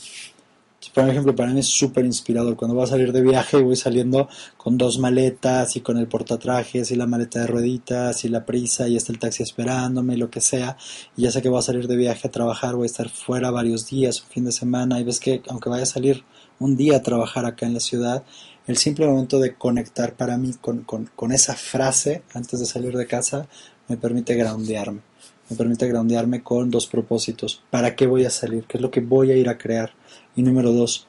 por 0.96 1.10
ejemplo, 1.10 1.36
para 1.36 1.52
mí 1.52 1.60
es 1.60 1.68
súper 1.68 2.06
inspirador. 2.06 2.56
Cuando 2.56 2.74
voy 2.74 2.86
a 2.86 2.88
salir 2.88 3.12
de 3.12 3.22
viaje, 3.22 3.58
voy 3.58 3.76
saliendo 3.76 4.30
con 4.56 4.78
dos 4.78 4.98
maletas 4.98 5.76
y 5.76 5.82
con 5.82 5.98
el 5.98 6.08
portatrajes 6.08 6.90
y 6.90 6.96
la 6.96 7.06
maleta 7.06 7.42
de 7.42 7.48
rueditas 7.48 8.24
y 8.24 8.30
la 8.30 8.46
prisa 8.46 8.88
y 8.88 8.96
está 8.96 9.12
el 9.12 9.20
taxi 9.20 9.44
esperándome 9.44 10.14
y 10.14 10.18
lo 10.18 10.30
que 10.30 10.40
sea. 10.40 10.78
Y 11.18 11.24
ya 11.24 11.32
sé 11.32 11.42
que 11.42 11.50
voy 11.50 11.60
a 11.60 11.64
salir 11.64 11.90
de 11.90 11.98
viaje 11.98 12.30
a 12.30 12.32
trabajar, 12.32 12.76
voy 12.76 12.86
a 12.86 12.86
estar 12.86 13.10
fuera 13.10 13.52
varios 13.52 13.88
días, 13.88 14.22
un 14.22 14.30
fin 14.30 14.46
de 14.46 14.54
semana. 14.54 14.98
Y 14.98 15.04
ves 15.04 15.20
que, 15.20 15.42
aunque 15.50 15.68
vaya 15.68 15.84
a 15.84 15.86
salir 15.86 16.24
un 16.60 16.78
día 16.78 16.96
a 16.96 17.02
trabajar 17.02 17.46
acá 17.46 17.66
en 17.66 17.74
la 17.74 17.82
ciudad, 17.82 18.24
el 18.66 18.78
simple 18.78 19.06
momento 19.06 19.42
de 19.42 19.54
conectar 19.54 20.14
para 20.14 20.38
mí 20.38 20.54
con, 20.62 20.86
con, 20.86 21.10
con 21.14 21.34
esa 21.34 21.56
frase 21.56 22.24
antes 22.34 22.58
de 22.58 22.66
salir 22.66 22.96
de 22.96 23.06
casa 23.06 23.50
me 23.90 23.98
permite 23.98 24.34
groundearme. 24.36 25.02
Me 25.50 25.58
permite 25.58 25.90
groundearme 25.90 26.42
con 26.42 26.72
dos 26.72 26.88
propósitos. 26.88 27.62
¿Para 27.70 27.98
qué 27.98 28.08
voy 28.08 28.24
a 28.24 28.30
salir? 28.30 28.64
¿Qué 28.64 28.78
es 28.78 28.82
lo 28.82 28.92
que 28.92 29.02
voy 29.02 29.32
a 29.32 29.36
ir 29.36 29.50
a 29.50 29.58
crear? 29.58 29.92
Y 30.36 30.42
número 30.42 30.72
dos, 30.72 31.08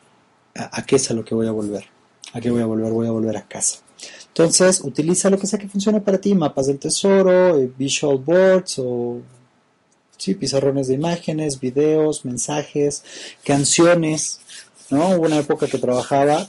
¿a, 0.54 0.84
qué 0.84 0.96
es 0.96 1.10
a 1.10 1.14
lo 1.14 1.24
que 1.24 1.34
voy 1.34 1.46
a 1.46 1.52
volver? 1.52 1.86
¿A 2.32 2.40
qué 2.40 2.50
voy 2.50 2.62
a 2.62 2.66
volver? 2.66 2.92
Voy 2.92 3.06
a 3.06 3.10
volver 3.10 3.36
a 3.36 3.46
casa. 3.46 3.78
Entonces, 4.28 4.80
utiliza 4.82 5.30
lo 5.30 5.38
que 5.38 5.46
sea 5.46 5.58
que 5.58 5.68
funcione 5.68 6.00
para 6.00 6.18
ti, 6.20 6.34
mapas 6.34 6.66
del 6.66 6.78
tesoro, 6.78 7.58
eh, 7.58 7.70
visual 7.76 8.18
boards 8.18 8.78
o 8.78 9.20
sí, 10.16 10.34
pizarrones 10.34 10.88
de 10.88 10.94
imágenes, 10.94 11.58
videos, 11.58 12.24
mensajes, 12.24 13.02
canciones, 13.44 14.40
¿no? 14.90 15.10
Hubo 15.10 15.26
una 15.26 15.38
época 15.38 15.66
que 15.66 15.78
trabajaba 15.78 16.48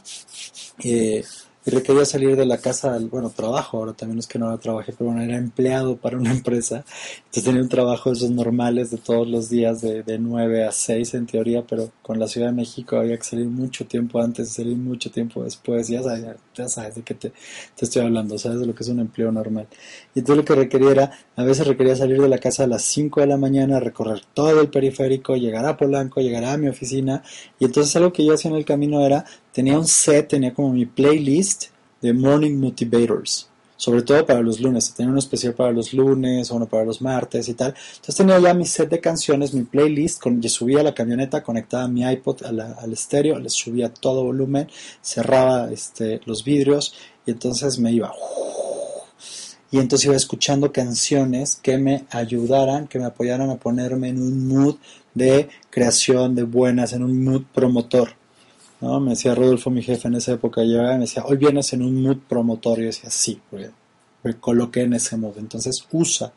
eh, 0.84 1.24
y 1.68 1.69
requería 1.69 2.06
salir 2.06 2.38
de 2.38 2.45
la 2.45 2.60
casa, 2.60 2.98
bueno, 3.11 3.30
trabajo, 3.30 3.77
ahora 3.77 3.91
también 3.91 4.19
es 4.19 4.27
que 4.27 4.39
no 4.39 4.57
trabajé, 4.57 4.94
pero 4.94 5.11
bueno, 5.11 5.22
era 5.22 5.35
empleado 5.35 5.98
para 5.98 6.18
una 6.18 6.31
empresa, 6.38 6.85
entonces 7.18 7.44
tenía 7.44 7.61
un 7.61 7.68
trabajo 7.68 8.10
de 8.10 8.15
esos 8.15 8.31
normales 8.31 8.89
de 8.89 8.98
todos 8.98 9.27
los 9.27 9.49
días, 9.49 9.81
de, 9.81 10.02
de 10.02 10.18
9 10.18 10.64
a 10.64 10.72
6 10.72 11.14
en 11.15 11.26
teoría, 11.26 11.65
pero 11.68 11.91
con 12.02 12.19
la 12.19 12.27
Ciudad 12.27 12.48
de 12.48 12.53
México 12.53 12.95
había 12.95 13.18
que 13.18 13.26
salir 13.26 13.48
mucho 13.48 13.85
tiempo 13.85 14.22
antes, 14.22 14.49
salir 14.49 14.77
mucho 14.77 15.11
tiempo 15.11 15.44
después, 15.44 15.89
ya 15.89 16.02
sabes, 16.02 16.38
sabes 16.67 16.95
de 16.95 17.01
qué 17.03 17.13
te, 17.13 17.29
te 17.75 17.85
estoy 17.85 18.01
hablando, 18.03 18.38
sabes 18.38 18.59
de 18.59 18.65
lo 18.65 18.73
que 18.73 18.84
es 18.84 18.89
un 18.89 18.99
empleo 18.99 19.31
normal. 19.31 19.67
Y 20.15 20.19
entonces 20.19 20.38
lo 20.38 20.45
que 20.45 20.55
requería 20.55 20.91
era, 20.91 21.11
a 21.35 21.43
veces 21.43 21.67
requería 21.67 21.95
salir 21.95 22.21
de 22.21 22.29
la 22.29 22.38
casa 22.39 22.63
a 22.63 22.67
las 22.67 22.84
5 22.84 23.21
de 23.21 23.27
la 23.27 23.38
mañana, 23.38 23.79
recorrer 23.79 24.21
todo 24.34 24.59
el 24.61 24.69
periférico, 24.69 25.35
llegar 25.35 25.65
a 25.65 25.77
Polanco, 25.77 26.21
llegar 26.21 26.45
a 26.45 26.57
mi 26.57 26.67
oficina, 26.67 27.23
y 27.59 27.65
entonces 27.65 27.95
algo 27.95 28.13
que 28.13 28.25
yo 28.25 28.34
hacía 28.34 28.51
en 28.51 28.57
el 28.57 28.65
camino 28.65 29.05
era 29.05 29.25
tenía 29.51 29.77
un 29.77 29.88
set, 29.88 30.29
tenía 30.29 30.53
como 30.53 30.73
mi 30.73 30.85
playlist 30.85 31.65
de 32.01 32.13
Morning 32.13 32.55
Motivators, 32.55 33.49
sobre 33.78 34.02
todo 34.02 34.26
para 34.26 34.41
los 34.41 34.60
lunes, 34.60 34.94
tenía 34.94 35.12
uno 35.12 35.20
especial 35.20 35.54
para 35.54 35.72
los 35.72 35.94
lunes, 35.94 36.52
uno 36.52 36.66
para 36.66 36.84
los 36.84 37.02
martes 37.02 37.48
y 37.48 37.54
tal. 37.54 37.74
Entonces 37.95 38.16
tenía 38.16 38.40
ya 38.40 38.54
mi 38.54 38.66
set 38.66 38.90
de 38.90 38.99
canciones, 38.99 39.54
mi 39.54 39.64
playlist, 39.64 40.22
con, 40.22 40.41
yo 40.41 40.49
subía 40.49 40.84
la 40.84 40.94
camioneta, 40.94 41.44
conectaba 41.44 41.88
mi 41.88 42.04
iPod 42.04 42.44
al 42.44 42.91
estéreo, 42.91 43.40
le 43.40 43.49
subía 43.49 43.94
todo 43.94 44.24
volumen, 44.24 44.68
cerraba 45.02 45.72
este, 45.72 46.20
los 46.26 46.44
vidrios 46.44 46.95
y 47.26 47.32
entonces 47.32 47.80
me 47.80 47.91
iba 47.91 48.12
y 49.72 49.80
entonces 49.80 50.06
iba 50.06 50.16
escuchando 50.16 50.72
canciones 50.72 51.56
que 51.56 51.78
me 51.78 52.06
ayudaran, 52.12 52.88
que 52.88 52.99
me 52.99 53.06
apoyaran 53.06 53.49
a 53.49 53.58
ponerme 53.58 54.10
en 54.10 54.22
un 54.22 54.48
mood 54.48 54.76
de 55.14 55.49
creación 55.70 56.36
de 56.36 56.44
buenas, 56.44 56.94
en 56.94 57.04
un 57.04 57.24
mood 57.24 57.44
promotor. 57.54 58.16
¿No? 58.82 58.99
Me 58.99 59.12
decía 59.12 59.36
Rodolfo, 59.36 59.70
mi 59.70 59.82
jefe 59.82 60.08
en 60.08 60.16
esa 60.16 60.34
época, 60.34 60.62
llegaba 60.62 60.91
y 60.91 60.95
me 60.95 61.02
decía, 61.02 61.24
hoy 61.26 61.38
vienes 61.38 61.74
en 61.74 61.82
un 61.82 62.02
mood 62.02 62.18
promotorio. 62.28 62.84
Y 62.84 62.88
decía, 62.88 63.10
sí, 63.10 63.40
me 64.24 64.34
coloqué 64.36 64.82
en 64.82 64.94
ese 64.94 65.18
mood. 65.18 65.38
Entonces 65.38 65.86
usa 65.91 66.34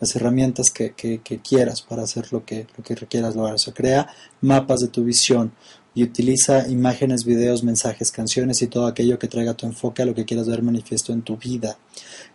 las 0.00 0.16
herramientas 0.16 0.70
que, 0.70 0.94
que, 0.94 1.40
quieras 1.40 1.82
para 1.82 2.02
hacer 2.02 2.32
lo 2.32 2.44
que, 2.44 2.66
lo 2.76 2.82
que 2.82 2.94
requieras 2.94 3.36
lograr. 3.36 3.54
O 3.54 3.58
sea, 3.58 3.74
crea 3.74 4.08
mapas 4.40 4.80
de 4.80 4.88
tu 4.88 5.04
visión 5.04 5.52
y 5.94 6.04
utiliza 6.04 6.68
imágenes, 6.68 7.24
videos, 7.24 7.62
mensajes, 7.62 8.10
canciones 8.10 8.62
y 8.62 8.68
todo 8.68 8.86
aquello 8.86 9.18
que 9.18 9.28
traiga 9.28 9.54
tu 9.54 9.66
enfoque 9.66 10.02
a 10.02 10.06
lo 10.06 10.14
que 10.14 10.24
quieras 10.24 10.48
ver 10.48 10.62
manifiesto 10.62 11.12
en 11.12 11.22
tu 11.22 11.36
vida. 11.36 11.76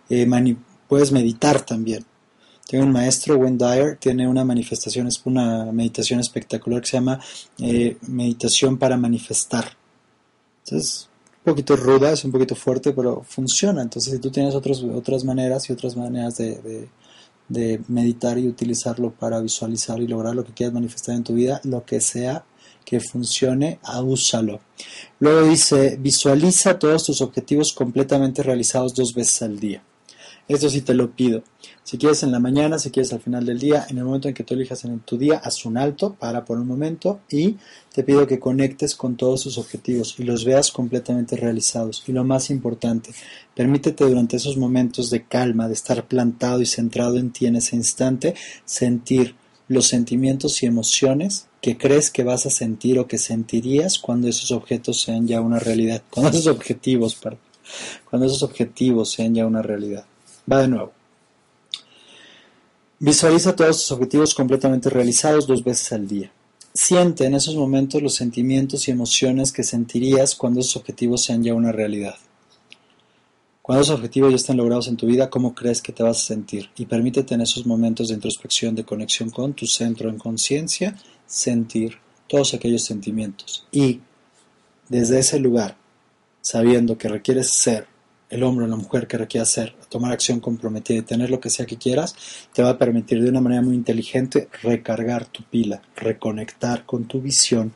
Eh, 0.10 0.28
puedes 0.88 1.12
meditar 1.12 1.62
también. 1.62 2.06
Tengo 2.68 2.84
un 2.84 2.92
maestro, 2.92 3.38
Wayne 3.38 3.58
Dyer, 3.58 3.98
tiene 3.98 4.28
una 4.28 4.44
manifestación, 4.44 5.08
es 5.08 5.22
una 5.26 5.72
meditación 5.72 6.20
espectacular 6.20 6.82
que 6.82 6.88
se 6.88 6.98
llama 6.98 7.20
eh, 7.60 7.98
Meditación 8.08 8.78
para 8.78 8.98
Manifestar. 8.98 9.78
Entonces, 10.64 11.10
un 11.46 11.54
poquito 11.54 11.76
ruda, 11.76 12.12
es 12.12 12.26
un 12.26 12.32
poquito 12.32 12.56
fuerte, 12.56 12.92
pero 12.92 13.24
funciona. 13.24 13.84
Entonces, 13.84 14.14
si 14.14 14.20
tú 14.20 14.32
tienes 14.32 14.56
otros, 14.56 14.84
otras 14.84 15.24
maneras 15.24 15.70
y 15.70 15.74
otras 15.74 15.96
maneras 15.96 16.38
de, 16.38 16.90
de 17.48 17.82
meditar 17.88 18.40
y 18.40 18.48
utilizarlo 18.48 19.12
para 19.12 19.40
visualizar 19.40 20.00
y 20.00 20.08
lograr 20.08 20.36
lo 20.36 20.44
que 20.44 20.54
quieras 20.54 20.74
manifestar 20.74 21.16
en 21.16 21.24
tu 21.24 21.34
vida, 21.34 21.62
lo 21.64 21.86
que 21.86 22.02
sea 22.02 22.46
que 22.84 23.00
funcione, 23.00 23.80
úsalo. 24.04 24.62
Luego 25.20 25.48
dice, 25.48 25.98
visualiza 26.00 26.80
todos 26.80 27.04
tus 27.06 27.22
objetivos 27.22 27.74
completamente 27.74 28.44
realizados 28.44 28.94
dos 28.94 29.14
veces 29.14 29.42
al 29.42 29.60
día. 29.60 29.84
Esto 30.48 30.70
sí 30.70 30.82
te 30.82 30.94
lo 30.94 31.10
pido. 31.10 31.44
Si 31.84 31.98
quieres 31.98 32.22
en 32.22 32.32
la 32.32 32.40
mañana, 32.40 32.78
si 32.78 32.92
quieres 32.92 33.12
al 33.14 33.20
final 33.20 33.46
del 33.46 33.58
día, 33.58 33.88
en 33.90 33.98
el 33.98 34.06
momento 34.06 34.28
en 34.28 34.36
que 34.36 34.44
tú 34.44 34.54
elijas 34.54 34.86
en 34.86 35.00
tu 35.00 35.18
día, 35.18 35.42
haz 35.44 35.66
un 35.66 35.76
alto, 35.76 36.14
para 36.20 36.46
por 36.46 36.60
un 36.60 36.68
momento 36.68 37.22
y 37.32 37.58
te 37.92 38.04
pido 38.04 38.28
que 38.28 38.40
conectes 38.40 38.96
con 38.96 39.16
todos 39.16 39.42
tus 39.42 39.58
objetivos 39.58 40.16
y 40.20 40.24
los 40.24 40.46
veas 40.46 40.72
completamente 40.72 41.36
realizados. 41.36 42.04
Y 42.06 42.12
lo 42.12 42.24
más 42.24 42.52
importante, 42.52 43.12
permítete 43.56 44.06
durante 44.06 44.38
esos 44.38 44.56
momentos 44.56 45.10
de 45.10 45.24
calma, 45.24 45.68
de 45.68 45.74
estar 45.74 46.06
plantado 46.08 46.62
y 46.62 46.68
centrado 46.68 47.18
en 47.18 47.32
ti 47.32 47.48
en 47.48 47.56
ese 47.56 47.76
instante, 47.76 48.36
sentir 48.66 49.36
los 49.68 49.88
sentimientos 49.88 50.62
y 50.62 50.68
emociones 50.68 51.48
que 51.60 51.76
crees 51.76 52.12
que 52.12 52.24
vas 52.24 52.46
a 52.46 52.52
sentir 52.52 53.00
o 53.00 53.08
que 53.08 53.18
sentirías 53.18 53.98
cuando 53.98 54.28
esos 54.28 54.52
objetos 54.52 55.02
sean 55.02 55.26
ya 55.26 55.42
una 55.42 55.58
realidad, 55.58 56.04
cuando 56.12 56.38
esos 56.38 56.46
objetivos, 56.46 57.20
cuando 58.08 58.28
esos 58.28 58.44
objetivos 58.44 59.12
sean 59.12 59.34
ya 59.34 59.48
una 59.48 59.64
realidad. 59.64 60.06
Va 60.52 60.62
de 60.62 60.68
nuevo. 60.68 60.92
Visualiza 63.00 63.56
todos 63.56 63.78
tus 63.78 63.92
objetivos 63.92 64.34
completamente 64.34 64.90
realizados 64.90 65.48
dos 65.48 65.64
veces 65.64 65.92
al 65.92 66.08
día. 66.08 66.32
Siente 66.74 67.26
en 67.26 67.36
esos 67.36 67.56
momentos 67.56 68.02
los 68.02 68.16
sentimientos 68.16 68.88
y 68.88 68.92
emociones 68.92 69.52
que 69.52 69.64
sentirías 69.64 70.36
cuando 70.36 70.60
esos 70.60 70.78
objetivos 70.78 71.24
sean 71.24 71.44
ya 71.44 71.54
una 71.54 71.72
realidad. 71.72 72.16
Cuando 73.62 73.82
esos 73.82 73.96
objetivos 73.96 74.30
ya 74.30 74.36
estén 74.36 74.58
logrados 74.58 74.88
en 74.88 74.96
tu 74.96 75.08
vida, 75.08 75.30
¿cómo 75.30 75.56
crees 75.56 75.82
que 75.82 75.92
te 75.92 76.04
vas 76.04 76.18
a 76.20 76.26
sentir? 76.26 76.70
Y 76.78 76.86
permítete 76.86 77.34
en 77.34 77.42
esos 77.42 77.66
momentos 77.66 78.10
de 78.10 78.14
introspección, 78.14 78.76
de 78.76 78.86
conexión 78.86 79.32
con 79.32 79.54
tu 79.54 79.66
centro 79.66 80.10
en 80.10 80.18
conciencia, 80.18 80.96
sentir 81.26 81.98
todos 82.28 82.54
aquellos 82.54 82.84
sentimientos. 82.84 83.66
Y 83.72 84.02
desde 84.88 85.20
ese 85.20 85.40
lugar, 85.40 85.78
sabiendo 86.42 86.98
que 86.98 87.10
requieres 87.10 87.54
ser 87.54 87.88
el 88.30 88.44
hombre 88.44 88.66
o 88.66 88.68
la 88.68 88.76
mujer 88.76 89.08
que 89.08 89.18
requiera 89.18 89.46
ser, 89.46 89.76
tomar 89.90 90.12
acción 90.12 90.40
comprometida 90.40 90.98
y 90.98 91.04
tener 91.04 91.30
lo 91.30 91.40
que 91.40 91.50
sea 91.50 91.66
que 91.66 91.78
quieras, 91.78 92.16
te 92.54 92.64
va 92.64 92.72
a 92.72 92.78
permitir 92.78 93.22
de 93.22 93.30
una 93.30 93.42
manera 93.42 93.62
muy 93.62 93.76
inteligente 93.76 94.50
recargar 94.64 95.26
tu 95.26 95.44
pila, 95.44 95.82
reconectar 95.96 96.86
con 96.86 97.06
tu 97.06 97.22
visión 97.22 97.74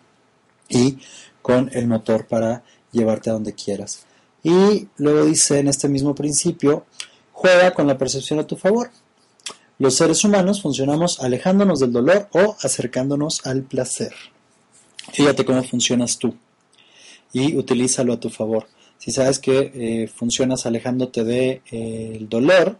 y 0.68 0.98
con 1.42 1.70
el 1.74 1.88
motor 1.88 2.28
para 2.28 2.64
llevarte 2.92 3.30
a 3.30 3.34
donde 3.34 3.54
quieras. 3.54 4.06
Y 4.44 4.88
luego 4.98 5.26
dice 5.26 5.60
en 5.60 5.68
este 5.68 5.90
mismo 5.90 6.16
principio, 6.16 6.86
juega 7.34 7.74
con 7.74 7.88
la 7.88 7.98
percepción 7.98 8.40
a 8.40 8.48
tu 8.48 8.56
favor. 8.56 8.90
Los 9.78 9.96
seres 9.96 10.24
humanos 10.24 10.62
funcionamos 10.62 11.20
alejándonos 11.22 11.80
del 11.80 11.94
dolor 11.94 12.28
o 12.34 12.56
acercándonos 12.62 13.46
al 13.46 13.64
placer. 13.64 14.14
Fíjate 15.14 15.46
cómo 15.46 15.64
funcionas 15.64 16.18
tú 16.18 16.36
y 17.32 17.56
utilízalo 17.56 18.14
a 18.14 18.20
tu 18.20 18.30
favor. 18.30 18.68
Si 19.00 19.12
sabes 19.12 19.40
que 19.40 19.72
eh, 19.74 20.08
funcionas 20.08 20.68
alejándote 20.68 21.24
del 21.24 21.28
de, 21.28 21.62
eh, 21.72 22.26
dolor 22.30 22.78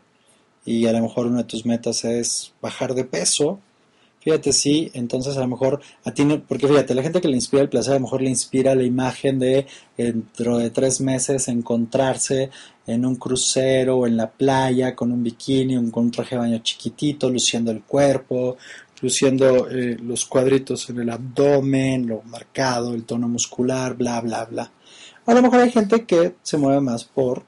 y 0.66 0.86
a 0.86 0.92
lo 0.92 1.02
mejor 1.02 1.26
una 1.26 1.40
de 1.40 1.44
tus 1.46 1.66
metas 1.66 2.06
es 2.06 2.54
bajar 2.62 2.94
de 2.94 3.06
peso, 3.06 3.60
Fíjate, 4.22 4.52
sí, 4.52 4.92
entonces 4.94 5.38
a 5.38 5.40
lo 5.40 5.48
mejor 5.48 5.80
a 6.04 6.14
ti, 6.14 6.26
no, 6.26 6.42
porque 6.42 6.68
fíjate, 6.68 6.94
la 6.94 7.04
gente 7.04 7.22
que 7.22 7.30
le 7.30 7.36
inspira 7.36 7.64
el 7.64 7.70
placer, 7.70 7.94
a 7.94 7.96
lo 7.96 8.02
mejor 8.02 8.22
le 8.22 8.30
inspira 8.30 8.76
la 8.76 8.84
imagen 8.84 9.40
de 9.40 9.66
dentro 9.96 10.58
de 10.58 10.72
tres 10.72 11.00
meses 11.00 11.48
encontrarse 11.48 12.50
en 12.86 13.06
un 13.06 13.16
crucero 13.16 14.00
o 14.00 14.08
en 14.08 14.18
la 14.18 14.30
playa 14.30 14.94
con 14.94 15.14
un 15.14 15.24
bikini, 15.24 15.76
con 15.90 16.06
un 16.06 16.12
traje 16.12 16.36
de 16.36 16.42
baño 16.42 16.60
chiquitito, 16.60 17.30
luciendo 17.30 17.72
el 17.72 17.84
cuerpo, 17.84 18.58
luciendo 19.02 19.70
eh, 19.70 19.98
los 20.02 20.26
cuadritos 20.26 20.90
en 20.90 21.00
el 21.00 21.10
abdomen, 21.10 22.08
lo 22.08 22.22
marcado, 22.24 22.94
el 22.94 23.06
tono 23.06 23.28
muscular, 23.28 23.96
bla, 23.96 24.20
bla, 24.22 24.46
bla. 24.46 24.72
A 25.26 25.34
lo 25.34 25.42
mejor 25.42 25.60
hay 25.60 25.72
gente 25.72 26.06
que 26.06 26.36
se 26.42 26.58
mueve 26.58 26.82
más 26.82 27.04
por 27.04 27.44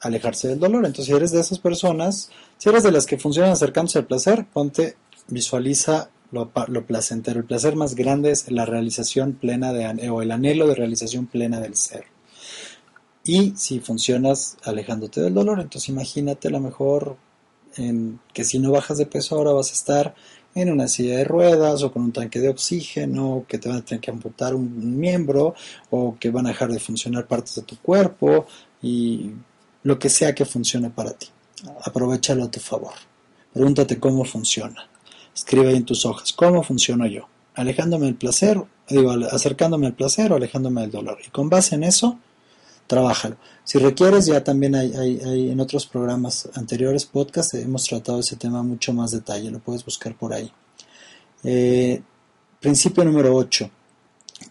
alejarse 0.00 0.48
del 0.48 0.60
dolor. 0.60 0.84
Entonces, 0.84 1.06
si 1.06 1.12
eres 1.12 1.32
de 1.32 1.40
esas 1.40 1.58
personas, 1.58 2.30
si 2.58 2.68
eres 2.68 2.82
de 2.82 2.92
las 2.92 3.06
que 3.06 3.18
funcionan 3.18 3.52
acercándose 3.52 3.98
al 3.98 4.06
placer, 4.06 4.46
ponte, 4.52 4.96
visualiza 5.28 6.10
lo, 6.30 6.50
placentero. 6.86 7.40
El 7.40 7.46
placer 7.46 7.76
más 7.76 7.94
grande 7.94 8.30
es 8.30 8.50
la 8.50 8.64
realización 8.64 9.34
plena 9.34 9.72
de, 9.72 10.10
o 10.10 10.22
el 10.22 10.30
anhelo 10.30 10.66
de 10.66 10.74
realización 10.74 11.26
plena 11.26 11.60
del 11.60 11.76
ser. 11.76 12.04
Y 13.24 13.54
si 13.56 13.80
funcionas 13.80 14.58
alejándote 14.64 15.20
del 15.20 15.34
dolor, 15.34 15.60
entonces 15.60 15.88
imagínate 15.88 16.48
a 16.48 16.50
lo 16.50 16.60
mejor 16.60 17.16
en, 17.76 18.20
que 18.32 18.44
si 18.44 18.58
no 18.58 18.70
bajas 18.70 18.98
de 18.98 19.06
peso 19.06 19.36
ahora 19.36 19.52
vas 19.52 19.70
a 19.70 19.74
estar 19.74 20.14
en 20.54 20.70
una 20.70 20.88
silla 20.88 21.18
de 21.18 21.24
ruedas 21.24 21.82
o 21.82 21.92
con 21.92 22.02
un 22.02 22.12
tanque 22.12 22.40
de 22.40 22.48
oxígeno, 22.48 23.44
que 23.48 23.58
te 23.58 23.68
van 23.68 23.78
a 23.78 23.84
tener 23.84 24.00
que 24.00 24.10
amputar 24.10 24.54
un 24.54 24.98
miembro 24.98 25.54
o 25.90 26.16
que 26.18 26.30
van 26.30 26.46
a 26.46 26.50
dejar 26.50 26.70
de 26.70 26.78
funcionar 26.78 27.26
partes 27.26 27.56
de 27.56 27.62
tu 27.62 27.76
cuerpo 27.78 28.46
y 28.82 29.32
lo 29.82 29.98
que 29.98 30.08
sea 30.08 30.34
que 30.34 30.44
funcione 30.44 30.90
para 30.90 31.12
ti. 31.12 31.28
Aprovechalo 31.84 32.44
a 32.44 32.50
tu 32.50 32.60
favor. 32.60 32.94
Pregúntate 33.52 33.98
cómo 33.98 34.24
funciona. 34.24 34.88
Escribe 35.34 35.68
ahí 35.68 35.76
en 35.76 35.84
tus 35.84 36.06
hojas, 36.06 36.32
¿cómo 36.32 36.62
funciono 36.62 37.06
yo? 37.06 37.28
Alejándome 37.54 38.06
del 38.06 38.14
placer, 38.16 38.60
digo, 38.88 39.12
acercándome 39.30 39.86
al 39.86 39.94
placer 39.94 40.32
o 40.32 40.36
alejándome 40.36 40.82
del 40.82 40.90
dolor. 40.90 41.18
Y 41.26 41.30
con 41.30 41.48
base 41.48 41.74
en 41.74 41.84
eso, 41.84 42.18
trabájalo. 42.86 43.36
Si 43.64 43.78
requieres, 43.78 44.26
ya 44.26 44.44
también 44.44 44.74
hay, 44.74 45.50
en 45.50 45.60
otros 45.60 45.86
programas 45.86 46.48
anteriores, 46.54 47.06
podcast, 47.06 47.54
hemos 47.54 47.84
tratado 47.84 48.20
ese 48.20 48.36
tema 48.36 48.62
mucho 48.62 48.92
más 48.92 49.10
detalle, 49.10 49.50
lo 49.50 49.58
puedes 49.58 49.84
buscar 49.84 50.14
por 50.14 50.32
ahí. 50.32 50.50
Eh, 51.42 52.02
principio 52.60 53.04
número 53.04 53.34
8. 53.34 53.70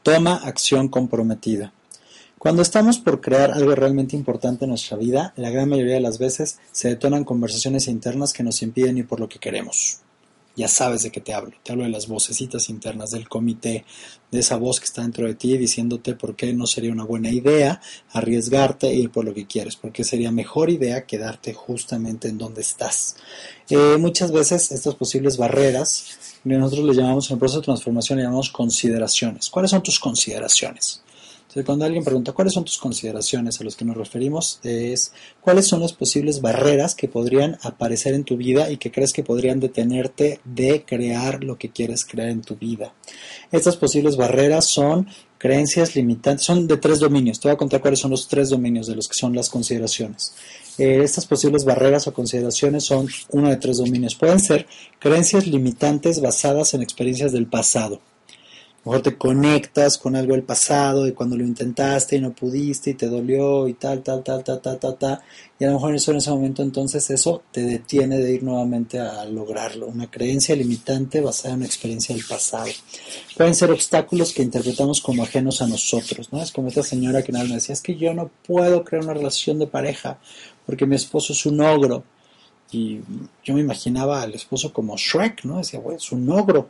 Toma 0.02 0.36
acción 0.36 0.88
comprometida. 0.88 1.74
Cuando 2.38 2.62
estamos 2.62 3.00
por 3.00 3.22
crear 3.22 3.52
algo 3.52 3.74
realmente 3.74 4.16
importante 4.16 4.66
en 4.66 4.70
nuestra 4.70 4.98
vida, 4.98 5.34
la 5.38 5.50
gran 5.50 5.70
mayoría 5.70 5.94
de 5.96 6.02
las 6.02 6.20
veces 6.20 6.60
se 6.72 6.90
detonan 6.90 7.24
conversaciones 7.24 7.88
internas 7.88 8.34
que 8.34 8.44
nos 8.44 8.62
impiden 8.62 8.98
ir 8.98 9.08
por 9.08 9.20
lo 9.20 9.30
que 9.30 9.40
queremos 9.40 10.03
ya 10.56 10.68
sabes 10.68 11.04
de 11.04 11.12
qué 11.12 11.20
te 11.20 11.34
hablo. 11.34 11.54
Te 11.64 11.72
hablo 11.72 11.84
de 11.84 11.90
las 11.90 12.08
vocecitas 12.08 12.70
internas 12.70 13.12
del 13.12 13.28
comité, 13.28 13.86
de 14.32 14.40
esa 14.40 14.58
voz 14.58 14.80
que 14.80 14.86
está 14.86 15.02
dentro 15.02 15.26
de 15.28 15.36
ti 15.36 15.58
diciéndote 15.58 16.16
por 16.16 16.36
qué 16.36 16.54
no 16.54 16.68
sería 16.68 16.92
una 16.92 17.04
buena 17.04 17.30
idea 17.30 17.82
arriesgarte 18.12 18.88
e 18.88 18.96
ir 18.96 19.12
por 19.12 19.26
lo 19.26 19.34
que 19.34 19.48
quieres, 19.48 19.76
porque 19.76 20.04
sería 20.04 20.32
mejor 20.32 20.70
idea 20.70 21.06
quedarte 21.06 21.54
justamente 21.54 22.28
en 22.28 22.38
donde 22.38 22.62
estás. 22.62 23.16
Eh, 23.70 23.98
muchas 23.98 24.32
veces 24.32 24.72
estas 24.72 24.96
posibles 24.96 25.38
barreras, 25.38 26.40
nosotros 26.44 26.86
le 26.86 26.94
llamamos 26.94 27.30
en 27.30 27.36
el 27.36 27.40
proceso 27.40 27.62
de 27.62 27.66
transformación, 27.66 28.18
le 28.18 28.26
llamamos 28.26 28.52
consideraciones. 28.52 29.50
¿Cuáles 29.50 29.72
son 29.72 29.84
tus 29.84 30.00
consideraciones? 30.00 31.02
Cuando 31.64 31.86
alguien 31.86 32.04
pregunta 32.04 32.32
cuáles 32.32 32.54
son 32.54 32.66
tus 32.66 32.80
consideraciones 32.80 33.62
a 33.62 33.64
los 33.64 33.76
que 33.76 33.86
nos 33.86 33.96
referimos, 33.96 34.60
es 34.64 35.14
cuáles 35.40 35.68
son 35.68 35.82
las 35.82 35.94
posibles 35.94 36.42
barreras 36.42 36.96
que 36.96 37.08
podrían 37.08 37.60
aparecer 37.62 38.16
en 38.16 38.24
tu 38.24 38.38
vida 38.38 38.72
y 38.72 38.78
que 38.78 38.92
crees 38.92 39.14
que 39.14 39.24
podrían 39.24 39.60
detenerte 39.60 40.40
de 40.46 40.84
crear 40.84 41.44
lo 41.44 41.58
que 41.60 41.70
quieres 41.70 42.06
crear 42.06 42.30
en 42.30 42.42
tu 42.42 42.56
vida. 42.56 42.94
Estas 43.52 43.78
posibles 43.78 44.18
barreras 44.18 44.66
son 44.66 45.08
creencias 45.38 45.96
limitantes, 45.96 46.46
son 46.46 46.66
de 46.66 46.78
tres 46.78 47.00
dominios. 47.00 47.40
Te 47.40 47.50
voy 47.50 47.54
a 47.54 47.58
contar 47.58 47.82
cuáles 47.82 48.00
son 48.00 48.12
los 48.12 48.28
tres 48.28 48.50
dominios 48.50 48.88
de 48.88 48.96
los 48.96 49.08
que 49.08 49.20
son 49.20 49.36
las 49.36 49.50
consideraciones. 49.50 50.34
Eh, 50.80 51.02
estas 51.04 51.28
posibles 51.28 51.66
barreras 51.66 52.08
o 52.08 52.14
consideraciones 52.14 52.86
son 52.86 53.08
uno 53.30 53.50
de 53.50 53.58
tres 53.58 53.78
dominios. 53.78 54.16
Pueden 54.16 54.40
ser 54.40 54.66
creencias 54.98 55.46
limitantes 55.46 56.20
basadas 56.20 56.74
en 56.74 56.82
experiencias 56.82 57.32
del 57.32 57.46
pasado 57.46 58.02
mejor 58.86 59.02
te 59.02 59.18
conectas 59.18 59.98
con 59.98 60.16
algo 60.16 60.34
del 60.34 60.44
pasado, 60.44 61.06
de 61.06 61.14
cuando 61.14 61.38
lo 61.38 61.44
intentaste 61.44 62.18
y 62.18 62.22
no 62.22 62.34
pudiste 62.34 62.90
y 62.90 62.94
te 62.96 63.08
dolió 63.08 63.68
y 63.68 63.76
tal, 63.76 64.04
tal, 64.04 64.24
tal, 64.24 64.44
tal, 64.44 64.62
tal, 64.62 64.78
tal, 64.78 64.98
tal. 64.98 65.20
Y 65.58 65.64
a 65.64 65.68
lo 65.68 65.76
mejor 65.76 65.96
eso 65.96 66.12
en 66.12 66.18
ese 66.18 66.32
momento 66.32 66.64
entonces 66.64 67.10
eso 67.10 67.44
te 67.52 67.62
detiene 67.62 68.18
de 68.18 68.34
ir 68.34 68.44
nuevamente 68.44 69.00
a 69.00 69.24
lograrlo. 69.26 69.88
Una 69.88 70.12
creencia 70.12 70.56
limitante 70.56 71.22
basada 71.22 71.54
en 71.54 71.62
una 71.62 71.66
experiencia 71.66 72.14
del 72.14 72.26
pasado. 72.26 72.68
Pueden 73.38 73.56
ser 73.56 73.72
obstáculos 73.72 74.34
que 74.34 74.44
interpretamos 74.44 75.00
como 75.00 75.24
ajenos 75.24 75.62
a 75.62 75.68
nosotros, 75.68 76.34
¿no? 76.34 76.42
Es 76.42 76.52
como 76.52 76.68
esta 76.68 76.84
señora 76.84 77.24
que 77.24 77.32
nada 77.32 77.46
me 77.46 77.56
decía, 77.56 77.74
es 77.74 77.82
que 77.82 77.96
yo 77.96 78.14
no 78.14 78.30
puedo 78.46 78.84
crear 78.84 79.06
una 79.06 79.14
relación 79.14 79.60
de 79.60 79.68
pareja 79.68 80.20
porque 80.66 80.86
mi 80.86 80.96
esposo 80.98 81.32
es 81.32 81.46
un 81.46 81.62
ogro. 81.62 82.04
Y 82.72 83.00
yo 83.44 83.54
me 83.54 83.62
imaginaba 83.62 84.24
al 84.24 84.34
esposo 84.34 84.74
como 84.74 84.98
Shrek, 84.98 85.46
¿no? 85.46 85.60
Decía, 85.60 85.80
güey, 85.80 85.98
es 85.98 86.12
un 86.12 86.30
ogro 86.30 86.70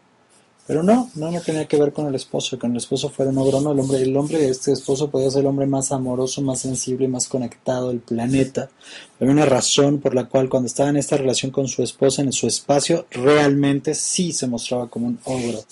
pero 0.66 0.82
no, 0.82 1.10
no, 1.16 1.30
no 1.30 1.42
tenía 1.42 1.68
que 1.68 1.78
ver 1.78 1.92
con 1.92 2.08
el 2.08 2.16
esposo, 2.16 2.58
que 2.58 2.68
el 2.68 2.78
esposo 2.78 3.10
fuera 3.10 3.32
un 3.32 3.38
ogro, 3.38 3.60
el 3.60 3.80
hombre, 3.80 4.02
el 4.02 4.16
hombre, 4.16 4.48
este 4.48 4.72
esposo 4.72 5.10
podía 5.10 5.30
ser 5.30 5.42
el 5.42 5.48
hombre 5.48 5.66
más 5.66 5.92
amoroso, 5.92 6.42
más 6.42 6.62
sensible, 6.62 7.08
más 7.10 7.28
conectado 7.28 7.90
del 7.90 8.00
planeta. 8.00 8.70
Había 9.20 9.34
una 9.34 9.46
razón 9.46 10.00
por 10.00 10.16
la 10.16 10.26
cual 10.26 10.48
cuando 10.48 10.68
estaba 10.68 10.90
en 10.90 10.98
esta 10.98 11.18
relación 11.18 11.52
con 11.52 11.68
su 11.68 11.84
esposa, 11.84 12.22
en 12.22 12.32
su 12.32 12.48
espacio, 12.48 13.08
realmente 13.12 13.94
sí 13.94 14.32
se 14.32 14.48
mostraba 14.48 14.90
como 14.90 15.08
un 15.08 15.20
ogro, 15.26 15.66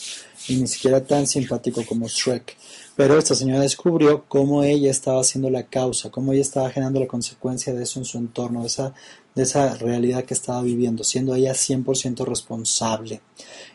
y 0.49 0.55
ni 0.57 0.67
siquiera 0.67 1.01
tan 1.01 1.25
simpático 1.25 1.85
como 1.85 2.07
Shrek. 2.09 2.57
Pero 2.97 3.17
esta 3.17 3.35
señora 3.35 3.61
descubrió 3.61 4.25
cómo 4.27 4.63
ella 4.63 4.91
estaba 4.91 5.21
haciendo 5.21 5.49
la 5.49 5.63
causa, 5.63 6.09
cómo 6.09 6.33
ella 6.33 6.41
estaba 6.41 6.69
generando 6.69 6.99
la 6.99 7.07
consecuencia 7.07 7.73
de 7.73 7.83
eso 7.83 7.99
en 7.99 8.05
su 8.05 8.17
entorno, 8.17 8.61
de 8.61 8.67
esa, 8.67 8.93
de 9.33 9.43
esa 9.43 9.73
realidad 9.75 10.25
que 10.25 10.33
estaba 10.33 10.61
viviendo, 10.61 11.05
siendo 11.05 11.33
ella 11.33 11.53
100% 11.53 12.25
responsable. 12.25 13.21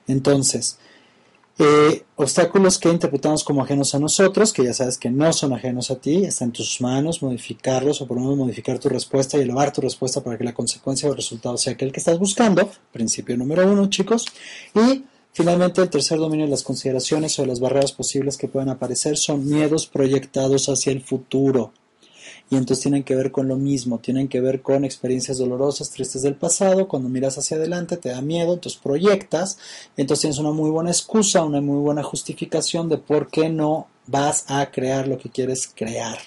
Entonces, 0.07 0.79
eh, 1.59 2.05
obstáculos 2.17 2.79
que 2.79 2.91
interpretamos 2.91 3.43
como 3.43 3.63
ajenos 3.63 3.95
a 3.95 3.99
nosotros, 3.99 4.53
que 4.53 4.63
ya 4.65 4.75
sabes 4.75 4.99
que 4.99 5.11
no 5.11 5.33
son 5.33 5.55
ajenos 5.55 5.91
a 5.91 5.97
ti, 5.97 6.25
está 6.25 6.45
en 6.45 6.53
tus 6.53 6.81
manos 6.83 7.23
modificarlos 7.23 8.03
o 8.03 8.07
por 8.07 8.19
lo 8.19 8.25
menos 8.25 8.37
modificar 8.37 8.79
tu 8.79 8.91
respuesta 8.91 9.39
y 9.39 9.41
elevar 9.41 9.73
tu 9.73 9.81
respuesta 9.81 10.23
para 10.23 10.37
que 10.37 10.45
la 10.45 10.53
consecuencia 10.53 11.09
o 11.09 11.13
el 11.13 11.17
resultado 11.17 11.57
sea 11.57 11.73
aquel 11.73 11.93
que 11.93 12.01
estás 12.01 12.19
buscando. 12.19 12.69
Principio 12.93 13.39
número 13.39 13.67
uno, 13.71 13.89
chicos. 13.89 14.27
Y 14.75 15.05
finalmente 15.33 15.81
el 15.81 15.89
tercer 15.89 16.19
dominio 16.19 16.45
de 16.45 16.51
las 16.51 16.63
consideraciones 16.63 17.39
o 17.39 17.47
las 17.47 17.61
barreras 17.61 17.93
posibles 17.93 18.37
que 18.37 18.49
pueden 18.49 18.69
aparecer 18.69 19.17
son 19.17 19.49
miedos 19.49 19.87
proyectados 19.87 20.69
hacia 20.69 20.93
el 20.93 21.03
futuro 21.03 21.73
y 22.49 22.57
entonces 22.57 22.83
tienen 22.83 23.03
que 23.03 23.17
ver 23.17 23.33
con 23.33 23.49
lo 23.49 23.57
mismo, 23.57 23.99
tienen 23.99 24.29
que 24.29 24.41
ver 24.41 24.63
con 24.63 24.85
experiencias 24.85 25.39
dolorosas, 25.39 25.91
tristes 25.91 26.23
del 26.23 26.37
pasado, 26.37 26.87
cuando 26.87 27.09
miras 27.09 27.37
hacia 27.39 27.57
adelante 27.57 27.97
te 27.97 28.11
da 28.11 28.21
miedo, 28.21 28.55
entonces 28.55 28.81
proyectas, 28.81 29.59
entonces 29.97 30.23
tienes 30.23 30.39
una 30.39 30.53
muy 30.53 30.71
buena 30.71 30.91
excusa, 30.91 31.45
una 31.45 31.61
muy 31.61 31.81
buena 31.81 32.05
justificación 32.05 32.89
de 32.89 32.99
por 32.99 33.29
qué 33.29 33.49
no 33.49 33.89
vas 34.07 34.45
a 34.49 34.71
crear 34.71 35.09
lo 35.09 35.19
que 35.19 35.29
quieres 35.29 35.69
crear. 35.75 36.19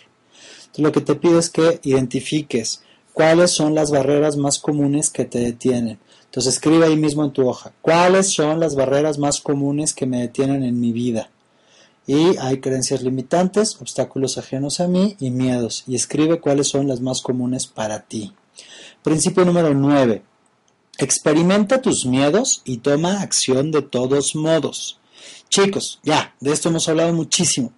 Entonces 0.59 0.83
lo 0.83 0.91
que 0.91 1.01
te 1.01 1.15
pido 1.15 1.39
es 1.39 1.49
que 1.49 1.79
identifiques 1.83 2.81
cuáles 3.13 3.51
son 3.51 3.73
las 3.73 3.89
barreras 3.89 4.35
más 4.35 4.59
comunes 4.59 5.09
que 5.09 5.23
te 5.23 5.39
detienen. 5.39 5.99
Entonces 6.25 6.55
escribe 6.55 6.85
ahí 6.85 6.97
mismo 6.97 7.23
en 7.23 7.31
tu 7.31 7.47
hoja, 7.47 7.71
cuáles 7.81 8.27
son 8.27 8.59
las 8.59 8.75
barreras 8.75 9.17
más 9.17 9.39
comunes 9.39 9.93
que 9.93 10.05
me 10.05 10.19
detienen 10.19 10.63
en 10.63 10.79
mi 10.79 10.91
vida 10.91 11.29
y 12.09 12.37
hay 12.39 12.59
creencias 12.59 13.03
limitantes, 13.03 13.79
obstáculos 13.79 14.39
ajenos 14.39 14.79
a 14.79 14.87
mí 14.87 15.15
y 15.19 15.29
miedos. 15.29 15.83
Y 15.85 15.93
escribe 15.93 16.39
cuáles 16.39 16.67
son 16.67 16.87
las 16.87 17.01
más 17.01 17.21
comunes 17.21 17.67
para 17.67 17.99
ti. 17.99 18.33
Principio 19.03 19.45
número 19.45 19.75
9. 19.75 20.23
Experimenta 20.97 21.83
tus 21.83 22.07
miedos 22.07 22.63
y 22.65 22.77
toma 22.77 23.21
acción 23.21 23.69
de 23.69 23.83
todos 23.83 24.33
modos. 24.33 24.99
Chicos, 25.49 25.99
ya, 26.01 26.33
de 26.39 26.51
esto 26.51 26.69
hemos 26.69 26.89
hablado 26.89 27.13
muchísimo. 27.13 27.73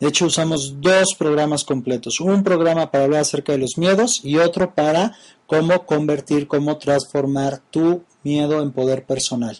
De 0.00 0.08
hecho, 0.08 0.26
usamos 0.26 0.80
dos 0.80 1.14
programas 1.16 1.62
completos. 1.62 2.18
Un 2.18 2.42
programa 2.42 2.90
para 2.90 3.04
hablar 3.04 3.20
acerca 3.20 3.52
de 3.52 3.58
los 3.58 3.78
miedos 3.78 4.22
y 4.24 4.38
otro 4.38 4.74
para 4.74 5.16
cómo 5.46 5.86
convertir, 5.86 6.48
cómo 6.48 6.78
transformar 6.78 7.62
tu 7.70 8.02
miedo 8.24 8.60
en 8.60 8.72
poder 8.72 9.06
personal. 9.06 9.56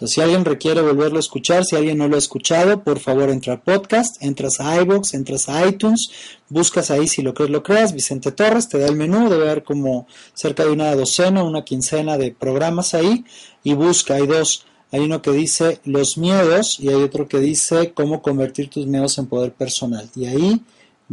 Entonces, 0.00 0.14
si 0.14 0.20
alguien 0.22 0.46
requiere 0.46 0.80
volverlo 0.80 1.18
a 1.18 1.20
escuchar, 1.20 1.62
si 1.66 1.76
alguien 1.76 1.98
no 1.98 2.08
lo 2.08 2.14
ha 2.14 2.18
escuchado, 2.18 2.82
por 2.82 3.00
favor 3.00 3.28
entra 3.28 3.52
a 3.52 3.60
podcast, 3.60 4.16
entras 4.22 4.58
a 4.58 4.80
iBox, 4.80 5.12
entras 5.12 5.50
a 5.50 5.68
iTunes, 5.68 6.10
buscas 6.48 6.90
ahí 6.90 7.06
si 7.06 7.20
lo 7.20 7.34
crees, 7.34 7.50
lo 7.50 7.62
creas, 7.62 7.92
Vicente 7.92 8.32
Torres, 8.32 8.70
te 8.70 8.78
da 8.78 8.86
el 8.86 8.96
menú, 8.96 9.28
debe 9.28 9.42
haber 9.42 9.62
como 9.62 10.06
cerca 10.32 10.64
de 10.64 10.70
una 10.70 10.94
docena, 10.94 11.44
una 11.44 11.66
quincena 11.66 12.16
de 12.16 12.32
programas 12.32 12.94
ahí, 12.94 13.26
y 13.62 13.74
busca, 13.74 14.14
hay 14.14 14.26
dos, 14.26 14.64
hay 14.90 15.00
uno 15.00 15.20
que 15.20 15.32
dice 15.32 15.80
los 15.84 16.16
miedos 16.16 16.80
y 16.80 16.88
hay 16.88 17.02
otro 17.02 17.28
que 17.28 17.38
dice 17.38 17.92
cómo 17.92 18.22
convertir 18.22 18.70
tus 18.70 18.86
miedos 18.86 19.18
en 19.18 19.26
poder 19.26 19.52
personal. 19.52 20.08
Y 20.16 20.24
ahí 20.24 20.62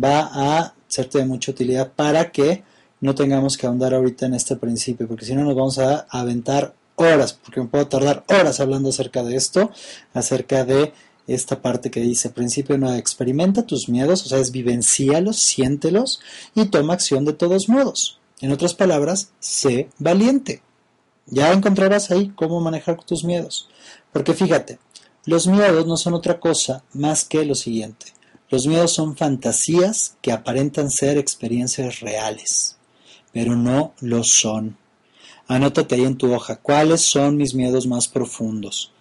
va 0.01 0.29
a 0.31 0.75
serte 0.87 1.17
de 1.17 1.25
mucha 1.25 1.51
utilidad 1.51 1.91
para 1.93 2.31
que 2.31 2.63
no 3.01 3.13
tengamos 3.15 3.57
que 3.57 3.67
ahondar 3.67 3.93
ahorita 3.93 4.27
en 4.27 4.35
este 4.35 4.55
principio, 4.55 5.09
porque 5.09 5.25
si 5.25 5.35
no 5.35 5.43
nos 5.43 5.55
vamos 5.55 5.77
a 5.77 6.07
aventar 6.09 6.73
horas, 6.97 7.33
porque 7.33 7.61
me 7.61 7.67
puedo 7.67 7.87
tardar 7.87 8.25
horas 8.27 8.59
hablando 8.59 8.89
acerca 8.89 9.23
de 9.23 9.37
esto, 9.37 9.71
acerca 10.13 10.65
de 10.65 10.93
esta 11.27 11.61
parte 11.61 11.91
que 11.91 11.99
dice, 12.01 12.29
principio 12.29 12.77
no 12.77 12.93
experimenta 12.93 13.65
tus 13.65 13.87
miedos, 13.87 14.25
o 14.25 14.29
sea, 14.29 14.39
es 14.39 14.51
vivencialos, 14.51 15.37
siéntelos 15.39 16.19
y 16.55 16.65
toma 16.65 16.93
acción 16.93 17.25
de 17.25 17.33
todos 17.33 17.69
modos. 17.69 18.19
En 18.41 18.51
otras 18.51 18.73
palabras, 18.73 19.31
sé 19.39 19.89
valiente. 19.99 20.61
Ya 21.25 21.51
encontrarás 21.51 22.11
ahí 22.11 22.31
cómo 22.35 22.61
manejar 22.61 23.03
tus 23.03 23.23
miedos. 23.23 23.67
Porque 24.13 24.33
fíjate, 24.33 24.79
los 25.25 25.47
miedos 25.47 25.85
no 25.85 25.97
son 25.97 26.13
otra 26.13 26.39
cosa 26.39 26.83
más 26.93 27.25
que 27.25 27.43
lo 27.45 27.55
siguiente. 27.55 28.13
Los 28.49 28.65
miedos 28.65 28.93
son 28.93 29.17
fantasías 29.17 30.15
que 30.21 30.31
aparentan 30.31 30.89
ser 30.89 31.17
experiencias 31.17 31.99
reales, 31.99 32.77
pero 33.33 33.55
no 33.57 33.93
lo 33.99 34.23
son. 34.23 34.77
Anótate 35.47 35.95
ahí 35.95 36.03
en 36.03 36.17
tu 36.17 36.33
hoja 36.33 36.57
cuáles 36.57 37.01
son 37.01 37.37
mis 37.37 37.53
miedos 37.53 37.87
más 37.87 38.07
profundos. 38.07 38.91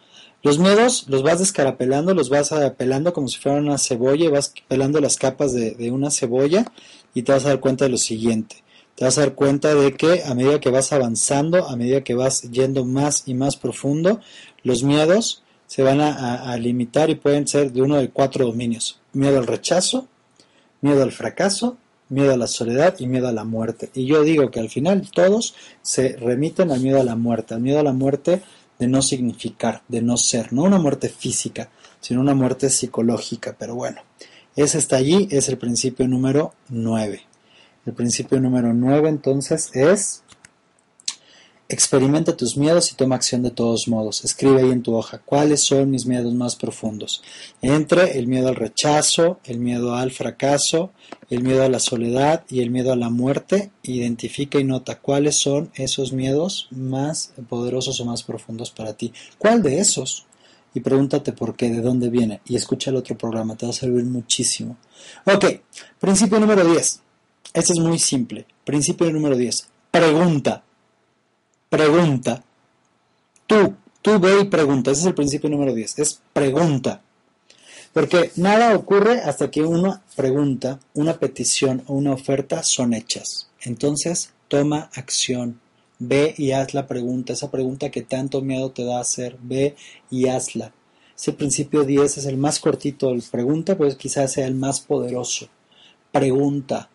Los 0.42 0.58
miedos 0.58 1.06
los 1.08 1.22
vas 1.22 1.40
descarapelando, 1.40 2.14
los 2.14 2.28
vas 2.28 2.54
pelando 2.76 3.12
como 3.12 3.28
si 3.28 3.38
fuera 3.38 3.58
una 3.58 3.78
cebolla, 3.78 4.30
vas 4.30 4.52
pelando 4.68 5.00
las 5.00 5.16
capas 5.16 5.52
de 5.52 5.90
una 5.90 6.10
cebolla 6.10 6.70
y 7.14 7.22
te 7.22 7.32
vas 7.32 7.44
a 7.44 7.48
dar 7.48 7.60
cuenta 7.60 7.86
de 7.86 7.90
lo 7.90 7.98
siguiente 7.98 8.64
te 8.96 9.04
vas 9.04 9.18
a 9.18 9.20
dar 9.20 9.34
cuenta 9.34 9.74
de 9.74 9.92
que 9.92 10.24
a 10.24 10.34
medida 10.34 10.58
que 10.58 10.70
vas 10.70 10.92
avanzando, 10.92 11.68
a 11.68 11.76
medida 11.76 12.02
que 12.02 12.14
vas 12.14 12.42
yendo 12.50 12.84
más 12.84 13.24
y 13.26 13.34
más 13.34 13.56
profundo, 13.56 14.20
los 14.64 14.82
miedos 14.82 15.42
se 15.66 15.82
van 15.82 16.00
a, 16.00 16.56
limitar 16.56 17.10
y 17.10 17.16
pueden 17.16 17.46
ser 17.46 17.72
de 17.72 17.82
uno 17.82 17.96
de 17.96 18.08
cuatro 18.08 18.46
dominios. 18.46 18.98
Miedo 19.12 19.38
al 19.38 19.46
rechazo, 19.46 20.08
miedo 20.80 21.02
al 21.02 21.12
fracaso, 21.12 21.76
miedo 22.08 22.32
a 22.32 22.36
la 22.36 22.46
soledad 22.46 22.94
y 22.98 23.06
miedo 23.06 23.28
a 23.28 23.32
la 23.32 23.44
muerte. 23.44 23.90
Y 23.94 24.06
yo 24.06 24.22
digo 24.22 24.50
que 24.50 24.60
al 24.60 24.68
final 24.68 25.10
todos 25.10 25.54
se 25.82 26.16
remiten 26.16 26.70
al 26.70 26.80
miedo 26.80 27.00
a 27.00 27.04
la 27.04 27.16
muerte, 27.16 27.54
al 27.54 27.60
miedo 27.60 27.80
a 27.80 27.84
la 27.84 27.92
muerte 27.92 28.42
de 28.78 28.86
no 28.86 29.02
significar, 29.02 29.82
de 29.88 30.02
no 30.02 30.16
ser, 30.16 30.52
no 30.52 30.62
una 30.62 30.78
muerte 30.78 31.08
física, 31.08 31.70
sino 32.00 32.20
una 32.20 32.34
muerte 32.34 32.70
psicológica. 32.70 33.56
Pero 33.58 33.74
bueno, 33.74 34.02
ese 34.54 34.78
está 34.78 34.96
allí, 34.96 35.28
es 35.30 35.48
el 35.48 35.58
principio 35.58 36.06
número 36.06 36.54
9. 36.68 37.22
El 37.86 37.92
principio 37.92 38.40
número 38.40 38.72
9 38.72 39.08
entonces 39.08 39.70
es 39.74 40.22
experimenta 41.68 42.36
tus 42.36 42.56
miedos 42.56 42.92
y 42.92 42.94
toma 42.94 43.16
acción 43.16 43.42
de 43.42 43.50
todos 43.50 43.88
modos. 43.88 44.24
Escribe 44.24 44.60
ahí 44.60 44.70
en 44.70 44.82
tu 44.82 44.94
hoja 44.94 45.20
cuáles 45.24 45.62
son 45.62 45.90
mis 45.90 46.06
miedos 46.06 46.32
más 46.34 46.56
profundos. 46.56 47.22
Entre 47.60 48.18
el 48.18 48.26
miedo 48.28 48.48
al 48.48 48.56
rechazo, 48.56 49.40
el 49.44 49.58
miedo 49.58 49.94
al 49.94 50.12
fracaso, 50.12 50.92
el 51.28 51.42
miedo 51.42 51.64
a 51.64 51.68
la 51.68 51.80
soledad 51.80 52.44
y 52.48 52.60
el 52.60 52.70
miedo 52.70 52.92
a 52.92 52.96
la 52.96 53.10
muerte. 53.10 53.70
Identifica 53.82 54.60
y 54.60 54.64
nota 54.64 55.00
cuáles 55.00 55.36
son 55.36 55.70
esos 55.74 56.12
miedos 56.12 56.68
más 56.70 57.32
poderosos 57.48 58.00
o 58.00 58.04
más 58.04 58.22
profundos 58.22 58.70
para 58.70 58.92
ti. 58.92 59.12
¿Cuál 59.38 59.62
de 59.62 59.80
esos? 59.80 60.26
Y 60.72 60.80
pregúntate 60.80 61.32
por 61.32 61.56
qué, 61.56 61.70
de 61.70 61.80
dónde 61.80 62.10
viene. 62.10 62.42
Y 62.46 62.54
escucha 62.54 62.90
el 62.90 62.96
otro 62.96 63.16
programa, 63.16 63.56
te 63.56 63.66
va 63.66 63.70
a 63.70 63.74
servir 63.74 64.04
muchísimo. 64.04 64.76
Ok, 65.24 65.46
principio 65.98 66.38
número 66.38 66.64
10. 66.64 67.00
Este 67.54 67.72
es 67.72 67.78
muy 67.78 67.98
simple. 67.98 68.46
Principio 68.64 69.10
número 69.10 69.36
10. 69.36 69.68
Pregunta. 69.90 70.65
Pregunta. 71.68 72.44
Tú, 73.46 73.74
tú 74.02 74.20
ve 74.20 74.40
y 74.40 74.44
pregunta. 74.44 74.90
Ese 74.90 75.02
es 75.02 75.06
el 75.06 75.14
principio 75.14 75.50
número 75.50 75.74
10. 75.74 75.98
Es 75.98 76.20
pregunta. 76.32 77.02
Porque 77.92 78.30
nada 78.36 78.76
ocurre 78.76 79.20
hasta 79.20 79.50
que 79.50 79.62
una 79.62 80.02
pregunta, 80.16 80.78
una 80.94 81.18
petición 81.18 81.82
o 81.86 81.94
una 81.94 82.12
oferta 82.12 82.62
son 82.62 82.92
hechas. 82.94 83.48
Entonces, 83.62 84.32
toma 84.48 84.90
acción. 84.94 85.60
Ve 85.98 86.34
y 86.36 86.52
haz 86.52 86.74
la 86.74 86.86
pregunta. 86.86 87.32
Esa 87.32 87.50
pregunta 87.50 87.90
que 87.90 88.02
tanto 88.02 88.42
miedo 88.42 88.70
te 88.70 88.84
da 88.84 89.00
hacer. 89.00 89.38
Ve 89.40 89.76
y 90.10 90.28
hazla. 90.28 90.72
Ese 91.16 91.32
principio 91.32 91.84
10 91.84 92.18
es 92.18 92.26
el 92.26 92.36
más 92.36 92.60
cortito. 92.60 93.10
El 93.10 93.22
pregunta, 93.22 93.76
pues 93.76 93.96
quizás 93.96 94.32
sea 94.32 94.46
el 94.46 94.54
más 94.54 94.80
poderoso. 94.80 95.48
Pregunta. 96.12 96.90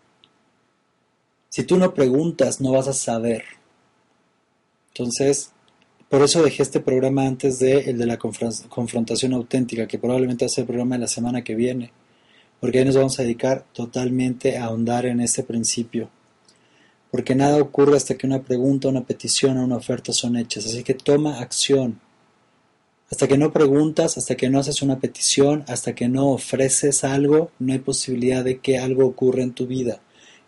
Si 1.49 1.63
tú 1.63 1.77
no 1.77 1.93
preguntas, 1.93 2.61
no 2.61 2.71
vas 2.71 2.87
a 2.87 2.93
saber. 2.93 3.43
Entonces, 4.93 5.51
por 6.09 6.21
eso 6.21 6.43
dejé 6.43 6.63
este 6.63 6.81
programa 6.81 7.25
antes 7.25 7.59
de 7.59 7.89
el 7.89 7.97
de 7.97 8.05
la 8.05 8.17
confrontación 8.17 9.33
auténtica, 9.33 9.87
que 9.87 9.97
probablemente 9.97 10.45
va 10.45 10.47
a 10.47 10.49
ser 10.49 10.63
el 10.63 10.67
programa 10.67 10.95
de 10.95 11.01
la 11.01 11.07
semana 11.07 11.43
que 11.43 11.55
viene, 11.55 11.91
porque 12.59 12.79
ahí 12.79 12.85
nos 12.85 12.95
vamos 12.95 13.19
a 13.19 13.23
dedicar 13.23 13.65
totalmente 13.73 14.57
a 14.57 14.65
ahondar 14.65 15.05
en 15.05 15.21
este 15.21 15.43
principio. 15.43 16.09
Porque 17.11 17.35
nada 17.35 17.61
ocurre 17.61 17.97
hasta 17.97 18.15
que 18.15 18.27
una 18.27 18.41
pregunta, 18.41 18.87
una 18.87 19.05
petición 19.05 19.57
o 19.57 19.63
una 19.63 19.77
oferta 19.77 20.13
son 20.13 20.37
hechas. 20.37 20.65
Así 20.65 20.83
que 20.83 20.93
toma 20.93 21.39
acción. 21.39 21.99
Hasta 23.09 23.27
que 23.27 23.37
no 23.37 23.51
preguntas, 23.51 24.17
hasta 24.17 24.35
que 24.35 24.49
no 24.49 24.59
haces 24.59 24.81
una 24.81 24.99
petición, 24.99 25.65
hasta 25.67 25.93
que 25.93 26.07
no 26.07 26.29
ofreces 26.29 27.03
algo, 27.03 27.51
no 27.59 27.73
hay 27.73 27.79
posibilidad 27.79 28.45
de 28.45 28.59
que 28.59 28.77
algo 28.77 29.05
ocurra 29.05 29.43
en 29.43 29.53
tu 29.53 29.67
vida 29.67 30.01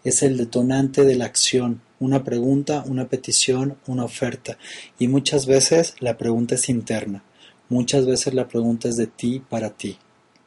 es 0.03 0.21
el 0.21 0.37
detonante 0.37 1.05
de 1.05 1.15
la 1.15 1.25
acción, 1.25 1.81
una 2.05 2.23
pregunta, 2.23 2.84
una 2.88 3.07
petición, 3.07 3.77
una 3.88 4.05
oferta. 4.05 4.57
Y 4.99 5.07
muchas 5.07 5.45
veces 5.45 5.95
la 5.99 6.17
pregunta 6.17 6.55
es 6.55 6.69
interna, 6.69 7.23
muchas 7.69 8.05
veces 8.05 8.34
la 8.34 8.47
pregunta 8.47 8.89
es 8.89 8.97
de 8.97 9.07
ti 9.07 9.41
para 9.47 9.69
ti. 9.71 9.97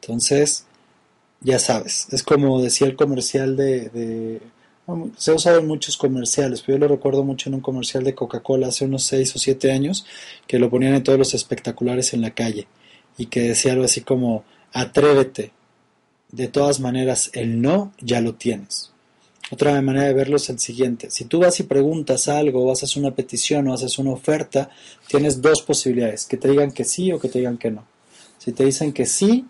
Entonces, 0.01 0.65
ya 1.41 1.59
sabes, 1.59 2.07
es 2.11 2.23
como 2.23 2.61
decía 2.61 2.87
el 2.87 2.95
comercial 2.95 3.55
de... 3.57 4.41
se 5.17 5.31
ha 5.31 5.35
usado 5.35 5.59
en 5.59 5.67
muchos 5.67 5.97
comerciales, 5.97 6.61
pero 6.61 6.77
yo 6.77 6.87
lo 6.87 6.95
recuerdo 6.95 7.23
mucho 7.23 7.49
en 7.49 7.55
un 7.55 7.61
comercial 7.61 8.03
de 8.03 8.15
Coca-Cola 8.15 8.67
hace 8.67 8.85
unos 8.85 9.03
6 9.03 9.35
o 9.35 9.39
7 9.39 9.71
años, 9.71 10.05
que 10.47 10.59
lo 10.59 10.69
ponían 10.69 10.95
en 10.95 11.03
todos 11.03 11.19
los 11.19 11.33
espectaculares 11.33 12.13
en 12.13 12.21
la 12.21 12.31
calle, 12.31 12.67
y 13.17 13.27
que 13.27 13.41
decía 13.41 13.73
algo 13.73 13.85
así 13.85 14.01
como, 14.01 14.45
atrévete, 14.73 15.51
de 16.31 16.47
todas 16.47 16.79
maneras 16.79 17.29
el 17.33 17.61
no 17.61 17.93
ya 17.99 18.21
lo 18.21 18.35
tienes. 18.35 18.91
Otra 19.49 19.81
manera 19.81 20.07
de 20.07 20.13
verlo 20.13 20.35
es 20.35 20.49
el 20.49 20.59
siguiente. 20.59 21.09
Si 21.09 21.25
tú 21.25 21.39
vas 21.39 21.59
y 21.59 21.63
preguntas 21.63 22.27
algo, 22.27 22.65
o 22.65 22.71
haces 22.71 22.97
una 22.97 23.11
petición 23.11 23.67
o 23.67 23.73
haces 23.73 23.97
una 23.97 24.11
oferta, 24.11 24.69
tienes 25.07 25.41
dos 25.41 25.61
posibilidades, 25.61 26.25
que 26.25 26.35
te 26.35 26.49
digan 26.49 26.71
que 26.71 26.83
sí 26.83 27.11
o 27.13 27.19
que 27.19 27.29
te 27.29 27.39
digan 27.39 27.57
que 27.57 27.71
no. 27.71 27.85
Si 28.37 28.51
te 28.51 28.65
dicen 28.65 28.91
que 28.91 29.05
sí, 29.05 29.45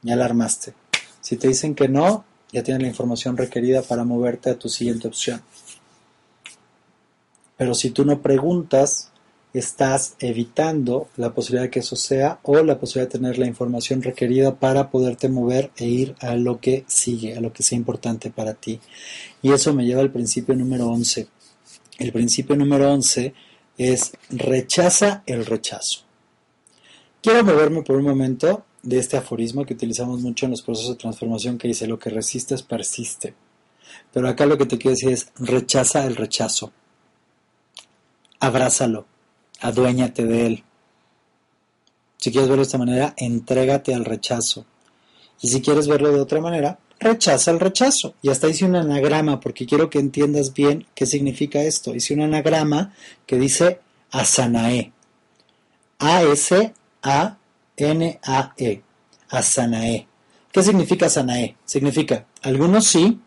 ya 0.00 0.16
la 0.16 0.24
armaste. 0.24 0.72
Si 1.20 1.36
te 1.36 1.48
dicen 1.48 1.74
que 1.74 1.88
no, 1.88 2.24
ya 2.52 2.62
tienes 2.62 2.82
la 2.82 2.88
información 2.88 3.36
requerida 3.36 3.82
para 3.82 4.04
moverte 4.04 4.48
a 4.48 4.58
tu 4.58 4.68
siguiente 4.68 5.08
opción. 5.08 5.42
Pero 7.56 7.74
si 7.74 7.90
tú 7.90 8.04
no 8.04 8.20
preguntas, 8.22 9.11
estás 9.54 10.16
evitando 10.18 11.08
la 11.16 11.34
posibilidad 11.34 11.64
de 11.64 11.70
que 11.70 11.80
eso 11.80 11.96
sea 11.96 12.40
o 12.42 12.62
la 12.62 12.78
posibilidad 12.78 13.10
de 13.12 13.18
tener 13.18 13.38
la 13.38 13.46
información 13.46 14.02
requerida 14.02 14.58
para 14.58 14.90
poderte 14.90 15.28
mover 15.28 15.70
e 15.76 15.86
ir 15.86 16.14
a 16.20 16.36
lo 16.36 16.58
que 16.58 16.84
sigue, 16.86 17.36
a 17.36 17.40
lo 17.40 17.52
que 17.52 17.62
sea 17.62 17.76
importante 17.76 18.30
para 18.30 18.54
ti. 18.54 18.80
Y 19.42 19.52
eso 19.52 19.74
me 19.74 19.84
lleva 19.84 20.00
al 20.00 20.10
principio 20.10 20.54
número 20.54 20.86
11. 20.88 21.28
El 21.98 22.12
principio 22.12 22.56
número 22.56 22.90
11 22.92 23.34
es 23.76 24.12
rechaza 24.30 25.22
el 25.26 25.44
rechazo. 25.44 26.00
Quiero 27.20 27.44
moverme 27.44 27.82
por 27.82 27.96
un 27.96 28.04
momento 28.04 28.64
de 28.82 28.98
este 28.98 29.16
aforismo 29.16 29.64
que 29.64 29.74
utilizamos 29.74 30.20
mucho 30.20 30.46
en 30.46 30.52
los 30.52 30.62
procesos 30.62 30.96
de 30.96 31.00
transformación 31.00 31.58
que 31.58 31.68
dice 31.68 31.86
lo 31.86 31.98
que 31.98 32.10
resistes 32.10 32.62
persiste. 32.62 33.34
Pero 34.12 34.28
acá 34.28 34.46
lo 34.46 34.56
que 34.56 34.66
te 34.66 34.78
quiero 34.78 34.96
decir 34.96 35.10
es 35.10 35.28
rechaza 35.36 36.06
el 36.06 36.16
rechazo. 36.16 36.72
Abrázalo 38.40 39.11
aduéñate 39.62 40.24
de 40.26 40.46
él. 40.46 40.64
Si 42.18 42.30
quieres 42.30 42.48
verlo 42.48 42.62
de 42.62 42.66
esta 42.66 42.78
manera, 42.78 43.14
entrégate 43.16 43.94
al 43.94 44.04
rechazo. 44.04 44.64
Y 45.40 45.48
si 45.48 45.60
quieres 45.60 45.88
verlo 45.88 46.12
de 46.12 46.20
otra 46.20 46.40
manera, 46.40 46.78
rechaza 47.00 47.50
el 47.50 47.58
rechazo. 47.60 48.14
Y 48.22 48.28
hasta 48.28 48.48
hice 48.48 48.64
un 48.64 48.76
anagrama 48.76 49.40
porque 49.40 49.66
quiero 49.66 49.90
que 49.90 49.98
entiendas 49.98 50.52
bien 50.52 50.86
qué 50.94 51.06
significa 51.06 51.62
esto. 51.62 51.94
Hice 51.94 52.14
un 52.14 52.22
anagrama 52.22 52.94
que 53.26 53.38
dice 53.38 53.80
Asanae. 54.10 54.92
A-S-A-N-A-E. 55.98 56.72
Asanae. 59.30 60.06
¿Qué 60.52 60.62
significa 60.62 61.06
Asanae? 61.06 61.56
Significa 61.64 62.26
algunos 62.42 62.86
sí, 62.86 63.20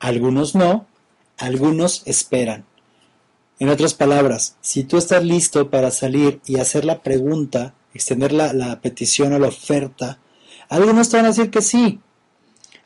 algunos 0.00 0.54
no, 0.54 0.86
algunos 1.36 2.02
esperan. 2.06 2.64
En 3.60 3.68
otras 3.68 3.94
palabras, 3.94 4.56
si 4.60 4.84
tú 4.84 4.98
estás 4.98 5.24
listo 5.24 5.68
para 5.68 5.90
salir 5.90 6.40
y 6.46 6.58
hacer 6.58 6.84
la 6.84 7.02
pregunta, 7.02 7.74
extender 7.92 8.32
la, 8.32 8.80
petición 8.80 9.32
o 9.32 9.38
la 9.38 9.48
oferta, 9.48 10.20
algunos 10.68 11.08
te 11.08 11.16
van 11.16 11.26
a 11.26 11.30
decir 11.30 11.50
que 11.50 11.60
sí, 11.60 12.00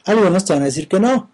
algunos 0.05 0.45
te 0.45 0.55
van 0.55 0.63
a 0.63 0.67
decir 0.67 0.89
que 0.89 0.99
no. 0.99 1.31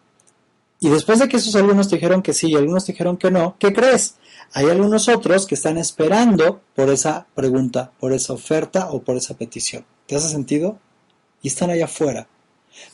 Y 0.81 0.89
después 0.89 1.21
de 1.21 1.29
que 1.29 1.37
esos 1.37 1.55
algunos 1.55 1.89
te 1.89 1.97
dijeron 1.97 2.23
que 2.23 2.33
sí 2.33 2.49
y 2.49 2.57
algunos 2.57 2.85
te 2.85 2.93
dijeron 2.93 3.17
que 3.17 3.31
no, 3.31 3.57
¿qué 3.59 3.73
crees? 3.73 4.17
Hay 4.55 4.67
algunos 4.67 5.09
otros 5.09 5.47
que 5.47 5.55
están 5.55 5.79
esperando 5.79 6.61
por 6.75 6.89
esa 6.89 7.27
pregunta, 7.35 7.93
por 8.01 8.13
esa 8.13 8.33
oferta 8.33 8.91
o 8.91 9.03
por 9.03 9.17
esa 9.17 9.35
petición. 9.35 9.85
¿Te 10.07 10.17
hace 10.17 10.29
sentido? 10.29 10.79
Y 11.43 11.49
están 11.49 11.71
allá 11.71 11.85
afuera. 11.85 12.29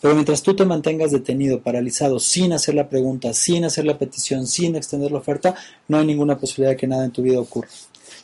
Pero 0.01 0.15
mientras 0.15 0.43
tú 0.43 0.55
te 0.55 0.65
mantengas 0.65 1.13
detenido, 1.13 1.63
paralizado, 1.63 2.19
sin 2.19 2.53
hacer 2.53 2.75
la 2.75 2.89
pregunta, 2.89 3.33
sin 3.33 3.65
hacer 3.65 3.85
la 3.85 3.99
petición, 3.99 4.47
sin 4.47 4.77
extender 4.77 5.11
la 5.11 5.19
oferta, 5.19 5.55
no 5.89 5.99
hay 5.99 6.07
ninguna 6.07 6.39
posibilidad 6.39 6.73
de 6.73 6.77
que 6.77 6.87
nada 6.87 7.05
en 7.05 7.11
tu 7.11 7.23
vida 7.23 7.41
ocurra. 7.41 7.69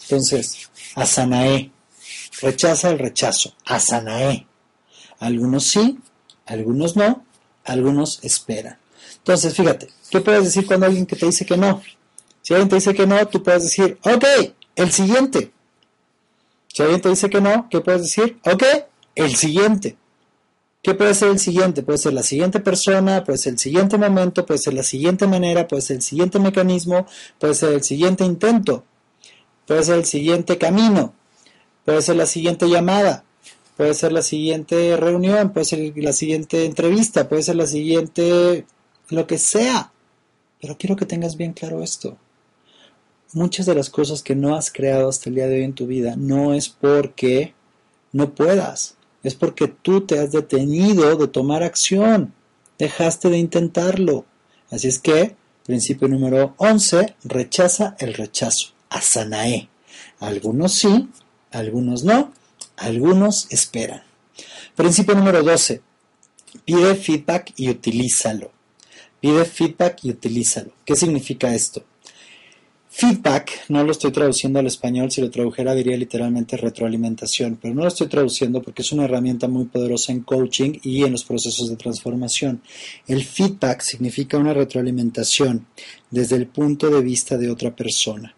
Entonces, 0.03 0.71
asanae, 0.95 1.71
rechaza 2.43 2.91
el 2.91 2.99
rechazo, 2.99 3.55
asanae. 3.65 4.47
Algunos 5.19 5.65
sí, 5.65 5.99
algunos 6.47 6.97
no, 6.97 7.25
algunos 7.65 8.21
esperan. 8.25 8.79
Entonces, 9.19 9.55
fíjate, 9.55 9.89
¿qué 10.11 10.21
puedes 10.21 10.45
decir 10.45 10.67
cuando 10.67 10.87
alguien 10.87 11.07
que 11.07 11.17
te 11.17 11.27
dice 11.27 11.45
que 11.45 11.57
no? 11.57 11.83
Si 12.43 12.55
alguien 12.55 12.69
te 12.69 12.77
dice 12.77 12.95
que 12.95 13.07
no, 13.07 13.29
tú 13.29 13.43
puedes 13.43 13.65
decir, 13.65 13.99
ok, 14.03 14.25
el 14.77 14.91
siguiente. 14.91 15.53
Si 16.69 16.83
alguien 16.83 17.01
te 17.01 17.11
dice 17.11 17.29
que 17.29 17.41
no, 17.41 17.69
¿qué 17.69 17.81
puedes 17.81 18.03
decir? 18.03 18.39
Ok, 18.45 18.63
el 19.15 19.37
siguiente. 19.37 19.97
¿Qué 20.83 20.95
puede 20.95 21.15
ser 21.15 21.29
el 21.29 21.39
siguiente? 21.39 21.83
Puede 21.83 21.99
ser 21.99 22.15
la 22.15 22.23
siguiente 22.23 22.59
persona, 22.59 23.23
puede 23.23 23.37
ser 23.37 23.53
el 23.53 23.59
siguiente 23.59 23.99
momento, 23.99 24.47
puede 24.47 24.59
ser 24.59 24.73
la 24.73 24.83
siguiente 24.83 25.27
manera, 25.27 25.69
puede 25.69 25.83
ser 25.83 25.97
el 25.97 26.03
siguiente 26.03 26.39
mecanismo, 26.39 27.07
puede 27.39 27.55
ser 27.55 27.75
el 27.75 27.83
siguiente 27.83 28.25
intento, 28.25 28.85
puede 29.67 29.83
ser 29.85 29.97
el 29.97 30.07
siguiente 30.07 30.57
camino, 30.57 31.13
puede 31.85 32.01
ser 32.01 32.17
la 32.17 32.25
siguiente 32.25 32.67
llamada, 32.67 33.25
puede 33.77 33.93
ser 33.93 34.13
la 34.13 34.23
siguiente 34.23 34.97
reunión, 34.97 35.53
puede 35.53 35.67
ser 35.67 35.93
la 35.97 36.15
siguiente 36.15 36.65
entrevista, 36.65 37.29
puede 37.29 37.43
ser 37.43 37.57
la 37.57 37.67
siguiente 37.67 38.65
lo 39.11 39.27
que 39.27 39.37
sea. 39.37 39.93
Pero 40.63 40.79
quiero 40.79 40.97
que 40.97 41.07
tengas 41.07 41.37
bien 41.37 41.53
claro 41.53 41.83
esto. 41.83 42.17
Muchas 43.35 43.67
de 43.67 43.75
las 43.75 43.91
cosas 43.91 44.23
que 44.23 44.35
no 44.35 44.55
has 44.57 44.73
creado 44.73 45.11
hasta 45.11 45.29
el 45.29 45.37
día 45.37 45.47
de 45.47 45.57
hoy 45.57 45.65
en 45.65 45.75
tu 45.75 45.87
vida 45.87 46.17
no 46.17 46.55
es 46.55 46.69
porque 46.71 47.55
no 48.13 48.35
puedas, 48.35 48.97
es 49.23 49.35
porque 49.35 49.69
tú 49.69 50.03
te 50.03 50.19
has 50.19 50.33
detenido 50.33 51.17
de 51.17 51.29
tomar 51.29 51.63
acción, 51.63 52.33
dejaste 52.79 53.29
de 53.29 53.39
intentarlo. 53.39 54.25
Así 54.71 54.89
es 54.89 54.99
que, 54.99 55.37
principio 55.67 56.09
número 56.09 56.55
11, 56.59 57.17
rechaza 57.25 57.97
el 57.99 58.15
rechazo, 58.15 58.73
asanae. 58.89 59.69
Algunos 60.21 60.73
sí, 60.73 61.09
algunos 61.51 62.05
no, 62.05 62.33
algunos 62.77 63.47
esperan. 63.51 64.03
Principio 64.75 65.15
número 65.15 65.43
12, 65.43 65.83
pide 66.65 66.95
feedback 66.95 67.53
y 67.57 67.69
utilízalo. 67.71 68.51
Pide 69.21 69.45
feedback 69.45 70.05
y 70.05 70.11
utilízalo. 70.11 70.73
¿Qué 70.85 70.97
significa 70.97 71.55
esto? 71.55 71.85
Feedback, 72.93 73.67
no 73.69 73.85
lo 73.85 73.93
estoy 73.93 74.11
traduciendo 74.11 74.59
al 74.59 74.67
español, 74.67 75.13
si 75.13 75.21
lo 75.21 75.31
tradujera 75.31 75.77
diría 75.77 75.97
literalmente 75.97 76.57
retroalimentación, 76.57 77.57
pero 77.63 77.73
no 77.73 77.83
lo 77.83 77.89
estoy 77.89 78.09
traduciendo 78.09 78.61
porque 78.61 78.83
es 78.83 78.91
una 78.91 79.05
herramienta 79.05 79.47
muy 79.47 79.67
poderosa 79.67 80.11
en 80.11 80.21
coaching 80.23 80.73
y 80.83 81.05
en 81.05 81.13
los 81.13 81.25
procesos 81.25 81.71
de 81.71 81.77
transformación. 81.77 82.63
El 83.07 83.25
feedback 83.25 83.83
significa 83.83 84.39
una 84.39 84.55
retroalimentación 84.55 85.67
desde 86.11 86.35
el 86.35 86.49
punto 86.49 86.91
de 86.91 87.01
vista 87.01 87.39
de 87.39 87.49
otra 87.49 87.77
persona. 87.77 88.35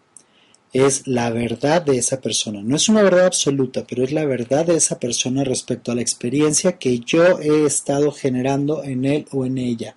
Es 0.71 1.07
la 1.07 1.31
verdad 1.31 1.81
de 1.81 1.97
esa 1.97 2.21
persona. 2.21 2.61
No 2.63 2.75
es 2.75 2.87
una 2.89 3.01
verdad 3.01 3.25
absoluta, 3.25 3.85
pero 3.89 4.03
es 4.03 4.11
la 4.11 4.25
verdad 4.25 4.67
de 4.67 4.75
esa 4.75 4.99
persona 4.99 5.43
respecto 5.43 5.91
a 5.91 5.95
la 5.95 6.01
experiencia 6.01 6.77
que 6.77 6.99
yo 6.99 7.39
he 7.39 7.65
estado 7.65 8.11
generando 8.11 8.83
en 8.83 9.05
él 9.05 9.25
o 9.31 9.45
en 9.45 9.57
ella. 9.57 9.95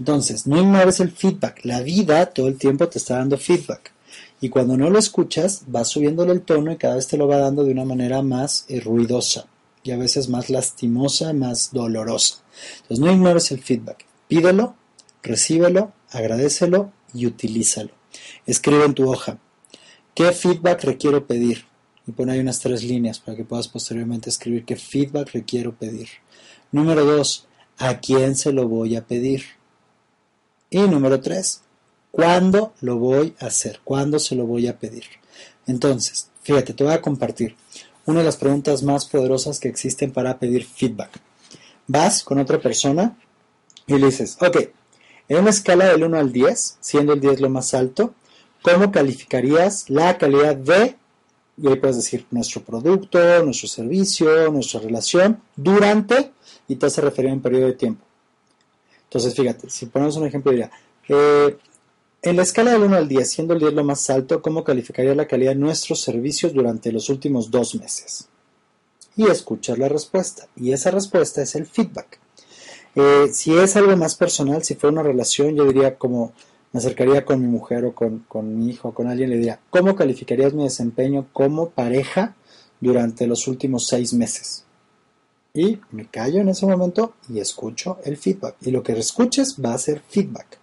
Entonces, 0.00 0.46
no 0.46 0.58
ignores 0.58 0.98
el 1.00 1.12
feedback. 1.12 1.60
La 1.64 1.82
vida 1.82 2.24
todo 2.26 2.48
el 2.48 2.56
tiempo 2.56 2.88
te 2.88 2.96
está 2.96 3.16
dando 3.16 3.36
feedback. 3.36 3.92
Y 4.40 4.48
cuando 4.48 4.78
no 4.78 4.88
lo 4.88 4.98
escuchas, 4.98 5.64
vas 5.66 5.88
subiéndole 5.88 6.32
el 6.32 6.40
tono 6.40 6.72
y 6.72 6.78
cada 6.78 6.96
vez 6.96 7.06
te 7.06 7.18
lo 7.18 7.28
va 7.28 7.36
dando 7.36 7.62
de 7.64 7.72
una 7.72 7.84
manera 7.84 8.22
más 8.22 8.64
eh, 8.68 8.80
ruidosa 8.80 9.44
y 9.82 9.90
a 9.90 9.98
veces 9.98 10.30
más 10.30 10.48
lastimosa, 10.48 11.34
más 11.34 11.72
dolorosa. 11.72 12.36
Entonces, 12.80 12.98
no 12.98 13.12
ignores 13.12 13.50
el 13.52 13.62
feedback. 13.62 14.06
Pídelo, 14.26 14.74
recíbelo, 15.22 15.92
agradecelo 16.10 16.92
y 17.12 17.26
utilízalo. 17.26 17.90
Escribe 18.46 18.86
en 18.86 18.94
tu 18.94 19.10
hoja. 19.10 19.36
¿Qué 20.14 20.32
feedback 20.32 20.82
requiero 20.84 21.26
pedir? 21.26 21.66
Y 22.06 22.12
pon 22.12 22.30
ahí 22.30 22.40
unas 22.40 22.58
tres 22.60 22.82
líneas 22.84 23.18
para 23.18 23.36
que 23.36 23.44
puedas 23.44 23.68
posteriormente 23.68 24.30
escribir 24.30 24.64
qué 24.64 24.76
feedback 24.76 25.30
requiero 25.32 25.74
pedir. 25.74 26.08
Número 26.72 27.04
dos, 27.04 27.46
¿a 27.76 27.98
quién 27.98 28.34
se 28.34 28.50
lo 28.50 28.66
voy 28.66 28.96
a 28.96 29.06
pedir? 29.06 29.59
Y 30.72 30.78
número 30.78 31.20
tres, 31.20 31.62
¿cuándo 32.12 32.74
lo 32.80 32.96
voy 32.96 33.34
a 33.40 33.46
hacer? 33.46 33.80
¿Cuándo 33.82 34.20
se 34.20 34.36
lo 34.36 34.46
voy 34.46 34.68
a 34.68 34.78
pedir? 34.78 35.02
Entonces, 35.66 36.28
fíjate, 36.42 36.74
te 36.74 36.84
voy 36.84 36.92
a 36.92 37.02
compartir 37.02 37.56
una 38.06 38.20
de 38.20 38.24
las 38.24 38.36
preguntas 38.36 38.84
más 38.84 39.04
poderosas 39.06 39.58
que 39.58 39.66
existen 39.66 40.12
para 40.12 40.38
pedir 40.38 40.64
feedback. 40.64 41.10
Vas 41.88 42.22
con 42.22 42.38
otra 42.38 42.60
persona 42.60 43.18
y 43.88 43.94
le 43.94 44.06
dices, 44.06 44.36
ok, 44.40 44.58
en 45.28 45.38
una 45.38 45.50
escala 45.50 45.86
del 45.86 46.04
1 46.04 46.16
al 46.16 46.32
10, 46.32 46.78
siendo 46.80 47.14
el 47.14 47.20
10 47.20 47.40
lo 47.40 47.50
más 47.50 47.74
alto, 47.74 48.14
¿cómo 48.62 48.92
calificarías 48.92 49.90
la 49.90 50.18
calidad 50.18 50.54
de, 50.54 50.94
y 51.60 51.66
ahí 51.66 51.76
puedes 51.76 51.96
decir, 51.96 52.26
nuestro 52.30 52.62
producto, 52.62 53.18
nuestro 53.44 53.66
servicio, 53.66 54.52
nuestra 54.52 54.78
relación, 54.78 55.42
durante, 55.56 56.30
y 56.68 56.76
te 56.76 56.86
hace 56.86 57.00
referir 57.00 57.32
a 57.32 57.34
un 57.34 57.42
periodo 57.42 57.66
de 57.66 57.72
tiempo? 57.72 58.09
Entonces, 59.10 59.34
fíjate, 59.34 59.68
si 59.68 59.86
ponemos 59.86 60.16
un 60.16 60.26
ejemplo, 60.26 60.52
diría, 60.52 60.70
eh, 61.08 61.56
en 62.22 62.36
la 62.36 62.42
escala 62.42 62.70
del 62.70 62.82
1 62.82 62.96
al 62.96 63.08
10, 63.08 63.28
siendo 63.28 63.54
el 63.54 63.60
10 63.60 63.72
lo 63.72 63.82
más 63.82 64.08
alto, 64.08 64.40
¿cómo 64.40 64.62
calificaría 64.62 65.16
la 65.16 65.26
calidad 65.26 65.50
de 65.50 65.56
nuestros 65.56 66.00
servicios 66.00 66.54
durante 66.54 66.92
los 66.92 67.08
últimos 67.08 67.50
dos 67.50 67.74
meses? 67.74 68.28
Y 69.16 69.26
escuchar 69.26 69.78
la 69.80 69.88
respuesta. 69.88 70.46
Y 70.54 70.72
esa 70.72 70.92
respuesta 70.92 71.42
es 71.42 71.56
el 71.56 71.66
feedback. 71.66 72.20
Eh, 72.94 73.28
si 73.32 73.58
es 73.58 73.74
algo 73.74 73.96
más 73.96 74.14
personal, 74.14 74.62
si 74.62 74.76
fuera 74.76 74.92
una 74.92 75.02
relación, 75.02 75.56
yo 75.56 75.64
diría 75.64 75.98
como 75.98 76.32
me 76.72 76.78
acercaría 76.78 77.24
con 77.24 77.40
mi 77.40 77.48
mujer 77.48 77.84
o 77.84 77.94
con, 77.94 78.20
con 78.28 78.56
mi 78.56 78.70
hijo 78.70 78.90
o 78.90 78.94
con 78.94 79.08
alguien, 79.08 79.30
le 79.30 79.36
diría, 79.36 79.58
¿cómo 79.70 79.96
calificarías 79.96 80.54
mi 80.54 80.62
desempeño 80.62 81.26
como 81.32 81.70
pareja 81.70 82.36
durante 82.80 83.26
los 83.26 83.48
últimos 83.48 83.88
seis 83.88 84.12
meses? 84.12 84.64
Y 85.54 85.78
me 85.90 86.06
callo 86.06 86.40
en 86.40 86.48
ese 86.48 86.66
momento 86.66 87.14
y 87.28 87.40
escucho 87.40 87.98
el 88.04 88.16
feedback. 88.16 88.56
Y 88.62 88.70
lo 88.70 88.82
que 88.82 88.92
escuches 88.92 89.56
va 89.64 89.74
a 89.74 89.78
ser 89.78 90.02
feedback. 90.08 90.58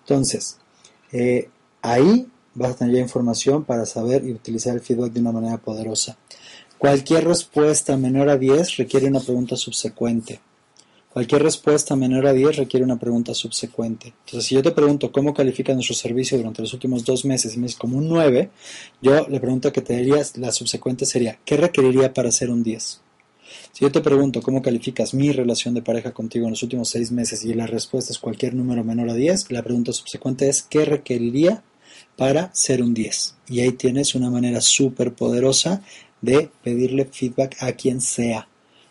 Entonces, 0.00 0.58
eh, 1.12 1.48
ahí 1.82 2.28
vas 2.54 2.72
a 2.72 2.76
tener 2.76 2.96
ya 2.96 3.00
información 3.00 3.64
para 3.64 3.86
saber 3.86 4.24
y 4.24 4.32
utilizar 4.32 4.74
el 4.74 4.80
feedback 4.80 5.12
de 5.12 5.20
una 5.20 5.32
manera 5.32 5.58
poderosa. 5.58 6.16
Cualquier 6.78 7.26
respuesta 7.26 7.96
menor 7.96 8.28
a 8.28 8.38
10 8.38 8.76
requiere 8.76 9.06
una 9.06 9.20
pregunta 9.20 9.56
subsecuente. 9.56 10.40
Cualquier 11.12 11.42
respuesta 11.42 11.96
menor 11.96 12.26
a 12.28 12.32
10 12.32 12.56
requiere 12.56 12.84
una 12.84 12.98
pregunta 12.98 13.34
subsecuente. 13.34 14.14
Entonces, 14.24 14.46
si 14.46 14.54
yo 14.54 14.62
te 14.62 14.70
pregunto 14.70 15.10
cómo 15.10 15.34
califica 15.34 15.74
nuestro 15.74 15.96
servicio 15.96 16.38
durante 16.38 16.62
los 16.62 16.72
últimos 16.72 17.04
dos 17.04 17.24
meses 17.24 17.54
y 17.54 17.58
me 17.58 17.64
dices 17.64 17.78
como 17.78 17.98
un 17.98 18.08
9, 18.08 18.48
yo 19.02 19.26
la 19.28 19.40
pregunta 19.40 19.72
que 19.72 19.82
te 19.82 19.96
diría, 19.96 20.22
la 20.36 20.52
subsecuente 20.52 21.06
sería, 21.06 21.38
¿qué 21.44 21.56
requeriría 21.56 22.14
para 22.14 22.30
ser 22.30 22.50
un 22.50 22.62
10? 22.62 23.00
Si 23.72 23.84
yo 23.84 23.92
te 23.92 24.00
pregunto 24.00 24.42
cómo 24.42 24.62
calificas 24.62 25.14
mi 25.14 25.30
relación 25.30 25.74
de 25.74 25.82
pareja 25.82 26.12
contigo 26.12 26.46
en 26.46 26.50
los 26.50 26.62
últimos 26.62 26.88
seis 26.88 27.12
meses 27.12 27.44
y 27.44 27.54
la 27.54 27.66
respuesta 27.66 28.12
es 28.12 28.18
cualquier 28.18 28.54
número 28.54 28.82
menor 28.82 29.10
a 29.10 29.14
10, 29.14 29.52
la 29.52 29.62
pregunta 29.62 29.92
subsecuente 29.92 30.48
es 30.48 30.62
¿qué 30.62 30.84
requeriría 30.84 31.62
para 32.16 32.52
ser 32.52 32.82
un 32.82 32.94
10? 32.94 33.36
Y 33.48 33.60
ahí 33.60 33.72
tienes 33.72 34.14
una 34.14 34.28
manera 34.28 34.60
súper 34.60 35.14
poderosa 35.14 35.82
de 36.20 36.50
pedirle 36.62 37.04
feedback 37.04 37.56
a 37.60 37.72
quien 37.72 38.00
sea 38.00 38.48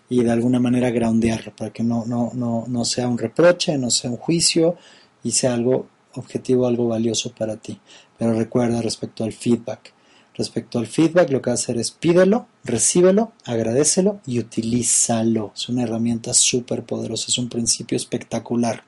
y 0.09 0.23
de 0.23 0.31
alguna 0.31 0.59
manera 0.59 0.89
groundearlo 0.89 1.55
para 1.55 1.71
que 1.71 1.83
no, 1.83 2.05
no, 2.05 2.31
no, 2.33 2.65
no 2.67 2.85
sea 2.85 3.07
un 3.07 3.17
reproche, 3.17 3.77
no 3.77 3.91
sea 3.91 4.09
un 4.09 4.17
juicio 4.17 4.77
y 5.23 5.31
sea 5.31 5.53
algo 5.53 5.87
objetivo, 6.15 6.65
algo 6.65 6.87
valioso 6.87 7.31
para 7.31 7.57
ti. 7.57 7.79
Pero 8.17 8.33
recuerda 8.33 8.81
respecto 8.81 9.23
al 9.23 9.33
feedback, 9.33 9.93
Respecto 10.39 10.79
al 10.79 10.87
feedback, 10.87 11.31
lo 11.31 11.41
que 11.41 11.49
va 11.49 11.55
a 11.55 11.55
hacer 11.55 11.77
es 11.77 11.91
pídelo, 11.91 12.47
recíbelo, 12.63 13.33
agradecelo 13.43 14.21
y 14.25 14.39
utilízalo. 14.39 15.51
Es 15.53 15.67
una 15.67 15.83
herramienta 15.83 16.33
súper 16.33 16.85
poderosa, 16.85 17.25
es 17.27 17.37
un 17.37 17.49
principio 17.49 17.97
espectacular 17.97 18.85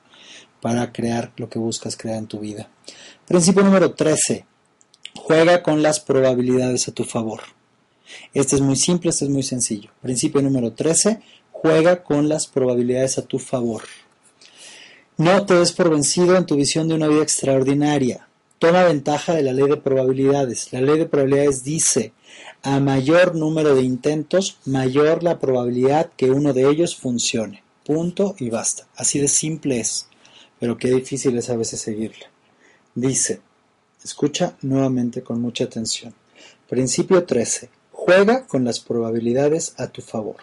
para 0.62 0.90
crear 0.94 1.30
lo 1.36 1.50
que 1.50 1.58
buscas 1.58 1.98
crear 1.98 2.16
en 2.16 2.26
tu 2.26 2.40
vida. 2.40 2.70
Principio 3.28 3.62
número 3.62 3.92
13. 3.92 4.46
Juega 5.14 5.62
con 5.62 5.82
las 5.82 6.00
probabilidades 6.00 6.88
a 6.88 6.92
tu 6.92 7.04
favor. 7.04 7.42
Este 8.32 8.56
es 8.56 8.62
muy 8.62 8.76
simple, 8.76 9.10
este 9.10 9.26
es 9.26 9.30
muy 9.30 9.42
sencillo. 9.42 9.90
Principio 10.00 10.40
número 10.40 10.72
13. 10.72 11.20
Juega 11.50 12.02
con 12.02 12.30
las 12.30 12.46
probabilidades 12.46 13.18
a 13.18 13.26
tu 13.26 13.38
favor. 13.38 13.82
No 15.18 15.44
te 15.44 15.52
des 15.52 15.72
por 15.72 15.90
vencido 15.90 16.34
en 16.34 16.46
tu 16.46 16.56
visión 16.56 16.88
de 16.88 16.94
una 16.94 17.08
vida 17.08 17.22
extraordinaria 17.22 18.26
toma 18.62 18.84
ventaja 18.84 19.34
de 19.34 19.42
la 19.42 19.52
ley 19.52 19.66
de 19.66 19.76
probabilidades. 19.76 20.72
La 20.72 20.80
ley 20.80 20.96
de 20.96 21.06
probabilidades 21.06 21.64
dice, 21.64 22.12
a 22.62 22.78
mayor 22.78 23.34
número 23.34 23.74
de 23.74 23.82
intentos, 23.82 24.58
mayor 24.66 25.24
la 25.24 25.40
probabilidad 25.40 26.12
que 26.16 26.30
uno 26.30 26.52
de 26.52 26.70
ellos 26.70 26.94
funcione. 26.94 27.64
Punto 27.84 28.36
y 28.38 28.50
basta. 28.50 28.86
Así 28.94 29.18
de 29.18 29.26
simple 29.26 29.80
es, 29.80 30.06
pero 30.60 30.78
qué 30.78 30.92
difícil 30.92 31.36
es 31.38 31.50
a 31.50 31.56
veces 31.56 31.80
seguirla. 31.80 32.26
Dice, 32.94 33.40
escucha 34.04 34.56
nuevamente 34.62 35.24
con 35.24 35.40
mucha 35.40 35.64
atención. 35.64 36.14
Principio 36.68 37.24
13. 37.24 37.68
Juega 37.90 38.46
con 38.46 38.62
las 38.62 38.78
probabilidades 38.78 39.74
a 39.76 39.88
tu 39.88 40.02
favor. 40.02 40.36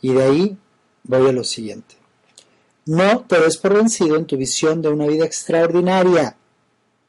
Y 0.00 0.12
de 0.12 0.24
ahí 0.24 0.56
voy 1.04 1.28
a 1.28 1.32
lo 1.32 1.44
siguiente. 1.44 1.94
No 2.84 3.20
te 3.20 3.38
des 3.38 3.58
por 3.58 3.74
vencido 3.74 4.16
en 4.16 4.26
tu 4.26 4.36
visión 4.36 4.82
de 4.82 4.88
una 4.88 5.06
vida 5.06 5.24
extraordinaria 5.24 6.36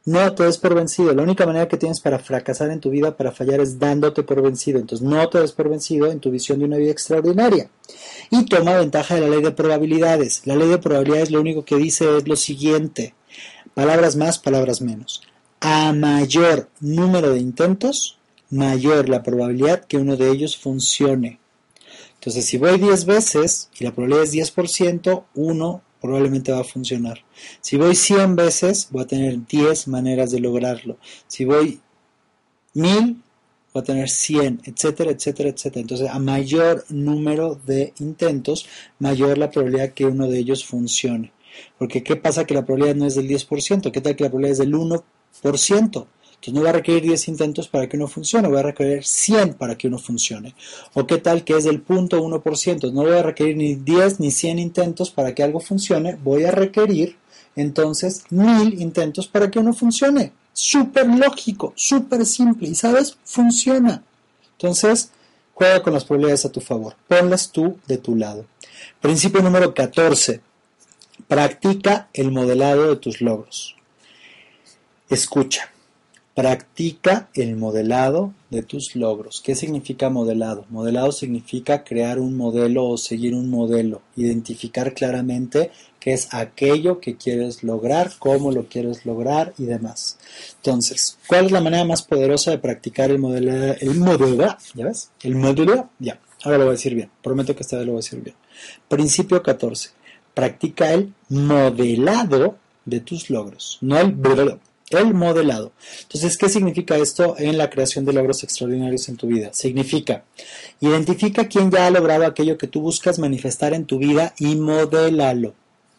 No 0.05 0.35
te 0.35 0.43
des 0.43 0.57
por 0.57 0.75
vencido. 0.75 1.13
La 1.13 1.23
única 1.23 1.45
manera 1.45 1.67
que 1.69 1.77
tienes 1.77 2.01
para 2.01 2.19
fracasar 2.19 2.69
en 2.71 2.81
tu 2.81 2.89
vida, 2.89 3.15
para 3.15 3.31
fallar, 3.31 3.61
es 3.61 3.79
dándote 3.79 4.23
por 4.23 4.41
vencido. 4.41 4.79
Entonces 4.79 5.07
no 5.07 5.29
te 5.29 5.39
des 5.39 5.53
por 5.53 5.69
vencido 5.69 6.11
en 6.11 6.19
tu 6.19 6.29
visión 6.29 6.59
de 6.59 6.65
una 6.65 6.77
vida 6.77 6.91
extraordinaria. 6.91 7.69
Y 8.29 8.45
toma 8.45 8.77
ventaja 8.77 9.15
de 9.15 9.21
la 9.21 9.29
ley 9.29 9.41
de 9.41 9.51
probabilidades. 9.51 10.41
La 10.45 10.57
ley 10.57 10.67
de 10.67 10.77
probabilidades 10.77 11.31
lo 11.31 11.39
único 11.39 11.63
que 11.63 11.77
dice 11.77 12.17
es 12.17 12.27
lo 12.27 12.35
siguiente. 12.35 13.15
Palabras 13.73 14.17
más, 14.17 14.39
palabras 14.39 14.81
menos. 14.81 15.21
A 15.61 15.93
mayor 15.93 16.67
número 16.81 17.31
de 17.31 17.39
intentos, 17.39 18.17
mayor 18.49 19.07
la 19.07 19.23
probabilidad 19.23 19.85
que 19.85 19.97
uno 19.97 20.17
de 20.17 20.29
ellos 20.29 20.57
funcione. 20.57 21.39
Entonces, 22.15 22.45
si 22.45 22.57
voy 22.57 22.77
10 22.77 23.05
veces 23.05 23.69
y 23.79 23.85
la 23.85 23.91
probabilidad 23.91 24.23
es 24.23 24.33
10%, 24.33 25.23
uno 25.35 25.81
probablemente 26.03 26.51
va 26.51 26.59
a 26.59 26.63
funcionar. 26.65 27.23
Si 27.61 27.77
voy 27.77 27.95
100 27.95 28.35
veces, 28.35 28.89
voy 28.91 29.03
a 29.03 29.07
tener 29.07 29.47
10 29.47 29.87
maneras 29.87 30.31
de 30.31 30.41
lograrlo. 30.41 30.97
Si 31.27 31.45
voy 31.45 31.79
1000, 32.73 33.21
voy 33.73 33.81
a 33.81 33.83
tener 33.85 34.09
100, 34.09 34.63
etcétera, 34.65 35.11
etcétera, 35.11 35.47
etcétera. 35.47 35.79
Entonces, 35.79 36.09
a 36.09 36.19
mayor 36.19 36.83
número 36.89 37.57
de 37.65 37.93
intentos, 37.99 38.67
mayor 38.99 39.37
la 39.37 39.49
probabilidad 39.49 39.93
que 39.93 40.05
uno 40.05 40.27
de 40.27 40.39
ellos 40.39 40.65
funcione. 40.65 41.31
Porque, 41.79 42.03
¿qué 42.03 42.17
pasa 42.17 42.45
que 42.45 42.53
la 42.53 42.65
probabilidad 42.65 42.97
no 42.97 43.05
es 43.05 43.15
del 43.15 43.29
10%? 43.29 43.89
¿Qué 43.89 44.01
tal 44.01 44.17
que 44.17 44.25
la 44.25 44.29
probabilidad 44.29 44.51
es 44.51 44.69
del 44.69 44.73
1%? 44.73 46.05
Entonces 46.43 46.59
no 46.59 46.63
va 46.63 46.71
a 46.71 46.73
requerir 46.73 47.03
10 47.03 47.29
intentos 47.29 47.69
para 47.69 47.87
que 47.87 47.95
uno 47.95 48.09
funcione, 48.09 48.49
va 48.49 48.59
a 48.59 48.63
requerir 48.63 49.05
100 49.05 49.53
para 49.53 49.77
que 49.77 49.87
uno 49.87 49.97
funcione. 49.97 50.55
O 50.93 51.07
qué 51.07 51.17
tal 51.17 51.45
que 51.45 51.55
es 51.55 51.63
del 51.63 51.79
punto 51.79 52.21
1%, 52.21 52.91
no 52.91 53.03
voy 53.03 53.13
a 53.13 53.23
requerir 53.23 53.55
ni 53.55 53.75
10 53.75 54.19
ni 54.19 54.29
100 54.29 54.59
intentos 54.59 55.09
para 55.09 55.33
que 55.33 55.41
algo 55.41 55.61
funcione, 55.61 56.17
voy 56.21 56.43
a 56.43 56.51
requerir 56.51 57.15
entonces 57.55 58.25
1000 58.29 58.81
intentos 58.81 59.29
para 59.29 59.49
que 59.49 59.59
uno 59.59 59.71
funcione. 59.71 60.33
Súper 60.51 61.07
lógico, 61.07 61.71
súper 61.77 62.25
simple 62.25 62.67
y 62.67 62.75
sabes, 62.75 63.17
funciona. 63.23 64.03
Entonces, 64.57 65.11
juega 65.53 65.81
con 65.81 65.93
las 65.93 66.03
probabilidades 66.03 66.43
a 66.43 66.51
tu 66.51 66.59
favor, 66.59 66.97
ponlas 67.07 67.53
tú 67.53 67.77
de 67.87 67.97
tu 67.97 68.17
lado. 68.17 68.45
Principio 68.99 69.41
número 69.41 69.73
14. 69.73 70.41
Practica 71.25 72.09
el 72.11 72.33
modelado 72.33 72.89
de 72.89 72.97
tus 72.97 73.21
logros. 73.21 73.77
Escucha. 75.09 75.72
Practica 76.35 77.29
el 77.35 77.55
modelado 77.57 78.33
de 78.49 78.63
tus 78.63 78.95
logros. 78.95 79.39
¿Qué 79.45 79.53
significa 79.53 80.09
modelado? 80.09 80.65
Modelado 80.69 81.11
significa 81.11 81.83
crear 81.83 82.17
un 82.17 82.35
modelo 82.35 82.85
o 82.87 82.97
seguir 82.97 83.35
un 83.35 83.51
modelo, 83.51 84.01
identificar 84.15 84.95
claramente 84.95 85.69
qué 85.99 86.13
es 86.13 86.33
aquello 86.33 86.99
que 86.99 87.17
quieres 87.17 87.63
lograr, 87.63 88.13
cómo 88.17 88.51
lo 88.51 88.67
quieres 88.67 89.05
lograr 89.05 89.53
y 89.59 89.65
demás. 89.65 90.17
Entonces, 90.55 91.19
¿cuál 91.27 91.45
es 91.45 91.51
la 91.51 91.61
manera 91.61 91.85
más 91.85 92.01
poderosa 92.01 92.49
de 92.49 92.57
practicar 92.57 93.11
el 93.11 93.19
modelo? 93.19 93.51
El 93.79 93.99
modelo, 93.99 94.57
¿ya 94.73 94.85
ves? 94.85 95.11
El 95.21 95.35
modelo, 95.35 95.91
ya. 95.99 96.19
Ahora 96.43 96.57
lo 96.57 96.63
voy 96.65 96.71
a 96.71 96.77
decir 96.77 96.95
bien. 96.95 97.11
Prometo 97.21 97.55
que 97.55 97.61
esta 97.61 97.77
vez 97.77 97.85
lo 97.85 97.91
voy 97.91 97.99
a 97.99 98.03
decir 98.03 98.21
bien. 98.21 98.35
Principio 98.87 99.43
14. 99.43 99.91
Practica 100.33 100.91
el 100.93 101.13
modelado 101.29 102.57
de 102.85 103.01
tus 103.01 103.29
logros, 103.29 103.77
no 103.81 103.99
el 103.99 104.11
el 104.99 105.13
modelado. 105.13 105.71
Entonces, 106.03 106.37
¿qué 106.37 106.49
significa 106.49 106.97
esto 106.97 107.35
en 107.37 107.57
la 107.57 107.69
creación 107.69 108.05
de 108.05 108.13
logros 108.13 108.43
extraordinarios 108.43 109.09
en 109.09 109.17
tu 109.17 109.27
vida? 109.27 109.49
Significa, 109.53 110.23
identifica 110.79 111.47
quién 111.47 111.71
ya 111.71 111.87
ha 111.87 111.91
logrado 111.91 112.25
aquello 112.25 112.57
que 112.57 112.67
tú 112.67 112.81
buscas 112.81 113.19
manifestar 113.19 113.73
en 113.73 113.85
tu 113.85 113.97
vida 113.97 114.33
y 114.39 114.55
modélalo. 114.55 115.53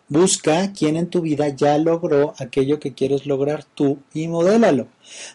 Busca 0.06 0.70
quién 0.74 0.96
en 0.98 1.08
tu 1.08 1.22
vida 1.22 1.48
ya 1.48 1.78
logró 1.78 2.34
aquello 2.38 2.78
que 2.78 2.92
quieres 2.92 3.24
lograr 3.24 3.64
tú 3.64 4.00
y 4.12 4.28
modélalo. 4.28 4.88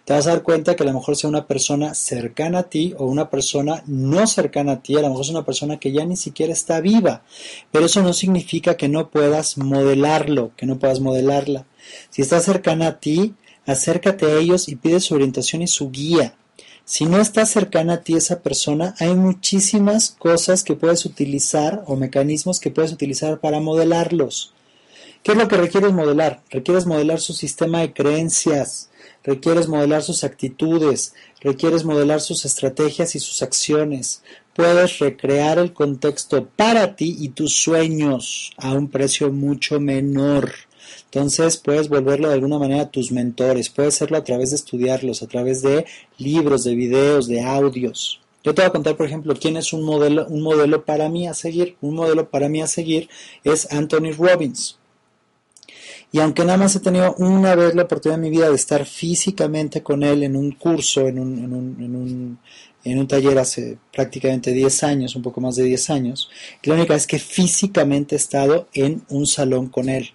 Te 0.05 0.13
vas 0.13 0.27
a 0.27 0.29
dar 0.29 0.43
cuenta 0.43 0.75
que 0.75 0.83
a 0.83 0.85
lo 0.85 0.93
mejor 0.93 1.15
sea 1.15 1.27
una 1.27 1.47
persona 1.47 1.95
cercana 1.95 2.59
a 2.59 2.63
ti 2.69 2.93
o 2.95 3.07
una 3.07 3.31
persona 3.31 3.81
no 3.87 4.27
cercana 4.27 4.73
a 4.73 4.81
ti, 4.83 4.95
a 4.95 5.01
lo 5.01 5.09
mejor 5.09 5.25
es 5.25 5.31
una 5.31 5.43
persona 5.43 5.79
que 5.79 5.91
ya 5.91 6.05
ni 6.05 6.15
siquiera 6.15 6.53
está 6.53 6.81
viva, 6.81 7.23
pero 7.71 7.87
eso 7.87 8.03
no 8.03 8.13
significa 8.13 8.77
que 8.77 8.89
no 8.89 9.09
puedas 9.09 9.57
modelarlo, 9.57 10.51
que 10.55 10.67
no 10.67 10.77
puedas 10.77 10.99
modelarla. 10.99 11.65
Si 12.11 12.21
está 12.21 12.39
cercana 12.39 12.87
a 12.87 12.99
ti, 12.99 13.33
acércate 13.71 14.25
a 14.25 14.37
ellos 14.37 14.67
y 14.67 14.75
pide 14.75 14.99
su 14.99 15.15
orientación 15.15 15.61
y 15.61 15.67
su 15.67 15.91
guía. 15.91 16.35
Si 16.85 17.05
no 17.05 17.21
está 17.21 17.45
cercana 17.45 17.93
a 17.93 18.01
ti 18.01 18.15
esa 18.15 18.41
persona, 18.41 18.95
hay 18.99 19.13
muchísimas 19.13 20.15
cosas 20.17 20.63
que 20.63 20.75
puedes 20.75 21.05
utilizar 21.05 21.83
o 21.85 21.95
mecanismos 21.95 22.59
que 22.59 22.71
puedes 22.71 22.91
utilizar 22.91 23.39
para 23.39 23.59
modelarlos. 23.59 24.53
¿Qué 25.21 25.33
es 25.33 25.37
lo 25.37 25.47
que 25.47 25.57
requieres 25.57 25.93
modelar? 25.93 26.41
Requieres 26.49 26.85
modelar 26.85 27.19
su 27.19 27.33
sistema 27.33 27.81
de 27.81 27.93
creencias, 27.93 28.89
requieres 29.23 29.67
modelar 29.67 30.01
sus 30.01 30.23
actitudes, 30.23 31.13
requieres 31.41 31.83
modelar 31.83 32.21
sus 32.21 32.45
estrategias 32.45 33.15
y 33.15 33.19
sus 33.19 33.43
acciones. 33.43 34.23
Puedes 34.55 34.97
recrear 34.99 35.59
el 35.59 35.73
contexto 35.73 36.47
para 36.55 36.95
ti 36.95 37.17
y 37.19 37.29
tus 37.29 37.53
sueños 37.53 38.51
a 38.57 38.71
un 38.71 38.87
precio 38.89 39.31
mucho 39.31 39.79
menor. 39.79 40.53
Entonces 41.05 41.57
puedes 41.57 41.89
volverlo 41.89 42.27
de 42.27 42.35
alguna 42.35 42.59
manera 42.59 42.83
a 42.83 42.91
tus 42.91 43.11
mentores, 43.11 43.69
puedes 43.69 43.95
hacerlo 43.95 44.17
a 44.17 44.23
través 44.23 44.51
de 44.51 44.57
estudiarlos, 44.57 45.23
a 45.23 45.27
través 45.27 45.61
de 45.61 45.85
libros, 46.17 46.63
de 46.63 46.75
videos, 46.75 47.27
de 47.27 47.41
audios. 47.41 48.19
Yo 48.43 48.55
te 48.55 48.61
voy 48.61 48.69
a 48.69 48.71
contar, 48.71 48.95
por 48.95 49.05
ejemplo, 49.05 49.35
quién 49.35 49.57
es 49.57 49.73
un 49.73 49.83
modelo, 49.83 50.25
un 50.27 50.41
modelo 50.41 50.85
para 50.85 51.09
mí 51.09 51.27
a 51.27 51.33
seguir. 51.33 51.75
Un 51.81 51.95
modelo 51.95 52.29
para 52.29 52.47
mí 52.47 52.61
a 52.61 52.67
seguir 52.67 53.09
es 53.43 53.69
Anthony 53.71 54.13
Robbins. 54.17 54.77
Y 56.11 56.19
aunque 56.19 56.43
nada 56.43 56.57
más 56.57 56.75
he 56.75 56.79
tenido 56.79 57.13
una 57.15 57.53
vez 57.55 57.75
la 57.75 57.83
oportunidad 57.83 58.15
en 58.15 58.29
mi 58.29 58.35
vida 58.35 58.49
de 58.49 58.55
estar 58.55 58.85
físicamente 58.85 59.83
con 59.83 60.03
él 60.03 60.23
en 60.23 60.35
un 60.35 60.53
curso, 60.53 61.07
en 61.07 61.19
un, 61.19 61.37
en 61.37 61.53
un, 61.53 61.83
en 61.83 61.95
un, 61.95 62.39
en 62.83 62.97
un 62.97 63.07
taller 63.07 63.37
hace 63.37 63.77
prácticamente 63.93 64.51
10 64.51 64.83
años, 64.83 65.15
un 65.15 65.21
poco 65.21 65.41
más 65.41 65.55
de 65.57 65.65
10 65.65 65.89
años, 65.91 66.29
la 66.63 66.73
única 66.73 66.93
vez 66.93 67.05
que 67.05 67.19
físicamente 67.19 68.15
he 68.15 68.17
estado 68.17 68.67
en 68.73 69.03
un 69.09 69.27
salón 69.27 69.67
con 69.67 69.89
él 69.89 70.13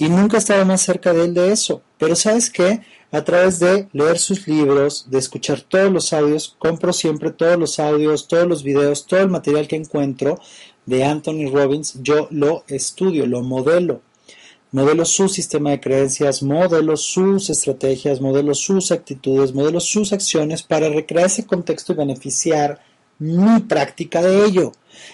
y 0.00 0.08
nunca 0.08 0.38
estaba 0.38 0.64
más 0.64 0.80
cerca 0.80 1.12
de 1.12 1.26
él 1.26 1.34
de 1.34 1.52
eso. 1.52 1.82
Pero 1.98 2.16
sabes 2.16 2.48
qué? 2.48 2.80
A 3.12 3.22
través 3.22 3.60
de 3.60 3.86
leer 3.92 4.18
sus 4.18 4.48
libros, 4.48 5.10
de 5.10 5.18
escuchar 5.18 5.60
todos 5.60 5.92
los 5.92 6.14
audios, 6.14 6.56
compro 6.58 6.94
siempre 6.94 7.30
todos 7.32 7.58
los 7.58 7.78
audios, 7.78 8.26
todos 8.26 8.48
los 8.48 8.62
videos, 8.62 9.06
todo 9.06 9.20
el 9.20 9.28
material 9.28 9.68
que 9.68 9.76
encuentro 9.76 10.40
de 10.86 11.04
Anthony 11.04 11.50
Robbins, 11.52 11.98
yo 12.02 12.28
lo 12.30 12.64
estudio, 12.68 13.26
lo 13.26 13.42
modelo. 13.42 14.00
Modelo 14.72 15.04
su 15.04 15.28
sistema 15.28 15.70
de 15.70 15.80
creencias, 15.80 16.42
modelo 16.42 16.96
sus 16.96 17.50
estrategias, 17.50 18.22
modelo 18.22 18.54
sus 18.54 18.92
actitudes, 18.92 19.52
modelo 19.52 19.80
sus 19.80 20.14
acciones 20.14 20.62
para 20.62 20.88
recrear 20.88 21.26
ese 21.26 21.44
contexto 21.44 21.92
y 21.92 21.96
beneficiar 21.96 22.80
mi 23.18 23.60
práctica 23.60 24.22
de 24.22 24.46
ello. 24.46 24.72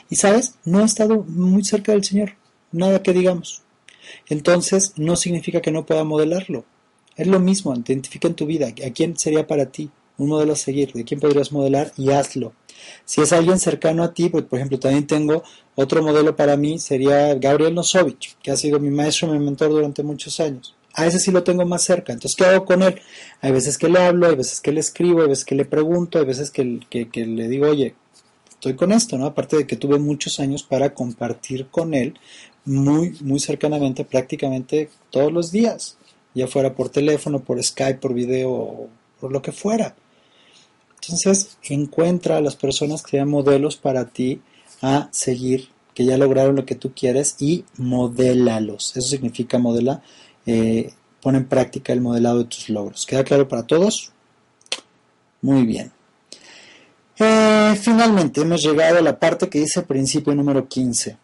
Y 0.09 0.15
sabes, 0.15 0.55
no 0.65 0.83
he 0.83 0.85
estado 0.85 1.25
muy 1.27 1.65
cerca 1.65 1.91
del 1.91 2.05
Señor, 2.05 2.35
nada 2.71 3.03
que 3.03 3.13
digamos 3.13 3.66
entonces 4.29 4.93
no 4.97 5.17
significa 5.17 5.61
que 5.61 5.73
no 5.73 5.87
pueda 5.87 6.05
modelarlo. 6.05 6.65
Es 7.17 7.27
lo 7.27 7.41
mismo, 7.41 7.75
identifica 7.75 8.29
en 8.29 8.35
tu 8.35 8.47
vida 8.47 8.69
a 8.69 8.91
quién 8.91 9.17
sería 9.17 9.47
para 9.47 9.67
ti 9.67 9.91
un 10.19 10.29
modelo 10.29 10.53
a 10.53 10.57
seguir, 10.57 10.93
de 10.93 11.05
quién 11.05 11.21
podrías 11.21 11.53
modelar 11.53 11.93
y 11.97 12.11
hazlo. 12.11 12.53
Si 13.05 13.21
es 13.21 13.33
alguien 13.33 13.59
cercano 13.59 14.03
a 14.03 14.13
ti, 14.13 14.29
pues, 14.29 14.45
por 14.45 14.59
ejemplo, 14.59 14.79
también 14.79 15.07
tengo 15.07 15.43
otro 15.75 16.03
modelo 16.03 16.37
para 16.37 16.57
mí, 16.57 16.79
sería 16.79 17.35
Gabriel 17.35 17.75
Nosovich, 17.75 18.37
que 18.43 18.51
ha 18.51 18.57
sido 18.57 18.79
mi 18.79 18.91
maestro, 18.91 19.29
mi 19.29 19.39
mentor 19.39 19.71
durante 19.71 20.03
muchos 20.03 20.41
años. 20.41 20.75
A 20.95 21.07
ese 21.07 21.19
sí 21.19 21.31
lo 21.31 21.43
tengo 21.43 21.67
más 21.67 21.83
cerca. 21.83 22.13
Entonces, 22.13 22.37
¿qué 22.37 22.47
hago 22.47 22.65
con 22.65 22.83
él? 22.83 23.01
Hay 23.43 23.53
veces 23.53 23.77
que 23.77 23.89
le 23.89 23.99
hablo, 23.99 24.29
hay 24.29 24.37
veces 24.37 24.61
que 24.61 24.73
le 24.73 24.81
escribo, 24.81 25.21
hay 25.23 25.29
veces 25.29 25.45
que 25.45 25.55
le 25.55 25.67
pregunto, 25.67 26.19
hay 26.19 26.25
veces 26.25 26.51
que, 26.51 26.81
que 26.89 27.27
le 27.27 27.49
digo, 27.49 27.69
oye, 27.69 27.95
estoy 28.49 28.75
con 28.75 28.93
esto, 28.93 29.19
¿no? 29.19 29.27
Aparte 29.27 29.57
de 29.57 29.67
que 29.67 29.77
tuve 29.77 29.99
muchos 29.99 30.41
años 30.41 30.63
para 30.63 30.95
compartir 30.95 31.67
con 31.69 31.93
él 31.93 32.19
muy, 32.67 33.17
muy 33.21 33.41
cercanamente, 33.41 34.05
prácticamente 34.05 34.91
todos 35.11 35.33
los 35.33 35.51
días, 35.53 35.97
ya 36.35 36.47
fuera 36.47 36.75
por 36.75 36.91
teléfono, 36.91 37.41
por 37.41 37.63
Skype, 37.63 38.01
por 38.01 38.13
video 38.13 38.51
o 38.51 38.89
por 39.21 39.33
lo 39.33 39.41
que 39.41 39.53
fuera. 39.53 39.95
Entonces, 41.01 41.57
encuentra 41.63 42.37
a 42.37 42.41
las 42.41 42.57
personas 42.57 43.03
que 43.03 43.13
sean 43.13 43.29
modelos 43.29 43.77
para 43.77 44.07
ti 44.07 44.43
a 44.83 45.09
seguir, 45.13 45.69
que 45.95 46.05
ya 46.05 46.19
lograron 46.19 46.57
lo 46.57 46.67
que 46.67 46.75
tú 46.75 46.93
quieres 46.95 47.37
y 47.39 47.65
modélalos. 47.79 48.97
Eso 48.97 49.09
significa 49.09 49.59
modela, 49.59 50.03
eh, 50.45 50.93
pon 51.23 51.37
en 51.37 51.47
práctica 51.47 51.93
el 51.93 52.01
modelado 52.01 52.41
de 52.41 52.45
tus 52.47 52.69
logros. 52.69 53.07
¿Queda 53.07 53.25
claro 53.25 53.49
para 53.49 53.63
todos? 53.63 54.13
Muy 55.41 55.65
bien. 55.65 55.93
Eh, 57.19 57.79
finalmente 57.81 58.43
hemos 58.43 58.63
llegado 58.63 58.99
a 58.99 59.03
la 59.03 59.19
parte 59.19 59.49
que 59.49 59.61
dice 59.61 59.83
principio 59.83 60.35
número 60.35 60.69
15 60.69 61.17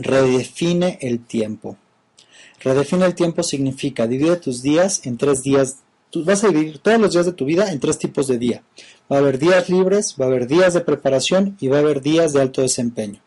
redefine 0.00 0.98
el 1.00 1.24
tiempo. 1.24 1.76
Redefine 2.62 3.06
el 3.06 3.14
tiempo 3.14 3.42
significa 3.42 4.06
divide 4.06 4.36
tus 4.36 4.62
días 4.62 5.06
en 5.06 5.16
tres 5.16 5.42
días. 5.42 5.78
Tú 6.10 6.24
vas 6.24 6.42
a 6.44 6.48
dividir 6.48 6.78
todos 6.78 7.00
los 7.00 7.12
días 7.12 7.26
de 7.26 7.32
tu 7.32 7.44
vida 7.44 7.70
en 7.72 7.80
tres 7.80 7.98
tipos 7.98 8.26
de 8.26 8.38
día. 8.38 8.62
Va 9.10 9.16
a 9.16 9.18
haber 9.20 9.38
días 9.38 9.68
libres, 9.68 10.16
va 10.20 10.24
a 10.26 10.28
haber 10.28 10.46
días 10.46 10.74
de 10.74 10.80
preparación 10.80 11.56
y 11.60 11.68
va 11.68 11.76
a 11.76 11.80
haber 11.80 12.00
días 12.00 12.32
de 12.32 12.40
alto 12.40 12.62
desempeño. 12.62 13.20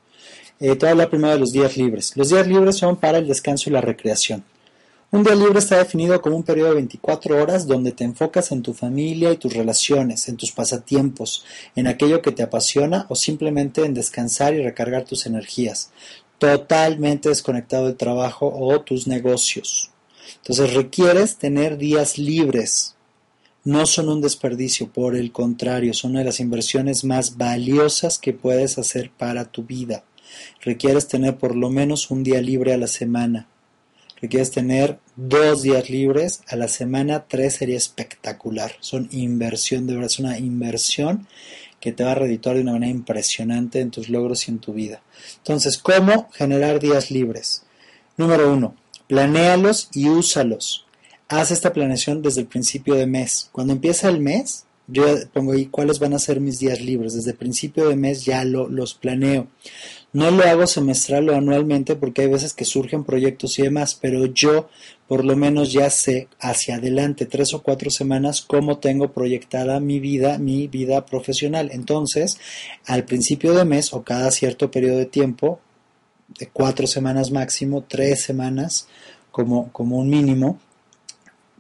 Eh, 0.60 0.76
te 0.76 0.92
voy 0.92 1.02
a 1.02 1.10
primero 1.10 1.34
de 1.34 1.40
los 1.40 1.52
días 1.52 1.78
libres. 1.78 2.16
Los 2.16 2.30
días 2.30 2.48
libres 2.48 2.78
son 2.78 2.96
para 2.96 3.18
el 3.18 3.28
descanso 3.28 3.70
y 3.70 3.74
la 3.74 3.82
recreación. 3.82 4.44
Un 5.14 5.24
día 5.24 5.36
libre 5.36 5.60
está 5.60 5.78
definido 5.78 6.20
como 6.24 6.38
un 6.38 6.42
periodo 6.42 6.70
de 6.70 6.76
24 6.76 7.40
horas 7.40 7.68
donde 7.68 7.92
te 7.92 8.04
enfocas 8.04 8.52
en 8.52 8.64
tu 8.64 8.74
familia 8.74 9.32
y 9.32 9.38
tus 9.38 9.54
relaciones, 9.54 10.28
en 10.28 10.38
tus 10.38 10.52
pasatiempos, 10.52 11.46
en 11.76 11.86
aquello 11.86 12.24
que 12.24 12.32
te 12.32 12.42
apasiona 12.42 13.06
o 13.10 13.16
simplemente 13.16 13.86
en 13.86 13.94
descansar 13.94 14.56
y 14.56 14.64
recargar 14.64 15.06
tus 15.06 15.28
energías, 15.28 15.92
totalmente 16.38 17.30
desconectado 17.30 17.86
del 17.86 17.96
trabajo 17.96 18.52
o 18.54 18.82
tus 18.82 19.08
negocios. 19.08 19.92
Entonces 20.38 20.74
requieres 20.74 21.38
tener 21.38 21.78
días 21.78 22.18
libres. 22.18 22.96
No 23.64 23.86
son 23.86 24.10
un 24.10 24.22
desperdicio, 24.22 24.88
por 24.92 25.16
el 25.16 25.32
contrario, 25.32 25.94
son 25.94 26.12
una 26.12 26.20
de 26.20 26.26
las 26.26 26.42
inversiones 26.42 27.06
más 27.06 27.38
valiosas 27.38 28.18
que 28.18 28.34
puedes 28.34 28.78
hacer 28.78 29.10
para 29.12 29.46
tu 29.46 29.64
vida. 29.64 30.04
Requieres 30.62 31.08
tener 31.08 31.38
por 31.38 31.56
lo 31.56 31.70
menos 31.70 32.12
un 32.12 32.24
día 32.24 32.42
libre 32.42 32.74
a 32.74 32.78
la 32.78 32.88
semana. 32.88 33.48
Requieres 34.22 34.52
tener 34.52 35.00
dos 35.16 35.64
días 35.64 35.90
libres 35.90 36.42
a 36.48 36.56
la 36.56 36.68
semana, 36.68 37.26
tres 37.28 37.56
sería 37.56 37.78
espectacular. 37.78 38.74
Son 38.80 39.08
inversión, 39.12 39.86
de 39.86 39.94
verdad, 39.94 40.10
es 40.12 40.20
una 40.20 40.40
inversión 40.40 41.28
que 41.84 41.92
te 41.92 42.06
va 42.06 42.14
a 42.14 42.16
redituar 42.16 42.56
de 42.56 42.62
una 42.62 42.72
manera 42.72 42.94
impresionante 42.94 43.82
en 43.82 43.92
tus 43.92 44.08
logros 44.08 44.48
y 44.48 44.52
en 44.52 44.60
tu 44.60 44.72
vida. 44.72 45.04
Entonces, 45.40 45.78
¿cómo 45.78 46.30
generar 46.32 46.80
días 46.80 47.12
libres? 47.12 47.66
Número 48.16 48.54
uno, 48.54 48.74
Planéalos 49.08 49.90
y 49.94 50.08
úsalos. 50.08 50.86
Haz 51.28 51.52
esta 51.52 51.74
planeación 51.74 52.22
desde 52.22 52.40
el 52.40 52.48
principio 52.48 52.96
de 52.96 53.06
mes. 53.06 53.50
Cuando 53.52 53.74
empieza 53.74 54.08
el 54.08 54.22
mes, 54.22 54.64
yo 54.88 55.04
pongo 55.34 55.52
ahí 55.52 55.66
cuáles 55.66 56.00
van 56.00 56.14
a 56.14 56.20
ser 56.20 56.40
mis 56.40 56.58
días 56.58 56.80
libres. 56.80 57.16
Desde 57.16 57.32
el 57.32 57.38
principio 57.38 57.90
de 57.90 57.98
mes 57.98 58.24
ya 58.24 58.46
lo, 58.46 58.70
los 58.70 58.94
planeo. 58.94 59.48
No 60.14 60.32
lo 60.32 60.44
hago 60.44 60.68
semestral 60.68 61.28
o 61.28 61.36
anualmente 61.36 61.98
porque 61.98 62.22
hay 62.22 62.30
veces 62.30 62.54
que 62.54 62.64
surgen 62.64 63.04
proyectos 63.04 63.60
y 63.60 63.64
demás, 63.64 64.00
pero 64.02 64.26
yo 64.28 64.70
por 65.14 65.26
lo 65.26 65.36
menos 65.36 65.72
ya 65.72 65.92
sé 65.92 66.28
hacia 66.40 66.78
adelante 66.78 67.28
tres 67.28 67.54
o 67.54 67.62
cuatro 67.62 67.92
semanas 67.92 68.42
cómo 68.42 68.80
tengo 68.80 69.12
proyectada 69.12 69.80
mi 69.80 70.00
vida, 70.00 70.40
mi 70.40 70.68
vida 70.68 71.06
profesional. 71.06 71.70
Entonces, 71.72 72.40
al 72.88 73.04
principio 73.04 73.54
de 73.54 73.64
mes 73.64 73.94
o 73.94 74.02
cada 74.02 74.32
cierto 74.32 74.72
periodo 74.72 74.98
de 74.98 75.06
tiempo, 75.06 75.60
de 76.40 76.48
cuatro 76.48 76.88
semanas 76.88 77.30
máximo, 77.30 77.84
tres 77.84 78.24
semanas 78.24 78.88
como, 79.30 79.72
como 79.72 80.00
un 80.00 80.10
mínimo, 80.10 80.58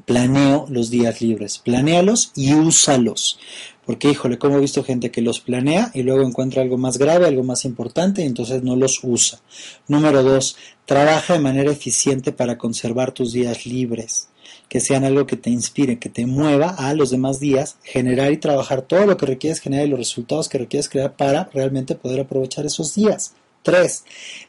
planeo 0.05 0.65
los 0.67 0.89
días 0.89 1.21
libres. 1.21 1.59
Planéalos 1.59 2.31
y 2.35 2.55
úsalos. 2.55 3.37
Porque, 3.85 4.09
híjole, 4.09 4.37
como 4.37 4.57
he 4.57 4.61
visto 4.61 4.83
gente 4.83 5.11
que 5.11 5.21
los 5.21 5.39
planea 5.39 5.91
y 5.93 6.03
luego 6.03 6.25
encuentra 6.25 6.61
algo 6.61 6.77
más 6.77 6.97
grave, 6.97 7.27
algo 7.27 7.43
más 7.43 7.65
importante 7.65 8.21
y 8.21 8.25
entonces 8.25 8.63
no 8.63 8.75
los 8.75 8.99
usa. 9.03 9.39
Número 9.87 10.23
dos, 10.23 10.55
trabaja 10.85 11.33
de 11.33 11.39
manera 11.39 11.71
eficiente 11.71 12.31
para 12.31 12.57
conservar 12.57 13.11
tus 13.11 13.33
días 13.33 13.65
libres. 13.65 14.29
Que 14.69 14.79
sean 14.79 15.03
algo 15.03 15.27
que 15.27 15.37
te 15.37 15.49
inspire, 15.49 15.99
que 15.99 16.09
te 16.09 16.25
mueva 16.25 16.69
a 16.69 16.93
los 16.93 17.11
demás 17.11 17.39
días, 17.39 17.77
generar 17.83 18.31
y 18.31 18.37
trabajar 18.37 18.81
todo 18.81 19.05
lo 19.05 19.17
que 19.17 19.25
requieres 19.25 19.59
generar 19.59 19.85
y 19.85 19.89
los 19.89 19.99
resultados 19.99 20.49
que 20.49 20.57
requieres 20.57 20.89
crear 20.89 21.15
para 21.15 21.49
realmente 21.53 21.95
poder 21.95 22.21
aprovechar 22.21 22.65
esos 22.65 22.95
días. 22.95 23.33
3. 23.63 24.03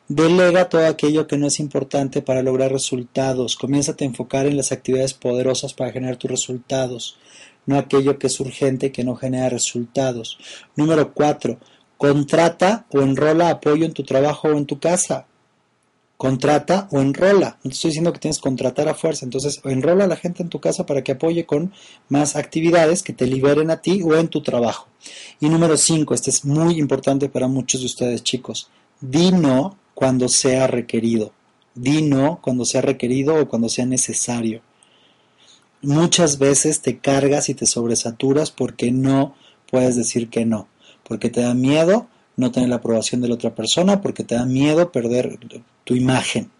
Delega 0.08 0.68
todo 0.68 0.86
aquello 0.86 1.26
que 1.26 1.38
no 1.38 1.46
es 1.46 1.60
importante 1.60 2.20
para 2.20 2.42
lograr 2.42 2.72
resultados. 2.72 3.56
Comienza 3.56 3.94
a 3.98 4.04
enfocar 4.04 4.46
en 4.46 4.56
las 4.56 4.72
actividades 4.72 5.14
poderosas 5.14 5.72
para 5.72 5.92
generar 5.92 6.16
tus 6.16 6.30
resultados, 6.30 7.16
no 7.66 7.78
aquello 7.78 8.18
que 8.18 8.26
es 8.28 8.40
urgente 8.40 8.92
que 8.92 9.04
no 9.04 9.16
genera 9.16 9.48
resultados. 9.48 10.38
Número 10.76 11.12
4. 11.12 11.58
Contrata 11.96 12.86
o 12.92 13.00
enrola 13.00 13.50
apoyo 13.50 13.84
en 13.84 13.92
tu 13.92 14.02
trabajo 14.02 14.48
o 14.48 14.58
en 14.58 14.66
tu 14.66 14.78
casa. 14.78 15.26
Contrata 16.16 16.88
o 16.92 17.00
enrola. 17.00 17.58
No 17.62 17.70
te 17.70 17.74
estoy 17.74 17.90
diciendo 17.90 18.12
que 18.12 18.18
tienes 18.18 18.38
que 18.38 18.44
contratar 18.44 18.88
a 18.88 18.94
fuerza. 18.94 19.24
Entonces, 19.24 19.60
enrola 19.64 20.04
a 20.04 20.08
la 20.08 20.16
gente 20.16 20.42
en 20.42 20.48
tu 20.48 20.60
casa 20.60 20.86
para 20.86 21.02
que 21.02 21.12
apoye 21.12 21.44
con 21.44 21.72
más 22.08 22.36
actividades 22.36 23.02
que 23.02 23.12
te 23.12 23.26
liberen 23.26 23.70
a 23.70 23.80
ti 23.80 24.00
o 24.02 24.14
en 24.14 24.28
tu 24.28 24.42
trabajo. 24.42 24.88
Y 25.40 25.48
número 25.48 25.76
5. 25.76 26.14
Este 26.14 26.30
es 26.30 26.44
muy 26.44 26.78
importante 26.78 27.28
para 27.28 27.48
muchos 27.48 27.80
de 27.80 27.86
ustedes, 27.86 28.22
chicos 28.22 28.68
Di 29.00 29.32
no 29.32 29.76
cuando 29.94 30.28
sea 30.28 30.66
requerido. 30.66 31.32
Di 31.74 32.02
no 32.02 32.38
cuando 32.40 32.64
sea 32.64 32.80
requerido 32.80 33.40
o 33.40 33.48
cuando 33.48 33.68
sea 33.68 33.86
necesario. 33.86 34.62
Muchas 35.84 36.38
veces 36.38 36.80
te 36.80 36.98
cargas 36.98 37.48
y 37.48 37.54
te 37.54 37.66
sobresaturas 37.66 38.50
porque 38.50 38.90
no 38.90 39.34
puedes 39.70 39.96
decir 39.96 40.30
que 40.30 40.44
no. 40.44 40.68
Porque 41.02 41.30
te 41.30 41.42
da 41.42 41.54
miedo 41.54 42.08
no 42.36 42.50
tener 42.50 42.68
la 42.68 42.76
aprobación 42.76 43.20
de 43.20 43.28
la 43.28 43.34
otra 43.34 43.54
persona, 43.54 44.00
porque 44.00 44.24
te 44.24 44.34
da 44.34 44.44
miedo 44.44 44.90
perder 44.90 45.38
tu 45.84 45.94
imagen. 45.94 46.50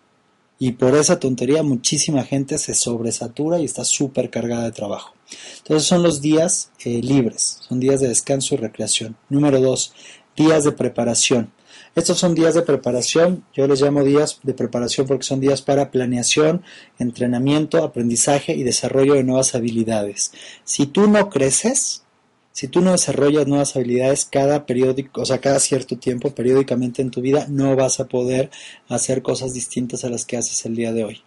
Y 0.59 0.73
por 0.73 0.95
esa 0.95 1.19
tontería 1.19 1.63
muchísima 1.63 2.23
gente 2.23 2.59
se 2.59 2.75
sobresatura 2.75 3.59
y 3.59 3.65
está 3.65 3.85
súper 3.85 4.31
cargada 4.31 4.65
de 4.65 4.73
trabajo. 4.73 5.15
Entonces 5.59 5.89
son 5.89 6.03
los 6.03 6.21
días 6.21 6.71
eh, 6.85 7.03
libres, 7.03 7.59
son 7.69 7.81
días 7.81 8.01
de 8.01 8.09
descanso 8.09 8.55
y 8.55 8.59
recreación. 8.59 9.17
Número 9.29 9.61
dos, 9.61 9.93
días 10.37 10.65
de 10.65 10.73
preparación. 10.73 11.51
Estos 11.95 12.19
son 12.19 12.35
días 12.35 12.55
de 12.55 12.63
preparación, 12.63 13.45
yo 13.55 13.69
les 13.69 13.81
llamo 13.81 14.03
días 14.03 14.41
de 14.43 14.53
preparación 14.53 15.07
porque 15.07 15.23
son 15.23 15.39
días 15.39 15.63
para 15.63 15.93
planeación, 15.93 16.65
entrenamiento, 16.99 17.85
aprendizaje 17.85 18.53
y 18.53 18.65
desarrollo 18.65 19.15
de 19.15 19.23
nuevas 19.23 19.55
habilidades. 19.55 20.33
Si 20.65 20.87
tú 20.87 21.07
no 21.07 21.31
creces, 21.31 22.03
si 22.51 22.67
tú 22.67 22.81
no 22.81 22.91
desarrollas 22.91 23.47
nuevas 23.47 23.77
habilidades 23.77 24.25
cada 24.25 24.67
periódico, 24.67 25.21
o 25.21 25.25
sea, 25.25 25.39
cada 25.39 25.61
cierto 25.61 25.97
tiempo, 25.97 26.35
periódicamente 26.35 27.01
en 27.01 27.13
tu 27.13 27.21
vida, 27.21 27.47
no 27.49 27.77
vas 27.77 28.01
a 28.01 28.09
poder 28.09 28.51
hacer 28.89 29.23
cosas 29.23 29.55
distintas 29.55 30.05
a 30.05 30.11
las 30.11 30.25
que 30.25 30.37
haces 30.37 30.67
el 30.67 30.75
día 30.75 30.93
de 30.93 31.05
hoy. 31.05 31.23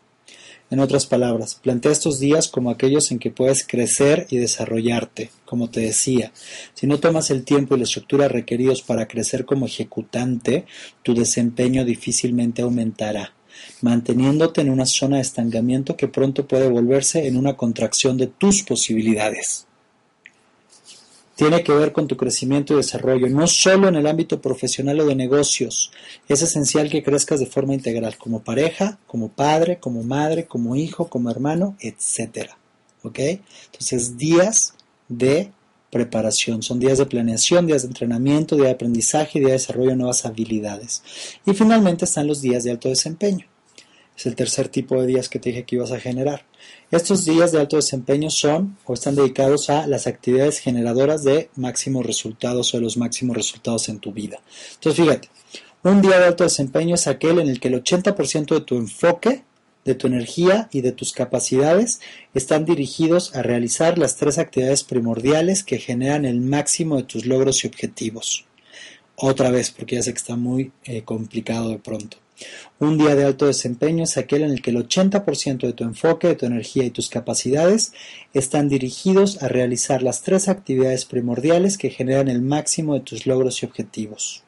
En 0.70 0.82
otras 0.82 1.06
palabras, 1.06 1.56
plantea 1.56 1.94
estos 1.94 2.20
días 2.20 2.50
como 2.50 2.70
aquellos 2.70 3.12
en 3.12 3.20
que 3.20 3.32
puedes 3.32 3.66
crecer 3.66 4.28
y 4.30 4.38
desarrollarte, 4.38 5.30
como 5.46 5.70
te 5.70 5.80
decía. 5.80 6.34
Si 6.74 6.88
no 6.88 7.00
tomas 7.00 7.30
el 7.30 7.46
tiempo 7.46 7.76
y 7.76 7.78
la 7.78 7.86
estructura 7.86 8.28
requeridos 8.28 8.82
para 8.82 9.08
crecer 9.08 9.46
como 9.46 9.66
ejecutante, 9.66 10.66
tu 11.04 11.14
desempeño 11.14 11.86
difícilmente 11.86 12.64
aumentará, 12.64 13.34
manteniéndote 13.82 14.60
en 14.60 14.70
una 14.70 14.86
zona 14.86 15.18
de 15.18 15.22
estancamiento 15.22 15.96
que 15.96 16.10
pronto 16.10 16.48
puede 16.48 16.68
volverse 16.68 17.28
en 17.28 17.38
una 17.38 17.56
contracción 17.56 18.18
de 18.18 18.28
tus 18.28 18.64
posibilidades 18.64 19.67
tiene 21.38 21.64
que 21.64 21.72
ver 21.72 21.94
con 21.94 22.08
tu 22.08 22.18
crecimiento 22.18 22.74
y 22.74 22.78
desarrollo, 22.78 23.30
no 23.30 23.46
solo 23.46 23.88
en 23.88 23.96
el 23.96 24.08
ámbito 24.08 24.42
profesional 24.42 25.00
o 25.00 25.06
de 25.06 25.16
negocios. 25.16 25.92
Es 26.28 26.42
esencial 26.42 26.90
que 26.90 27.04
crezcas 27.04 27.40
de 27.40 27.46
forma 27.46 27.76
integral, 27.76 28.18
como 28.18 28.42
pareja, 28.42 28.98
como 29.06 29.30
padre, 29.30 29.78
como 29.78 30.02
madre, 30.02 30.46
como 30.46 30.76
hijo, 30.76 31.08
como 31.10 31.30
hermano, 31.30 31.78
etcétera. 31.80 32.58
¿Ok? 33.04 33.20
Entonces, 33.20 34.18
días 34.18 34.74
de 35.08 35.52
preparación, 35.92 36.64
son 36.64 36.80
días 36.80 36.98
de 36.98 37.06
planeación, 37.06 37.68
días 37.68 37.84
de 37.84 37.90
entrenamiento, 37.90 38.56
días 38.56 38.70
de 38.70 38.74
aprendizaje, 38.74 39.38
días 39.38 39.52
de 39.52 39.58
desarrollo 39.60 39.92
de 39.92 39.96
nuevas 39.98 40.26
habilidades. 40.26 41.04
Y 41.46 41.54
finalmente 41.54 42.06
están 42.06 42.26
los 42.26 42.42
días 42.42 42.64
de 42.64 42.72
alto 42.72 42.90
desempeño. 42.90 43.46
Es 44.18 44.26
el 44.26 44.36
tercer 44.36 44.70
tipo 44.70 45.00
de 45.00 45.06
días 45.06 45.30
que 45.30 45.38
te 45.38 45.50
dije 45.50 45.66
que 45.66 45.76
ibas 45.76 45.92
a 45.92 46.00
generar. 46.00 46.46
Estos 46.90 47.26
días 47.26 47.52
de 47.52 47.60
alto 47.60 47.76
desempeño 47.76 48.30
son 48.30 48.78
o 48.86 48.94
están 48.94 49.14
dedicados 49.14 49.70
a 49.70 49.88
las 49.88 50.08
actividades 50.08 50.60
generadoras 50.60 51.22
de 51.26 51.50
máximos 51.58 52.06
resultados 52.06 52.74
o 52.74 52.78
de 52.78 52.84
los 52.84 52.96
máximos 52.96 53.36
resultados 53.36 53.90
en 53.90 54.00
tu 54.00 54.14
vida. 54.14 54.40
Entonces, 54.76 55.04
fíjate, 55.04 55.30
un 55.84 56.02
día 56.02 56.18
de 56.18 56.28
alto 56.28 56.46
desempeño 56.46 56.96
es 56.96 57.08
aquel 57.08 57.40
en 57.40 57.50
el 57.50 57.60
que 57.60 57.68
el 57.68 57.84
80% 57.84 58.54
de 58.54 58.62
tu 58.62 58.78
enfoque, 58.78 59.44
de 59.84 59.96
tu 59.96 60.08
energía 60.08 60.70
y 60.72 60.80
de 60.80 60.94
tus 60.94 61.12
capacidades 61.12 62.00
están 62.34 62.64
dirigidos 62.64 63.36
a 63.36 63.42
realizar 63.42 63.98
las 63.98 64.16
tres 64.16 64.38
actividades 64.38 64.86
primordiales 64.86 65.66
que 65.66 65.80
generan 65.80 66.24
el 66.24 66.40
máximo 66.40 66.96
de 66.96 67.04
tus 67.04 67.26
logros 67.26 67.66
y 67.66 67.68
objetivos. 67.68 68.46
Otra 69.18 69.52
vez, 69.52 69.72
porque 69.72 69.96
ya 69.96 70.04
sé 70.04 70.14
que 70.14 70.20
está 70.20 70.38
muy 70.38 70.72
eh, 70.86 71.02
complicado 71.04 71.70
de 71.70 71.80
pronto. 71.80 72.16
Un 72.80 72.98
día 72.98 73.16
de 73.16 73.26
alto 73.26 73.48
desempeño 73.48 74.04
es 74.04 74.18
aquel 74.18 74.44
en 74.44 74.52
el 74.52 74.62
que 74.62 74.70
el 74.70 74.78
80% 74.78 75.60
de 75.60 75.74
tu 75.74 75.84
enfoque, 75.84 76.28
de 76.28 76.36
tu 76.36 76.46
energía 76.46 76.84
y 76.84 76.92
tus 76.92 77.10
capacidades 77.10 77.94
están 78.34 78.70
dirigidos 78.70 79.42
a 79.42 79.48
realizar 79.48 80.04
las 80.04 80.22
tres 80.22 80.48
actividades 80.48 81.06
primordiales 81.06 81.78
que 81.78 81.90
generan 81.90 82.28
el 82.28 82.42
máximo 82.42 82.94
de 82.94 83.00
tus 83.00 83.26
logros 83.26 83.64
y 83.64 83.66
objetivos. 83.66 84.44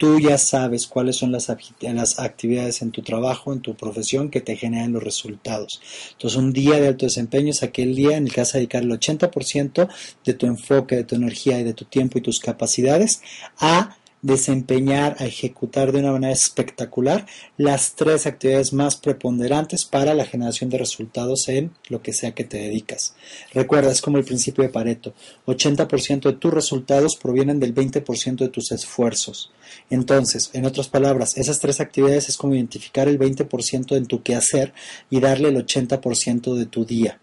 Tú 0.00 0.18
ya 0.18 0.38
sabes 0.38 0.86
cuáles 0.86 1.16
son 1.16 1.30
las, 1.30 1.50
actividades 1.50 2.80
en 2.80 2.90
tu 2.90 3.02
trabajo, 3.02 3.52
en 3.52 3.60
tu 3.60 3.74
profesión 3.74 4.30
que 4.30 4.40
te 4.40 4.56
generan 4.56 4.94
los 4.94 5.02
resultados. 5.02 5.82
Entonces, 6.12 6.38
un 6.38 6.54
día 6.54 6.80
de 6.80 6.88
alto 6.88 7.04
desempeño 7.04 7.50
es 7.50 7.62
aquel 7.62 7.94
día 7.94 8.16
en 8.16 8.24
el 8.24 8.32
que 8.32 8.40
vas 8.40 8.54
a 8.54 8.58
dedicar 8.58 8.82
el 8.82 8.92
80% 8.92 9.90
de 10.24 10.32
tu 10.32 10.46
enfoque, 10.46 10.96
de 10.96 11.04
tu 11.04 11.16
energía 11.16 11.60
y 11.60 11.64
de 11.64 11.74
tu 11.74 11.84
tiempo 11.84 12.16
y 12.16 12.22
tus 12.22 12.40
capacidades 12.40 13.20
a 13.58 13.98
desempeñar, 14.22 15.16
a 15.18 15.26
ejecutar 15.26 15.92
de 15.92 16.00
una 16.00 16.12
manera 16.12 16.32
espectacular 16.32 17.26
las 17.56 17.94
tres 17.94 18.26
actividades 18.26 18.72
más 18.72 18.96
preponderantes 18.96 19.84
para 19.84 20.14
la 20.14 20.26
generación 20.26 20.70
de 20.70 20.78
resultados 20.78 21.48
en 21.48 21.72
lo 21.88 22.02
que 22.02 22.12
sea 22.12 22.32
que 22.32 22.44
te 22.44 22.58
dedicas. 22.58 23.14
Recuerda, 23.54 23.90
es 23.90 24.02
como 24.02 24.18
el 24.18 24.24
principio 24.24 24.62
de 24.62 24.70
Pareto. 24.70 25.14
80% 25.46 26.22
de 26.22 26.32
tus 26.34 26.52
resultados 26.52 27.16
provienen 27.16 27.60
del 27.60 27.74
20% 27.74 28.36
de 28.36 28.48
tus 28.48 28.72
esfuerzos. 28.72 29.52
Entonces, 29.88 30.50
en 30.52 30.66
otras 30.66 30.88
palabras, 30.88 31.36
esas 31.36 31.58
tres 31.58 31.80
actividades 31.80 32.28
es 32.28 32.36
como 32.36 32.54
identificar 32.54 33.08
el 33.08 33.18
20% 33.18 33.96
en 33.96 34.06
tu 34.06 34.22
quehacer 34.22 34.72
y 35.08 35.20
darle 35.20 35.48
el 35.48 35.56
80% 35.56 36.54
de 36.54 36.66
tu 36.66 36.84
día. 36.84 37.20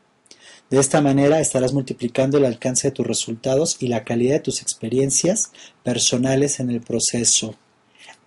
De 0.69 0.79
esta 0.79 0.99
manera 0.99 1.39
estarás 1.39 1.71
multiplicando 1.71 2.37
el 2.37 2.45
alcance 2.45 2.89
de 2.89 2.91
tus 2.91 3.07
resultados 3.07 3.77
y 3.79 3.87
la 3.87 4.03
calidad 4.03 4.33
de 4.33 4.41
tus 4.41 4.61
experiencias 4.61 5.51
personales 5.81 6.59
en 6.59 6.69
el 6.69 6.81
proceso. 6.81 7.55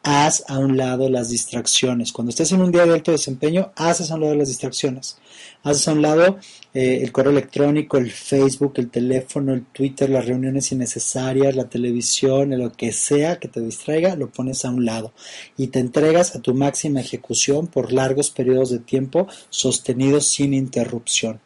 Haz 0.03 0.45
a 0.49 0.59
un 0.59 0.79
lado 0.79 1.11
las 1.11 1.29
distracciones. 1.29 2.13
Cuando 2.13 2.31
estés 2.31 2.53
en 2.53 2.63
un 2.63 2.73
día 2.73 2.87
de 2.87 2.95
alto 2.95 3.13
desempeño, 3.13 3.73
haces 3.77 4.11
a 4.11 4.15
un 4.15 4.23
lado 4.23 4.35
las 4.35 4.49
distracciones. 4.49 5.19
Haces 5.63 5.87
a 5.87 5.93
un 5.93 6.01
lado 6.01 6.39
eh, 6.73 7.01
el 7.03 7.13
correo 7.13 7.33
electrónico, 7.33 7.99
el 7.99 8.11
Facebook, 8.11 8.73
el 8.77 8.89
teléfono, 8.89 9.53
el 9.53 9.67
Twitter, 9.67 10.09
las 10.09 10.25
reuniones 10.25 10.73
innecesarias, 10.73 11.55
la 11.55 11.69
televisión, 11.69 12.57
lo 12.59 12.73
que 12.73 12.93
sea 12.93 13.39
que 13.39 13.49
te 13.49 13.61
distraiga, 13.61 14.17
lo 14.17 14.31
pones 14.31 14.65
a 14.65 14.71
un 14.71 14.87
lado 14.87 15.13
y 15.59 15.67
te 15.67 15.81
entregas 15.81 16.35
a 16.35 16.41
tu 16.41 16.55
máxima 16.55 17.01
ejecución 17.01 17.67
por 17.67 17.93
largos 17.93 18.31
periodos 18.31 18.71
de 18.71 18.79
tiempo 18.79 19.27
sostenidos 19.51 20.29
sin 20.29 20.55
interrupción. 20.55 21.41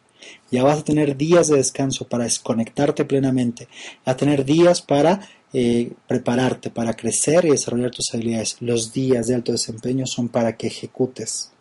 Ya 0.50 0.62
vas 0.62 0.80
a 0.80 0.84
tener 0.84 1.16
días 1.16 1.48
de 1.48 1.56
descanso 1.56 2.06
para 2.06 2.24
desconectarte 2.24 3.04
plenamente, 3.04 3.68
a 4.04 4.16
tener 4.16 4.44
días 4.44 4.82
para 4.82 5.20
eh, 5.52 5.92
prepararte, 6.06 6.70
para 6.70 6.94
crecer 6.94 7.44
y 7.44 7.50
desarrollar 7.50 7.90
tus 7.90 8.12
habilidades. 8.14 8.56
Los 8.60 8.92
días 8.92 9.26
de 9.26 9.34
alto 9.34 9.52
desempeño 9.52 10.06
son 10.06 10.28
para 10.28 10.56
que 10.56 10.66
ejecutes 10.66 11.52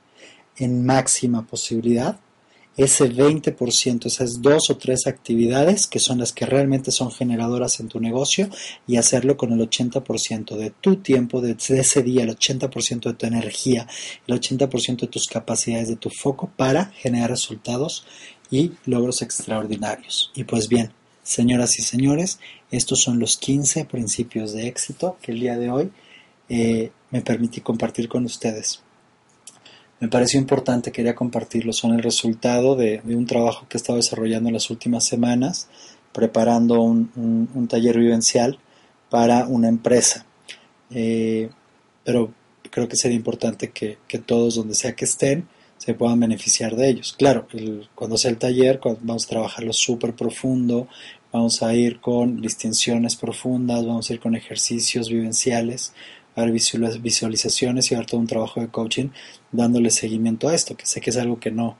en 0.58 0.86
máxima 0.86 1.46
posibilidad 1.46 2.18
ese 2.76 3.06
20%, 3.12 4.08
esas 4.08 4.42
dos 4.42 4.70
o 4.70 4.78
tres 4.78 5.06
actividades 5.06 5.86
que 5.86 6.00
son 6.00 6.18
las 6.20 6.34
que 6.34 6.46
realmente 6.46 6.92
son 6.92 7.12
generadoras 7.12 7.80
en 7.80 7.88
tu 7.88 8.00
negocio 8.00 8.50
y 8.88 8.98
hacerlo 8.98 9.38
con 9.38 9.52
el 9.52 9.60
80% 9.60 10.56
de 10.56 10.72
tu 10.72 10.96
tiempo, 10.98 11.42
de 11.42 11.56
ese 11.56 12.02
día, 12.02 12.24
el 12.24 12.36
80% 12.36 13.04
de 13.04 13.14
tu 13.14 13.26
energía, 13.26 13.88
el 14.28 14.40
80% 14.40 15.02
de 15.02 15.08
tus 15.08 15.28
capacidades, 15.28 15.90
de 15.90 15.98
tu 15.98 16.10
foco 16.10 16.52
para 16.56 16.86
generar 16.86 17.30
resultados 17.30 18.06
y 18.54 18.72
logros 18.86 19.24
extraordinarios. 19.24 20.32
Y 20.36 20.44
pues 20.44 20.70
bien, 20.70 20.92
señoras 21.24 21.80
y 21.80 21.82
señores, 21.82 22.38
estos 22.70 23.02
son 23.02 23.18
los 23.18 23.38
15 23.38 23.86
principios 23.86 24.54
de 24.54 24.68
éxito 24.68 25.18
que 25.24 25.32
el 25.32 25.40
día 25.40 25.58
de 25.58 25.72
hoy 25.72 25.92
eh, 26.50 26.92
me 27.10 27.22
permití 27.22 27.62
compartir 27.62 28.08
con 28.08 28.26
ustedes. 28.26 28.84
Me 30.00 30.08
pareció 30.08 30.40
importante, 30.40 30.92
quería 30.92 31.16
compartirlos, 31.16 31.78
son 31.78 31.94
el 31.94 32.04
resultado 32.04 32.76
de, 32.76 33.02
un 33.06 33.26
trabajo 33.26 33.66
que 33.68 33.78
he 33.78 33.80
estado 33.80 33.98
desarrollando 33.98 34.50
en 34.50 34.54
las 34.54 34.70
últimas 34.70 35.04
semanas, 35.04 35.68
preparando 36.12 36.80
un, 36.80 37.68
taller 37.68 37.98
vivencial 37.98 38.60
para 39.10 39.48
una 39.48 39.68
empresa. 39.68 40.28
Eh, 40.92 41.50
pero 42.04 42.32
creo 42.70 42.88
que 42.88 42.98
sería 42.98 43.18
importante 43.18 43.72
que, 43.72 43.98
que 44.08 44.20
todos, 44.20 44.54
donde 44.54 44.76
sea 44.76 44.96
que 44.96 45.06
estén, 45.06 45.48
se 45.84 45.94
puedan 45.94 46.18
beneficiar 46.18 46.78
de 46.78 46.88
ellos. 46.88 47.14
Claro, 47.18 47.46
cuando 47.94 48.16
sea 48.16 48.32
el 48.32 48.38
taller 48.38 48.80
vamos 49.02 49.26
a 49.26 49.30
trabajarlo 49.30 49.74
súper 49.74 50.16
profundo, 50.16 50.88
vamos 51.34 51.62
a 51.62 51.76
ir 51.76 52.00
con 52.00 52.40
distinciones 52.40 53.18
profundas, 53.18 53.86
vamos 53.86 54.10
a 54.10 54.14
ir 54.14 54.22
con 54.22 54.34
ejercicios 54.34 55.10
vivenciales, 55.10 55.94
a 56.38 56.46
ver 56.46 56.54
visualizaciones 56.54 57.92
y 57.92 57.96
a 57.96 57.98
ver 57.98 58.08
todo 58.08 58.22
un 58.22 58.28
trabajo 58.28 58.62
de 58.62 58.70
coaching 58.70 59.10
dándole 59.52 59.90
seguimiento 59.90 60.48
a 60.48 60.56
esto, 60.56 60.78
que 60.78 60.86
sé 60.86 61.02
que 61.02 61.10
es 61.10 61.18
algo 61.18 61.38
que 61.38 61.52
no, 61.52 61.76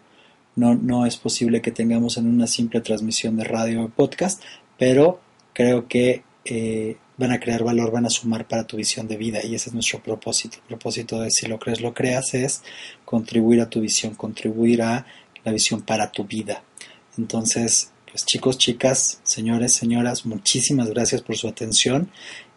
no, 0.58 0.76
no 0.76 1.06
es 1.06 1.16
posible 1.16 1.62
que 1.62 1.72
tengamos 1.72 2.18
en 2.18 2.28
una 2.28 2.48
simple 2.48 2.82
transmisión 2.82 3.38
de 3.38 3.46
radio 3.46 3.86
o 3.86 3.90
podcast, 3.90 4.44
pero 4.78 5.22
creo 5.54 5.88
que 5.88 6.24
eh, 6.44 6.98
van 7.18 7.32
a 7.32 7.40
crear 7.40 7.64
valor, 7.64 7.92
van 7.92 8.06
a 8.06 8.10
sumar 8.10 8.48
para 8.48 8.66
tu 8.66 8.78
visión 8.78 9.08
de 9.08 9.18
vida 9.18 9.40
y 9.44 9.56
ese 9.56 9.70
es 9.70 9.74
nuestro 9.74 10.02
propósito. 10.02 10.58
El 10.58 10.68
propósito 10.68 11.20
de 11.22 11.30
si 11.32 11.48
lo 11.48 11.60
crees, 11.60 11.82
lo 11.82 11.94
creas 11.94 12.34
es 12.34 12.64
contribuir 13.14 13.62
a 13.62 13.70
tu 13.70 13.80
visión, 13.80 14.16
contribuir 14.16 14.82
a 14.82 15.06
la 15.44 15.52
visión 15.52 15.84
para 15.84 16.12
tu 16.12 16.24
vida. 16.24 16.64
Entonces, 17.16 17.92
pues 18.10 18.26
chicos, 18.26 18.58
chicas, 18.58 19.20
señores, 19.22 19.72
señoras, 19.74 20.26
muchísimas 20.26 20.90
gracias 20.90 21.22
por 21.22 21.38
su 21.38 21.48
atención. 21.48 22.10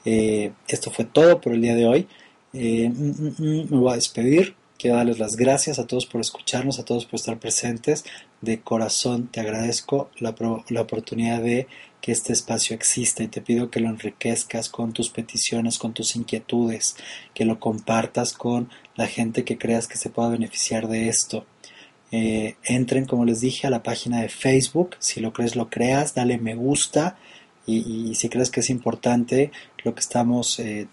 Eh, 0.06 0.52
esto 0.66 0.90
fue 0.90 1.04
todo 1.04 1.42
por 1.42 1.52
el 1.52 1.60
día 1.60 1.74
de 1.74 1.86
hoy. 1.86 2.08
Eh, 2.54 2.88
mm, 2.88 2.94
mm, 2.94 3.34
mm, 3.36 3.66
me 3.70 3.76
voy 3.76 3.92
a 3.92 3.96
despedir. 3.96 4.54
Quiero 4.78 4.96
darles 4.96 5.18
las 5.18 5.36
gracias 5.36 5.78
a 5.78 5.86
todos 5.86 6.06
por 6.06 6.22
escucharnos, 6.22 6.78
a 6.78 6.86
todos 6.86 7.04
por 7.04 7.16
estar 7.16 7.38
presentes. 7.38 8.06
De 8.40 8.62
corazón 8.62 9.28
te 9.28 9.40
agradezco 9.40 10.10
la, 10.20 10.34
la 10.70 10.80
oportunidad 10.80 11.42
de 11.42 11.66
que 12.00 12.12
este 12.12 12.32
espacio 12.32 12.74
exista 12.74 13.22
y 13.22 13.28
te 13.28 13.42
pido 13.42 13.70
que 13.70 13.80
lo 13.80 13.90
enriquezcas 13.90 14.70
con 14.70 14.94
tus 14.94 15.10
peticiones, 15.10 15.78
con 15.78 15.92
tus 15.92 16.16
inquietudes, 16.16 16.96
que 17.34 17.44
lo 17.44 17.60
compartas 17.60 18.32
con 18.32 18.70
la 18.96 19.06
gente 19.06 19.44
que 19.44 19.58
creas 19.58 19.88
que 19.88 19.98
se 19.98 20.10
pueda 20.10 20.30
beneficiar 20.30 20.88
de 20.88 21.08
esto. 21.08 21.46
Eh, 22.12 22.56
entren, 22.64 23.04
como 23.04 23.24
les 23.24 23.40
dije, 23.40 23.66
a 23.66 23.70
la 23.70 23.82
página 23.82 24.20
de 24.20 24.28
Facebook. 24.28 24.96
Si 24.98 25.20
lo 25.20 25.32
crees, 25.32 25.56
lo 25.56 25.68
creas. 25.68 26.14
Dale 26.14 26.38
me 26.38 26.54
gusta. 26.54 27.16
Y, 27.66 28.14
si 28.14 28.28
crees 28.28 28.50
que 28.50 28.60
es 28.60 28.70
importante 28.70 29.50
lo 29.82 29.94
que 29.94 30.00
estamos 30.00 30.60
eh, 30.60 30.86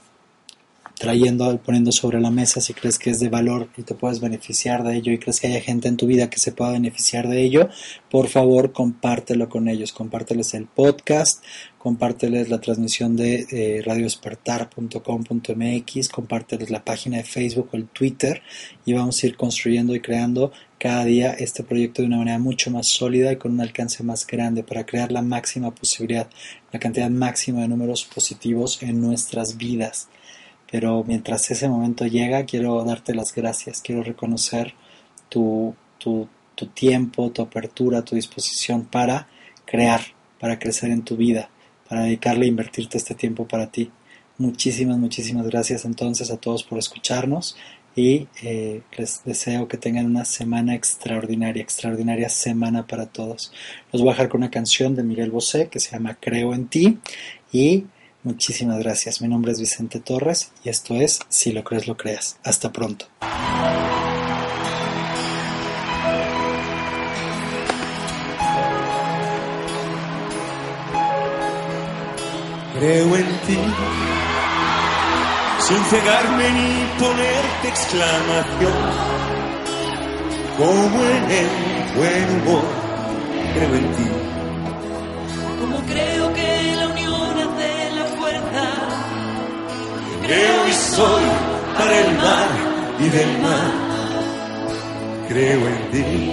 trayendo, 0.98 1.60
poniendo 1.62 1.92
sobre 1.92 2.22
la 2.22 2.32
mesa, 2.32 2.62
si 2.62 2.74
crees 2.74 2.98
que 3.00 3.10
es 3.10 3.20
de 3.20 3.30
valor 3.30 3.70
y 3.78 3.84
te 3.84 3.96
puedes 3.96 4.20
beneficiar 4.20 4.84
de 4.84 4.96
ello 4.96 5.12
y 5.12 5.18
crees 5.18 5.40
que 5.40 5.48
haya 5.48 5.62
gente 5.62 5.88
en 5.88 5.98
tu 5.98 6.06
vida 6.08 6.30
que 6.30 6.40
se 6.40 6.52
pueda 6.52 6.72
beneficiar 6.72 7.28
de 7.28 7.44
ello, 7.44 7.70
por 8.10 8.28
favor 8.28 8.72
compártelo 8.72 9.50
con 9.50 9.68
ellos, 9.68 9.92
compárteles 9.92 10.54
el 10.54 10.68
podcast, 10.68 11.44
compárteles 11.78 12.50
la 12.50 12.62
transmisión 12.62 13.18
de 13.18 13.46
eh, 13.52 13.82
radiospertar.com.mx, 13.84 16.10
compárteles 16.10 16.70
la 16.70 16.86
página 16.86 17.18
de 17.18 17.24
Facebook 17.24 17.70
o 17.74 17.78
el 17.78 17.88
Twitter 17.88 18.42
y 18.86 18.94
vamos 18.94 19.22
a 19.22 19.28
ir 19.28 19.36
construyendo 19.36 19.94
y 19.94 20.00
creando 20.00 20.54
cada 20.78 21.04
día 21.06 21.32
este 21.32 21.64
proyecto 21.64 22.02
de 22.02 22.08
una 22.08 22.18
manera 22.18 22.40
mucho 22.40 22.72
más 22.72 22.88
sólida 22.88 23.32
y 23.32 23.38
con 23.38 23.54
un 23.54 23.62
alcance 23.62 24.04
más 24.04 24.28
grande 24.28 24.64
para 24.64 24.86
crear 24.86 25.12
la 25.12 25.22
máxima 25.22 25.74
posibilidad, 25.74 26.30
la 26.72 26.80
cantidad 26.80 27.10
máxima 27.10 27.62
de 27.62 27.68
números 27.68 28.06
positivos 28.06 28.84
en 28.84 29.02
nuestras 29.02 29.58
vidas. 29.58 30.08
Pero 30.74 31.04
mientras 31.04 31.52
ese 31.52 31.70
momento 31.70 32.08
llega, 32.08 32.48
quiero 32.48 32.84
darte 32.84 33.14
las 33.14 33.36
gracias, 33.36 33.80
quiero 33.80 34.02
reconocer 34.02 34.74
tu, 35.30 35.76
tu, 36.00 36.28
tu 36.56 36.66
tiempo, 36.66 37.30
tu 37.30 37.44
apertura, 37.44 38.02
tu 38.02 38.16
disposición 38.16 38.84
para 38.86 39.28
crear, 39.66 40.02
para 40.40 40.58
crecer 40.58 40.90
en 40.90 41.04
tu 41.04 41.16
vida, 41.16 41.48
para 41.88 42.06
dedicarle 42.06 42.46
a 42.46 42.50
invertirte 42.50 42.98
este 42.98 43.14
tiempo 43.14 43.48
para 43.48 43.70
ti. 43.70 43.92
Muchísimas, 44.40 44.98
muchísimas 44.98 45.46
gracias 45.46 45.86
entonces 45.86 46.32
a 46.32 46.38
todos 46.38 46.64
por 46.64 46.80
escucharnos 46.80 47.56
y 47.96 48.28
eh, 48.42 48.82
les 48.98 49.24
deseo 49.26 49.68
que 49.68 49.78
tengan 49.78 50.08
una 50.08 50.26
semana 50.26 50.74
extraordinaria, 50.74 51.62
extraordinaria 51.62 52.30
semana 52.30 52.88
para 52.88 53.06
todos. 53.06 53.54
Los 53.92 54.02
voy 54.02 54.10
a 54.10 54.14
dejar 54.14 54.30
con 54.30 54.42
una 54.42 54.50
canción 54.50 54.96
de 54.96 55.04
Miguel 55.04 55.30
Bosé 55.30 55.68
que 55.68 55.80
se 55.80 55.92
llama 55.92 56.18
Creo 56.20 56.56
en 56.56 56.66
ti 56.66 56.98
y 57.52 57.86
Muchísimas 58.24 58.80
gracias. 58.80 59.22
Mi 59.22 59.28
nombre 59.28 59.52
es 59.52 59.60
Vicente 59.60 60.00
Torres 60.00 60.52
y 60.64 60.70
esto 60.70 60.96
es 60.96 61.20
Si 61.28 61.52
lo 61.52 61.64
crees, 61.64 61.88
lo 61.88 61.98
creas. 61.98 62.38
Hasta 62.44 62.72
pronto. 62.72 63.06
Creo 72.80 73.16
en 73.16 73.26
ti, 73.48 73.58
sin 75.60 75.84
cegarme 75.86 76.50
ni 76.52 76.86
ponerte 77.00 77.68
exclamación, 77.68 78.74
como 80.58 81.04
en 81.06 81.32
el 81.32 81.48
buen 81.96 82.42
humor, 82.42 82.64
creo 83.54 83.76
en 83.76 83.94
ti. 83.94 84.04
Como 85.62 85.78
creo 85.86 86.13
Creo 90.26 90.68
y 90.68 90.74
soy 90.74 91.24
para 91.78 92.00
el 92.00 92.18
mar 92.18 92.50
y 93.00 93.10
del 93.10 93.38
mar. 93.40 93.72
Creo 95.28 95.62
en 95.68 95.92
ti. 95.92 96.32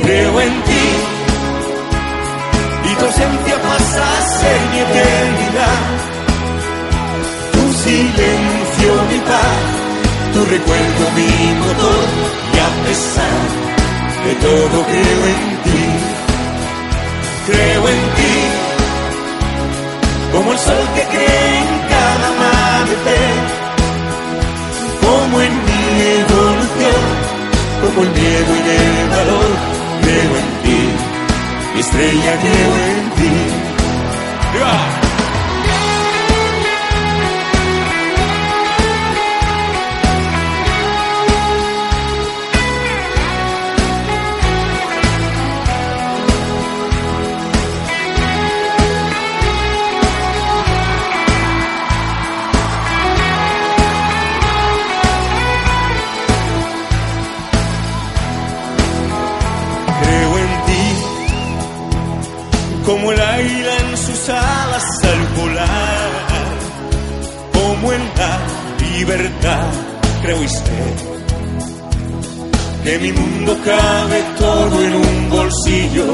Creo 0.00 0.40
en 0.40 0.62
ti. 0.62 0.84
Y 2.88 2.94
tu 2.98 3.04
ausencia 3.04 3.56
pasa 3.62 4.18
a 4.18 4.22
ser 4.38 4.60
mi 4.70 4.78
eternidad. 4.78 5.82
Tu 7.52 7.62
silencio 7.84 8.90
mi 9.10 9.18
paz. 9.30 9.64
Tu 10.34 10.40
recuerdo 10.44 11.02
mi 11.16 11.54
motor. 11.64 12.06
Y 12.54 12.58
a 12.58 12.70
pesar 12.86 13.42
de 14.26 14.34
todo 14.46 14.84
creo 14.92 15.20
en 15.34 15.44
ti. 15.64 15.84
Creo 17.46 17.88
en 17.88 18.02
ti 18.16 18.66
como 20.32 20.52
el 20.52 20.58
sol 20.58 20.86
que 20.94 21.02
cree 21.02 21.58
en 21.58 21.75
como 25.26 25.40
en 25.40 25.52
mi 25.52 26.02
evolución, 26.20 27.02
como 27.82 28.02
el 28.04 28.10
miedo 28.10 28.52
y 28.54 28.70
el 28.70 29.08
valor, 29.10 29.50
creo 30.02 30.36
en 30.42 30.62
ti, 30.62 30.80
mi 31.74 31.80
estrella 31.80 32.38
creo 32.40 32.76
en 32.86 33.10
ti. 33.16 33.26
Libertad, 69.16 69.70
creo 70.22 70.48
sé 70.48 70.82
que 72.84 72.98
mi 72.98 73.12
mundo 73.12 73.56
cabe 73.64 74.22
todo 74.38 74.84
en 74.84 74.94
un 74.94 75.30
bolsillo. 75.30 76.06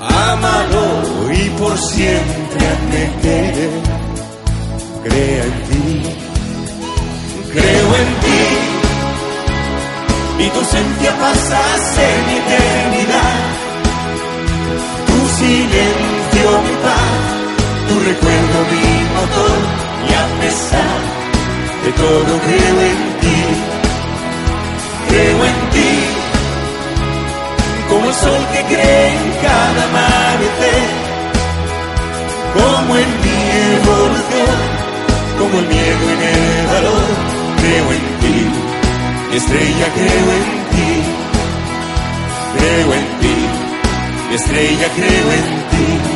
Ámalo 0.00 1.32
y 1.32 1.48
por 1.58 1.76
siempre 1.78 2.66
admite, 2.74 3.70
crea 5.04 5.44
en 5.44 5.62
ti, 5.68 6.02
creo 7.52 7.88
en 8.02 8.10
ti 8.22 8.42
y 10.44 10.48
tu 10.50 10.58
ausencia 10.58 11.12
pasase 11.18 12.06
mi 12.26 12.34
eternidad. 12.42 13.40
Tu 15.06 15.18
silencio 15.38 16.46
mi 16.66 16.74
paz, 16.86 17.12
tu 17.88 17.94
recuerdo 18.10 18.58
mi 18.72 18.86
motor 19.16 19.58
y 20.08 20.12
a 20.12 20.40
pesar 20.40 21.11
de 21.84 21.92
todo 21.92 22.32
creo 22.46 22.76
en 22.90 23.00
ti, 23.22 23.40
creo 25.08 25.44
en 25.50 25.58
ti, 25.74 25.92
como 27.88 28.08
el 28.08 28.14
sol 28.14 28.42
que 28.52 28.74
cree 28.74 29.08
en 29.12 29.32
cada 29.42 29.84
amanecer, 29.90 30.88
como 32.54 32.96
en 32.96 33.10
mi 33.22 33.42
como 35.42 35.58
el 35.58 35.66
miedo 35.66 36.04
en 36.14 36.22
el 36.22 36.66
valor, 36.68 37.08
creo 37.60 37.92
en 37.92 38.04
ti. 38.20 39.36
Estrella 39.36 39.86
creo 39.94 40.26
en 40.38 40.48
ti, 40.72 40.90
creo 42.58 42.92
en 42.94 43.06
ti, 43.20 43.36
estrella 44.34 44.88
creo 44.94 45.32
en 45.32 45.46
ti. 45.70 46.11